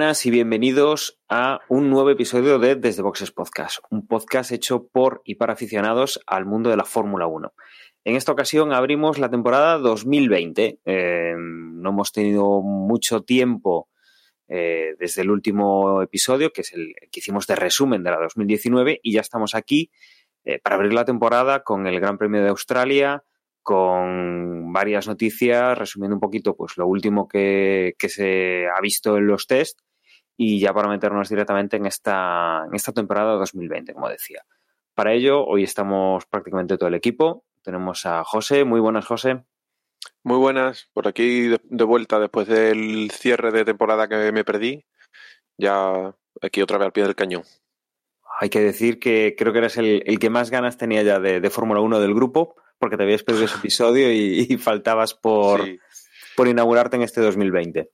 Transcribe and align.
buenas 0.00 0.24
y 0.24 0.30
bienvenidos 0.30 1.20
a 1.28 1.60
un 1.68 1.90
nuevo 1.90 2.08
episodio 2.08 2.58
de 2.58 2.74
Desde 2.74 3.02
Boxes 3.02 3.32
Podcast, 3.32 3.80
un 3.90 4.06
podcast 4.06 4.50
hecho 4.50 4.88
por 4.88 5.20
y 5.26 5.34
para 5.34 5.52
aficionados 5.52 6.18
al 6.26 6.46
mundo 6.46 6.70
de 6.70 6.78
la 6.78 6.86
Fórmula 6.86 7.26
1. 7.26 7.52
En 8.04 8.16
esta 8.16 8.32
ocasión 8.32 8.72
abrimos 8.72 9.18
la 9.18 9.28
temporada 9.28 9.76
2020. 9.76 10.80
Eh, 10.82 11.34
no 11.36 11.90
hemos 11.90 12.12
tenido 12.12 12.62
mucho 12.62 13.24
tiempo 13.24 13.90
eh, 14.48 14.94
desde 14.98 15.20
el 15.20 15.30
último 15.30 16.00
episodio, 16.00 16.50
que 16.50 16.62
es 16.62 16.72
el 16.72 16.94
que 17.12 17.20
hicimos 17.20 17.46
de 17.46 17.56
resumen 17.56 18.02
de 18.02 18.10
la 18.10 18.20
2019, 18.20 19.00
y 19.02 19.12
ya 19.12 19.20
estamos 19.20 19.54
aquí 19.54 19.90
eh, 20.44 20.60
para 20.60 20.76
abrir 20.76 20.94
la 20.94 21.04
temporada 21.04 21.62
con 21.62 21.86
el 21.86 22.00
Gran 22.00 22.16
Premio 22.16 22.42
de 22.42 22.48
Australia, 22.48 23.22
con 23.62 24.72
varias 24.72 25.06
noticias, 25.06 25.76
resumiendo 25.76 26.16
un 26.16 26.20
poquito 26.20 26.56
pues 26.56 26.78
lo 26.78 26.86
último 26.86 27.28
que, 27.28 27.96
que 27.98 28.08
se 28.08 28.64
ha 28.66 28.80
visto 28.80 29.18
en 29.18 29.26
los 29.26 29.46
test 29.46 29.78
y 30.42 30.58
ya 30.58 30.72
para 30.72 30.88
meternos 30.88 31.28
directamente 31.28 31.76
en 31.76 31.84
esta, 31.84 32.64
en 32.66 32.74
esta 32.74 32.92
temporada 32.92 33.34
2020, 33.34 33.92
como 33.92 34.08
decía. 34.08 34.42
Para 34.94 35.12
ello, 35.12 35.44
hoy 35.44 35.64
estamos 35.64 36.24
prácticamente 36.24 36.78
todo 36.78 36.88
el 36.88 36.94
equipo. 36.94 37.44
Tenemos 37.62 38.06
a 38.06 38.24
José. 38.24 38.64
Muy 38.64 38.80
buenas, 38.80 39.04
José. 39.04 39.44
Muy 40.24 40.38
buenas. 40.38 40.88
Por 40.94 41.06
aquí 41.08 41.48
de, 41.48 41.84
vuelta 41.84 42.18
después 42.18 42.48
del 42.48 43.10
cierre 43.10 43.52
de 43.52 43.66
temporada 43.66 44.08
que 44.08 44.32
me 44.32 44.42
perdí. 44.42 44.86
Ya 45.58 46.14
aquí 46.40 46.62
otra 46.62 46.78
vez 46.78 46.86
al 46.86 46.92
pie 46.92 47.04
del 47.04 47.14
cañón. 47.14 47.42
Hay 48.40 48.48
que 48.48 48.60
decir 48.60 48.98
que 48.98 49.34
creo 49.36 49.52
que 49.52 49.58
eres 49.58 49.76
el, 49.76 50.02
el 50.06 50.18
que 50.18 50.30
más 50.30 50.50
ganas 50.50 50.78
tenía 50.78 51.02
ya 51.02 51.20
de, 51.20 51.42
de 51.42 51.50
Fórmula 51.50 51.82
1 51.82 52.00
del 52.00 52.14
grupo, 52.14 52.54
porque 52.78 52.96
te 52.96 53.02
habías 53.02 53.24
perdido 53.24 53.44
ese 53.44 53.56
episodio 53.58 54.10
y, 54.10 54.46
y 54.48 54.56
faltabas 54.56 55.12
por, 55.12 55.66
Sí, 55.66 55.78
por 56.34 56.48
inaugurarte 56.48 56.96
en 56.96 57.02
este 57.02 57.20
2020. 57.20 57.90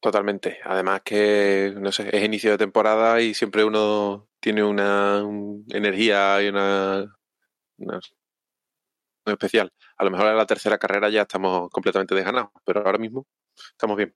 Totalmente. 0.00 0.58
Además 0.64 1.02
que, 1.04 1.74
no 1.76 1.92
sé, 1.92 2.08
es 2.16 2.24
inicio 2.24 2.50
de 2.52 2.58
temporada 2.58 3.20
y 3.20 3.34
siempre 3.34 3.64
uno 3.64 4.28
tiene 4.40 4.62
una 4.64 5.24
un- 5.24 5.64
energía 5.70 6.42
y 6.42 6.48
una, 6.48 7.16
una- 7.78 8.00
una 9.26 9.32
especial. 9.34 9.72
A 9.98 10.04
lo 10.04 10.10
mejor 10.10 10.28
en 10.28 10.36
la 10.36 10.46
tercera 10.46 10.78
carrera 10.78 11.08
ya 11.10 11.22
estamos 11.22 11.68
completamente 11.70 12.14
desganados, 12.14 12.50
pero 12.64 12.80
ahora 12.84 12.98
mismo 12.98 13.26
estamos 13.72 13.96
bien. 13.96 14.14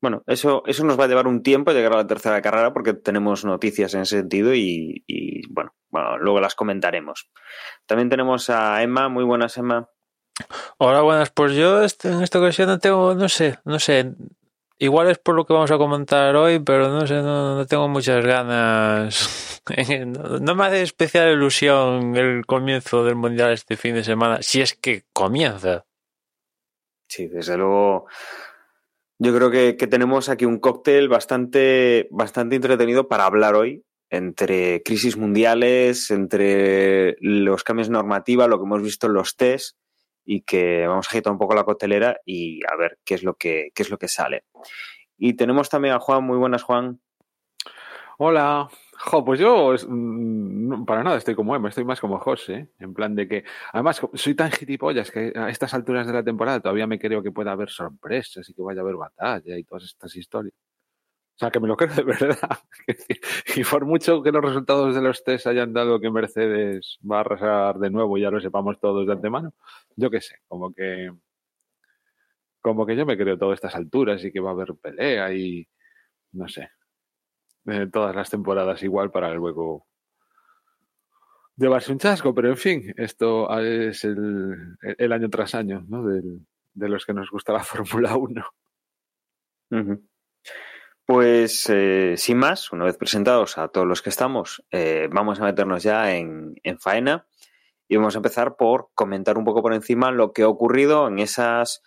Bueno, 0.00 0.24
eso, 0.26 0.64
eso 0.66 0.84
nos 0.84 0.98
va 0.98 1.04
a 1.04 1.06
llevar 1.06 1.28
un 1.28 1.44
tiempo 1.44 1.70
llegar 1.70 1.92
a 1.92 1.98
la 1.98 2.06
tercera 2.08 2.42
carrera 2.42 2.72
porque 2.72 2.92
tenemos 2.92 3.44
noticias 3.44 3.94
en 3.94 4.00
ese 4.00 4.18
sentido 4.18 4.52
y, 4.52 5.04
y, 5.06 5.46
bueno, 5.52 5.76
bueno, 5.90 6.18
luego 6.18 6.40
las 6.40 6.56
comentaremos. 6.56 7.30
También 7.86 8.08
tenemos 8.08 8.50
a 8.50 8.82
Emma. 8.82 9.08
Muy 9.08 9.22
buenas, 9.22 9.56
Emma. 9.58 9.88
Hola, 10.78 11.02
buenas. 11.02 11.30
Pues 11.30 11.52
yo 11.54 11.82
este- 11.84 12.08
en 12.08 12.20
esta 12.22 12.40
ocasión 12.40 12.66
no 12.66 12.80
tengo, 12.80 13.14
no 13.14 13.28
sé, 13.28 13.60
no 13.64 13.78
sé. 13.78 14.12
Igual 14.78 15.10
es 15.10 15.18
por 15.18 15.34
lo 15.34 15.44
que 15.44 15.52
vamos 15.52 15.70
a 15.70 15.78
comentar 15.78 16.34
hoy, 16.36 16.58
pero 16.58 16.88
no 16.88 17.06
sé, 17.06 17.22
no, 17.22 17.64
tengo 17.66 17.88
muchas 17.88 18.24
ganas. 18.24 19.48
No, 20.40 20.56
me 20.56 20.66
hace 20.66 20.82
especial 20.82 21.30
ilusión 21.30 22.16
el 22.16 22.44
comienzo 22.46 23.04
del 23.04 23.14
Mundial 23.14 23.52
este 23.52 23.76
fin 23.76 23.94
de 23.94 24.02
semana, 24.02 24.42
si 24.42 24.60
es 24.60 24.74
que 24.74 25.04
comienza. 25.12 25.86
Sí, 27.08 27.28
desde 27.28 27.56
luego. 27.56 28.08
Yo 29.20 29.32
creo 29.32 29.52
que, 29.52 29.74
tenemos 29.86 30.28
aquí 30.28 30.46
un 30.46 30.58
cóctel 30.58 31.08
bastante, 31.08 32.08
bastante 32.10 32.56
entretenido 32.56 33.06
para 33.06 33.24
hablar 33.24 33.54
hoy, 33.54 33.84
entre 34.10 34.82
crisis 34.82 35.16
mundiales, 35.16 36.10
entre 36.10 37.16
los 37.20 37.62
cambios 37.62 37.88
normativa, 37.88 38.48
lo 38.48 38.58
que 38.58 38.64
hemos 38.64 38.82
visto 38.82 39.06
en 39.06 39.12
los 39.12 39.36
test, 39.36 39.76
y 40.24 40.42
que 40.42 40.86
vamos 40.86 41.06
a 41.06 41.10
agitar 41.10 41.32
un 41.32 41.38
poco 41.38 41.54
la 41.54 41.64
coctelera 41.64 42.18
y 42.24 42.60
a 42.70 42.76
ver 42.76 42.98
qué 43.04 43.14
es 43.14 43.22
lo 43.22 43.34
que, 43.34 43.70
qué 43.74 43.82
es 43.82 43.90
lo 43.90 43.98
que 43.98 44.08
sale. 44.08 44.44
Y 45.16 45.34
tenemos 45.34 45.68
también 45.68 45.94
a 45.94 46.00
Juan, 46.00 46.24
muy 46.24 46.38
buenas, 46.38 46.62
Juan. 46.62 47.00
Hola. 48.18 48.68
Jo, 49.04 49.24
pues 49.24 49.40
yo 49.40 49.74
mm, 49.88 50.84
para 50.84 51.02
nada 51.02 51.16
estoy 51.16 51.34
como 51.34 51.56
Emma, 51.56 51.68
estoy 51.68 51.84
más 51.84 52.00
como 52.00 52.18
José, 52.20 52.68
en 52.78 52.94
plan 52.94 53.16
de 53.16 53.26
que, 53.26 53.44
además 53.72 54.00
soy 54.14 54.34
tan 54.36 54.52
gilipollas 54.52 55.10
que 55.10 55.32
a 55.34 55.48
estas 55.48 55.74
alturas 55.74 56.06
de 56.06 56.12
la 56.12 56.22
temporada 56.22 56.60
todavía 56.60 56.86
me 56.86 57.00
creo 57.00 57.20
que 57.22 57.32
pueda 57.32 57.50
haber 57.50 57.70
sorpresas 57.70 58.48
y 58.48 58.54
que 58.54 58.62
vaya 58.62 58.80
a 58.80 58.84
haber 58.84 58.96
batalla 58.96 59.58
y 59.58 59.64
todas 59.64 59.84
estas 59.84 60.14
historias. 60.14 60.54
O 61.34 61.38
sea, 61.38 61.50
que 61.50 61.60
me 61.60 61.66
lo 61.68 61.76
creo 61.76 61.94
de 61.94 62.02
verdad. 62.04 62.58
Y 63.56 63.64
por 63.64 63.84
mucho 63.86 64.22
que 64.22 64.30
los 64.32 64.44
resultados 64.44 64.94
de 64.94 65.00
los 65.02 65.24
test 65.24 65.46
hayan 65.46 65.72
dado 65.72 65.98
que 66.00 66.10
Mercedes 66.10 66.98
va 67.10 67.18
a 67.18 67.20
arrasar 67.20 67.78
de 67.78 67.90
nuevo 67.90 68.18
ya 68.18 68.30
lo 68.30 68.40
sepamos 68.40 68.78
todos 68.80 69.06
de 69.06 69.12
antemano, 69.14 69.52
yo 69.96 70.10
qué 70.10 70.20
sé, 70.20 70.36
como 70.48 70.72
que 70.72 71.10
como 72.60 72.86
que 72.86 72.94
yo 72.96 73.04
me 73.06 73.16
creo 73.16 73.36
todas 73.38 73.56
estas 73.56 73.74
alturas 73.74 74.22
y 74.24 74.30
que 74.30 74.38
va 74.40 74.50
a 74.50 74.52
haber 74.52 74.74
pelea 74.80 75.34
y 75.34 75.66
no 76.32 76.48
sé 76.48 76.70
de 77.64 77.88
todas 77.88 78.14
las 78.14 78.30
temporadas 78.30 78.82
igual 78.84 79.10
para 79.10 79.32
luego 79.34 79.86
llevarse 81.56 81.92
un 81.92 81.98
chasco, 81.98 82.34
pero 82.34 82.48
en 82.48 82.56
fin, 82.56 82.94
esto 82.96 83.48
es 83.60 84.04
el, 84.04 84.76
el 84.82 85.12
año 85.12 85.28
tras 85.30 85.54
año, 85.54 85.84
¿no? 85.88 86.04
Del- 86.04 86.46
de 86.74 86.88
los 86.88 87.04
que 87.04 87.12
nos 87.12 87.30
gusta 87.30 87.52
la 87.52 87.62
Fórmula 87.64 88.16
1. 88.16 88.44
Ujú. 89.70 90.02
Pues 91.04 91.68
eh, 91.68 92.14
sin 92.16 92.38
más, 92.38 92.70
una 92.70 92.84
vez 92.84 92.96
presentados 92.96 93.58
a 93.58 93.68
todos 93.68 93.86
los 93.86 94.02
que 94.02 94.10
estamos, 94.10 94.64
eh, 94.70 95.08
vamos 95.10 95.40
a 95.40 95.44
meternos 95.44 95.82
ya 95.82 96.14
en, 96.14 96.54
en 96.62 96.78
faena 96.78 97.26
y 97.88 97.96
vamos 97.96 98.14
a 98.14 98.18
empezar 98.18 98.56
por 98.56 98.90
comentar 98.94 99.36
un 99.36 99.44
poco 99.44 99.62
por 99.62 99.74
encima 99.74 100.12
lo 100.12 100.32
que 100.32 100.42
ha 100.42 100.48
ocurrido 100.48 101.08
en 101.08 101.18
esas, 101.18 101.82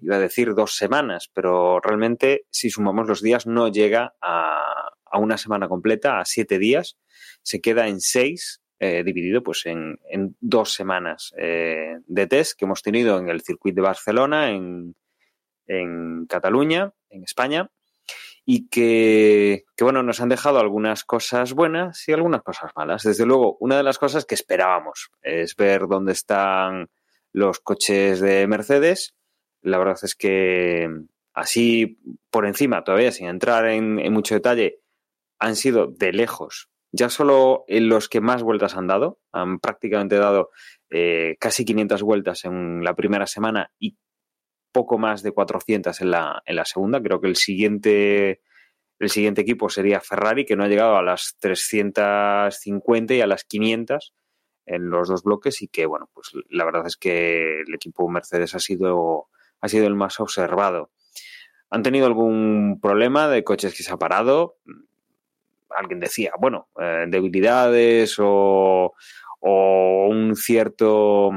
iba 0.00 0.16
a 0.16 0.18
decir 0.18 0.54
dos 0.54 0.74
semanas, 0.74 1.30
pero 1.32 1.78
realmente 1.80 2.46
si 2.50 2.68
sumamos 2.68 3.06
los 3.06 3.22
días 3.22 3.46
no 3.46 3.68
llega 3.68 4.16
a, 4.20 4.90
una 5.14 5.38
semana 5.38 5.68
completa, 5.68 6.18
a 6.18 6.24
siete 6.24 6.58
días, 6.58 6.98
se 7.42 7.60
queda 7.60 7.86
en 7.86 8.00
seis, 8.00 8.60
eh, 8.80 9.04
dividido 9.04 9.44
pues 9.44 9.66
en, 9.66 10.00
en 10.10 10.36
dos 10.40 10.72
semanas 10.72 11.32
de 11.36 12.26
test 12.28 12.58
que 12.58 12.64
hemos 12.64 12.82
tenido 12.82 13.18
en 13.18 13.28
el 13.28 13.42
circuito 13.42 13.76
de 13.76 13.86
Barcelona, 13.86 14.50
en, 14.50 14.96
en 15.66 16.26
Cataluña, 16.26 16.92
en 17.08 17.22
España, 17.22 17.70
y 18.44 18.68
que, 18.68 19.64
que, 19.76 19.84
bueno, 19.84 20.02
nos 20.02 20.20
han 20.20 20.28
dejado 20.28 20.58
algunas 20.58 21.04
cosas 21.04 21.52
buenas 21.52 22.08
y 22.08 22.12
algunas 22.12 22.42
cosas 22.42 22.72
malas. 22.74 23.02
Desde 23.02 23.26
luego, 23.26 23.56
una 23.60 23.76
de 23.76 23.82
las 23.82 23.98
cosas 23.98 24.24
que 24.24 24.34
esperábamos 24.34 25.10
es 25.22 25.54
ver 25.56 25.86
dónde 25.86 26.12
están 26.12 26.88
los 27.32 27.60
coches 27.60 28.20
de 28.20 28.46
Mercedes. 28.46 29.14
La 29.62 29.78
verdad 29.78 29.98
es 30.02 30.14
que 30.14 30.88
así 31.34 31.98
por 32.30 32.46
encima, 32.46 32.84
todavía 32.84 33.12
sin 33.12 33.28
entrar 33.28 33.66
en, 33.66 34.12
mucho 34.12 34.34
detalle, 34.34 34.80
han 35.38 35.56
sido 35.56 35.86
de 35.86 36.12
lejos, 36.12 36.68
ya 36.92 37.08
solo 37.08 37.64
en 37.68 37.88
los 37.88 38.08
que 38.08 38.20
más 38.20 38.42
vueltas 38.42 38.76
han 38.76 38.86
dado, 38.86 39.18
han 39.32 39.58
prácticamente 39.58 40.16
dado 40.16 40.50
eh, 40.90 41.36
casi 41.40 41.64
500 41.64 42.02
vueltas 42.02 42.44
en 42.44 42.84
la 42.84 42.94
primera 42.94 43.26
semana 43.26 43.70
y 43.78 43.96
poco 44.72 44.98
más 44.98 45.22
de 45.22 45.32
400 45.32 46.00
en 46.00 46.10
la, 46.10 46.42
en 46.46 46.56
la 46.56 46.64
segunda. 46.64 47.00
Creo 47.02 47.20
que 47.20 47.28
el 47.28 47.36
siguiente, 47.36 48.40
el 48.98 49.10
siguiente 49.10 49.42
equipo 49.42 49.68
sería 49.68 50.00
Ferrari, 50.00 50.44
que 50.44 50.56
no 50.56 50.64
ha 50.64 50.68
llegado 50.68 50.96
a 50.96 51.02
las 51.02 51.36
350 51.38 53.14
y 53.14 53.20
a 53.20 53.26
las 53.26 53.44
500 53.44 54.14
en 54.66 54.90
los 54.90 55.08
dos 55.08 55.22
bloques 55.22 55.62
y 55.62 55.68
que, 55.68 55.86
bueno, 55.86 56.08
pues 56.14 56.30
la 56.48 56.64
verdad 56.64 56.86
es 56.86 56.96
que 56.96 57.60
el 57.60 57.74
equipo 57.74 58.08
Mercedes 58.08 58.54
ha 58.54 58.58
sido, 58.58 59.28
ha 59.60 59.68
sido 59.68 59.86
el 59.86 59.94
más 59.94 60.20
observado. 60.20 60.90
¿Han 61.70 61.82
tenido 61.82 62.06
algún 62.06 62.78
problema 62.80 63.28
de 63.28 63.44
coches 63.44 63.74
que 63.74 63.82
se 63.82 63.92
ha 63.92 63.96
parado? 63.96 64.58
Alguien 65.70 66.00
decía, 66.00 66.32
bueno, 66.38 66.68
eh, 66.78 67.06
debilidades 67.08 68.16
o, 68.18 68.92
o 69.40 70.06
un 70.08 70.36
cierto 70.36 71.30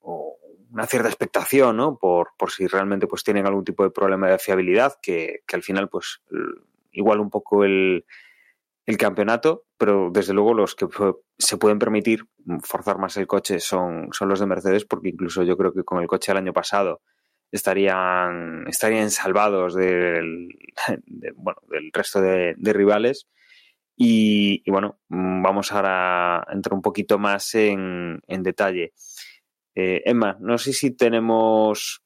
o 0.00 0.38
una 0.72 0.86
cierta 0.86 1.08
expectación, 1.08 1.76
¿no? 1.76 1.98
Por, 1.98 2.30
por 2.38 2.50
si 2.50 2.66
realmente 2.66 3.06
pues 3.06 3.22
tienen 3.22 3.46
algún 3.46 3.64
tipo 3.64 3.84
de 3.84 3.90
problema 3.90 4.28
de 4.28 4.38
fiabilidad, 4.38 4.94
que, 5.02 5.40
que 5.46 5.56
al 5.56 5.62
final, 5.62 5.88
pues, 5.88 6.22
igual 6.92 7.20
un 7.20 7.30
poco 7.30 7.64
el, 7.64 8.06
el, 8.86 8.96
campeonato, 8.96 9.66
pero 9.76 10.10
desde 10.12 10.32
luego 10.32 10.54
los 10.54 10.74
que 10.74 10.86
se 11.38 11.58
pueden 11.58 11.78
permitir 11.78 12.24
forzar 12.62 12.98
más 12.98 13.16
el 13.18 13.26
coche 13.26 13.60
son, 13.60 14.08
son 14.12 14.28
los 14.28 14.40
de 14.40 14.46
Mercedes, 14.46 14.84
porque 14.84 15.10
incluso 15.10 15.42
yo 15.42 15.56
creo 15.56 15.72
que 15.72 15.84
con 15.84 16.00
el 16.00 16.08
coche 16.08 16.32
del 16.32 16.38
año 16.38 16.52
pasado 16.52 17.02
estarían, 17.50 18.66
estarían 18.66 19.10
salvados 19.10 19.74
del, 19.74 20.48
de, 21.06 21.32
bueno, 21.36 21.60
del 21.68 21.90
resto 21.92 22.20
de, 22.20 22.54
rivales. 22.58 23.28
Y, 23.94 24.62
y, 24.64 24.70
bueno, 24.70 24.98
vamos 25.08 25.70
ahora 25.70 26.38
a 26.38 26.52
entrar 26.52 26.72
un 26.72 26.80
poquito 26.80 27.18
más 27.18 27.54
en, 27.54 28.22
en 28.26 28.42
detalle. 28.42 28.94
Eh, 29.74 30.02
Emma, 30.04 30.36
no 30.40 30.58
sé 30.58 30.72
si 30.72 30.90
tenemos, 30.94 32.02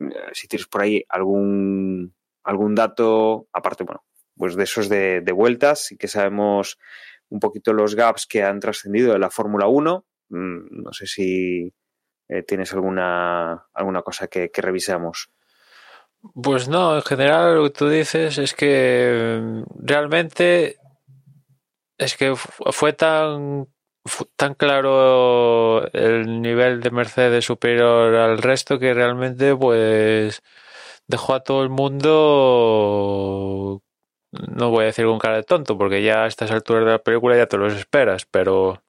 eh, 0.00 0.06
si 0.32 0.48
tienes 0.48 0.66
por 0.66 0.82
ahí 0.82 1.04
algún, 1.08 2.14
algún 2.42 2.74
dato, 2.74 3.48
aparte, 3.52 3.84
bueno, 3.84 4.04
pues 4.36 4.56
de 4.56 4.64
esos 4.64 4.88
de, 4.88 5.20
vueltas, 5.32 5.92
y 5.92 5.96
que 5.96 6.08
sabemos 6.08 6.78
un 7.28 7.40
poquito 7.40 7.72
los 7.72 7.94
gaps 7.94 8.26
que 8.26 8.42
han 8.42 8.60
trascendido 8.60 9.12
de 9.12 9.18
la 9.18 9.30
Fórmula 9.30 9.66
1. 9.68 10.04
Mm, 10.30 10.82
no 10.82 10.92
sé 10.92 11.06
si 11.06 11.72
eh, 12.28 12.42
tienes 12.42 12.72
alguna, 12.72 13.66
alguna 13.72 14.02
cosa 14.02 14.26
que, 14.28 14.50
que 14.50 14.62
revisemos. 14.62 15.30
Pues 16.42 16.68
no, 16.68 16.96
en 16.96 17.02
general 17.02 17.56
lo 17.56 17.64
que 17.64 17.70
tú 17.70 17.88
dices 17.88 18.38
es 18.38 18.54
que 18.54 19.40
mm, 19.42 19.62
realmente 19.86 20.78
es 21.98 22.16
que 22.16 22.34
fu- 22.34 22.72
fue 22.72 22.92
tan 22.94 23.66
tan 24.36 24.54
claro 24.54 25.90
el 25.92 26.42
nivel 26.42 26.80
de 26.80 26.90
Mercedes 26.90 27.44
superior 27.44 28.14
al 28.14 28.38
resto 28.38 28.78
que 28.78 28.94
realmente 28.94 29.56
pues 29.56 30.42
dejó 31.06 31.34
a 31.34 31.40
todo 31.40 31.62
el 31.62 31.70
mundo 31.70 33.04
no 34.34 34.70
voy 34.70 34.84
a 34.84 34.86
decir 34.86 35.06
con 35.06 35.18
cara 35.18 35.36
de 35.36 35.42
tonto 35.44 35.78
porque 35.78 36.02
ya 36.02 36.24
a 36.24 36.26
estas 36.26 36.50
alturas 36.50 36.84
de 36.84 36.90
la 36.92 36.98
película 36.98 37.36
ya 37.36 37.46
te 37.46 37.56
los 37.56 37.74
esperas, 37.74 38.26
pero 38.26 38.82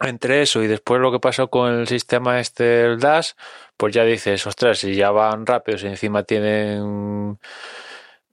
entre 0.00 0.42
eso 0.42 0.62
y 0.62 0.66
después 0.66 1.00
lo 1.00 1.12
que 1.12 1.20
pasó 1.20 1.48
con 1.50 1.72
el 1.72 1.88
sistema 1.88 2.40
este 2.40 2.64
del 2.64 2.98
Dash, 3.00 3.32
pues 3.76 3.94
ya 3.94 4.04
dices, 4.04 4.46
ostras, 4.46 4.78
si 4.78 4.94
ya 4.94 5.10
van 5.10 5.46
rápidos 5.46 5.84
y 5.84 5.88
encima 5.88 6.22
tienen, 6.24 7.38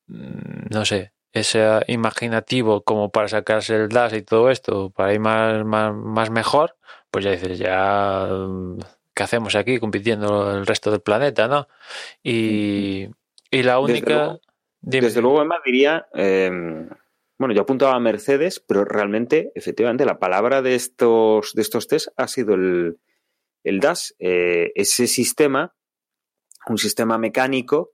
mm, 0.08 0.70
no 0.72 0.86
sé, 0.86 1.12
ese 1.38 1.66
imaginativo 1.88 2.84
como 2.84 3.10
para 3.12 3.28
sacarse 3.28 3.76
el 3.76 3.90
Dash 3.90 4.14
y 4.16 4.22
todo 4.22 4.50
esto, 4.50 4.90
para 4.92 5.14
ir 5.14 5.20
más, 5.20 5.64
más, 5.66 5.94
más 5.94 6.30
mejor, 6.30 6.76
pues 7.12 7.26
ya 7.26 7.32
dices, 7.32 7.58
ya, 7.60 8.28
mm, 8.30 8.80
¿qué 9.14 9.24
hacemos 9.24 9.56
aquí 9.56 9.80
compitiendo 9.80 10.52
el 10.56 10.66
resto 10.66 10.92
del 10.92 11.02
planeta, 11.02 11.48
no? 11.48 11.68
Y, 12.24 13.08
y 13.52 13.64
la 13.64 13.76
Desde 13.76 13.80
única... 13.80 14.14
luego- 14.16 14.42
Dime. 14.80 15.08
Desde 15.08 15.22
luego, 15.22 15.42
Emma 15.42 15.58
diría, 15.66 16.08
eh, 16.14 16.50
bueno, 17.40 17.54
yo 17.54 17.62
apuntaba 17.62 17.96
a 17.96 18.00
Mercedes, 18.00 18.60
pero 18.66 18.86
realmente, 18.86 19.52
efectivamente, 19.56 20.06
la 20.06 20.20
palabra 20.20 20.62
de 20.62 20.76
estos, 20.76 21.54
de 21.56 21.62
estos 21.64 21.88
test 21.88 22.08
ha 22.16 22.28
sido 22.28 22.54
el, 22.54 23.00
el 23.64 23.80
DAS, 23.80 24.16
eh, 24.20 24.72
ese 24.76 25.08
sistema, 25.08 25.74
un 26.68 26.78
sistema 26.78 27.18
mecánico 27.18 27.92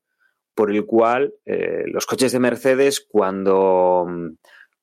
por 0.55 0.71
el 0.71 0.85
cual 0.85 1.33
eh, 1.45 1.83
los 1.87 2.05
coches 2.05 2.31
de 2.31 2.39
Mercedes, 2.39 3.05
cuando, 3.07 4.05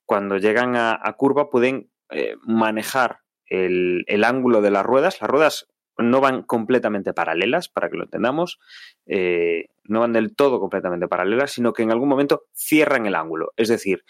cuando 0.04 0.36
llegan 0.38 0.74
a, 0.76 1.14
curva, 1.16 1.50
pueden 1.50 1.90
eh, 2.10 2.36
manejar 2.42 3.20
el, 3.46 4.04
el 4.06 4.24
ángulo 4.24 4.62
de 4.62 4.70
las 4.70 4.84
ruedas. 4.84 5.20
Las 5.20 5.30
ruedas 5.30 5.68
no 5.98 6.20
van 6.20 6.42
completamente 6.42 7.12
paralelas, 7.12 7.68
para 7.68 7.90
que 7.90 7.96
lo 7.96 8.04
entendamos, 8.04 8.58
eh, 9.06 9.66
no 9.84 10.00
van 10.00 10.12
del 10.12 10.34
todo 10.34 10.60
completamente 10.60 11.08
paralelas, 11.08 11.52
sino 11.52 11.72
que 11.72 11.82
en 11.82 11.90
algún 11.90 12.08
momento 12.08 12.44
cierran 12.54 13.06
el 13.06 13.14
ángulo, 13.14 13.52
es 13.56 13.68
decir, 13.68 14.04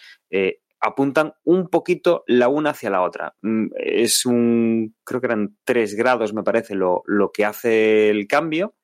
apuntan 0.80 1.34
un 1.44 1.68
poquito 1.68 2.24
la 2.26 2.48
una 2.48 2.70
hacia 2.70 2.90
la 2.90 3.02
otra. 3.02 3.34
Mm, 3.42 3.66
Es 3.76 4.24
un, 4.26 4.96
creo 5.04 5.20
que 5.20 5.26
eran 5.26 5.56
tres 5.64 5.94
grados, 5.94 6.32
me 6.32 6.42
parece, 6.42 6.74
lo, 6.74 7.02
lo 7.06 7.30
que 7.32 7.44
hace 7.44 8.08
el 8.10 8.26
cambio, 8.26 8.74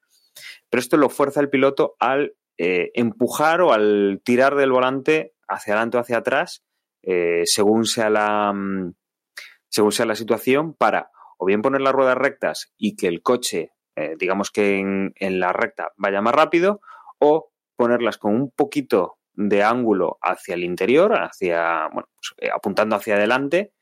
pero 0.69 0.81
esto 0.81 0.97
lo 0.97 1.09
fuerza 1.09 1.41
el 1.41 1.51
piloto 1.51 1.97
al 1.99 2.35
eh, 2.59 2.91
empujar 2.95 3.61
o 3.61 3.73
al 3.73 4.23
tirar 4.25 4.55
del 4.55 4.73
volante 4.73 5.35
hacia 5.47 5.75
adelante 5.75 5.99
o 5.99 6.01
hacia 6.01 6.19
atrás, 6.19 6.65
eh, 7.03 7.43
según 7.45 7.85
sea 7.85 8.09
la 8.09 8.51
mm, 8.55 8.95
según 9.69 9.93
sea 9.93 10.07
la 10.07 10.15
situación, 10.15 10.73
para 10.73 11.11
o 11.37 11.45
bien 11.45 11.61
poner 11.61 11.83
las 11.83 11.93
ruedas 11.93 12.17
rectas 12.17 12.73
y 12.79 12.97
que 12.97 13.09
el 13.09 13.21
coche, 13.21 13.73
eh, 13.95 14.15
digamos 14.19 14.51
que 14.51 14.79
en, 14.79 15.13
la 15.39 15.53
recta 15.53 15.93
vaya 15.97 16.23
más 16.23 16.35
rápido, 16.35 16.81
o 17.19 17.53
ponerlas 17.77 18.17
con 18.17 18.35
un 18.35 18.51
poquito 18.51 19.19
de 19.35 19.63
ángulo 19.63 20.17
hacia 20.23 20.55
el 20.55 20.65
interior, 20.65 21.13
hacia, 21.13 21.89
bueno, 21.93 22.09
pues, 22.17 22.51
apuntando 22.51 22.97
hacia 22.97 23.17
adelante, 23.17 23.75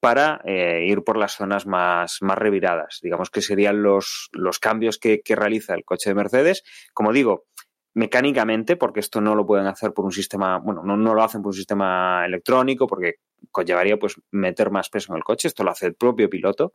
para 0.00 0.40
ir 0.44 1.04
por 1.04 1.16
las 1.16 1.36
zonas 1.36 1.64
más, 1.64 2.18
más 2.22 2.36
reviradas. 2.36 2.98
Digamos 3.02 3.30
que 3.30 3.40
serían 3.40 3.84
los, 3.84 4.30
los 4.32 4.58
cambios 4.58 4.98
que 4.98 5.22
realiza 5.28 5.74
el 5.74 5.84
coche 5.84 6.10
de 6.10 6.14
Mercedes. 6.16 6.64
Como 6.92 7.12
digo, 7.12 7.44
mecánicamente, 7.94 8.76
porque 8.76 9.00
esto 9.00 9.20
no 9.20 9.34
lo 9.34 9.46
pueden 9.46 9.66
hacer 9.66 9.92
por 9.92 10.04
un 10.04 10.12
sistema, 10.12 10.58
bueno, 10.58 10.82
no, 10.82 10.96
no 10.96 11.14
lo 11.14 11.22
hacen 11.22 11.42
por 11.42 11.50
un 11.50 11.56
sistema 11.56 12.24
electrónico, 12.24 12.86
porque 12.86 13.16
conllevaría 13.50 13.98
pues 13.98 14.20
meter 14.30 14.70
más 14.70 14.88
peso 14.88 15.12
en 15.12 15.18
el 15.18 15.24
coche, 15.24 15.48
esto 15.48 15.64
lo 15.64 15.70
hace 15.70 15.86
el 15.86 15.94
propio 15.94 16.30
piloto, 16.30 16.74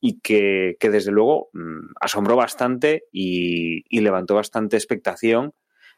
y 0.00 0.20
que, 0.20 0.76
que 0.80 0.90
desde 0.90 1.12
luego 1.12 1.50
mmm, 1.52 1.92
asombró 2.00 2.36
bastante 2.36 3.04
y, 3.12 3.84
y, 3.88 4.00
levantó 4.00 4.34
bastante 4.34 4.76
expectación, 4.76 5.54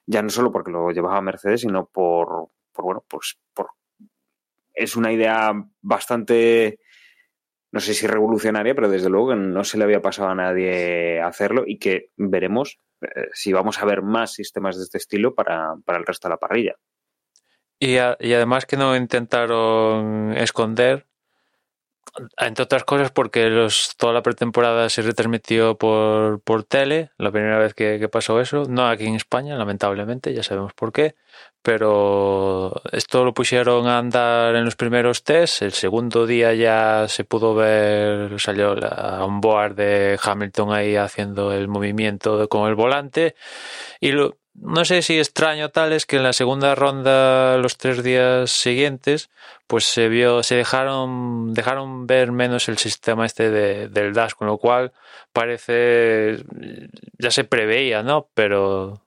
ya 0.06 0.22
no 0.22 0.28
solo 0.28 0.50
porque 0.52 0.72
lo 0.72 0.90
llevaba 0.90 1.20
Mercedes, 1.20 1.62
sino 1.62 1.86
por, 1.86 2.48
por 2.72 2.84
bueno, 2.84 3.04
pues 3.08 3.38
por 3.54 3.70
es 4.74 4.96
una 4.96 5.12
idea 5.12 5.52
bastante 5.80 6.78
no 7.72 7.80
sé 7.80 7.94
si 7.94 8.06
revolucionaria, 8.06 8.74
pero 8.74 8.88
desde 8.88 9.08
luego 9.08 9.30
que 9.30 9.36
no 9.36 9.64
se 9.64 9.78
le 9.78 9.84
había 9.84 10.02
pasado 10.02 10.28
a 10.28 10.34
nadie 10.34 11.20
hacerlo 11.20 11.64
y 11.66 11.78
que 11.78 12.10
veremos 12.16 12.78
eh, 13.00 13.28
si 13.32 13.52
vamos 13.52 13.78
a 13.78 13.86
ver 13.86 14.02
más 14.02 14.34
sistemas 14.34 14.76
de 14.76 14.84
este 14.84 14.98
estilo 14.98 15.34
para, 15.34 15.74
para 15.84 15.98
el 15.98 16.06
resto 16.06 16.28
de 16.28 16.34
la 16.34 16.38
parrilla. 16.38 16.76
Y, 17.78 17.96
además 17.98 18.64
que 18.64 18.76
no 18.76 18.94
intentaron 18.94 20.32
esconder, 20.36 21.08
entre 22.38 22.64
otras 22.64 22.84
cosas 22.84 23.10
porque 23.10 23.48
los, 23.48 23.94
toda 23.96 24.12
la 24.12 24.22
pretemporada 24.22 24.88
se 24.90 25.02
retransmitió 25.02 25.76
por, 25.76 26.40
por 26.42 26.64
tele, 26.64 27.10
la 27.16 27.30
primera 27.30 27.58
vez 27.58 27.74
que, 27.74 27.98
que, 27.98 28.08
pasó 28.08 28.40
eso, 28.40 28.64
no 28.68 28.86
aquí 28.86 29.06
en 29.06 29.14
España, 29.14 29.56
lamentablemente, 29.56 30.34
ya 30.34 30.42
sabemos 30.42 30.74
por 30.74 30.92
qué, 30.92 31.14
pero 31.62 32.82
esto 32.92 33.24
lo 33.24 33.32
pusieron 33.32 33.86
a 33.86 33.98
andar 33.98 34.54
en 34.56 34.64
los 34.64 34.76
primeros 34.76 35.24
tests, 35.24 35.62
el 35.62 35.72
segundo 35.72 36.26
día 36.26 36.52
ya 36.54 37.06
se 37.08 37.24
pudo 37.24 37.54
ver, 37.54 38.38
salió 38.40 38.74
la 38.74 39.24
onboard 39.24 39.74
de 39.76 40.18
Hamilton 40.22 40.72
ahí 40.72 40.96
haciendo 40.96 41.52
el 41.52 41.68
movimiento 41.68 42.48
con 42.48 42.68
el 42.68 42.74
volante 42.74 43.36
y 44.00 44.12
lo, 44.12 44.41
no 44.54 44.84
sé 44.84 45.02
si 45.02 45.18
extraño 45.18 45.70
tal 45.70 45.92
es 45.92 46.06
que 46.06 46.16
en 46.16 46.22
la 46.22 46.32
segunda 46.32 46.74
ronda, 46.74 47.56
los 47.58 47.78
tres 47.78 48.02
días 48.02 48.50
siguientes, 48.50 49.30
pues 49.66 49.84
se 49.84 50.08
vio, 50.08 50.42
se 50.42 50.56
dejaron, 50.56 51.54
dejaron 51.54 52.06
ver 52.06 52.32
menos 52.32 52.68
el 52.68 52.78
sistema 52.78 53.26
este 53.26 53.50
de, 53.50 53.88
del 53.88 54.12
dash, 54.12 54.32
con 54.32 54.48
lo 54.48 54.58
cual 54.58 54.92
parece, 55.32 56.44
ya 57.18 57.30
se 57.30 57.44
preveía, 57.44 58.02
¿no? 58.02 58.28
Pero 58.34 59.02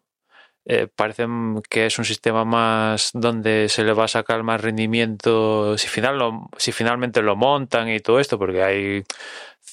eh, 0.66 0.88
parece 0.94 1.28
que 1.70 1.86
es 1.86 2.00
un 2.00 2.06
sistema 2.06 2.44
más 2.44 3.12
donde 3.14 3.70
se 3.70 3.84
le 3.84 3.94
va 3.94 4.06
a 4.06 4.08
sacar 4.08 4.42
más 4.42 4.62
rendimiento 4.62 5.78
si, 5.78 5.88
final 5.88 6.18
lo, 6.18 6.50
si 6.58 6.72
finalmente 6.72 7.22
lo 7.22 7.36
montan 7.36 7.88
y 7.90 8.00
todo 8.00 8.20
esto, 8.20 8.40
porque 8.40 8.64
hay 8.64 9.04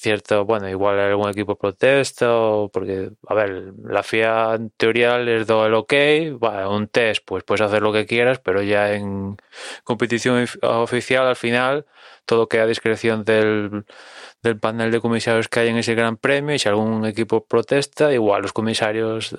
cierto, 0.03 0.45
bueno, 0.45 0.69
igual 0.69 0.99
algún 0.99 1.29
equipo 1.29 1.57
protesta 1.57 2.27
porque, 2.71 3.11
a 3.27 3.33
ver, 3.33 3.73
la 3.83 4.03
FIA 4.03 4.55
en 4.55 4.69
teoría 4.71 5.17
les 5.17 5.47
da 5.47 5.65
el 5.65 5.73
ok, 5.73 5.93
bueno, 6.37 6.75
un 6.75 6.87
test, 6.87 7.23
pues 7.25 7.43
puedes 7.43 7.61
hacer 7.61 7.81
lo 7.81 7.91
que 7.93 8.05
quieras, 8.05 8.39
pero 8.39 8.61
ya 8.61 8.93
en 8.93 9.37
competición 9.83 10.45
oficial 10.61 11.25
al 11.27 11.35
final 11.35 11.85
todo 12.25 12.47
queda 12.47 12.63
a 12.63 12.67
discreción 12.67 13.23
del, 13.25 13.85
del 14.43 14.59
panel 14.59 14.91
de 14.91 15.01
comisarios 15.01 15.47
que 15.47 15.61
hay 15.61 15.69
en 15.69 15.77
ese 15.77 15.95
gran 15.95 16.17
premio 16.17 16.55
y 16.55 16.59
si 16.59 16.69
algún 16.69 17.05
equipo 17.05 17.45
protesta, 17.45 18.13
igual 18.13 18.43
los 18.43 18.53
comisarios 18.53 19.35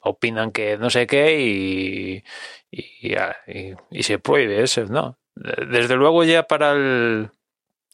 opinan 0.00 0.52
que 0.52 0.76
no 0.78 0.90
sé 0.90 1.06
qué 1.06 1.40
y, 1.40 2.24
y, 2.70 3.14
y, 3.46 3.74
y 3.90 4.02
se 4.02 4.18
prohíbe 4.18 4.62
eso, 4.62 4.84
¿no? 4.86 5.18
Desde 5.34 5.96
luego 5.96 6.24
ya 6.24 6.42
para 6.44 6.72
el 6.72 7.30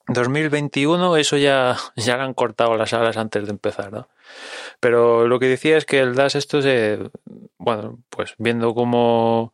2021 0.08 1.16
eso 1.16 1.36
ya, 1.36 1.76
ya 1.96 2.16
le 2.16 2.22
han 2.22 2.34
cortado 2.34 2.76
las 2.76 2.92
alas 2.92 3.16
antes 3.16 3.44
de 3.44 3.50
empezar, 3.50 3.92
¿no? 3.92 4.08
Pero 4.80 5.26
lo 5.26 5.38
que 5.38 5.46
decía 5.46 5.76
es 5.76 5.84
que 5.84 6.00
el 6.00 6.14
DAS 6.14 6.34
esto 6.34 6.62
se, 6.62 6.98
bueno, 7.58 7.98
pues 8.10 8.34
viendo 8.38 8.74
cómo, 8.74 9.52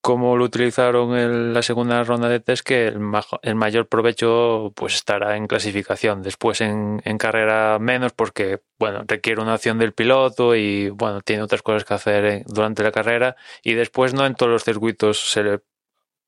cómo 0.00 0.36
lo 0.36 0.44
utilizaron 0.44 1.16
en 1.16 1.52
la 1.52 1.62
segunda 1.62 2.02
ronda 2.04 2.28
de 2.28 2.40
test, 2.40 2.64
que 2.64 2.86
el, 2.88 3.00
ma 3.00 3.24
el 3.42 3.54
mayor 3.54 3.88
provecho 3.88 4.72
pues 4.76 4.94
estará 4.94 5.36
en 5.36 5.46
clasificación, 5.46 6.22
después 6.22 6.60
en, 6.60 7.02
en, 7.04 7.18
carrera 7.18 7.78
menos 7.80 8.12
porque, 8.12 8.60
bueno, 8.78 9.04
requiere 9.06 9.42
una 9.42 9.54
acción 9.54 9.78
del 9.78 9.92
piloto 9.92 10.54
y, 10.56 10.90
bueno, 10.90 11.20
tiene 11.22 11.42
otras 11.42 11.62
cosas 11.62 11.84
que 11.84 11.94
hacer 11.94 12.44
durante 12.46 12.82
la 12.82 12.92
carrera 12.92 13.36
y 13.62 13.74
después 13.74 14.14
no 14.14 14.26
en 14.26 14.34
todos 14.34 14.52
los 14.52 14.64
circuitos 14.64 15.30
se 15.30 15.42
le 15.42 15.60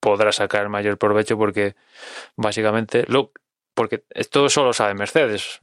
podrá 0.01 0.33
sacar 0.33 0.63
el 0.63 0.69
mayor 0.69 0.99
provecho 0.99 1.39
porque 1.39 1.75
básicamente 2.37 3.05
lo 3.09 3.33
porque 3.79 4.03
esto 4.11 4.49
solo 4.49 4.73
sabe 4.73 4.95
Mercedes. 4.95 5.61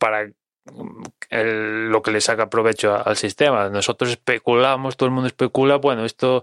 Para 0.00 0.22
el, 0.22 1.90
lo 1.90 2.00
que 2.00 2.10
le 2.10 2.22
saca 2.22 2.48
provecho 2.48 2.96
al 3.06 3.18
sistema. 3.18 3.68
Nosotros 3.68 4.12
especulamos, 4.12 4.96
todo 4.96 5.08
el 5.08 5.14
mundo 5.14 5.26
especula, 5.26 5.76
bueno, 5.76 6.06
esto, 6.06 6.42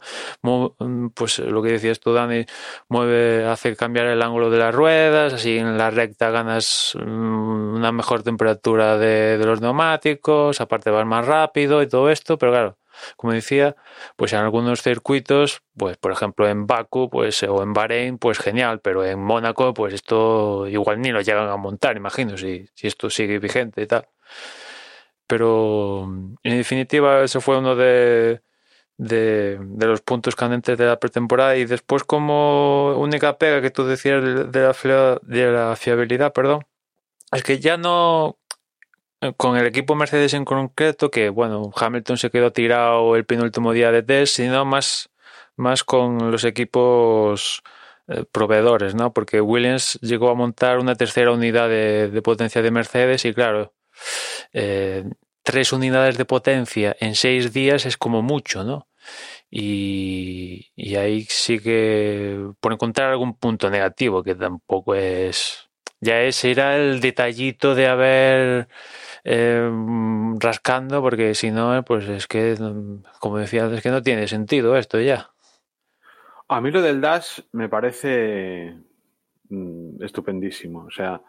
pues 1.15 1.39
lo 1.39 1.63
que 1.63 1.71
decías 1.71 1.99
tú, 1.99 2.13
Dani, 2.13 2.45
mueve, 2.87 3.47
hace 3.47 3.75
cambiar 3.75 4.05
el 4.05 4.21
ángulo 4.21 4.51
de 4.51 4.59
las 4.59 4.75
ruedas, 4.75 5.33
así 5.33 5.57
en 5.57 5.75
la 5.75 5.89
recta 5.89 6.29
ganas 6.29 6.95
mm, 6.95 7.73
una 7.73 7.91
mejor 7.91 8.21
temperatura 8.21 8.99
de, 8.99 9.39
de 9.39 9.45
los 9.45 9.59
neumáticos, 9.59 10.61
aparte 10.61 10.91
vas 10.91 11.07
más 11.07 11.25
rápido 11.25 11.81
y 11.81 11.87
todo 11.87 12.11
esto, 12.11 12.37
pero 12.37 12.51
claro, 12.51 12.77
como 13.17 13.33
decía, 13.33 13.75
pues 14.15 14.33
en 14.33 14.39
algunos 14.39 14.81
circuitos, 14.81 15.63
pues 15.77 15.97
por 15.97 16.11
ejemplo 16.11 16.47
en 16.47 16.67
Baku, 16.67 17.09
pues 17.09 17.43
o 17.43 17.63
en 17.63 17.73
Bahrein, 17.73 18.17
pues 18.17 18.39
genial, 18.39 18.81
pero 18.81 19.05
en 19.05 19.19
Mónaco, 19.19 19.73
pues 19.73 19.93
esto 19.93 20.67
igual 20.67 21.01
ni 21.01 21.11
lo 21.11 21.21
llegan 21.21 21.49
a 21.49 21.57
montar, 21.57 21.97
imagino, 21.97 22.37
si, 22.37 22.67
si 22.75 22.87
esto 22.87 23.09
sigue 23.09 23.39
vigente 23.39 23.81
y 23.81 23.87
tal. 23.87 24.07
Pero 25.27 26.03
en 26.43 26.57
definitiva, 26.57 27.23
eso 27.23 27.39
fue 27.41 27.57
uno 27.57 27.75
de, 27.75 28.41
de, 29.01 29.59
los 29.79 30.01
puntos 30.01 30.35
candentes 30.35 30.77
de 30.77 30.85
la 30.85 30.99
pretemporada 30.99 31.55
y 31.57 31.65
después 31.65 32.03
como 32.03 32.95
única 32.97 33.37
pega 33.37 33.61
que 33.61 33.71
tú 33.71 33.85
decías 33.85 34.23
de, 34.23 34.61
la, 34.61 35.19
de 35.23 35.51
la 35.51 35.75
fiabilidad, 35.75 36.33
perdón, 36.33 36.65
es 37.31 37.43
que 37.43 37.59
ya 37.59 37.77
no 37.77 38.37
con 39.37 39.57
el 39.57 39.67
equipo 39.67 39.95
Mercedes 39.95 40.33
en 40.33 40.45
concreto, 40.45 41.11
que 41.11 41.29
bueno, 41.29 41.71
Hamilton 41.75 42.17
se 42.17 42.31
quedó 42.31 42.51
tirado 42.51 43.15
el 43.15 43.25
penúltimo 43.25 43.71
día 43.73 43.91
de 43.91 44.03
test, 44.03 44.37
sino 44.37 44.65
más, 44.65 45.09
más 45.55 45.83
con 45.83 46.31
los 46.31 46.43
equipos 46.43 47.61
eh, 48.07 48.25
proveedores, 48.31 48.95
¿no? 48.95 49.13
Porque 49.13 49.41
Williams 49.41 49.99
llegó 50.01 50.29
a 50.29 50.35
montar 50.35 50.79
una 50.79 50.95
tercera 50.95 51.31
unidad 51.31 51.69
de, 51.69 52.09
de 52.09 52.21
potencia 52.21 52.61
de 52.61 52.71
Mercedes 52.71 53.25
y 53.25 53.33
claro, 53.33 53.73
eh, 54.53 55.05
tres 55.43 55.73
unidades 55.73 56.17
de 56.17 56.25
potencia 56.25 56.95
en 56.99 57.15
seis 57.15 57.53
días 57.53 57.85
es 57.85 57.97
como 57.97 58.21
mucho, 58.21 58.63
¿no? 58.63 58.87
Y, 59.49 60.71
y 60.75 60.95
ahí 60.95 61.25
sí 61.29 61.59
que 61.59 62.51
por 62.59 62.73
encontrar 62.73 63.11
algún 63.11 63.37
punto 63.37 63.69
negativo, 63.69 64.23
que 64.23 64.35
tampoco 64.35 64.95
es... 64.95 65.70
Ya 66.01 66.21
ese 66.23 66.51
era 66.51 66.77
el 66.77 66.99
detallito 66.99 67.75
de 67.75 67.87
haber 67.87 68.67
eh, 69.23 69.71
rascando, 70.39 71.01
porque 71.01 71.35
si 71.35 71.51
no, 71.51 71.83
pues 71.83 72.09
es 72.09 72.27
que, 72.27 72.55
como 73.19 73.37
decía 73.37 73.65
antes, 73.65 73.81
que 73.81 73.91
no 73.91 74.01
tiene 74.01 74.27
sentido 74.27 74.75
esto 74.75 74.99
ya. 74.99 75.31
A 76.47 76.59
mí 76.59 76.71
lo 76.71 76.81
del 76.81 76.99
Dash 76.99 77.41
me 77.51 77.69
parece 77.69 78.75
mm, 79.49 80.03
estupendísimo. 80.03 80.85
O 80.85 80.91
sea, 80.91 81.21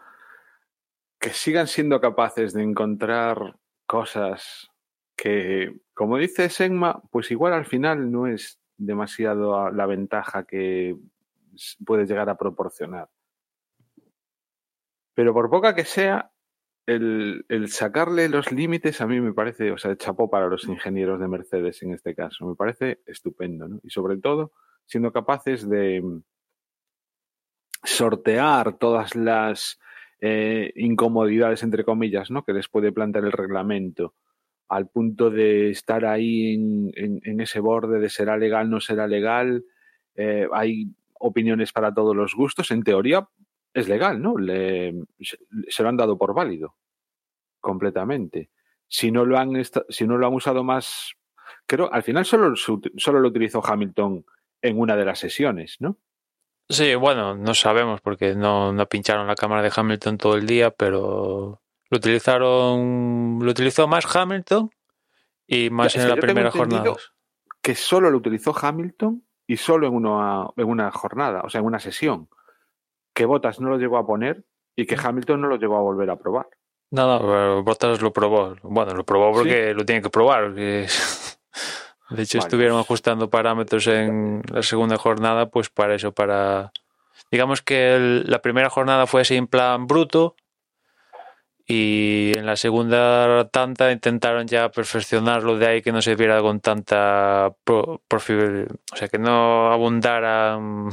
que 1.19 1.29
sigan 1.29 1.67
siendo 1.67 2.01
capaces 2.01 2.51
de 2.53 2.63
encontrar 2.63 3.55
cosas 3.85 4.71
que, 5.15 5.79
como 5.93 6.17
dice 6.17 6.49
Segma, 6.49 7.01
pues 7.11 7.31
igual 7.31 7.53
al 7.53 7.65
final 7.65 8.11
no 8.11 8.27
es 8.27 8.59
demasiado 8.75 9.69
la 9.69 9.85
ventaja 9.85 10.45
que 10.45 10.97
puede 11.85 12.05
llegar 12.05 12.29
a 12.29 12.37
proporcionar. 12.37 13.07
Pero 15.15 15.33
por 15.33 15.49
poca 15.49 15.75
que 15.75 15.85
sea, 15.85 16.31
el, 16.85 17.45
el 17.49 17.69
sacarle 17.69 18.29
los 18.29 18.51
límites 18.51 19.01
a 19.01 19.07
mí 19.07 19.21
me 19.21 19.33
parece, 19.33 19.71
o 19.71 19.77
sea, 19.77 19.95
chapó 19.97 20.29
para 20.29 20.47
los 20.47 20.65
ingenieros 20.65 21.19
de 21.19 21.27
Mercedes 21.27 21.81
en 21.83 21.93
este 21.93 22.15
caso, 22.15 22.47
me 22.47 22.55
parece 22.55 23.01
estupendo. 23.05 23.67
Y 23.83 23.89
sobre 23.89 24.17
todo, 24.17 24.51
siendo 24.85 25.11
capaces 25.13 25.69
de 25.69 26.01
mm, 26.01 26.21
sortear 27.83 28.77
todas 28.77 29.15
las 29.15 29.79
eh, 30.21 30.71
incomodidades, 30.75 31.63
entre 31.63 31.83
comillas, 31.83 32.31
¿no? 32.31 32.43
que 32.43 32.53
les 32.53 32.69
puede 32.69 32.91
plantear 32.91 33.25
el 33.25 33.31
reglamento, 33.31 34.15
al 34.69 34.87
punto 34.89 35.29
de 35.29 35.69
estar 35.69 36.05
ahí 36.05 36.55
en, 36.55 36.91
en- 36.95 37.21
en 37.23 37.41
ese 37.41 37.59
borde 37.59 37.99
de 37.99 38.09
será 38.09 38.37
legal, 38.37 38.69
no 38.69 38.79
será 38.79 39.07
legal. 39.07 39.65
Eh, 40.15 40.47
hay 40.53 40.87
opiniones 41.19 41.71
para 41.73 41.93
todos 41.93 42.15
los 42.15 42.33
gustos. 42.33 42.71
En 42.71 42.83
teoría 42.83 43.27
es 43.73 43.87
legal, 43.87 44.21
¿no? 44.21 44.37
Le- 44.37 44.93
se, 45.19 45.37
se 45.67 45.83
lo 45.83 45.89
han 45.89 45.97
dado 45.97 46.17
por 46.17 46.33
válido 46.33 46.75
completamente. 47.59 48.49
Si 48.87 49.11
no 49.11 49.25
lo 49.25 49.37
han, 49.37 49.53
si 49.89 50.07
no 50.07 50.17
lo 50.17 50.27
han 50.27 50.33
usado 50.33 50.63
más, 50.63 51.13
creo, 51.65 51.91
al 51.91 52.03
final 52.03 52.25
solo, 52.25 52.55
solo 52.55 53.19
lo 53.19 53.29
utilizó 53.29 53.65
Hamilton 53.65 54.25
en 54.61 54.79
una 54.79 54.95
de 54.95 55.05
las 55.05 55.19
sesiones, 55.19 55.77
¿no? 55.79 55.97
Sí, 56.69 56.95
bueno, 56.95 57.35
no 57.35 57.53
sabemos 57.53 58.01
porque 58.01 58.35
no, 58.35 58.71
no 58.71 58.87
pincharon 58.87 59.27
la 59.27 59.35
cámara 59.35 59.61
de 59.61 59.71
Hamilton 59.75 60.17
todo 60.17 60.35
el 60.37 60.45
día, 60.45 60.71
pero 60.71 61.61
lo 61.89 61.97
utilizaron, 61.97 63.39
lo 63.41 63.51
utilizó 63.51 63.87
más 63.87 64.05
Hamilton 64.15 64.69
y 65.45 65.69
más 65.69 65.95
en 65.95 66.07
la 66.09 66.15
primera 66.15 66.51
jornada. 66.51 66.95
que 67.61 67.75
solo 67.75 68.09
lo 68.09 68.17
utilizó 68.17 68.55
Hamilton 68.57 69.23
y 69.45 69.57
solo 69.57 69.87
en 69.87 69.93
una, 69.93 70.47
en 70.55 70.67
una 70.67 70.91
jornada, 70.91 71.41
o 71.43 71.49
sea, 71.49 71.59
en 71.59 71.65
una 71.67 71.79
sesión. 71.79 72.29
Que 73.13 73.25
Bottas 73.25 73.59
no 73.59 73.69
lo 73.69 73.77
llegó 73.77 73.97
a 73.97 74.05
poner 74.05 74.43
y 74.75 74.85
que 74.85 74.97
Hamilton 75.01 75.41
no 75.41 75.47
lo 75.47 75.57
llegó 75.57 75.77
a 75.77 75.81
volver 75.81 76.09
a 76.09 76.15
probar. 76.17 76.47
No, 76.91 77.07
no, 77.07 77.19
pero 77.19 77.63
Bottas 77.63 78.01
lo 78.01 78.11
probó. 78.13 78.55
Bueno, 78.63 78.93
lo 78.93 79.03
probó 79.03 79.31
porque 79.33 79.73
lo 79.73 79.85
tiene 79.85 80.01
que 80.01 80.09
probar. 80.09 80.45
porque- 80.47 80.87
De 82.09 82.21
hecho, 82.23 82.37
Vale, 82.37 82.47
estuvieron 82.47 82.77
ajustando 82.79 83.29
parámetros 83.29 83.87
en 83.87 84.43
la 84.51 84.61
segunda 84.61 84.97
jornada, 84.97 85.47
pues 85.49 85.69
para 85.69 85.95
eso, 85.95 86.11
para... 86.11 86.71
Digamos 87.31 87.61
que 87.63 87.95
el- 87.95 88.23
la 88.29 88.39
primera 88.41 88.69
jornada 88.69 89.07
fue 89.07 89.21
así 89.21 89.35
en 89.35 89.47
plan 89.47 89.87
bruto 89.87 90.35
y 91.65 92.33
en 92.37 92.45
la 92.45 92.55
segunda 92.57 93.47
tanta 93.49 93.91
intentaron 93.91 94.45
ya 94.47 94.69
perfeccionarlo 94.69 95.57
de 95.57 95.65
ahí 95.67 95.81
que 95.81 95.91
no 95.93 96.01
se 96.01 96.15
viera 96.15 96.41
con 96.41 96.59
tanta... 96.59 97.53
pro- 97.63 98.01
o 98.07 98.95
sea, 98.95 99.07
que 99.07 99.17
no 99.17 99.71
abundaran 99.71 100.89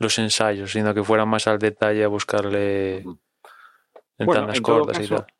los 0.00 0.18
ensayos, 0.18 0.72
sino 0.72 0.92
que 0.94 1.04
fueran 1.04 1.28
más 1.28 1.46
al 1.46 1.58
detalle 1.58 2.02
a 2.02 2.08
buscarle 2.08 2.98
en 2.98 3.18
Bueno, 4.18 4.32
tandas 4.32 4.56
en 4.56 4.62
todo 4.62 4.78
cortas 4.80 4.96
y 4.98 5.02
caso, 5.02 5.16
tal. 5.16 5.34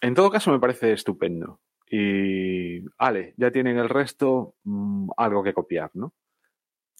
En 0.00 0.14
todo 0.14 0.30
caso, 0.30 0.52
me 0.52 0.60
parece 0.60 0.92
estupendo. 0.92 1.60
Y, 1.90 2.84
ale, 2.96 3.34
ya 3.36 3.50
tienen 3.50 3.76
el 3.76 3.88
resto 3.88 4.54
mm, 4.62 5.10
algo 5.16 5.42
que 5.42 5.52
copiar, 5.52 5.90
¿no? 5.94 6.14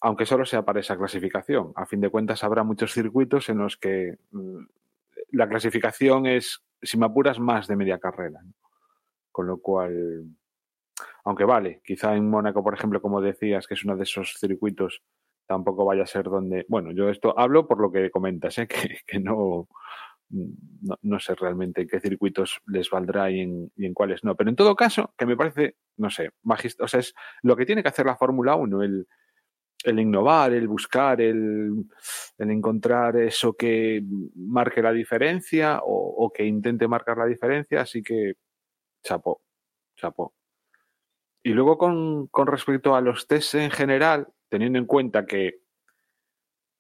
Aunque 0.01 0.27
solo 0.27 0.45
sea 0.45 0.65
para 0.65 0.81
esa 0.81 0.97
clasificación. 0.97 1.73
A 1.77 1.87
fin 1.87 2.01
de 2.01 2.11
cuentas, 2.11 2.43
habrá 2.43 2.65
muchos 2.65 2.93
circuitos 2.93 3.49
en 3.49 3.59
los 3.59 3.77
que 3.77 4.19
mm, 4.33 4.65
la 5.31 5.49
clasificación 5.49 6.27
es, 6.27 6.65
si 6.83 6.99
me 6.99 7.07
apuras, 7.07 7.39
más 7.39 7.69
de 7.69 7.77
media 7.77 7.99
carrera. 7.99 8.41
¿no? 8.43 8.55
Con 9.31 9.47
lo 9.47 9.59
cual, 9.61 10.25
aunque 11.25 11.45
vale, 11.45 11.81
quizá 11.85 12.17
en 12.17 12.29
Mónaco, 12.29 12.65
por 12.65 12.75
ejemplo, 12.75 13.01
como 13.01 13.21
decías, 13.21 13.69
que 13.69 13.75
es 13.75 13.85
uno 13.85 13.97
de 13.97 14.03
esos 14.03 14.35
circuitos, 14.41 15.03
tampoco 15.49 15.85
vaya 15.85 16.05
a 16.05 16.07
ser 16.07 16.25
donde. 16.25 16.65
Bueno, 16.69 16.93
yo 16.93 17.09
esto 17.09 17.37
hablo 17.37 17.67
por 17.67 17.81
lo 17.81 17.91
que 17.91 18.11
comentas, 18.11 18.59
¿eh? 18.59 18.69
que, 18.69 18.99
que 19.07 19.19
no, 19.19 19.69
no, 21.03 21.19
sé 21.19 21.35
realmente 21.35 21.83
en 21.83 21.89
qué 21.89 22.01
circuitos 22.01 22.61
les 22.67 22.91
valdrá 22.91 23.31
y 23.31 23.41
en, 23.41 23.73
y 23.77 23.87
en 23.87 23.95
cuáles 23.95 24.23
no. 24.23 24.37
Pero 24.37 24.51
en 24.51 24.57
todo 24.57 24.77
caso, 24.77 25.15
que 25.17 25.27
me 25.27 25.37
parece, 25.37 25.77
no 25.97 26.11
sé, 26.11 26.31
magist 26.43 26.81
o 26.81 26.87
sea, 26.87 27.01
es 27.01 27.15
lo 27.43 27.57
que 27.57 27.67
tiene 27.67 27.83
que 27.83 27.89
hacer 27.89 28.07
la 28.07 28.17
Fórmula 28.17 28.55
1, 28.55 28.83
el, 28.83 29.09
el 29.85 30.01
innovar, 30.01 30.53
el 30.53 30.69
buscar, 30.69 31.21
el, 31.21 31.87
el 32.37 32.51
encontrar 32.51 33.17
eso 33.17 33.55
que 33.55 34.03
marque 34.35 34.83
la 34.83 34.93
diferencia 34.93 35.81
o, 35.83 36.31
que 36.35 36.45
intente 36.45 36.87
marcar 36.87 37.17
la 37.17 37.27
diferencia. 37.27 37.81
Así 37.81 38.03
que, 38.03 38.35
chapó, 39.03 39.41
chapó. 39.97 40.35
Y 41.43 41.51
luego 41.51 41.79
con, 41.79 42.27
con 42.27 42.49
respecto 42.49 42.95
a 42.95 43.01
los 43.01 43.27
tests 43.27 43.55
en 43.55 43.71
general, 43.71 44.29
teniendo 44.49 44.79
en 44.79 44.87
cuenta 44.87 45.27
que 45.27 45.61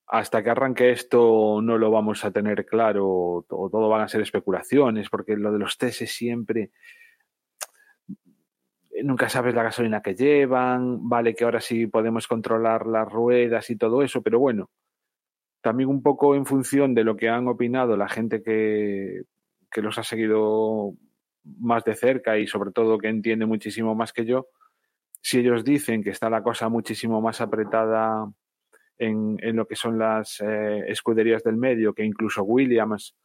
hasta 0.07 0.43
que 0.43 0.51
arranque 0.51 0.91
esto 0.91 1.61
no 1.63 1.77
lo 1.77 1.91
vamos 1.91 2.25
a 2.25 2.31
tener 2.31 2.65
claro 2.65 3.07
o 3.07 3.45
todo 3.47 3.89
van 3.89 4.03
a 4.03 4.09
ser 4.09 4.23
especulaciones, 4.23 5.11
porque 5.11 5.37
lo 5.37 5.53
de 5.53 5.59
los 5.59 5.77
tests 5.77 6.03
es 6.03 6.13
siempre 6.13 6.71
nunca 9.03 9.29
sabes 9.29 9.55
la 9.55 9.63
gasolina 9.63 10.03
que 10.03 10.15
llevan, 10.15 11.09
vale 11.09 11.35
que 11.35 11.45
ahora 11.45 11.61
sí 11.61 11.87
podemos 11.87 12.27
controlar 12.27 12.87
las 12.87 13.11
ruedas 13.11 13.71
y 13.71 13.77
todo 13.77 14.03
eso, 14.03 14.23
pero 14.23 14.39
bueno, 14.39 14.71
también 15.61 15.89
un 15.89 16.03
poco 16.03 16.35
en 16.35 16.47
función 16.47 16.95
de 16.95 17.05
lo 17.05 17.17
que 17.17 17.29
han 17.29 17.49
opinado 17.49 17.97
la 17.97 18.09
gente 18.09 18.43
que, 18.43 19.23
que 19.71 19.83
los 19.83 19.99
ha 19.99 20.05
seguido 20.05 20.95
más 21.59 21.85
de 21.85 21.95
cerca 21.95 22.39
y 22.39 22.47
sobre 22.47 22.71
todo 22.71 22.99
que 22.99 23.09
entiende 23.09 23.47
muchísimo 23.47 23.95
más 23.95 24.13
que 24.13 24.25
yo, 24.25 24.49
si 25.21 25.41
ellos 25.41 25.65
dicen 25.65 26.03
que 26.03 26.11
está 26.11 26.31
la 26.31 26.43
cosa 26.43 26.69
muchísimo 26.69 27.21
más 27.21 27.41
apretada 27.41 28.31
en, 28.99 29.37
en 29.41 29.57
lo 29.57 29.67
que 29.67 29.77
son 29.77 29.99
las 29.99 30.41
eh, 30.41 30.85
escuderías 30.89 31.43
del 31.43 31.57
medio, 31.57 31.95
que 31.95 32.05
incluso 32.05 32.43
Williams, 32.43 33.17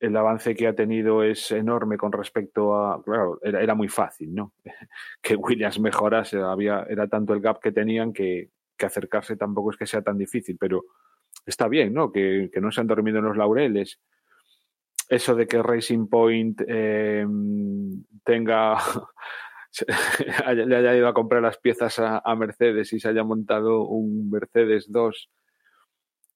el 0.00 0.16
avance 0.16 0.54
que 0.54 0.66
ha 0.66 0.74
tenido 0.74 1.22
es 1.22 1.50
enorme 1.50 1.98
con 1.98 2.12
respecto 2.12 2.74
a, 2.74 3.02
claro, 3.02 3.38
era, 3.42 3.74
muy 3.74 3.88
fácil, 3.88 4.34
¿no? 4.34 4.52
que 5.22 5.36
Williams 5.36 5.80
mejorase, 5.80 6.40
había, 6.40 6.86
era 6.88 7.08
tanto 7.08 7.34
el 7.34 7.40
gap 7.40 7.60
que 7.60 7.72
tenían 7.72 8.12
que, 8.12 8.50
acercarse 8.80 9.36
tampoco 9.36 9.72
es 9.72 9.76
que 9.76 9.86
sea 9.86 10.02
tan 10.02 10.16
difícil, 10.16 10.56
pero 10.56 10.84
está 11.44 11.66
bien, 11.66 11.92
¿no? 11.92 12.12
Que, 12.12 12.48
que 12.52 12.60
no 12.60 12.70
se 12.70 12.80
han 12.80 12.86
dormido 12.86 13.18
en 13.18 13.24
los 13.24 13.36
laureles. 13.36 13.98
eso 15.08 15.34
de 15.34 15.48
que 15.48 15.60
Racing 15.60 16.06
Point 16.06 16.62
eh, 16.64 17.26
tenga 18.22 18.78
le 20.54 20.76
haya 20.76 20.96
ido 20.96 21.08
a 21.08 21.14
comprar 21.14 21.42
las 21.42 21.58
piezas 21.58 21.98
a, 21.98 22.34
Mercedes 22.36 22.92
y 22.92 23.00
se 23.00 23.08
haya 23.08 23.24
montado 23.24 23.86
un 23.86 24.30
Mercedes 24.30 24.90
2 24.90 25.30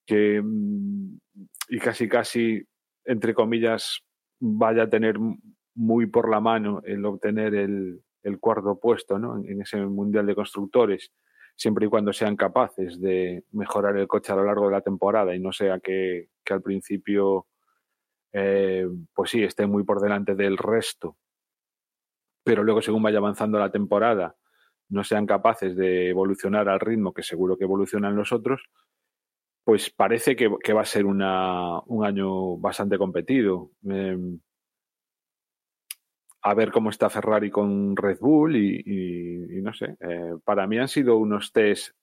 que 0.07 0.41
mm, 0.43 1.19
y 1.69 1.79
casi 1.79 2.09
casi 2.09 2.63
entre 3.05 3.35
comillas 3.35 4.01
vaya 4.41 4.85
a 4.85 4.91
tener 4.91 5.17
muy 5.75 6.07
por 6.07 6.31
la 6.31 6.41
mano 6.41 6.83
el 6.85 7.05
obtener 7.05 7.55
el, 7.55 8.03
cuarto 8.41 8.79
puesto 8.79 9.19
¿no? 9.19 9.37
en, 9.37 9.51
en 9.51 9.63
ese 9.63 9.79
mundial 9.79 10.27
de 10.27 10.35
constructores 10.35 11.13
siempre 11.57 11.87
y 11.87 11.89
cuando 11.89 12.13
sean 12.13 12.37
capaces 12.37 13.01
de 13.01 13.45
mejorar 13.53 13.97
el 13.97 14.09
coche 14.09 14.33
a 14.33 14.37
lo 14.37 14.45
largo 14.45 14.67
de 14.67 14.73
la 14.73 14.81
temporada 14.81 15.35
y 15.35 15.41
no 15.41 15.53
sea 15.53 15.81
que, 15.81 16.29
que 16.45 16.55
al 16.55 16.63
principio 16.63 17.47
eh, 18.33 18.87
pues 19.15 19.31
sí, 19.31 19.43
esté 19.43 19.67
muy 19.67 19.85
por 19.85 20.01
delante 20.01 20.35
del 20.35 20.57
resto, 20.57 21.17
pero 22.45 22.63
luego 22.63 22.83
según 22.83 23.03
vaya 23.03 23.19
avanzando 23.19 23.59
la 23.59 23.71
temporada 23.71 24.37
no 24.89 25.05
sean 25.05 25.27
capaces 25.27 25.75
de 25.77 26.11
evolucionar 26.11 26.69
al 26.69 26.81
ritmo 26.81 27.15
que 27.15 27.23
seguro 27.23 27.57
que 27.57 27.65
evolucionan 27.65 28.15
los 28.15 28.33
otros, 28.33 28.63
pues 29.65 29.91
parece 29.91 30.37
que, 30.37 30.49
va 30.49 30.81
a 30.83 30.85
ser 30.85 31.07
una, 31.07 31.81
un 31.87 32.05
año 32.05 32.59
bastante 32.59 32.99
competido. 32.99 33.71
Eh, 33.89 34.19
a 36.43 36.55
ver 36.55 36.73
cómo 36.73 36.91
está 36.91 37.09
Ferrari 37.09 37.51
con 37.51 37.97
Red 37.97 38.19
Bull 38.21 38.57
y 38.57 39.63
no 39.63 39.73
sé, 39.73 39.97
eh, 40.01 40.35
para 40.45 40.67
mí 40.67 40.79
han 40.79 40.89
sido 40.89 41.17
unos 41.17 41.53
test 41.53 41.95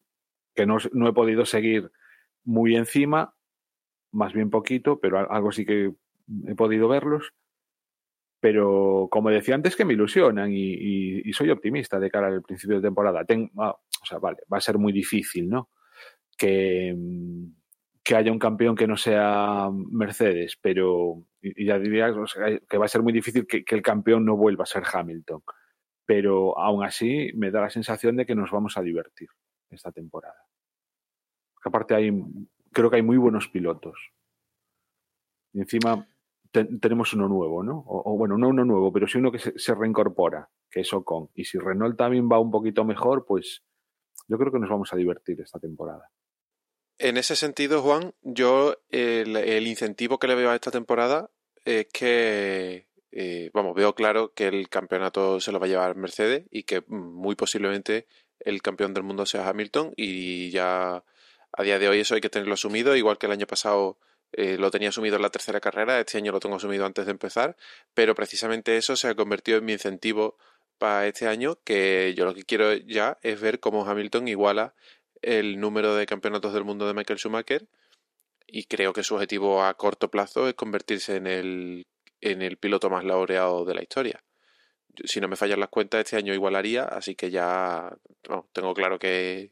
que 0.55 0.65
no, 0.65 0.77
no, 0.93 1.08
he 1.08 1.13
podido 1.13 1.46
seguir 1.46 1.91
muy 2.43 2.75
encima, 2.75 3.36
más 4.12 4.34
bien 4.34 4.50
poquito, 4.50 5.00
pero 5.00 5.31
algo 5.31 5.51
sí 5.51 5.65
que 5.65 5.93
he 6.48 6.55
podido 6.55 6.88
verlos. 6.88 7.34
Pero 8.39 9.08
como 9.12 9.29
decía 9.29 9.55
antes, 9.55 9.75
que 9.75 9.86
me 9.86 9.93
ilusionan 9.93 10.50
y, 10.51 11.31
soy 11.34 11.50
optimista 11.50 12.00
de 12.00 12.10
cara 12.10 12.27
al 12.27 12.41
principio 12.41 12.77
de 12.77 12.81
temporada. 12.81 13.25
Ah, 13.58 13.72
o 13.72 14.05
sea, 14.05 14.19
vale, 14.19 14.39
va 14.51 14.58
a 14.58 14.62
ser 14.62 14.77
muy 14.77 14.93
difícil, 14.93 15.50
¿no? 15.50 15.69
Que, 16.38 16.96
que 18.03 18.15
haya 18.15 18.31
un 18.31 18.39
campeón 18.39 18.75
que 18.75 18.88
no 18.88 18.96
sea 18.96 19.69
Mercedes, 19.72 20.58
pero 20.62 21.25
y 21.41 21.65
ya 21.65 21.79
diría 21.79 22.13
que 22.69 22.77
va 22.77 22.86
a 22.86 22.89
ser 22.89 23.01
muy 23.01 23.13
difícil 23.13 23.48
que, 23.48 23.63
que, 23.63 23.75
el 23.75 23.81
campeón 23.81 24.25
no 24.25 24.36
vuelva 24.36 24.63
a 24.63 24.67
ser 24.67 24.84
Hamilton. 24.91 25.41
Pero 26.05 26.58
aún 26.58 26.84
así 26.84 27.31
me 27.36 27.51
da 27.51 27.62
la 27.62 27.69
sensación 27.69 28.15
de 28.15 28.25
que 28.25 28.36
nos 28.36 28.51
vamos 28.51 28.77
a 28.77 28.81
divertir 28.81 29.29
esta 29.69 29.91
temporada. 29.91 30.46
Aparte 31.63 31.96
hay, 31.96 32.12
creo 32.72 32.89
que 32.89 32.98
hay 32.98 33.01
muy 33.01 33.17
buenos 33.17 33.48
pilotos. 33.48 34.12
Y 35.53 35.60
encima 35.60 36.08
te, 36.51 36.65
tenemos 36.65 37.13
uno 37.13 37.27
nuevo, 37.27 37.63
¿no? 37.63 37.79
O, 37.79 38.13
o, 38.13 38.18
bueno, 38.18 38.38
no 38.38 38.50
uno 38.50 38.65
nuevo, 38.65 38.91
pero 38.91 39.08
sí 39.08 39.18
uno 39.18 39.32
que 39.32 39.39
se, 39.39 39.58
se, 39.58 39.75
reincorpora, 39.75 40.50
que 40.70 40.82
es 40.82 40.94
Ocon. 40.94 41.29
Y 41.34 41.46
si 41.46 41.58
Renault 41.58 41.98
también 41.98 42.29
va 42.32 42.39
un 42.39 42.51
poquito 42.51 42.84
mejor, 42.86 43.25
pues 43.25 43.63
yo 44.27 44.38
creo 44.38 44.51
que 44.51 44.60
nos 44.60 44.70
vamos 44.70 44.94
a 44.94 44.96
divertir 44.96 45.39
esta 45.41 45.60
temporada. 45.60 46.10
En 46.98 47.18
ese 47.18 47.35
sentido, 47.35 47.81
Juan, 47.81 48.14
yo 48.22 48.75
el, 48.90 49.35
el 49.38 49.68
incentivo 49.68 50.20
que 50.20 50.27
le 50.27 50.35
veo 50.35 50.50
a 50.50 50.55
esta 50.55 50.70
temporada 50.70 51.31
es 51.64 51.88
que, 51.94 52.88
eh, 53.12 53.50
vamos, 53.53 53.75
veo 53.75 53.96
claro 53.96 54.33
que 54.33 54.48
el 54.48 54.70
campeonato 54.70 55.40
se 55.40 55.51
lo 55.51 55.59
va 55.59 55.66
a 55.66 55.70
llevar 55.70 55.96
Mercedes 55.96 56.46
y 56.51 56.64
que 56.64 56.83
muy 56.88 57.35
posiblemente 57.35 58.07
el 58.40 58.62
campeón 58.62 58.94
del 58.94 59.03
mundo 59.03 59.25
sea 59.25 59.48
Hamilton 59.48 59.94
y 59.96 60.51
ya 60.51 61.03
a 61.51 61.64
día 61.64 61.79
de 61.79 61.90
hoy 61.90 62.00
eso 62.00 62.16
hay 62.16 62.22
que 62.22 62.29
tenerlo 62.29 62.53
asumido, 62.53 62.96
igual 62.96 63.18
que 63.18 63.25
el 63.25 63.31
año 63.31 63.48
pasado 63.48 63.98
eh, 64.31 64.57
lo 64.57 64.72
tenía 64.72 64.89
asumido 64.89 65.15
en 65.15 65.22
la 65.22 65.29
tercera 65.29 65.59
carrera, 65.59 66.00
este 66.00 66.18
año 66.18 66.31
lo 66.31 66.39
tengo 66.39 66.55
asumido 66.55 66.85
antes 66.85 67.05
de 67.05 67.11
empezar, 67.11 67.55
pero 67.94 68.15
precisamente 68.15 68.77
eso 68.77 68.96
se 68.96 69.07
ha 69.07 69.15
convertido 69.15 69.57
en 69.57 69.65
mi 69.65 69.74
incentivo 69.74 70.37
para 70.77 71.07
este 71.07 71.27
año, 71.27 71.59
que 71.63 72.13
yo 72.15 72.25
lo 72.25 72.33
que 72.33 72.44
quiero 72.44 72.74
ya 72.74 73.18
es 73.22 73.42
ver 73.42 73.59
cómo 73.59 73.85
Hamilton 73.85 74.27
iguala 74.27 74.75
el 75.22 75.59
número 75.59 75.96
de 75.96 76.05
campeonatos 76.05 76.53
del 76.53 76.63
mundo 76.63 76.87
de 76.87 76.94
Michael 76.94 77.20
Schumacher 77.20 77.68
y 78.48 78.65
creo 78.65 78.94
que 78.94 79.03
su 79.03 79.15
objetivo 79.15 79.63
a 79.63 79.74
corto 79.75 80.09
plazo 80.09 80.48
es 80.48 80.53
convertirse 80.55 81.18
en 81.18 81.27
el, 81.27 81.87
en 82.22 82.42
el 82.42 82.57
piloto 82.57 82.89
más 82.89 83.03
laureado 83.03 83.65
de 83.65 83.75
la 83.75 83.81
historia. 83.81 84.24
Si 85.05 85.22
no 85.22 85.27
me 85.27 85.35
fallan 85.35 85.59
las 85.59 85.70
cuentas, 85.70 86.01
este 86.01 86.18
año 86.18 86.33
igualaría, 86.33 86.83
así 86.83 87.15
que 87.15 87.31
ya 87.31 87.96
tengo 88.53 88.74
claro 88.74 89.00
que, 89.00 89.51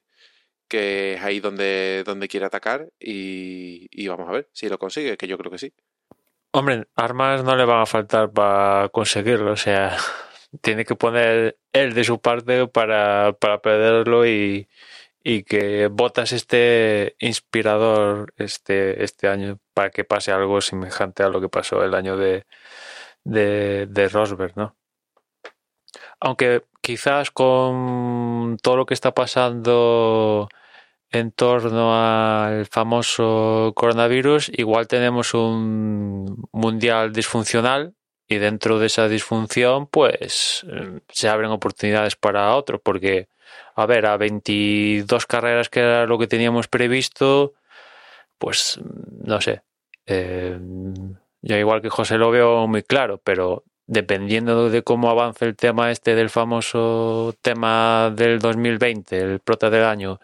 que 0.67 1.15
es 1.15 1.23
ahí 1.23 1.39
donde, 1.39 2.03
donde 2.05 2.27
quiere 2.27 2.45
atacar 2.45 2.89
y, 2.99 3.87
y, 3.91 4.07
vamos 4.07 4.29
a 4.29 4.33
ver 4.33 4.49
si 4.53 4.69
lo 4.69 4.77
consigue, 4.77 5.17
que 5.17 5.27
yo 5.27 5.37
creo 5.37 5.51
que 5.51 5.57
sí. 5.57 5.73
Hombre, 6.51 6.87
armas 6.95 7.43
no 7.43 7.55
le 7.55 7.65
van 7.65 7.81
a 7.81 7.85
faltar 7.85 8.31
para 8.31 8.89
conseguirlo, 8.89 9.51
o 9.51 9.57
sea, 9.57 9.97
tiene 10.61 10.85
que 10.85 10.95
poner 10.95 11.57
él 11.73 11.93
de 11.93 12.03
su 12.03 12.19
parte 12.19 12.67
para, 12.67 13.33
para 13.33 13.61
perderlo 13.61 14.25
y, 14.25 14.67
y 15.23 15.43
que 15.43 15.87
Botas 15.87 16.31
esté 16.31 17.15
inspirador 17.19 18.33
este, 18.37 19.03
este 19.03 19.27
año 19.27 19.59
para 19.73 19.89
que 19.89 20.05
pase 20.05 20.31
algo 20.31 20.61
semejante 20.61 21.23
a 21.23 21.29
lo 21.29 21.41
que 21.41 21.49
pasó 21.49 21.83
el 21.83 21.93
año 21.93 22.17
de, 22.17 22.45
de, 23.23 23.87
de 23.87 24.09
Rosberg, 24.09 24.53
¿no? 24.55 24.75
Aunque 26.19 26.63
quizás 26.81 27.31
con 27.31 28.57
todo 28.61 28.77
lo 28.77 28.85
que 28.85 28.93
está 28.93 29.13
pasando 29.13 30.49
en 31.11 31.31
torno 31.31 31.93
al 31.95 32.65
famoso 32.65 33.73
coronavirus, 33.75 34.51
igual 34.53 34.87
tenemos 34.87 35.33
un 35.33 36.47
mundial 36.51 37.13
disfuncional 37.13 37.93
y 38.27 38.37
dentro 38.37 38.77
de 38.79 38.87
esa 38.87 39.07
disfunción, 39.07 39.87
pues 39.87 40.65
se 41.09 41.29
abren 41.29 41.51
oportunidades 41.51 42.15
para 42.15 42.55
otro, 42.55 42.81
porque, 42.81 43.29
a 43.75 43.85
ver, 43.85 44.05
a 44.05 44.17
22 44.17 45.25
carreras 45.25 45.69
que 45.69 45.79
era 45.79 46.05
lo 46.05 46.17
que 46.17 46.27
teníamos 46.27 46.67
previsto, 46.67 47.53
pues 48.37 48.79
no 49.23 49.39
sé. 49.39 49.61
Eh, 50.05 50.59
yo 51.41 51.57
igual 51.57 51.81
que 51.81 51.89
José 51.89 52.17
lo 52.17 52.31
veo 52.31 52.67
muy 52.67 52.83
claro, 52.83 53.21
pero 53.23 53.63
dependiendo 53.87 54.69
de 54.69 54.83
cómo 54.83 55.09
avance 55.09 55.45
el 55.45 55.55
tema 55.55 55.91
este 55.91 56.15
del 56.15 56.29
famoso 56.29 57.35
tema 57.41 58.13
del 58.15 58.39
2020, 58.39 59.17
el 59.17 59.39
prota 59.39 59.69
del 59.69 59.85
año 59.85 60.19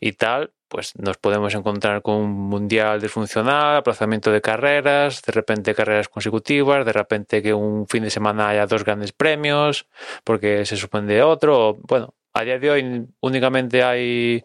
y 0.00 0.12
tal, 0.12 0.52
pues 0.68 0.94
nos 0.98 1.16
podemos 1.16 1.54
encontrar 1.54 2.02
con 2.02 2.16
un 2.16 2.30
mundial 2.32 3.00
disfuncional, 3.00 3.76
aplazamiento 3.76 4.30
de 4.32 4.40
carreras, 4.40 5.22
de 5.22 5.32
repente 5.32 5.74
carreras 5.74 6.08
consecutivas, 6.08 6.84
de 6.84 6.92
repente 6.92 7.42
que 7.42 7.54
un 7.54 7.86
fin 7.88 8.02
de 8.02 8.10
semana 8.10 8.48
haya 8.48 8.66
dos 8.66 8.84
grandes 8.84 9.12
premios, 9.12 9.86
porque 10.24 10.66
se 10.66 10.76
suspende 10.76 11.22
otro. 11.22 11.78
Bueno, 11.82 12.14
a 12.34 12.42
día 12.44 12.58
de 12.58 12.70
hoy 12.70 13.06
únicamente 13.20 13.82
hay, 13.82 14.42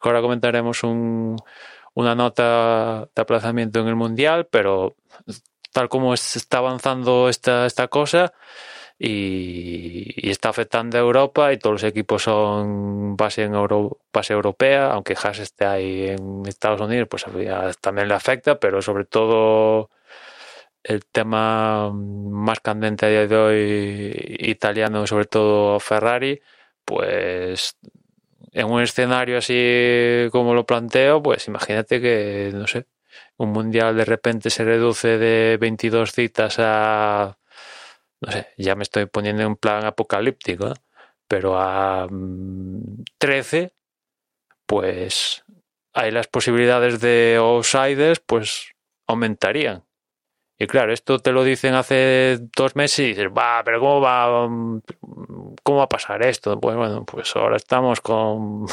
ahora 0.00 0.20
comentaremos 0.20 0.82
un, 0.82 1.36
una 1.94 2.14
nota 2.14 3.08
de 3.14 3.22
aplazamiento 3.22 3.80
en 3.80 3.88
el 3.88 3.96
mundial, 3.96 4.48
pero 4.50 4.96
tal 5.72 5.88
como 5.88 6.14
está 6.14 6.58
avanzando 6.58 7.28
esta, 7.28 7.66
esta 7.66 7.88
cosa 7.88 8.32
y, 8.98 10.30
está 10.30 10.50
afectando 10.50 10.98
a 10.98 11.00
Europa 11.00 11.52
y 11.52 11.58
todos 11.58 11.74
los 11.74 11.84
equipos 11.84 12.22
son 12.24 13.16
base 13.16 13.44
en 13.44 13.54
Euro, 13.54 13.98
base 14.12 14.34
europea, 14.34 14.92
aunque 14.92 15.14
Haas 15.14 15.38
esté 15.40 15.64
ahí 15.64 16.08
en 16.08 16.42
Estados 16.46 16.80
Unidos, 16.80 17.08
pues 17.10 17.24
también 17.80 18.08
le 18.08 18.14
afecta, 18.14 18.58
pero 18.60 18.82
sobre 18.82 19.04
todo 19.06 19.90
el 20.82 21.04
tema 21.06 21.90
más 21.92 22.60
candente 22.60 23.06
a 23.06 23.08
día 23.10 23.26
de 23.26 23.36
hoy 23.36 24.36
italiano, 24.40 25.06
sobre 25.06 25.26
todo 25.26 25.80
Ferrari, 25.80 26.40
pues 26.84 27.76
en 28.52 28.66
un 28.66 28.82
escenario 28.82 29.38
así 29.38 30.28
como 30.32 30.54
lo 30.54 30.66
planteo, 30.66 31.22
pues 31.22 31.46
imagínate 31.48 32.00
que, 32.00 32.50
no 32.54 32.66
sé, 32.66 32.86
un 33.40 33.52
mundial 33.52 33.96
de 33.96 34.04
repente 34.04 34.50
se 34.50 34.64
reduce 34.64 35.16
de 35.16 35.56
22 35.58 36.12
citas 36.12 36.56
a, 36.58 37.38
no 38.20 38.30
sé, 38.30 38.48
ya 38.58 38.74
me 38.74 38.82
estoy 38.82 39.06
poniendo 39.06 39.42
en 39.44 39.56
plan 39.56 39.86
apocalíptico, 39.86 40.68
¿eh? 40.68 40.74
pero 41.26 41.58
a 41.58 42.06
13, 43.16 43.62
mm, 43.62 43.68
pues 44.66 45.42
ahí 45.94 46.10
las 46.10 46.26
posibilidades 46.26 47.00
de 47.00 47.36
outsiders 47.38 48.20
pues 48.20 48.74
aumentarían. 49.06 49.84
Y 50.58 50.66
claro, 50.66 50.92
esto 50.92 51.18
te 51.18 51.32
lo 51.32 51.42
dicen 51.42 51.72
hace 51.72 52.38
dos 52.54 52.76
meses 52.76 52.98
y 52.98 53.08
dices, 53.08 53.28
va, 53.28 53.62
pero 53.64 53.80
¿cómo 53.80 54.02
va, 54.02 54.26
cómo 55.62 55.78
va 55.78 55.84
a 55.84 55.88
pasar 55.88 56.26
esto? 56.26 56.60
Pues 56.60 56.76
bueno, 56.76 57.06
pues 57.06 57.34
ahora 57.36 57.56
estamos 57.56 58.02
con 58.02 58.66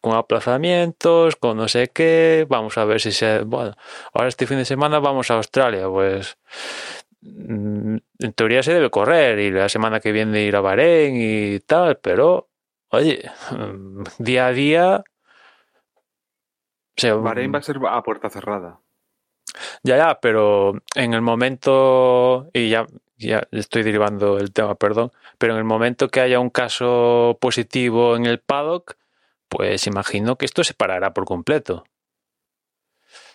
con 0.00 0.14
aplazamientos, 0.14 1.36
con 1.36 1.56
no 1.56 1.68
sé 1.68 1.88
qué, 1.88 2.46
vamos 2.48 2.78
a 2.78 2.84
ver 2.84 3.00
si 3.00 3.12
se... 3.12 3.40
Bueno, 3.40 3.74
ahora 4.12 4.28
este 4.28 4.46
fin 4.46 4.58
de 4.58 4.64
semana 4.64 4.98
vamos 4.98 5.30
a 5.30 5.34
Australia, 5.34 5.88
pues 5.88 6.38
mm, 7.22 7.96
en 8.18 8.32
teoría 8.34 8.62
se 8.62 8.74
debe 8.74 8.90
correr 8.90 9.38
y 9.38 9.50
la 9.50 9.68
semana 9.68 10.00
que 10.00 10.12
viene 10.12 10.42
ir 10.42 10.56
a 10.56 10.60
Bahrein 10.60 11.16
y 11.16 11.60
tal, 11.60 11.98
pero 11.98 12.48
oye, 12.90 13.30
día 14.18 14.46
a 14.46 14.52
día... 14.52 15.04
O 16.96 17.00
sea, 17.00 17.14
Bahrein 17.14 17.52
va 17.54 17.58
a 17.58 17.62
ser 17.62 17.78
a 17.88 18.02
puerta 18.02 18.28
cerrada. 18.28 18.80
Ya, 19.82 19.96
ya, 19.96 20.20
pero 20.20 20.74
en 20.94 21.14
el 21.14 21.22
momento, 21.22 22.48
y 22.52 22.68
ya, 22.68 22.86
ya 23.18 23.46
estoy 23.52 23.82
derivando 23.82 24.38
el 24.38 24.52
tema, 24.52 24.74
perdón, 24.74 25.12
pero 25.38 25.54
en 25.54 25.58
el 25.58 25.64
momento 25.64 26.08
que 26.08 26.20
haya 26.20 26.40
un 26.40 26.50
caso 26.50 27.38
positivo 27.40 28.16
en 28.16 28.26
el 28.26 28.40
paddock, 28.40 28.96
pues 29.50 29.86
imagino 29.86 30.36
que 30.36 30.46
esto 30.46 30.64
se 30.64 30.74
parará 30.74 31.12
por 31.12 31.26
completo. 31.26 31.84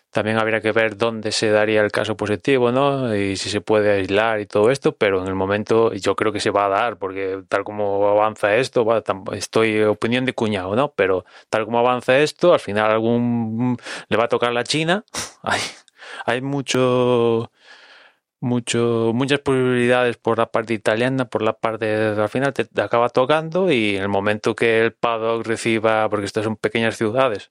También 0.10 0.38
habría 0.38 0.62
que 0.62 0.72
ver 0.72 0.96
dónde 0.96 1.34
se 1.34 1.52
daría 1.52 1.82
el 1.82 1.92
caso 1.92 2.16
positivo, 2.16 2.72
¿no? 2.72 3.14
Y 3.14 3.36
si 3.36 3.50
se 3.50 3.60
puede 3.60 3.92
aislar 3.92 4.40
y 4.40 4.46
todo 4.46 4.72
esto, 4.72 4.96
pero 4.96 5.22
en 5.22 5.28
el 5.28 5.36
momento 5.36 5.92
yo 5.94 6.16
creo 6.16 6.32
que 6.32 6.40
se 6.40 6.52
va 6.52 6.68
a 6.68 6.70
dar, 6.70 6.98
porque 6.98 7.44
tal 7.50 7.66
como 7.66 8.08
avanza 8.08 8.56
esto, 8.56 8.86
estoy 9.34 9.84
opinión 9.84 10.24
de 10.24 10.32
cuñado, 10.34 10.74
¿no? 10.74 10.94
Pero 10.94 11.26
tal 11.50 11.66
como 11.66 11.80
avanza 11.80 12.18
esto, 12.20 12.54
al 12.54 12.62
final 12.62 12.92
algún 12.92 13.78
le 14.08 14.18
va 14.18 14.24
a 14.26 14.30
tocar 14.30 14.54
la 14.54 14.64
China. 14.64 15.04
hay, 15.44 15.60
hay 16.26 16.42
mucho 16.42 17.52
mucho, 18.46 19.12
muchas 19.14 19.40
posibilidades 19.40 20.18
por 20.18 20.38
la 20.38 20.46
parte 20.46 20.74
italiana, 20.74 21.26
por 21.26 21.42
la 21.42 21.54
parte 21.54 21.94
al 21.94 22.30
final 22.30 22.54
te, 22.54 22.68
acaba 22.82 23.10
tocando 23.10 23.72
y 23.72 23.98
en 23.98 24.04
el 24.04 24.10
momento 24.10 24.56
que 24.56 24.80
el 24.80 24.94
paddock 24.94 25.46
reciba, 25.46 26.08
porque 26.10 26.28
estas 26.28 26.46
son 26.46 26.56
pequeñas 26.56 26.96
ciudades, 26.96 27.50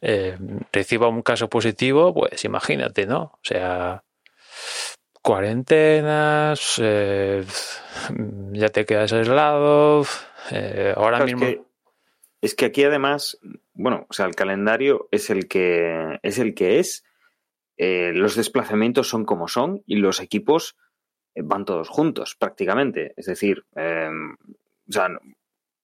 eh, 0.00 0.36
reciba 0.72 1.08
un 1.08 1.22
caso 1.22 1.48
positivo, 1.48 2.14
pues 2.14 2.44
imagínate, 2.44 3.06
¿no? 3.06 3.22
O 3.22 3.40
sea, 3.42 4.04
cuarentenas, 5.22 6.80
eh, 6.82 7.44
ya 8.52 8.68
te 8.68 8.84
quedas 8.84 9.12
aislado, 9.12 10.04
eh, 10.52 10.94
ahora 10.96 11.24
mismo... 11.24 11.44
Es 11.44 11.54
que, 11.54 11.62
es 12.42 12.54
que 12.54 12.64
aquí 12.66 12.84
además, 12.84 13.38
bueno, 13.72 14.06
o 14.08 14.12
sea, 14.12 14.26
el 14.26 14.34
calendario 14.34 15.08
es 15.10 15.30
el 15.30 15.48
que 15.48 16.18
es 16.22 16.38
el 16.38 16.54
que 16.54 16.78
es 16.78 17.04
eh, 17.82 18.12
los 18.12 18.36
desplazamientos 18.36 19.08
son 19.08 19.24
como 19.24 19.48
son 19.48 19.82
y 19.86 19.96
los 19.96 20.20
equipos 20.20 20.76
eh, 21.34 21.40
van 21.42 21.64
todos 21.64 21.88
juntos 21.88 22.36
prácticamente. 22.38 23.14
Es 23.16 23.24
decir, 23.24 23.64
em, 23.74 24.34
o 24.34 24.92
sea, 24.92 25.08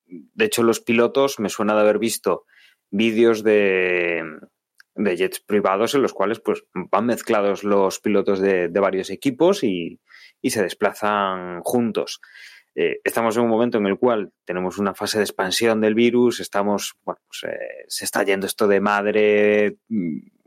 de 0.04 0.44
hecho 0.44 0.62
los 0.62 0.80
pilotos 0.80 1.40
me 1.40 1.48
suena 1.48 1.74
de 1.74 1.80
haber 1.80 1.98
visto 1.98 2.44
vídeos 2.90 3.42
de, 3.42 4.22
jets 4.94 5.40
privados 5.40 5.94
en 5.94 6.02
los 6.02 6.12
cuales 6.12 6.38
pues 6.40 6.64
van 6.74 7.06
mezclados 7.06 7.64
los 7.64 7.98
pilotos 8.00 8.40
de, 8.40 8.68
varios 8.68 9.08
equipos 9.08 9.64
y, 9.64 9.98
y, 10.42 10.50
se 10.50 10.62
desplazan 10.62 11.62
juntos. 11.62 12.20
Eh, 12.74 13.00
estamos 13.04 13.38
en 13.38 13.44
un 13.44 13.48
momento 13.48 13.78
en 13.78 13.86
el 13.86 13.98
cual 13.98 14.32
tenemos 14.44 14.76
una 14.76 14.92
fase 14.92 15.16
de 15.16 15.24
expansión 15.24 15.80
del 15.80 15.94
virus, 15.94 16.40
estamos, 16.40 16.94
pues, 17.02 17.18
se 17.88 18.04
está 18.04 18.22
yendo 18.22 18.46
esto 18.46 18.68
de 18.68 18.80
madre 18.82 19.78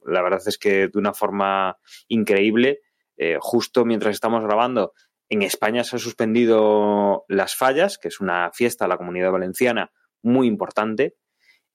la 0.05 0.21
verdad 0.21 0.41
es 0.45 0.57
que 0.57 0.88
de 0.88 0.99
una 0.99 1.13
forma 1.13 1.77
increíble. 2.07 2.81
Eh, 3.17 3.38
justo 3.39 3.83
mientras 3.83 4.13
estamos 4.13 4.43
grabando, 4.43 4.93
en 5.29 5.43
España 5.43 5.83
se 5.83 5.95
han 5.95 5.99
suspendido 5.99 7.25
las 7.27 7.55
fallas, 7.55 7.97
que 7.97 8.07
es 8.07 8.19
una 8.19 8.51
fiesta 8.51 8.85
a 8.85 8.88
la 8.88 8.97
comunidad 8.97 9.31
valenciana 9.31 9.91
muy 10.21 10.47
importante 10.47 11.15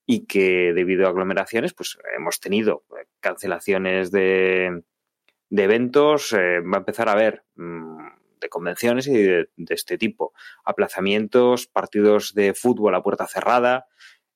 y 0.05 0.25
que 0.25 0.73
debido 0.73 1.05
a 1.05 1.09
aglomeraciones, 1.09 1.73
pues 1.73 1.97
hemos 2.15 2.39
tenido 2.39 2.83
eh, 2.91 3.07
cancelaciones 3.19 4.11
de, 4.11 4.83
eventos, 5.49 6.33
eh, 6.33 6.59
va 6.59 6.77
a 6.77 6.79
empezar 6.79 7.09
a 7.09 7.13
haber 7.13 7.43
mm, 7.55 8.07
de 8.41 8.49
convenciones 8.49 9.07
y 9.07 9.13
de, 9.13 9.47
este 9.69 9.97
tipo, 9.97 10.33
aplazamientos, 10.63 11.67
partidos 11.67 12.33
de 12.33 12.53
fútbol 12.53 12.93
a 12.95 13.01
puerta 13.01 13.25
cerrada. 13.25 13.87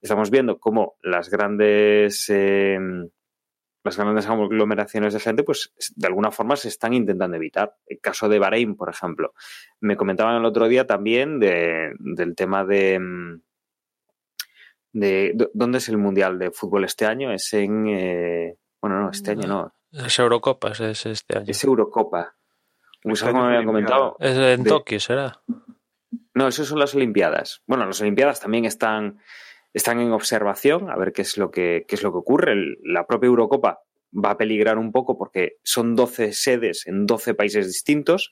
Estamos 0.01 0.31
viendo 0.31 0.59
cómo 0.59 0.95
las 1.01 1.29
grandes 1.29 2.31
las 3.83 3.97
grandes 3.97 4.27
aglomeraciones 4.27 5.13
de 5.13 5.19
gente, 5.19 5.43
pues 5.43 5.73
de 5.95 6.07
alguna 6.07 6.31
forma 6.31 6.55
se 6.55 6.67
están 6.67 6.93
intentando 6.93 7.37
evitar. 7.37 7.75
El 7.85 7.99
caso 7.99 8.27
de 8.27 8.39
Bahrein, 8.39 8.75
por 8.75 8.89
ejemplo. 8.89 9.33
Me 9.79 9.95
comentaban 9.95 10.35
el 10.35 10.45
otro 10.45 10.67
día 10.67 10.85
también 10.85 11.39
del 11.39 12.35
tema 12.35 12.65
de, 12.65 12.99
mm, 12.99 13.41
de, 14.93 15.49
¿Dónde 15.53 15.77
es 15.77 15.89
el 15.89 15.97
Mundial 15.97 16.39
de 16.39 16.51
Fútbol 16.51 16.83
este 16.83 17.05
año? 17.05 17.31
Es 17.31 17.53
en... 17.53 17.87
Eh, 17.87 18.57
bueno, 18.81 19.01
no, 19.01 19.09
este 19.11 19.31
año 19.31 19.47
no. 19.47 19.73
Es 19.91 20.19
Eurocopa, 20.19 20.71
es 20.71 21.05
este 21.05 21.37
año. 21.37 21.45
Es 21.47 21.63
Eurocopa. 21.63 22.35
Este 23.03 23.33
me 23.33 23.39
habían 23.39 23.65
comentado. 23.65 24.17
Es 24.19 24.37
en 24.37 24.63
Tokio, 24.63 24.99
será. 24.99 25.41
No, 26.33 26.47
eso 26.47 26.65
son 26.65 26.79
las 26.79 26.93
Olimpiadas. 26.95 27.63
Bueno, 27.65 27.85
las 27.85 28.01
Olimpiadas 28.01 28.39
también 28.39 28.65
están 28.65 29.19
están 29.73 29.99
en 29.99 30.11
observación 30.11 30.89
a 30.89 30.97
ver 30.97 31.13
qué 31.13 31.21
es 31.21 31.37
lo 31.37 31.51
que, 31.51 31.85
es 31.87 32.03
lo 32.03 32.11
que 32.11 32.17
ocurre. 32.17 32.55
la 32.83 33.05
propia 33.05 33.27
Eurocopa 33.27 33.81
va 34.13 34.31
a 34.31 34.37
peligrar 34.37 34.77
un 34.77 34.91
poco 34.91 35.17
porque 35.17 35.57
son 35.63 35.95
12 35.95 36.33
sedes 36.33 36.87
en 36.87 37.05
12 37.05 37.35
países 37.35 37.67
distintos 37.67 38.31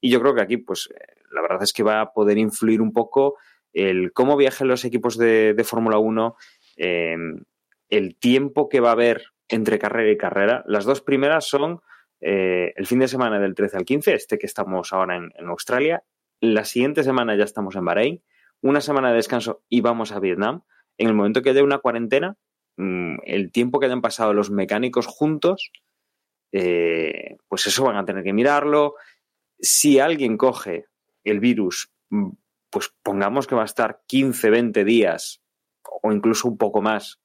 y 0.00 0.10
yo 0.10 0.20
creo 0.20 0.34
que 0.34 0.42
aquí, 0.42 0.56
pues, 0.56 0.88
eh, 0.94 1.22
la 1.32 1.42
verdad 1.42 1.62
es 1.62 1.72
que 1.72 1.82
va 1.82 2.00
a 2.00 2.12
poder 2.12 2.38
influir 2.38 2.80
un 2.80 2.92
poco 2.92 3.36
el 3.72 4.12
cómo 4.12 4.36
viajen 4.36 4.68
los 4.68 4.84
equipos 4.84 5.18
de, 5.18 5.54
Fórmula 5.64 5.98
1, 5.98 6.36
em, 6.76 7.44
el 7.90 8.16
tiempo 8.16 8.68
que 8.68 8.80
va 8.80 8.90
a 8.90 8.92
haber 8.92 9.24
entre 9.48 9.78
carrera 9.78 10.10
y 10.10 10.16
carrera. 10.16 10.64
Las 10.66 10.84
dos 10.84 11.02
primeras 11.02 11.46
son 11.46 11.80
eh, 12.20 12.72
el 12.76 12.86
fin 12.86 13.00
de 13.00 13.08
semana 13.08 13.38
del 13.38 13.54
13 13.54 13.76
al 13.76 13.84
15, 13.84 14.14
este 14.14 14.38
que 14.38 14.46
estamos 14.46 14.92
ahora 14.92 15.16
en 15.16 15.46
Australia. 15.46 16.02
La 16.40 16.64
siguiente 16.64 17.02
semana 17.02 17.36
ya 17.36 17.44
estamos 17.44 17.76
en 17.76 17.84
Bahrein, 17.84 18.22
una 18.60 18.80
semana 18.80 19.10
de 19.10 19.16
descanso 19.16 19.62
y 19.68 19.80
vamos 19.80 20.12
a 20.12 20.20
Vietnam 20.20 20.62
en 20.98 21.08
el 21.08 21.14
momento 21.14 21.42
que 21.42 21.50
haya 21.50 21.64
una 21.64 21.78
cuarentena, 21.78 22.36
mm, 22.76 23.18
el 23.24 23.50
tiempo 23.52 23.80
que 23.80 23.86
hayan 23.86 24.02
pasado 24.02 24.34
los 24.34 24.50
mecánicos 24.50 25.06
juntos, 25.06 25.70
eh, 26.52 27.36
pues 27.48 27.66
eso 27.66 27.84
van 27.84 27.96
a 27.96 28.04
tener 28.04 28.24
que 28.24 28.32
mirarlo. 28.32 28.94
Si 29.60 29.98
alguien 29.98 30.36
coge 30.36 30.86
el 31.24 31.40
virus, 31.40 31.90
mm, 32.10 32.30
pues 32.70 32.92
pongamos 33.02 33.46
que 33.46 33.54
va 33.54 33.62
a 33.62 33.66
estar 33.66 34.02
15, 34.06 34.50
20 34.50 34.84
días 34.84 35.42
o 36.02 36.12
incluso 36.12 36.48
un 36.48 36.58
poco 36.58 36.82
más 36.82 37.20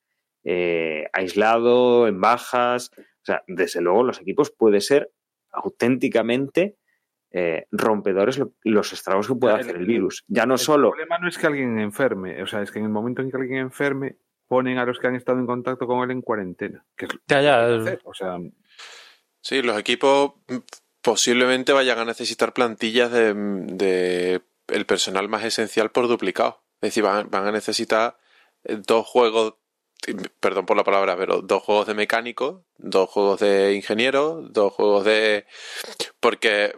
eh, 0.45 1.07
aislado, 1.13 2.07
en 2.07 2.19
bajas. 2.19 2.91
O 2.97 3.25
sea, 3.25 3.43
desde 3.47 3.81
luego 3.81 4.03
los 4.03 4.19
equipos 4.19 4.51
puede 4.51 4.81
ser 4.81 5.11
auténticamente 5.51 6.77
eh, 7.35 7.65
rompedores 7.71 8.39
los 8.63 8.93
estragos 8.93 9.27
que 9.27 9.33
puede 9.33 9.55
hacer 9.55 9.75
el 9.75 9.85
virus. 9.85 10.23
Ya 10.27 10.45
no 10.45 10.57
solo. 10.57 10.89
El 10.89 10.91
problema 10.91 11.17
no 11.17 11.27
es 11.27 11.37
que 11.37 11.47
alguien 11.47 11.79
enferme, 11.79 12.41
o 12.43 12.47
sea, 12.47 12.61
es 12.61 12.71
que 12.71 12.77
en 12.77 12.85
el 12.85 12.91
momento 12.91 13.23
en 13.23 13.31
que 13.31 13.37
alguien 13.37 13.57
enferme, 13.57 14.17
ponen 14.47 14.77
a 14.77 14.85
los 14.85 14.99
que 14.99 15.07
han 15.07 15.15
estado 15.15 15.39
en 15.39 15.47
contacto 15.47 15.87
con 15.87 16.03
él 16.03 16.11
en 16.11 16.21
cuarentena. 16.21 16.85
ya, 17.27 17.41
ya. 17.41 17.97
O 18.03 18.13
sea. 18.13 18.37
Sí, 19.41 19.63
los 19.63 19.79
equipos 19.79 20.33
posiblemente 21.01 21.73
vayan 21.73 21.97
a 21.97 22.05
necesitar 22.05 22.53
plantillas 22.53 23.11
de, 23.11 24.41
el 24.67 24.85
personal 24.85 25.27
más 25.27 25.43
esencial 25.43 25.89
por 25.89 26.07
duplicado. 26.07 26.61
Es 26.81 26.89
decir, 26.89 27.03
van, 27.03 27.31
van 27.31 27.47
a 27.47 27.51
necesitar 27.51 28.17
eh, 28.63 28.79
dos 28.85 29.07
juegos 29.07 29.55
perdón 30.39 30.65
por 30.65 30.77
la 30.77 30.83
palabra, 30.83 31.15
pero 31.17 31.41
dos 31.41 31.63
juegos 31.63 31.87
de 31.87 31.93
mecánico, 31.93 32.65
dos 32.77 33.09
juegos 33.09 33.39
de 33.39 33.73
ingeniero, 33.73 34.41
dos 34.41 34.73
juegos 34.73 35.05
de... 35.05 35.45
Porque 36.19 36.75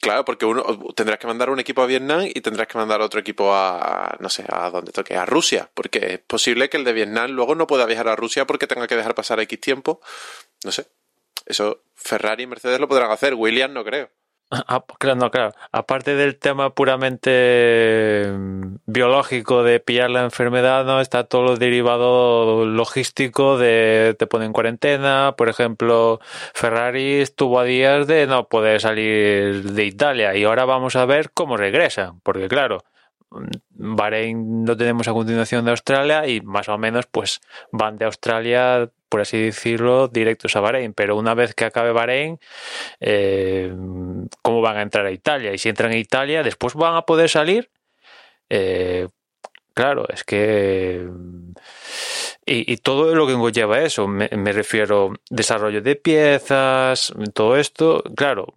Claro, 0.00 0.24
porque 0.24 0.46
uno 0.46 0.62
tendrás 0.94 1.18
que 1.18 1.26
mandar 1.26 1.50
un 1.50 1.58
equipo 1.58 1.82
a 1.82 1.86
Vietnam 1.86 2.22
y 2.22 2.40
tendrás 2.40 2.68
que 2.68 2.78
mandar 2.78 3.00
otro 3.00 3.18
equipo 3.18 3.54
a, 3.54 4.16
no 4.20 4.28
sé, 4.28 4.44
a 4.48 4.70
donde 4.70 4.92
toque, 4.92 5.16
a 5.16 5.24
Rusia, 5.24 5.70
porque 5.74 6.14
es 6.14 6.18
posible 6.20 6.68
que 6.68 6.76
el 6.76 6.84
de 6.84 6.92
Vietnam 6.92 7.30
luego 7.30 7.54
no 7.54 7.66
pueda 7.66 7.86
viajar 7.86 8.08
a 8.08 8.16
Rusia 8.16 8.46
porque 8.46 8.66
tenga 8.66 8.86
que 8.86 8.96
dejar 8.96 9.14
pasar 9.14 9.40
X 9.40 9.60
tiempo. 9.60 10.00
No 10.64 10.70
sé. 10.70 10.86
Eso 11.46 11.82
Ferrari 11.94 12.44
y 12.44 12.46
Mercedes 12.46 12.78
lo 12.78 12.88
podrán 12.88 13.10
hacer, 13.10 13.34
Williams 13.34 13.74
no 13.74 13.84
creo. 13.84 14.10
Ah, 14.68 14.84
claro, 14.98 15.18
no, 15.20 15.30
claro. 15.30 15.52
Aparte 15.72 16.14
del 16.14 16.38
tema 16.38 16.70
puramente 16.74 18.26
mm, 18.32 18.76
biológico 18.86 19.62
de 19.64 19.80
pillar 19.80 20.10
la 20.10 20.24
enfermedad, 20.24 20.84
¿no? 20.84 21.00
Está 21.00 21.24
todo 21.24 21.42
lo 21.42 21.56
derivado 21.56 22.64
logístico 22.64 23.58
de 23.58 24.14
te 24.18 24.26
ponen 24.26 24.52
cuarentena. 24.52 25.34
Por 25.36 25.48
ejemplo, 25.48 26.20
Ferrari 26.54 27.14
estuvo 27.14 27.58
a 27.58 27.64
días 27.64 28.06
de 28.06 28.26
no 28.26 28.48
poder 28.48 28.80
salir 28.80 29.72
de 29.72 29.84
Italia 29.84 30.36
y 30.36 30.44
ahora 30.44 30.64
vamos 30.64 30.96
a 30.96 31.06
ver 31.06 31.30
cómo 31.32 31.56
regresa. 31.56 32.14
Porque 32.22 32.48
claro, 32.48 32.84
Bahrein 33.70 34.64
lo 34.66 34.76
tenemos 34.76 35.08
a 35.08 35.12
continuación 35.12 35.64
de 35.64 35.72
Australia 35.72 36.26
y 36.26 36.40
más 36.40 36.68
o 36.68 36.78
menos 36.78 37.06
pues 37.06 37.40
van 37.72 37.98
de 37.98 38.04
Australia 38.04 38.90
por 39.08 39.20
así 39.20 39.40
decirlo, 39.40 40.08
directos 40.08 40.56
a 40.56 40.60
Bahrein. 40.60 40.92
Pero 40.92 41.16
una 41.16 41.34
vez 41.34 41.54
que 41.54 41.64
acabe 41.64 41.92
Bahrein, 41.92 42.38
eh, 43.00 43.72
¿cómo 44.42 44.60
van 44.60 44.76
a 44.76 44.82
entrar 44.82 45.06
a 45.06 45.10
Italia? 45.10 45.52
Y 45.52 45.58
si 45.58 45.68
entran 45.68 45.92
a 45.92 45.96
Italia, 45.96 46.42
después 46.42 46.74
van 46.74 46.96
a 46.96 47.02
poder 47.02 47.28
salir. 47.28 47.70
Eh, 48.50 49.08
claro, 49.74 50.06
es 50.08 50.24
que. 50.24 51.06
Y, 52.48 52.76
todo 52.76 53.12
lo 53.16 53.26
que 53.26 53.34
conlleva 53.34 53.80
eso, 53.80 54.06
me, 54.06 54.28
me, 54.30 54.52
refiero 54.52 55.12
desarrollo 55.30 55.82
de 55.82 55.96
piezas, 55.96 57.12
todo 57.34 57.56
esto, 57.56 58.04
claro, 58.14 58.54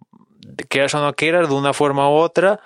quieras 0.68 0.94
o 0.94 1.00
no 1.00 1.12
quieras, 1.14 1.48
de 1.48 1.54
una 1.56 1.72
forma 1.72 2.08
u 2.08 2.14
otra, 2.14 2.60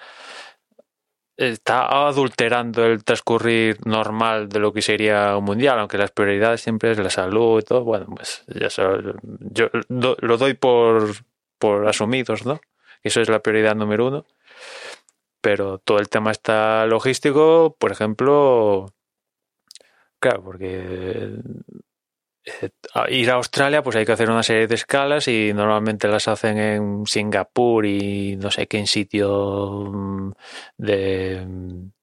está 1.37 2.07
adulterando 2.07 2.85
el 2.87 3.05
transcurrir 3.05 3.85
normal 3.87 4.49
de 4.49 4.61
lo 4.61 4.73
que 4.73 4.83
sería 4.83 5.37
un 5.37 5.45
mundial, 5.45 5.79
aunque 5.79 5.99
las 5.99 6.11
prioridades 6.11 6.61
siempre 6.61 6.93
es 6.93 6.99
la 6.99 7.11
salud 7.11 7.61
y 7.61 7.65
todo. 7.65 7.85
Bueno, 7.85 8.07
pues 8.15 8.45
ya 8.47 8.71
sabes, 8.71 9.15
yo 9.41 9.69
lo 9.89 10.37
doy 10.37 10.55
por, 10.55 11.11
por 11.59 11.89
asumidos, 11.89 12.47
¿no? 12.47 12.61
Eso 13.03 13.21
es 13.21 13.29
la 13.29 13.41
prioridad 13.41 13.75
número 13.75 14.07
uno. 14.07 14.25
Pero 15.41 15.79
todo 15.79 15.99
el 15.99 16.09
tema 16.09 16.31
está 16.31 16.87
logístico, 16.87 17.77
por 17.79 17.93
ejemplo, 17.93 18.87
claro, 20.19 20.43
porque 20.43 21.33
eh, 22.45 22.71
ir 23.11 23.31
a 23.31 23.35
Australia 23.35 23.83
pues 23.83 23.97
hay 23.97 24.05
que 24.05 24.13
hacer 24.13 24.31
una 24.31 24.43
serie 24.43 24.67
de 24.67 24.75
escalas 24.75 25.29
y 25.29 25.53
normalmente 25.55 26.09
las 26.09 26.29
hacen 26.29 26.59
en 26.59 27.07
Singapur 27.07 27.87
y 27.87 28.37
no 28.37 28.51
sé 28.51 28.67
qué 28.67 28.87
sitio 28.87 29.85
mm, 29.91 30.33
de, 30.79 31.47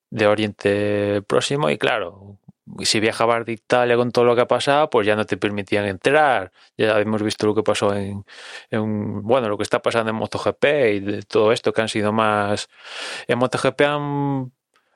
de 0.09 0.27
Oriente 0.27 1.21
Próximo 1.27 1.69
y 1.69 1.77
claro, 1.77 2.37
si 2.79 2.99
viajabas 2.99 3.45
de 3.45 3.53
Italia 3.53 3.95
con 3.97 4.11
todo 4.11 4.25
lo 4.25 4.35
que 4.35 4.41
ha 4.41 4.47
pasado 4.47 4.89
pues 4.89 5.05
ya 5.07 5.15
no 5.15 5.25
te 5.25 5.37
permitían 5.37 5.85
entrar. 5.85 6.51
Ya 6.77 6.99
hemos 6.99 7.21
visto 7.23 7.45
lo 7.47 7.55
que 7.55 7.63
pasó 7.63 7.93
en, 7.95 8.25
en 8.69 9.21
bueno, 9.23 9.49
lo 9.49 9.57
que 9.57 9.63
está 9.63 9.81
pasando 9.81 10.11
en 10.11 10.15
MotoGP 10.17 10.65
y 10.93 10.99
de 11.01 11.21
todo 11.23 11.51
esto 11.51 11.73
que 11.73 11.81
han 11.81 11.89
sido 11.89 12.11
más... 12.13 12.69
En 13.27 13.39
MotoGP 13.39 13.81
han, 13.81 14.51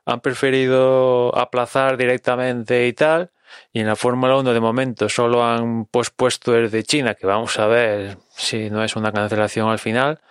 han 0.05 0.21
preferido 0.21 1.35
aplazar 1.37 1.97
directamente 1.97 2.87
y 2.87 2.93
tal. 2.93 3.31
Y 3.73 3.79
en 3.81 3.87
la 3.87 3.95
Fórmula 3.95 4.37
1 4.37 4.53
de 4.53 4.59
momento 4.59 5.09
solo 5.09 5.43
han 5.43 5.85
pospuesto 5.85 6.51
desde 6.53 6.83
China, 6.83 7.15
que 7.15 7.27
vamos 7.27 7.57
a 7.59 7.67
ver 7.67 8.17
si 8.29 8.69
no 8.69 8.83
es 8.83 8.95
una 8.95 9.11
cancelación 9.11 9.69
al 9.69 9.79
final, 9.79 10.21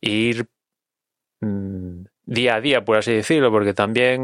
e 0.00 0.10
ir 0.10 0.46
mm, 1.40 2.04
día 2.24 2.56
a 2.56 2.60
día, 2.60 2.84
por 2.84 2.96
así 2.96 3.12
decirlo, 3.12 3.50
porque 3.50 3.74
también 3.74 4.20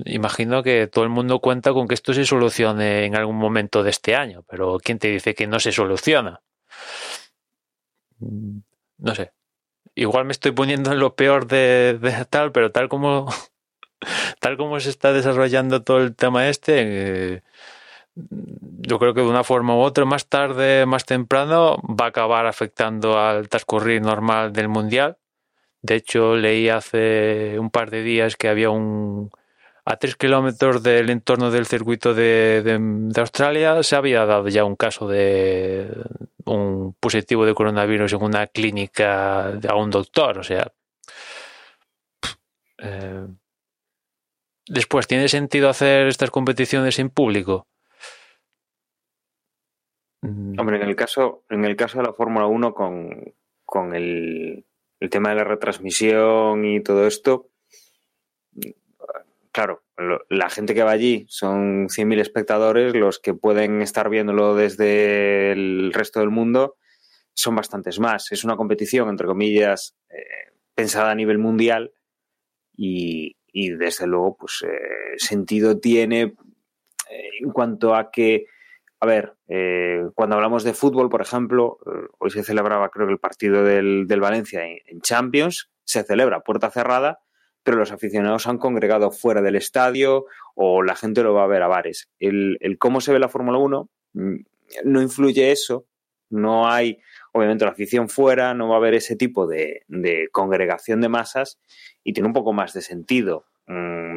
mm, 0.00 0.02
imagino 0.06 0.62
que 0.62 0.86
todo 0.88 1.04
el 1.04 1.10
mundo 1.10 1.40
cuenta 1.40 1.72
con 1.72 1.88
que 1.88 1.94
esto 1.94 2.12
se 2.14 2.24
solucione 2.24 3.04
en 3.04 3.16
algún 3.16 3.36
momento 3.36 3.82
de 3.82 3.90
este 3.90 4.16
año, 4.16 4.44
pero 4.48 4.78
¿quién 4.82 4.98
te 4.98 5.08
dice 5.08 5.34
que 5.34 5.46
no 5.46 5.60
se 5.60 5.72
soluciona? 5.72 6.42
Mm, 8.18 8.60
No 8.98 9.14
sé. 9.14 9.32
Igual 9.96 10.26
me 10.26 10.32
estoy 10.32 10.52
poniendo 10.52 10.92
en 10.92 11.00
lo 11.00 11.16
peor 11.16 11.46
de, 11.48 11.98
de 12.00 12.26
tal, 12.26 12.52
pero 12.52 12.72
tal 12.72 12.88
como 12.88 13.28
tal 14.40 14.56
como 14.56 14.80
se 14.80 14.90
está 14.90 15.12
desarrollando 15.12 15.82
todo 15.82 15.98
el 15.98 16.14
tema 16.14 16.48
este, 16.48 17.34
eh, 17.36 17.42
yo 18.16 18.98
creo 18.98 19.14
que 19.14 19.20
de 19.20 19.28
una 19.28 19.44
forma 19.44 19.76
u 19.76 19.80
otra, 19.80 20.04
más 20.04 20.26
tarde, 20.26 20.86
más 20.86 21.04
temprano, 21.04 21.76
va 21.82 22.06
a 22.06 22.08
acabar 22.08 22.46
afectando 22.46 23.18
al 23.18 23.48
transcurrir 23.48 24.00
normal 24.00 24.52
del 24.52 24.68
Mundial. 24.68 25.18
De 25.82 25.96
hecho, 25.96 26.34
leí 26.34 26.68
hace 26.68 27.58
un 27.58 27.70
par 27.70 27.90
de 27.90 28.02
días 28.02 28.36
que 28.36 28.48
había 28.48 28.70
un... 28.70 29.30
A 29.84 29.96
tres 29.98 30.16
kilómetros 30.16 30.82
del 30.82 31.10
entorno 31.10 31.52
del 31.52 31.66
circuito 31.66 32.12
de, 32.12 33.12
Australia 33.16 33.80
se 33.84 33.94
había 33.94 34.26
dado 34.26 34.48
ya 34.48 34.64
un 34.64 34.74
caso 34.74 35.06
de 35.06 35.88
un 36.44 36.96
positivo 36.98 37.46
de 37.46 37.54
coronavirus 37.54 38.14
en 38.14 38.22
una 38.24 38.48
clínica 38.48 39.52
a 39.68 39.76
un 39.76 39.90
doctor. 39.90 40.38
O 40.38 40.42
sea, 40.42 40.72
eh, 42.78 43.26
Después, 44.68 45.06
¿tiene 45.06 45.28
sentido 45.28 45.68
hacer 45.68 46.08
estas 46.08 46.30
competiciones 46.30 46.96
sin 46.96 47.10
público? 47.10 47.66
Mm, 50.22 50.58
Hombre, 50.58 50.76
en 50.76 50.88
el 50.88 50.96
caso, 50.96 51.44
en 51.50 51.64
el 51.64 51.76
caso 51.76 51.98
de 51.98 52.04
la 52.04 52.12
Fórmula 52.12 52.46
1 52.46 52.74
con, 52.74 53.34
con 53.64 53.94
el, 53.94 54.64
el 55.00 55.10
tema 55.10 55.30
de 55.30 55.36
la 55.36 55.44
retransmisión 55.44 56.64
y 56.64 56.82
todo 56.82 57.06
esto, 57.06 57.50
claro, 59.56 59.82
la 60.28 60.50
gente 60.50 60.74
que 60.74 60.82
va 60.82 60.90
allí 60.90 61.24
son 61.28 61.88
100.000 61.88 62.20
espectadores, 62.20 62.94
los 62.94 63.18
que 63.18 63.32
pueden 63.32 63.80
estar 63.80 64.10
viéndolo 64.10 64.54
desde 64.54 65.52
el 65.52 65.92
resto 65.94 66.20
del 66.20 66.28
mundo 66.28 66.76
son 67.32 67.56
bastantes 67.56 67.98
más. 67.98 68.32
Es 68.32 68.44
una 68.44 68.56
competición, 68.56 69.08
entre 69.08 69.26
comillas, 69.26 69.96
eh, 70.10 70.52
pensada 70.74 71.10
a 71.10 71.14
nivel 71.14 71.38
mundial 71.38 71.92
y, 72.76 73.36
y, 73.58 73.70
desde 73.70 74.06
luego, 74.06 74.36
pues 74.36 74.62
eh, 74.66 75.14
sentido 75.16 75.78
tiene 75.78 76.34
eh, 77.10 77.30
en 77.40 77.50
cuanto 77.50 77.94
a 77.94 78.10
que 78.10 78.46
a 79.00 79.06
ver, 79.06 79.34
eh, 79.48 80.04
cuando 80.14 80.36
hablamos 80.36 80.64
de 80.64 80.72
fútbol, 80.72 81.10
por 81.10 81.20
ejemplo, 81.20 81.78
eh, 81.86 82.08
hoy 82.18 82.30
se 82.30 82.42
celebraba, 82.42 82.88
creo 82.88 83.06
que 83.06 83.12
el 83.12 83.18
partido 83.18 83.62
del, 83.62 84.06
del 84.06 84.20
Valencia 84.20 84.62
en, 84.64 85.00
Champions, 85.00 85.70
se 85.84 86.02
celebra 86.02 86.40
puerta 86.40 86.70
cerrada, 86.70 87.20
pero 87.62 87.76
los 87.76 87.92
aficionados 87.92 88.46
han 88.46 88.58
congregado 88.58 89.10
fuera 89.10 89.42
del 89.42 89.56
estadio 89.56 90.24
o 90.54 90.82
la 90.82 90.96
gente 90.96 91.22
lo 91.22 91.34
va 91.34 91.44
a 91.44 91.48
ver 91.48 91.62
a 91.62 91.68
bares. 91.68 92.08
El, 92.18 92.56
el 92.60 92.78
cómo 92.78 93.00
se 93.00 93.12
ve 93.12 93.18
la 93.18 93.28
Fórmula 93.28 93.58
1 93.58 93.90
mm, 94.14 94.36
no 94.84 95.02
influye 95.02 95.52
eso, 95.52 95.86
no 96.30 96.68
hay, 96.68 96.98
obviamente, 97.36 97.64
la 97.64 97.72
afición 97.72 98.08
fuera, 98.08 98.54
no 98.54 98.68
va 98.68 98.74
a 98.74 98.78
haber 98.78 98.94
ese 98.94 99.16
tipo 99.16 99.46
de, 99.46 99.84
congregación 100.32 101.00
de 101.00 101.08
masas 101.08 101.60
y 102.02 102.12
tiene 102.12 102.28
un 102.28 102.32
poco 102.32 102.52
más 102.52 102.72
de 102.72 102.82
sentido 102.82 103.46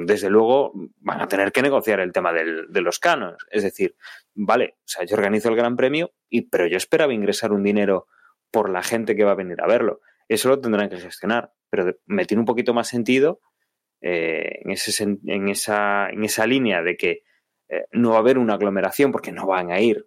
desde 0.05 0.29
luego 0.29 0.71
van 0.99 1.21
a 1.21 1.27
tener 1.27 1.51
que 1.51 1.63
negociar 1.63 1.99
el 1.99 2.11
tema 2.11 2.31
del, 2.31 2.67
de 2.69 2.81
los 2.81 2.99
canos. 2.99 3.35
Es 3.49 3.63
decir, 3.63 3.95
vale, 4.35 4.75
o 4.77 4.87
sea, 4.87 5.05
yo 5.05 5.15
organizo 5.15 5.49
el 5.49 5.55
Gran 5.55 5.75
Premio, 5.75 6.13
y, 6.29 6.43
pero 6.43 6.67
yo 6.67 6.77
esperaba 6.77 7.13
ingresar 7.13 7.51
un 7.51 7.63
dinero 7.63 8.07
por 8.51 8.69
la 8.69 8.83
gente 8.83 9.15
que 9.15 9.23
va 9.23 9.31
a 9.31 9.35
venir 9.35 9.61
a 9.61 9.67
verlo. 9.67 10.01
Eso 10.27 10.49
lo 10.49 10.59
tendrán 10.59 10.89
que 10.89 10.97
gestionar, 10.97 11.53
pero 11.69 11.95
me 12.05 12.25
tiene 12.25 12.41
un 12.41 12.45
poquito 12.45 12.73
más 12.73 12.87
sentido 12.87 13.41
eh, 14.01 14.61
en, 14.63 14.71
ese, 14.71 15.03
en, 15.03 15.49
esa, 15.49 16.09
en 16.09 16.23
esa 16.23 16.45
línea 16.45 16.81
de 16.83 16.95
que 16.95 17.23
eh, 17.69 17.85
no 17.91 18.11
va 18.11 18.17
a 18.17 18.19
haber 18.19 18.37
una 18.37 18.55
aglomeración 18.55 19.11
porque 19.11 19.31
no 19.31 19.45
van 19.45 19.71
a 19.71 19.79
ir 19.79 20.05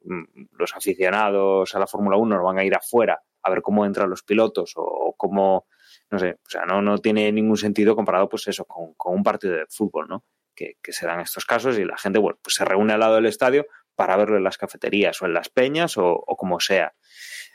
los 0.53 0.75
aficionados 0.75 1.75
a 1.75 1.79
la 1.79 1.87
Fórmula 1.87 2.17
1, 2.17 2.37
no 2.37 2.45
van 2.45 2.59
a 2.59 2.65
ir 2.65 2.75
afuera 2.75 3.23
a 3.43 3.51
ver 3.51 3.63
cómo 3.63 3.87
entran 3.87 4.11
los 4.11 4.23
pilotos 4.23 4.73
o, 4.77 4.83
o 4.83 5.17
cómo 5.17 5.67
no 6.13 6.19
sé, 6.19 6.39
o 6.47 6.51
sea, 6.51 6.67
no, 6.67 6.83
no 6.83 6.99
tiene 6.99 7.33
ningún 7.33 7.57
sentido 7.57 7.97
comparado, 7.97 8.29
pues 8.29 8.47
eso, 8.47 8.67
con, 8.67 8.93
con 8.95 9.15
un 9.15 9.23
partido 9.23 9.55
de 9.55 9.67
fútbol, 9.67 10.09
¿no? 10.09 10.25
Que, 10.55 10.77
que, 10.83 10.93
se 10.93 11.07
dan 11.07 11.21
estos 11.21 11.47
casos 11.47 11.79
y 11.79 11.85
la 11.87 11.97
gente, 11.97 12.19
bueno, 12.19 12.39
pues 12.43 12.55
se 12.55 12.67
reúne 12.67 12.93
al 12.93 13.01
lado 13.01 13.15
del 13.15 13.25
estadio 13.25 13.67
para 13.95 14.17
verlo 14.17 14.37
en 14.37 14.45
las 14.45 14.59
cafeterías 14.59 15.21
o 15.23 15.27
en 15.27 15.33
las 15.33 15.49
peñas 15.49 15.97
o, 15.97 16.07
o 16.07 16.37
como 16.37 16.61
sea. 16.61 16.95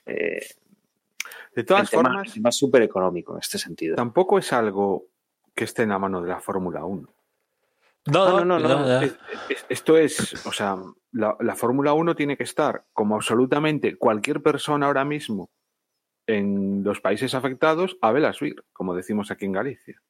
Eh, 0.08 0.48
de 1.56 1.64
todas 1.64 1.84
el 1.84 1.88
formas, 1.90 2.34
tema 2.34 2.50
es 2.50 2.56
súper 2.58 2.82
económico 2.82 3.34
en 3.34 3.40
este 3.40 3.60
sentido. 3.60 3.96
Tampoco 3.96 4.40
es 4.40 4.52
algo 4.52 5.06
que 5.54 5.66
esté 5.66 5.84
en 5.84 5.90
la 5.90 6.00
mano 6.00 6.22
de 6.22 6.30
la 6.30 6.40
Fórmula 6.40 6.84
1. 6.84 7.08
No, 8.12 8.44
no, 8.44 8.46
no. 8.46 8.60
no, 8.60 8.80
no. 8.80 9.02
Es, 9.02 9.18
es, 9.50 9.66
esto 9.70 9.98
es, 9.98 10.46
o 10.46 10.52
sea, 10.52 10.78
la, 11.12 11.36
la 11.40 11.56
Fórmula 11.56 11.94
1 11.94 12.16
tiene 12.16 12.38
que 12.38 12.44
estar 12.44 12.86
como 12.94 13.16
absolutamente 13.16 13.98
cualquier 13.98 14.42
persona 14.42 14.88
ahora 14.88 15.06
mismo 15.06 15.50
en 16.28 16.84
los 16.84 17.00
países 17.00 17.34
afectados 17.34 17.98
a 18.02 18.12
velas 18.12 18.40
como 18.74 18.94
decimos 18.94 19.32
aquí 19.32 19.46
en 19.46 19.54
Galicia. 19.54 20.02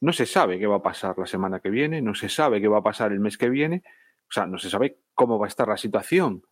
No 0.00 0.12
se 0.12 0.26
sabe 0.26 0.58
qué 0.58 0.66
va 0.66 0.76
a 0.76 0.82
pasar 0.82 1.18
la 1.18 1.26
semana 1.26 1.60
que 1.60 1.70
viene, 1.70 2.02
no 2.02 2.14
se 2.14 2.28
sabe 2.28 2.60
qué 2.60 2.68
va 2.68 2.78
a 2.78 2.82
pasar 2.82 3.12
el 3.12 3.20
mes 3.20 3.38
que 3.38 3.48
viene, 3.48 3.82
o 4.28 4.32
sea, 4.32 4.46
no 4.46 4.58
se 4.58 4.68
sabe 4.68 5.00
cómo 5.14 5.38
va 5.38 5.46
a 5.46 5.48
estar 5.48 5.68
la 5.68 5.78
situación. 5.78 6.42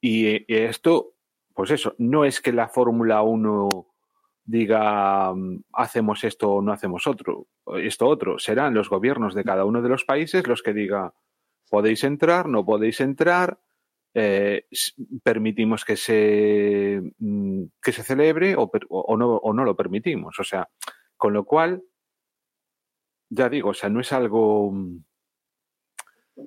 Y, 0.00 0.50
y 0.52 0.56
esto, 0.56 1.14
pues 1.54 1.70
eso, 1.70 1.94
no 1.98 2.24
es 2.24 2.40
que 2.40 2.52
la 2.52 2.68
Fórmula 2.68 3.22
1 3.22 3.95
diga 4.46 5.34
hacemos 5.72 6.24
esto 6.24 6.52
o 6.52 6.62
no 6.62 6.72
hacemos 6.72 7.06
otro, 7.06 7.48
esto 7.78 8.06
otro, 8.06 8.38
serán 8.38 8.74
los 8.74 8.88
gobiernos 8.88 9.34
de 9.34 9.44
cada 9.44 9.64
uno 9.64 9.82
de 9.82 9.88
los 9.88 10.04
países 10.04 10.46
los 10.46 10.62
que 10.62 10.72
diga 10.72 11.12
podéis 11.68 12.04
entrar, 12.04 12.48
no 12.48 12.64
podéis 12.64 13.00
entrar, 13.00 13.58
eh, 14.14 14.66
permitimos 15.22 15.84
que 15.84 15.96
se, 15.96 17.02
que 17.82 17.92
se 17.92 18.02
celebre 18.02 18.56
o, 18.56 18.70
o, 18.88 19.16
no, 19.16 19.36
o 19.36 19.52
no 19.52 19.64
lo 19.64 19.76
permitimos. 19.76 20.38
O 20.38 20.44
sea, 20.44 20.68
con 21.16 21.32
lo 21.32 21.44
cual, 21.44 21.82
ya 23.28 23.48
digo, 23.48 23.70
o 23.70 23.74
sea, 23.74 23.90
no 23.90 24.00
es 24.00 24.12
algo. 24.12 24.72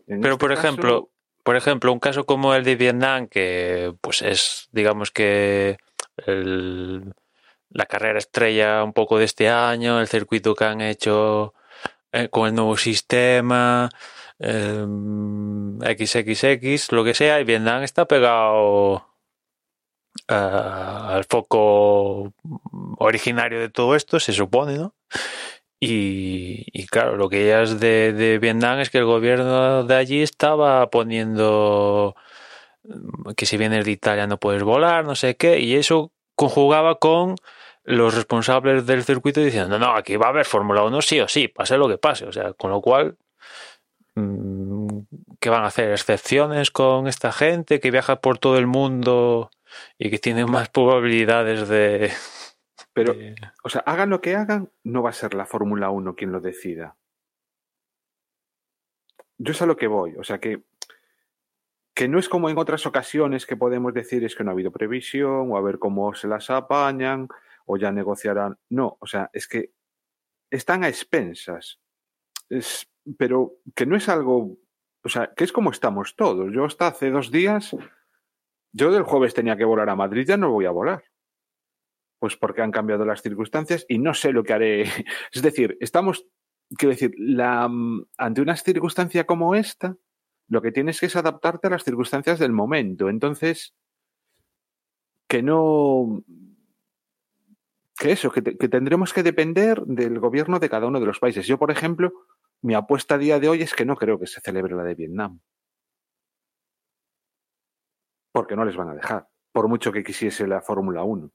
Pero, 0.08 0.34
este 0.34 0.38
por 0.38 0.50
caso, 0.50 0.68
ejemplo, 0.68 1.10
por 1.44 1.56
ejemplo, 1.56 1.94
un 1.94 2.00
caso 2.00 2.26
como 2.26 2.56
el 2.56 2.64
de 2.64 2.76
Vietnam, 2.76 3.28
que 3.28 3.94
pues 4.02 4.22
es, 4.22 4.70
digamos 4.72 5.12
que 5.12 5.78
el, 6.26 7.14
la 7.72 7.86
carrera 7.86 8.20
estrella 8.20 8.84
un 8.84 8.94
poco 8.94 9.18
de 9.18 9.26
este 9.26 9.50
año, 9.50 10.00
el 10.00 10.08
circuito 10.08 10.56
que 10.56 10.66
han 10.66 10.82
hecho 10.82 11.54
eh, 12.12 12.30
con 12.30 12.48
el 12.48 12.56
nuevo 12.56 12.78
sistema, 12.78 13.90
eh, 14.40 14.86
XXX, 15.82 16.92
lo 16.92 17.04
que 17.04 17.14
sea, 17.14 17.40
y 17.40 17.44
Vietnam 17.44 17.84
está 17.84 18.06
pegado 18.06 18.94
uh, 18.94 20.34
al 20.34 21.24
foco 21.26 22.34
originario 22.98 23.60
de 23.60 23.70
todo 23.70 23.96
esto, 23.96 24.20
se 24.20 24.34
supone, 24.34 24.78
¿no? 24.78 24.96
Y, 25.82 26.66
y 26.74 26.88
claro, 26.88 27.16
lo 27.16 27.30
que 27.30 27.48
ya 27.48 27.62
es 27.62 27.80
de, 27.80 28.12
de, 28.14 28.38
Vietnam 28.40 28.80
es 28.80 28.90
que 28.90 28.98
el 28.98 29.06
gobierno 29.06 29.86
de 29.86 29.96
allí 29.96 30.22
estaba 30.22 30.90
poniendo 30.90 32.16
que 33.38 33.46
si 33.46 33.58
vienes 33.58 33.86
de 33.86 33.92
Italia 33.92 34.28
no 34.28 34.40
puedes 34.40 34.64
volar, 34.64 35.06
no 35.06 35.16
sé 35.16 35.38
qué, 35.38 35.60
y 35.60 35.76
eso 35.76 36.12
conjugaba 36.36 36.96
con 36.96 37.36
los 37.84 38.13
responsables 38.15 38.86
del 38.86 39.04
circuito 39.04 39.42
diciendo, 39.42 39.80
no, 39.80 39.96
aquí 39.96 40.15
va 40.15 40.28
a 40.28 40.30
haber 40.30 40.46
Fórmula 40.46 40.84
1 40.84 41.02
sí 41.02 41.20
o 41.20 41.28
sí, 41.28 41.48
pase 41.48 41.78
lo 41.78 41.88
que 41.88 41.98
pase. 41.98 42.26
O 42.26 42.32
sea, 42.32 42.54
con 42.54 42.72
lo 42.72 42.82
cual, 42.82 43.18
mm, 44.15 45.00
¿qué 45.39 45.50
van 45.50 45.63
a 45.63 45.68
hacer? 45.68 45.92
¿Excepciones 45.92 46.72
con 46.72 47.08
esta 47.08 47.32
gente 47.32 47.80
que 47.80 47.92
viaja 47.92 48.18
por 48.22 48.38
todo 48.38 48.58
el 48.58 48.68
mundo 48.68 49.50
y 49.98 50.10
que 50.10 50.20
tiene 50.20 50.46
más 50.46 50.70
probabilidades 50.70 51.68
de... 51.68 52.12
Pero, 52.94 53.13
de- 53.13 53.36
o 53.63 53.70
sea, 53.70 53.82
hagan 53.86 54.10
lo 54.10 54.20
que 54.22 54.36
hagan, 54.36 54.70
no 54.84 55.02
va 55.04 55.12
a 55.12 55.13
ser 55.13 55.34
la 55.34 55.46
Fórmula 55.46 55.89
1 55.89 56.15
quien 56.15 56.32
lo 56.32 56.42
decida. 56.42 56.96
Yo 59.38 59.52
es 59.54 59.62
a 59.62 59.65
lo 59.65 59.78
que 59.78 59.88
voy. 59.88 60.15
O 60.18 60.24
sea, 60.24 60.39
que, 60.39 60.63
que 61.96 62.08
no 62.08 62.20
es 62.20 62.28
como 62.28 62.50
en 62.50 62.58
otras 62.58 62.86
ocasiones 62.86 63.46
que 63.46 63.56
podemos 63.56 63.94
decir 63.94 64.24
es 64.26 64.36
que 64.36 64.44
no 64.44 64.52
ha 64.52 64.54
habido 64.54 64.72
previsión 64.72 65.52
o 65.52 65.58
a 65.58 65.62
ver 65.62 65.80
cómo 65.80 66.13
se 66.13 66.28
las 66.28 66.50
apañan 66.50 67.30
o 67.72 67.78
ya 67.78 67.92
negociarán. 67.92 68.58
No, 68.70 68.98
o 69.00 69.06
sea, 69.06 69.30
es 69.32 69.48
que 69.48 69.74
están 70.50 70.84
a 70.84 70.88
expensas. 70.88 71.80
Es, 72.50 72.92
pero 73.16 73.58
que 73.76 73.86
no 73.86 73.96
es 73.96 74.10
algo, 74.10 74.58
o 75.04 75.10
sea, 75.10 75.32
que 75.36 75.44
es 75.44 75.52
como 75.52 75.70
estamos 75.70 76.16
todos. 76.16 76.52
Yo 76.52 76.66
hasta 76.66 76.88
hace 76.88 77.12
dos 77.12 77.30
días, 77.30 77.76
yo 78.74 78.92
del 78.92 79.04
jueves 79.04 79.36
tenía 79.36 79.56
que 79.56 79.66
volar 79.66 79.88
a 79.90 79.96
Madrid, 79.96 80.26
ya 80.28 80.36
no 80.36 80.52
voy 80.52 80.66
a 80.66 80.72
volar. 80.72 81.04
Pues 82.18 82.36
porque 82.36 82.64
han 82.64 82.72
cambiado 82.72 83.06
las 83.06 83.22
circunstancias 83.22 83.86
y 83.88 84.00
no 84.00 84.16
sé 84.16 84.34
lo 84.34 84.44
que 84.44 84.54
haré. 84.54 84.84
Es 85.32 85.44
decir, 85.44 85.78
estamos, 85.80 86.26
quiero 86.76 86.90
decir, 86.90 87.14
la, 87.20 87.70
ante 88.18 88.42
una 88.42 88.56
circunstancia 88.56 89.28
como 89.28 89.54
esta, 89.54 89.96
lo 90.48 90.64
que 90.64 90.72
tienes 90.72 91.00
que 91.00 91.06
es 91.06 91.16
adaptarte 91.16 91.68
a 91.68 91.70
las 91.70 91.84
circunstancias 91.84 92.40
del 92.40 92.52
momento. 92.52 93.10
Entonces, 93.10 93.76
que 95.28 95.44
no. 95.44 96.24
Que 98.00 98.12
eso, 98.14 98.32
que, 98.32 98.42
te- 98.42 98.58
que 98.58 98.70
tendremos 98.70 99.14
que 99.14 99.24
depender 99.24 99.82
del 99.86 100.20
gobierno 100.20 100.60
de 100.60 100.70
cada 100.70 100.88
uno 100.88 101.00
de 101.00 101.06
los 101.06 101.20
países. 101.20 101.46
Yo, 101.46 101.58
por 101.60 101.70
ejemplo, 101.72 102.14
mi 102.62 102.74
apuesta 102.74 103.16
a 103.16 103.18
día 103.18 103.40
de 103.40 103.50
hoy 103.50 103.62
es 103.62 103.74
que 103.74 103.86
no 103.86 103.96
creo 103.96 104.20
que 104.20 104.28
se 104.28 104.42
celebre 104.42 104.76
la 104.76 104.84
de 104.84 104.96
Vietnam. 104.96 105.40
Porque 108.32 108.56
no 108.56 108.64
les 108.66 108.76
van 108.78 108.90
a 108.90 108.96
dejar, 108.96 109.28
por 109.52 109.68
mucho 109.68 109.92
que 109.92 110.04
quisiese 110.04 110.48
la 110.48 110.62
Fórmula 110.62 111.04
1. 111.04 111.32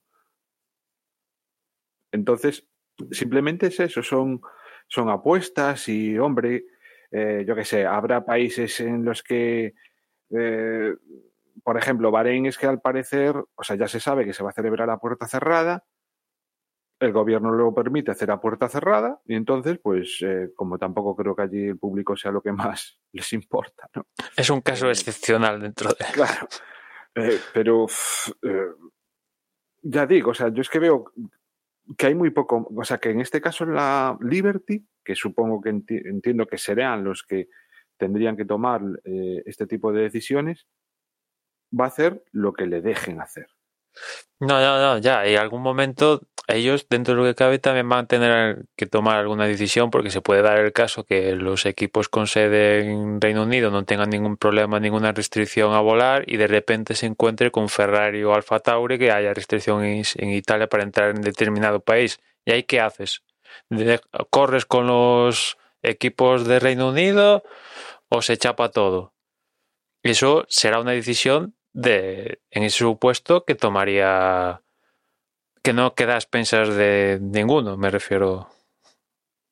Entonces, 2.13 2.67
simplemente 3.11 3.67
es 3.67 3.81
eso, 3.81 4.03
son, 4.03 4.41
son 4.89 5.11
apuestas 5.11 5.89
y, 5.89 6.17
hombre, 6.19 6.65
eh, 7.11 7.45
yo 7.47 7.57
qué 7.57 7.65
sé, 7.65 7.85
habrá 7.87 8.25
países 8.25 8.81
en 8.81 9.05
los 9.05 9.23
que, 9.23 9.75
eh, 10.31 10.95
por 11.65 11.77
ejemplo, 11.77 12.11
Bahrein 12.13 12.47
es 12.47 12.57
que 12.57 12.67
al 12.67 12.81
parecer, 12.81 13.35
o 13.37 13.63
sea, 13.65 13.77
ya 13.77 13.89
se 13.89 14.01
sabe 14.01 14.25
que 14.25 14.33
se 14.33 14.45
va 14.45 14.51
a 14.51 14.55
celebrar 14.55 14.89
a 14.91 14.99
puerta 14.99 15.27
cerrada, 15.27 15.85
el 17.01 17.13
gobierno 17.13 17.51
lo 17.53 17.75
permite 17.75 18.11
hacer 18.11 18.31
a 18.31 18.41
puerta 18.41 18.69
cerrada 18.69 19.21
y 19.27 19.35
entonces, 19.35 19.79
pues, 19.83 20.19
eh, 20.23 20.51
como 20.55 20.79
tampoco 20.79 21.15
creo 21.17 21.35
que 21.35 21.43
allí 21.43 21.69
el 21.69 21.79
público 21.79 22.17
sea 22.17 22.31
lo 22.31 22.41
que 22.41 22.53
más 22.53 22.99
les 23.13 23.33
importa, 23.33 23.89
¿no? 23.95 24.07
Es 24.37 24.49
un 24.51 24.61
caso 24.61 24.89
excepcional 24.89 25.61
dentro 25.61 25.91
de... 25.91 26.05
Claro. 26.13 26.49
Eh, 27.17 27.39
pero 27.53 27.87
eh, 28.43 28.67
ya 29.83 30.07
digo, 30.07 30.31
o 30.31 30.35
sea, 30.35 30.49
yo 30.49 30.63
es 30.63 30.69
que 30.69 30.79
veo 30.81 31.13
que 31.99 32.07
hay 32.07 32.15
muy 32.15 32.31
poco, 32.31 32.67
o 32.75 32.85
sea, 32.85 32.99
que 32.99 33.11
en 33.11 33.21
este 33.21 33.41
caso 33.41 33.67
la 33.67 34.17
Liberty, 34.21 34.85
que 35.05 35.15
supongo 35.15 35.61
que 35.61 35.71
enti- 35.71 36.03
entiendo 36.07 36.47
que 36.47 36.59
serán 36.59 37.05
los 37.05 37.23
que 37.23 37.49
tendrían 37.99 38.37
que 38.37 38.45
tomar 38.47 38.81
eh, 39.05 39.43
este 39.47 39.67
tipo 39.67 39.93
de 39.93 40.03
decisiones, 40.03 40.67
va 41.79 41.85
a 41.85 41.89
hacer 41.89 42.25
lo 42.33 42.53
que 42.53 42.67
le 42.67 42.81
dejen 42.81 43.21
hacer. 43.21 43.47
No, 44.41 44.61
no, 44.61 44.81
no, 44.81 44.99
ya, 44.99 45.25
en 45.25 45.39
algún 45.39 45.63
momento 45.63 46.23
ellos, 46.47 46.87
dentro 46.91 47.15
de 47.15 47.21
lo 47.21 47.27
que 47.27 47.35
cabe, 47.35 47.59
también 47.59 47.89
van 47.89 48.05
a 48.05 48.07
tener 48.07 48.67
que 48.77 48.85
tomar 48.87 49.17
alguna 49.17 49.47
decisión 49.47 49.91
porque 49.91 50.11
se 50.11 50.21
puede 50.21 50.43
dar 50.43 50.59
el 50.59 50.73
caso 50.73 51.05
que 51.05 51.35
los 51.37 51.65
equipos 51.65 52.11
con 52.11 52.27
sede 52.27 52.81
en 52.81 53.21
Reino 53.21 53.45
Unido 53.45 53.71
no 53.71 53.85
tengan 53.85 54.11
ningún 54.11 54.37
problema, 54.37 54.79
ninguna 54.79 55.13
restricción 55.13 55.73
a 55.73 55.81
volar 55.81 56.25
y 56.27 56.37
de 56.37 56.47
repente 56.47 56.95
se 56.95 57.07
encuentre 57.07 57.51
con 57.51 57.71
Ferrari 57.71 58.23
o 58.25 58.35
Alfa 58.35 58.61
Tauri 58.61 58.99
que 58.99 59.11
haya 59.11 59.33
restricción 59.33 59.85
en, 59.85 60.05
Italia 60.31 60.67
para 60.67 60.83
entrar 60.83 61.11
en 61.11 61.23
determinado 61.23 61.81
país. 61.81 62.21
¿Y 62.45 62.53
ahí 62.53 62.65
qué 62.65 62.81
haces? 62.81 63.23
¿Corres 64.29 64.67
con 64.67 64.87
los 64.87 65.57
equipos 65.83 66.47
de 66.47 66.61
Reino 66.61 66.91
Unido 66.91 67.43
o 68.11 68.21
se 68.21 68.37
chapa 68.37 68.71
todo? 68.71 69.15
Eso 70.03 70.45
será 70.49 70.79
una 70.81 70.91
decisión 70.93 71.55
de, 71.73 72.41
en 72.51 72.65
ese 72.65 72.79
supuesto 72.79 73.47
que 73.47 73.55
tomaría 73.55 74.61
que 75.65 75.73
no 75.73 75.95
queda 75.95 76.15
a 76.15 76.19
expensas 76.19 76.77
de 76.77 77.19
ninguno, 77.23 77.79
me 77.79 77.91
refiero 77.91 78.49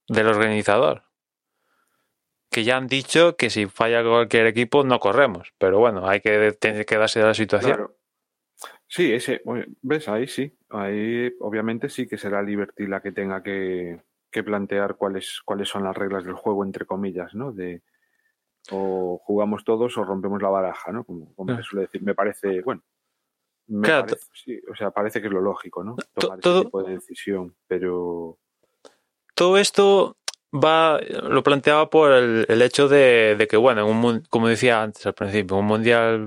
del 0.09 0.27
organizador. 0.27 1.05
Que 2.51 2.65
ya 2.65 2.77
han 2.77 2.87
dicho 2.87 3.35
que 3.35 3.49
si 3.49 3.65
falla 3.65 4.05
cualquier 4.05 4.47
equipo 4.47 4.85
no 4.85 5.01
corremos, 5.01 5.55
pero 5.57 5.79
bueno, 5.79 6.07
hay 6.07 6.21
que 6.21 6.53
tener 6.53 6.85
que 6.85 6.99
darse 6.99 7.21
de 7.21 7.25
la 7.25 7.35
situación. 7.35 7.77
Claro. 7.77 7.97
Sí, 8.87 9.11
ese, 9.11 9.41
ves, 9.81 10.07
ahí 10.11 10.29
sí, 10.29 10.55
ahí 10.69 11.33
obviamente 11.41 11.89
sí 11.89 12.07
que 12.07 12.19
será 12.19 12.43
Liberty 12.43 12.87
la 12.87 13.01
que 13.01 13.13
tenga 13.13 13.43
que, 13.43 14.03
que 14.31 14.43
plantear 14.43 14.97
cuáles, 14.97 15.41
cuáles 15.43 15.71
son 15.71 15.83
las 15.83 15.97
reglas 15.97 16.25
del 16.27 16.35
juego, 16.35 16.63
entre 16.63 16.85
comillas, 16.85 17.35
¿no? 17.35 17.53
De 17.53 17.83
o 18.71 19.19
jugamos 19.25 19.65
todos 19.65 19.97
o 19.97 20.05
rompemos 20.05 20.43
la 20.43 20.51
baraja, 20.51 20.93
¿no? 20.93 21.05
Como, 21.05 21.35
como 21.35 21.57
se 21.57 21.63
suele 21.63 21.87
decir. 21.87 22.03
Me 22.03 22.15
parece, 22.15 22.61
bueno, 22.61 22.83
me 23.67 23.87
Claro, 23.87 24.07
parece, 24.07 24.27
sí, 24.35 24.61
o 24.71 24.75
sea, 24.77 24.91
parece 24.91 25.21
que 25.21 25.27
es 25.29 25.33
lo 25.33 25.41
lógico, 25.41 25.83
¿no? 25.85 25.97
To- 26.15 26.21
Tomar 26.21 26.41
todo- 26.41 26.59
ese 26.59 26.65
tipo 26.67 26.83
de 26.83 26.93
decisión, 26.95 27.57
pero 27.67 28.39
Todo 29.35 29.57
esto 29.59 30.17
va, 30.55 31.01
lo 31.01 31.43
planteaba 31.43 31.89
por 31.89 32.13
el, 32.13 32.45
el 32.49 32.61
hecho 32.61 32.87
de, 32.89 33.35
de 33.39 33.47
que, 33.47 33.57
bueno, 33.57 33.89
en 33.89 33.97
un, 33.97 34.23
como 34.29 34.49
decía 34.49 34.83
antes 34.83 35.07
al 35.07 35.15
principio, 35.15 35.57
un 35.57 35.65
mundial, 35.65 36.23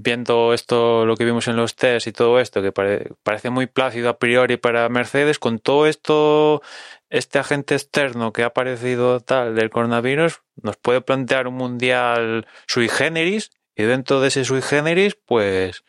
viendo 0.00 0.54
esto, 0.54 1.04
lo 1.04 1.16
que 1.16 1.24
vimos 1.24 1.48
en 1.48 1.56
los 1.56 1.74
test 1.74 2.06
y 2.06 2.12
todo 2.12 2.38
esto, 2.38 2.62
que 2.62 2.70
pare- 2.70 3.10
parece 3.24 3.50
muy 3.50 3.66
plácido 3.66 4.08
a 4.10 4.18
priori 4.18 4.56
para 4.56 4.88
Mercedes, 4.88 5.40
con 5.40 5.58
todo 5.58 5.86
esto, 5.88 6.62
este 7.10 7.40
agente 7.40 7.74
externo 7.74 8.32
que 8.32 8.44
ha 8.44 8.46
aparecido 8.46 9.18
tal 9.18 9.56
del 9.56 9.70
coronavirus, 9.70 10.40
nos 10.62 10.76
puede 10.76 11.00
plantear 11.00 11.48
un 11.48 11.54
mundial 11.54 12.46
sui 12.68 12.88
generis, 12.88 13.50
y 13.74 13.82
dentro 13.82 14.20
de 14.20 14.28
ese 14.28 14.44
sui 14.44 14.62
generis, 14.62 15.16
pues, 15.26 15.84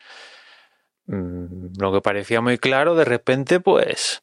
mm, 1.14 1.80
lo 1.80 1.92
que 1.92 2.00
parecía 2.00 2.40
muy 2.40 2.58
claro, 2.58 2.94
de 2.94 3.04
repente, 3.04 3.60
pues, 3.60 4.22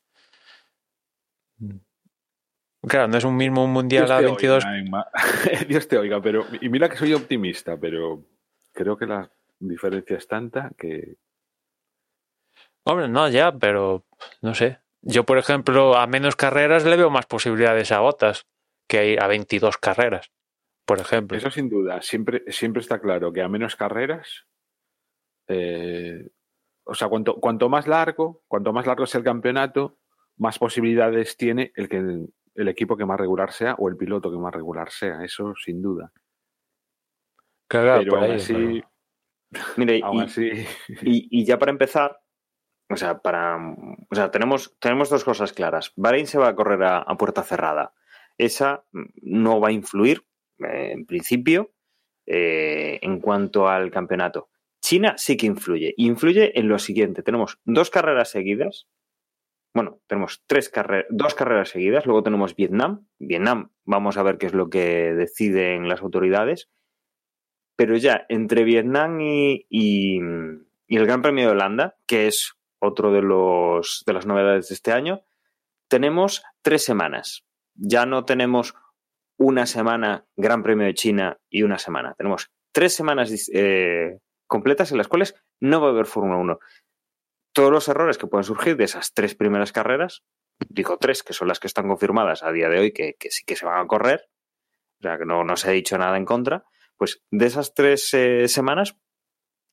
Claro, 2.87 3.07
no 3.07 3.17
es 3.17 3.23
un 3.23 3.35
mismo 3.35 3.65
un 3.65 3.73
mundial 3.73 4.05
Dios 4.05 4.11
a 4.11 4.19
te 4.19 4.25
22. 4.25 4.65
oiga, 4.65 4.79
Emma. 4.79 5.07
Dios 5.67 5.87
te 5.87 5.97
oiga, 5.97 6.21
pero 6.21 6.45
y 6.61 6.69
mira 6.69 6.87
que 6.89 6.97
soy 6.97 7.13
optimista, 7.13 7.77
pero 7.77 8.23
creo 8.71 8.97
que 8.97 9.05
la 9.05 9.29
diferencia 9.59 10.17
es 10.17 10.27
tanta 10.27 10.71
que 10.77 11.17
Hombre, 12.89 13.09
no, 13.09 13.27
ya, 13.27 13.51
pero 13.51 14.05
no 14.41 14.55
sé. 14.55 14.79
Yo, 15.01 15.25
por 15.25 15.37
ejemplo, 15.37 15.97
a 15.97 16.07
menos 16.07 16.37
carreras 16.37 16.85
le 16.85 16.95
veo 16.95 17.09
más 17.09 17.25
posibilidades 17.25 17.91
a 17.91 17.99
Botas 17.99 18.47
que 18.87 19.17
a 19.19 19.27
22 19.27 19.77
carreras, 19.77 20.31
por 20.85 20.99
ejemplo. 20.99 21.37
Eso 21.37 21.51
sin 21.51 21.67
duda, 21.67 22.01
siempre, 22.01 22.43
siempre 22.47 22.81
está 22.81 22.99
claro 22.99 23.33
que 23.33 23.41
a 23.41 23.49
menos 23.49 23.75
carreras, 23.75 24.45
eh, 25.49 26.29
o 26.87 26.93
sea, 26.93 27.07
cuanto, 27.09 27.35
cuanto 27.35 27.69
más 27.69 27.87
largo, 27.87 28.43
cuanto 28.47 28.73
más 28.73 28.85
largo 28.85 29.05
sea 29.05 29.19
el 29.19 29.25
campeonato, 29.25 29.97
más 30.37 30.57
posibilidades 30.59 31.35
tiene 31.37 31.71
el 31.75 31.89
que 31.89 31.97
el, 31.97 32.33
el 32.55 32.67
equipo 32.67 32.95
que 32.97 33.05
más 33.05 33.19
regular 33.19 33.51
sea 33.51 33.75
o 33.77 33.89
el 33.89 33.97
piloto 33.97 34.31
que 34.31 34.37
más 34.37 34.53
regular 34.53 34.89
sea, 34.91 35.23
eso 35.23 35.53
sin 35.63 35.81
duda. 35.81 36.11
Claro, 37.67 37.99
Pero 37.99 38.09
por 38.11 38.19
aún 38.19 38.31
ahí, 38.31 38.37
así, 38.37 38.83
Mire, 39.77 40.01
aún 40.03 40.17
y, 40.17 40.25
así, 40.25 40.49
y- 41.03 41.27
y 41.41 41.45
ya 41.45 41.57
para 41.57 41.71
empezar, 41.71 42.19
o 42.89 42.95
sea, 42.95 43.19
para, 43.19 43.57
o 43.57 44.15
sea, 44.15 44.31
tenemos, 44.31 44.77
tenemos 44.79 45.09
dos 45.09 45.23
cosas 45.23 45.53
claras. 45.53 45.91
Bahrein 45.95 46.27
se 46.27 46.37
va 46.37 46.49
a 46.49 46.55
correr 46.55 46.83
a, 46.83 46.97
a 46.99 47.17
puerta 47.17 47.43
cerrada. 47.43 47.93
Esa 48.37 48.83
no 49.21 49.59
va 49.59 49.69
a 49.69 49.71
influir, 49.71 50.25
eh, 50.59 50.91
en 50.93 51.05
principio, 51.05 51.71
eh, 52.25 52.99
en 53.01 53.19
cuanto 53.19 53.67
al 53.67 53.89
campeonato. 53.91 54.49
China 54.87 55.15
sí 55.17 55.35
que 55.35 55.47
influye. 55.47 55.93
Influye 55.97 56.57
en 56.57 56.69
lo 56.69 56.79
siguiente. 56.79 57.21
Tenemos 57.21 57.59
dos 57.65 57.89
carreras 57.89 58.29
seguidas. 58.29 58.87
Bueno, 59.73 59.99
tenemos 60.07 60.45
tres 60.47 60.69
carreras, 60.69 61.07
dos 61.09 61.35
carreras 61.35 61.67
seguidas. 61.67 62.05
Luego 62.05 62.23
tenemos 62.23 62.55
Vietnam. 62.55 63.05
Vietnam, 63.19 63.71
vamos 63.83 64.15
a 64.15 64.23
ver 64.23 64.37
qué 64.37 64.45
es 64.45 64.53
lo 64.53 64.69
que 64.69 65.13
deciden 65.13 65.89
las 65.89 66.01
autoridades. 66.01 66.69
Pero 67.75 67.97
ya 67.97 68.25
entre 68.29 68.63
Vietnam 68.63 69.19
y, 69.19 69.65
y, 69.69 70.19
el 70.19 71.05
Gran 71.05 71.21
Premio 71.21 71.47
de 71.47 71.51
Holanda, 71.51 71.97
que 72.07 72.27
es 72.27 72.53
otro 72.79 73.11
de 73.11 73.23
los 73.23 74.05
de 74.07 74.13
las 74.13 74.25
novedades 74.25 74.69
de 74.69 74.75
este 74.75 74.93
año, 74.93 75.25
tenemos 75.89 76.43
tres 76.61 76.85
semanas. 76.85 77.43
Ya 77.75 78.05
no 78.05 78.23
tenemos 78.23 78.73
una 79.37 79.65
semana 79.65 80.25
Gran 80.37 80.63
Premio 80.63 80.87
de 80.87 80.93
China 80.93 81.41
y 81.49 81.63
una 81.63 81.77
semana. 81.77 82.15
Tenemos 82.17 82.49
tres 82.71 82.93
semanas 82.93 83.49
eh, 83.53 84.19
completas 84.47 84.91
en 84.91 84.97
las 84.97 85.07
cuales 85.07 85.35
no 85.59 85.81
va 85.81 85.87
a 85.87 85.91
haber 85.91 86.05
Fórmula 86.05 86.37
1. 86.37 86.59
todos 87.53 87.71
los 87.71 87.87
errores 87.87 88.17
que 88.17 88.27
pueden 88.27 88.43
surgir 88.43 88.77
de 88.77 88.85
esas 88.85 89.13
tres 89.13 89.35
primeras 89.35 89.71
carreras, 89.71 90.23
digo 90.69 90.97
tres, 90.97 91.23
que 91.23 91.33
son 91.33 91.47
las 91.47 91.59
que 91.59 91.67
están 91.67 91.87
confirmadas 91.87 92.43
a 92.43 92.51
día 92.51 92.69
de 92.69 92.79
hoy, 92.79 92.93
que, 92.93 93.15
sí 93.29 93.43
que 93.45 93.55
se 93.55 93.65
van 93.65 93.79
a 93.79 93.87
correr, 93.87 94.29
o 94.99 95.03
sea, 95.03 95.17
que 95.17 95.25
no, 95.25 95.43
no 95.43 95.55
se 95.55 95.69
ha 95.69 95.73
dicho 95.73 95.97
nada 95.97 96.17
en 96.17 96.25
contra, 96.25 96.65
pues 96.97 97.23
de 97.31 97.45
esas 97.45 97.73
tres 97.73 98.13
eh, 98.13 98.47
semanas 98.47 98.95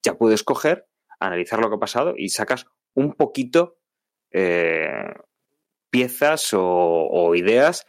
ya 0.02 0.16
puedes 0.16 0.42
coger, 0.42 0.86
analizar 1.20 1.60
lo 1.60 1.68
que 1.68 1.76
ha 1.76 1.80
pasado 1.80 2.14
y 2.16 2.28
sacas 2.28 2.66
un 2.94 3.14
poquito 3.14 3.78
eh, 4.30 5.14
piezas 5.90 6.52
o, 6.52 6.62
o 6.62 7.34
ideas 7.34 7.86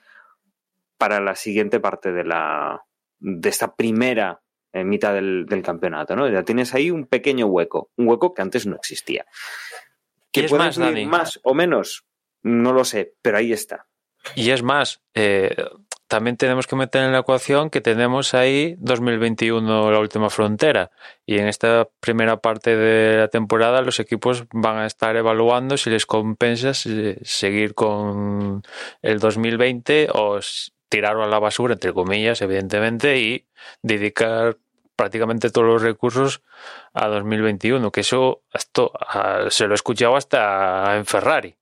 para 0.97 1.19
la 1.19 1.36
siguiente 1.36 1.79
parte 1.79 2.11
de 2.11 2.23
la 2.23 2.86
de 3.19 3.49
esta 3.49 3.75
primera 3.75 4.43
eh, 4.76 4.84
mitad 4.84 5.13
del, 5.13 5.45
del 5.45 5.63
campeonato, 5.63 6.17
¿no? 6.17 6.28
Ya 6.28 6.43
tienes 6.43 6.73
ahí 6.73 6.91
un 6.91 7.05
pequeño 7.07 7.45
hueco, 7.45 7.91
un 7.95 8.09
hueco 8.09 8.34
que 8.34 8.41
antes 8.41 8.65
no 8.65 8.76
existía. 8.76 9.26
¿Que 10.34 10.41
es 10.41 10.51
puede 10.51 10.65
más, 10.65 10.76
Dani. 10.76 11.05
más 11.05 11.39
o 11.43 11.53
menos? 11.53 12.03
No 12.43 12.73
lo 12.73 12.84
sé, 12.84 13.13
pero 13.21 13.38
ahí 13.38 13.53
está. 13.53 13.88
Y 14.36 14.49
es 14.49 14.63
más, 14.63 15.01
eh, 15.13 15.55
también 16.09 16.36
tenemos 16.36 16.67
que 16.67 16.76
meter 16.76 17.03
en 17.03 17.13
la 17.13 17.19
ecuación 17.19 17.69
que 17.69 17.80
tenemos 17.80 18.34
ahí 18.34 18.76
2021 18.80 19.91
la 19.91 19.99
última 19.99 20.30
frontera. 20.30 20.91
Y 21.26 21.38
en 21.38 21.47
esta 21.47 21.88
primera 22.01 22.41
parte 22.41 22.76
de 22.76 23.15
la 23.15 23.28
temporada 23.30 23.82
los 23.82 24.01
equipos 24.01 24.43
van 24.51 24.80
a 24.80 24.88
estar 24.88 25.15
evaluando 25.15 25.78
si 25.78 25.89
les 25.89 26.05
compensa 26.05 26.73
seguir 26.73 27.76
con 27.76 28.61
el 29.01 29.19
2020 29.19 30.09
o 30.11 30.41
tirarlo 30.89 31.23
a 31.23 31.28
la 31.28 31.39
basura, 31.39 31.76
entre 31.76 31.93
comillas, 31.93 32.41
evidentemente, 32.41 33.19
y 33.19 33.47
dedicar 33.82 34.57
prácticamente 34.95 35.49
todos 35.49 35.67
los 35.67 35.81
recursos 35.81 36.41
a 36.93 37.07
2021. 37.07 37.91
Que 37.91 38.01
eso 38.01 38.41
esto, 38.53 38.91
se 39.49 39.67
lo 39.67 39.73
he 39.73 39.75
escuchado 39.75 40.15
hasta 40.15 40.95
en 40.95 41.05
Ferrari 41.05 41.55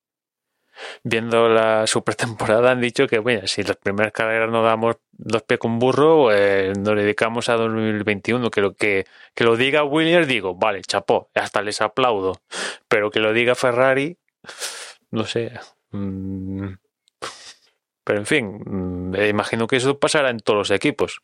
viendo 1.04 1.50
la 1.50 1.88
supertemporada 1.88 2.72
han 2.72 2.82
dicho 2.82 3.08
que, 3.08 3.20
bueno, 3.20 3.48
si 3.48 3.64
las 3.64 3.78
primeras 3.78 4.12
carreras 4.12 4.50
no 4.50 4.64
damos 4.64 4.98
dos 5.12 5.44
pies 5.44 5.60
con 5.60 5.80
burro, 5.80 6.24
pues 6.26 6.78
nos 6.78 6.96
dedicamos 6.96 7.50
a 7.50 7.56
2021. 7.56 8.50
Que 8.52 8.62
lo, 8.62 8.74
que, 8.76 9.06
que 9.34 9.44
lo 9.44 9.56
diga 9.56 9.84
Williams, 9.84 10.28
digo, 10.28 10.56
vale, 10.56 10.82
chapó, 10.82 11.30
hasta 11.36 11.62
les 11.62 11.82
aplaudo. 11.82 12.42
Pero 12.88 13.12
que 13.12 13.20
lo 13.20 13.34
diga 13.34 13.56
Ferrari, 13.56 14.18
no 15.12 15.26
sé. 15.26 15.54
mm, 15.92 16.74
Pero 18.04 18.20
en 18.20 18.26
fin, 18.26 18.62
mm, 18.66 19.16
imagino 19.30 19.68
que 19.68 19.78
eso 19.78 20.00
pasará 20.00 20.30
en 20.30 20.40
todos 20.40 20.58
los 20.58 20.72
equipos. 20.72 21.22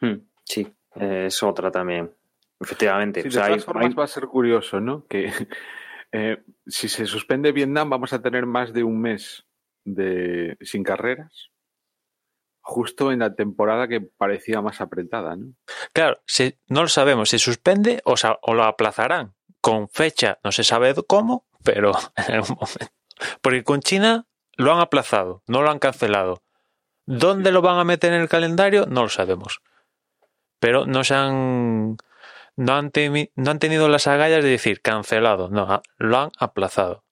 Hmm, 0.00 0.14
Sí, 0.44 0.72
es 0.94 1.42
otra 1.42 1.70
también. 1.70 2.10
Efectivamente. 2.60 3.22
Sí, 3.22 3.28
O 3.28 3.30
de 3.30 3.34
sea, 3.34 3.44
hay- 3.44 3.50
todas 3.52 3.64
formas 3.64 3.86
hay- 3.86 3.94
va 3.94 4.04
a 4.04 4.08
ser 4.08 4.26
curioso, 4.26 4.80
¿no? 4.80 5.06
Que 5.06 5.30
eh, 6.12 6.42
si 6.66 6.88
se 6.88 7.06
suspende 7.06 7.52
Vietnam 7.52 7.90
vamos 7.90 8.12
a 8.12 8.20
tener 8.22 8.46
más 8.46 8.72
de 8.72 8.82
un 8.84 9.00
mes 9.00 9.44
de 9.84 10.56
sin 10.60 10.82
carreras, 10.82 11.50
justo 12.60 13.12
en 13.12 13.20
la 13.20 13.34
temporada 13.34 13.88
que 13.88 14.00
parecía 14.00 14.60
más 14.60 14.80
apretada, 14.80 15.36
¿no? 15.36 15.54
Claro, 15.92 16.20
si, 16.26 16.58
no 16.68 16.82
lo 16.82 16.88
sabemos 16.88 17.30
si 17.30 17.38
suspende 17.38 18.00
o, 18.04 18.16
sa- 18.16 18.38
o 18.42 18.54
lo 18.54 18.64
aplazarán 18.64 19.34
con 19.60 19.88
fecha, 19.88 20.38
no 20.44 20.52
se 20.52 20.64
sabe 20.64 20.94
cómo, 21.06 21.46
pero 21.64 21.92
en 22.28 22.34
algún 22.34 22.56
momento. 22.56 22.94
Porque 23.40 23.64
con 23.64 23.80
China 23.80 24.26
lo 24.56 24.72
han 24.72 24.80
aplazado, 24.80 25.42
no 25.46 25.62
lo 25.62 25.70
han 25.70 25.78
cancelado. 25.78 26.42
¿Dónde 27.06 27.52
lo 27.52 27.62
van 27.62 27.78
a 27.78 27.84
meter 27.84 28.12
en 28.12 28.20
el 28.20 28.28
calendario? 28.28 28.84
No 28.86 29.02
lo 29.02 29.08
sabemos. 29.08 29.60
Pero 30.58 30.86
no 30.86 31.04
se 31.04 31.14
han 31.14 31.96
no 32.56 32.72
han, 32.74 32.90
temi- 32.90 33.30
no 33.36 33.50
han 33.52 33.58
tenido 33.60 33.88
las 33.88 34.06
agallas 34.08 34.42
de 34.42 34.50
decir 34.50 34.80
cancelado, 34.82 35.48
no, 35.48 35.80
lo 35.98 36.18
han 36.18 36.30
aplazado. 36.38 37.04